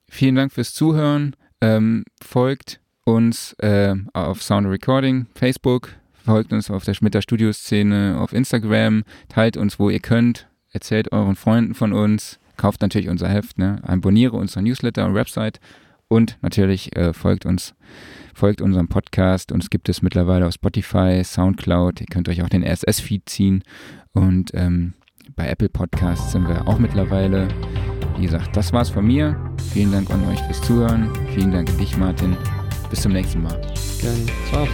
Vielen 0.08 0.34
Dank 0.36 0.52
fürs 0.52 0.72
Zuhören. 0.72 1.36
Ähm, 1.60 2.04
folgt 2.22 2.80
uns 3.06 3.52
äh, 3.60 3.94
auf 4.14 4.42
Sound 4.42 4.66
Recording, 4.66 5.26
Facebook, 5.34 5.90
folgt 6.24 6.52
uns 6.52 6.70
auf 6.70 6.84
der 6.84 6.94
Schmitter 6.94 7.22
Studioszene, 7.22 8.18
auf 8.18 8.32
Instagram, 8.32 9.04
teilt 9.28 9.56
uns, 9.56 9.78
wo 9.78 9.88
ihr 9.90 10.00
könnt, 10.00 10.48
erzählt 10.72 11.12
euren 11.12 11.36
Freunden 11.36 11.74
von 11.74 11.92
uns, 11.92 12.40
kauft 12.56 12.82
natürlich 12.82 13.08
unser 13.08 13.28
Heft, 13.28 13.58
ne? 13.58 13.78
abonniere 13.84 14.36
unseren 14.36 14.64
Newsletter 14.64 15.06
und 15.06 15.14
Website 15.14 15.60
und 16.08 16.36
natürlich 16.42 16.96
äh, 16.96 17.12
folgt 17.12 17.46
uns, 17.46 17.74
folgt 18.34 18.60
unserem 18.60 18.88
Podcast. 18.88 19.52
Uns 19.52 19.70
gibt 19.70 19.88
es 19.88 20.02
mittlerweile 20.02 20.46
auf 20.46 20.54
Spotify, 20.54 21.22
Soundcloud. 21.24 22.00
Ihr 22.00 22.06
könnt 22.06 22.28
euch 22.28 22.42
auch 22.42 22.48
den 22.48 22.64
RSS-Feed 22.64 23.28
ziehen 23.28 23.62
und 24.12 24.50
ähm, 24.54 24.94
bei 25.36 25.46
Apple 25.48 25.68
Podcasts 25.68 26.32
sind 26.32 26.48
wir 26.48 26.66
auch 26.66 26.78
mittlerweile. 26.78 27.46
Wie 28.16 28.22
gesagt, 28.22 28.56
das 28.56 28.72
war's 28.72 28.90
von 28.90 29.06
mir. 29.06 29.38
Vielen 29.72 29.92
Dank 29.92 30.10
an 30.10 30.26
euch 30.26 30.40
fürs 30.40 30.62
Zuhören. 30.62 31.08
Vielen 31.34 31.52
Dank 31.52 31.70
an 31.70 31.78
dich, 31.78 31.96
Martin. 31.96 32.36
Bis 32.96 33.02
zum 33.02 33.12
nächsten 33.12 33.42
Mal. 33.42 33.60
Gerne. 34.00 34.24
Ciao. 34.48 34.66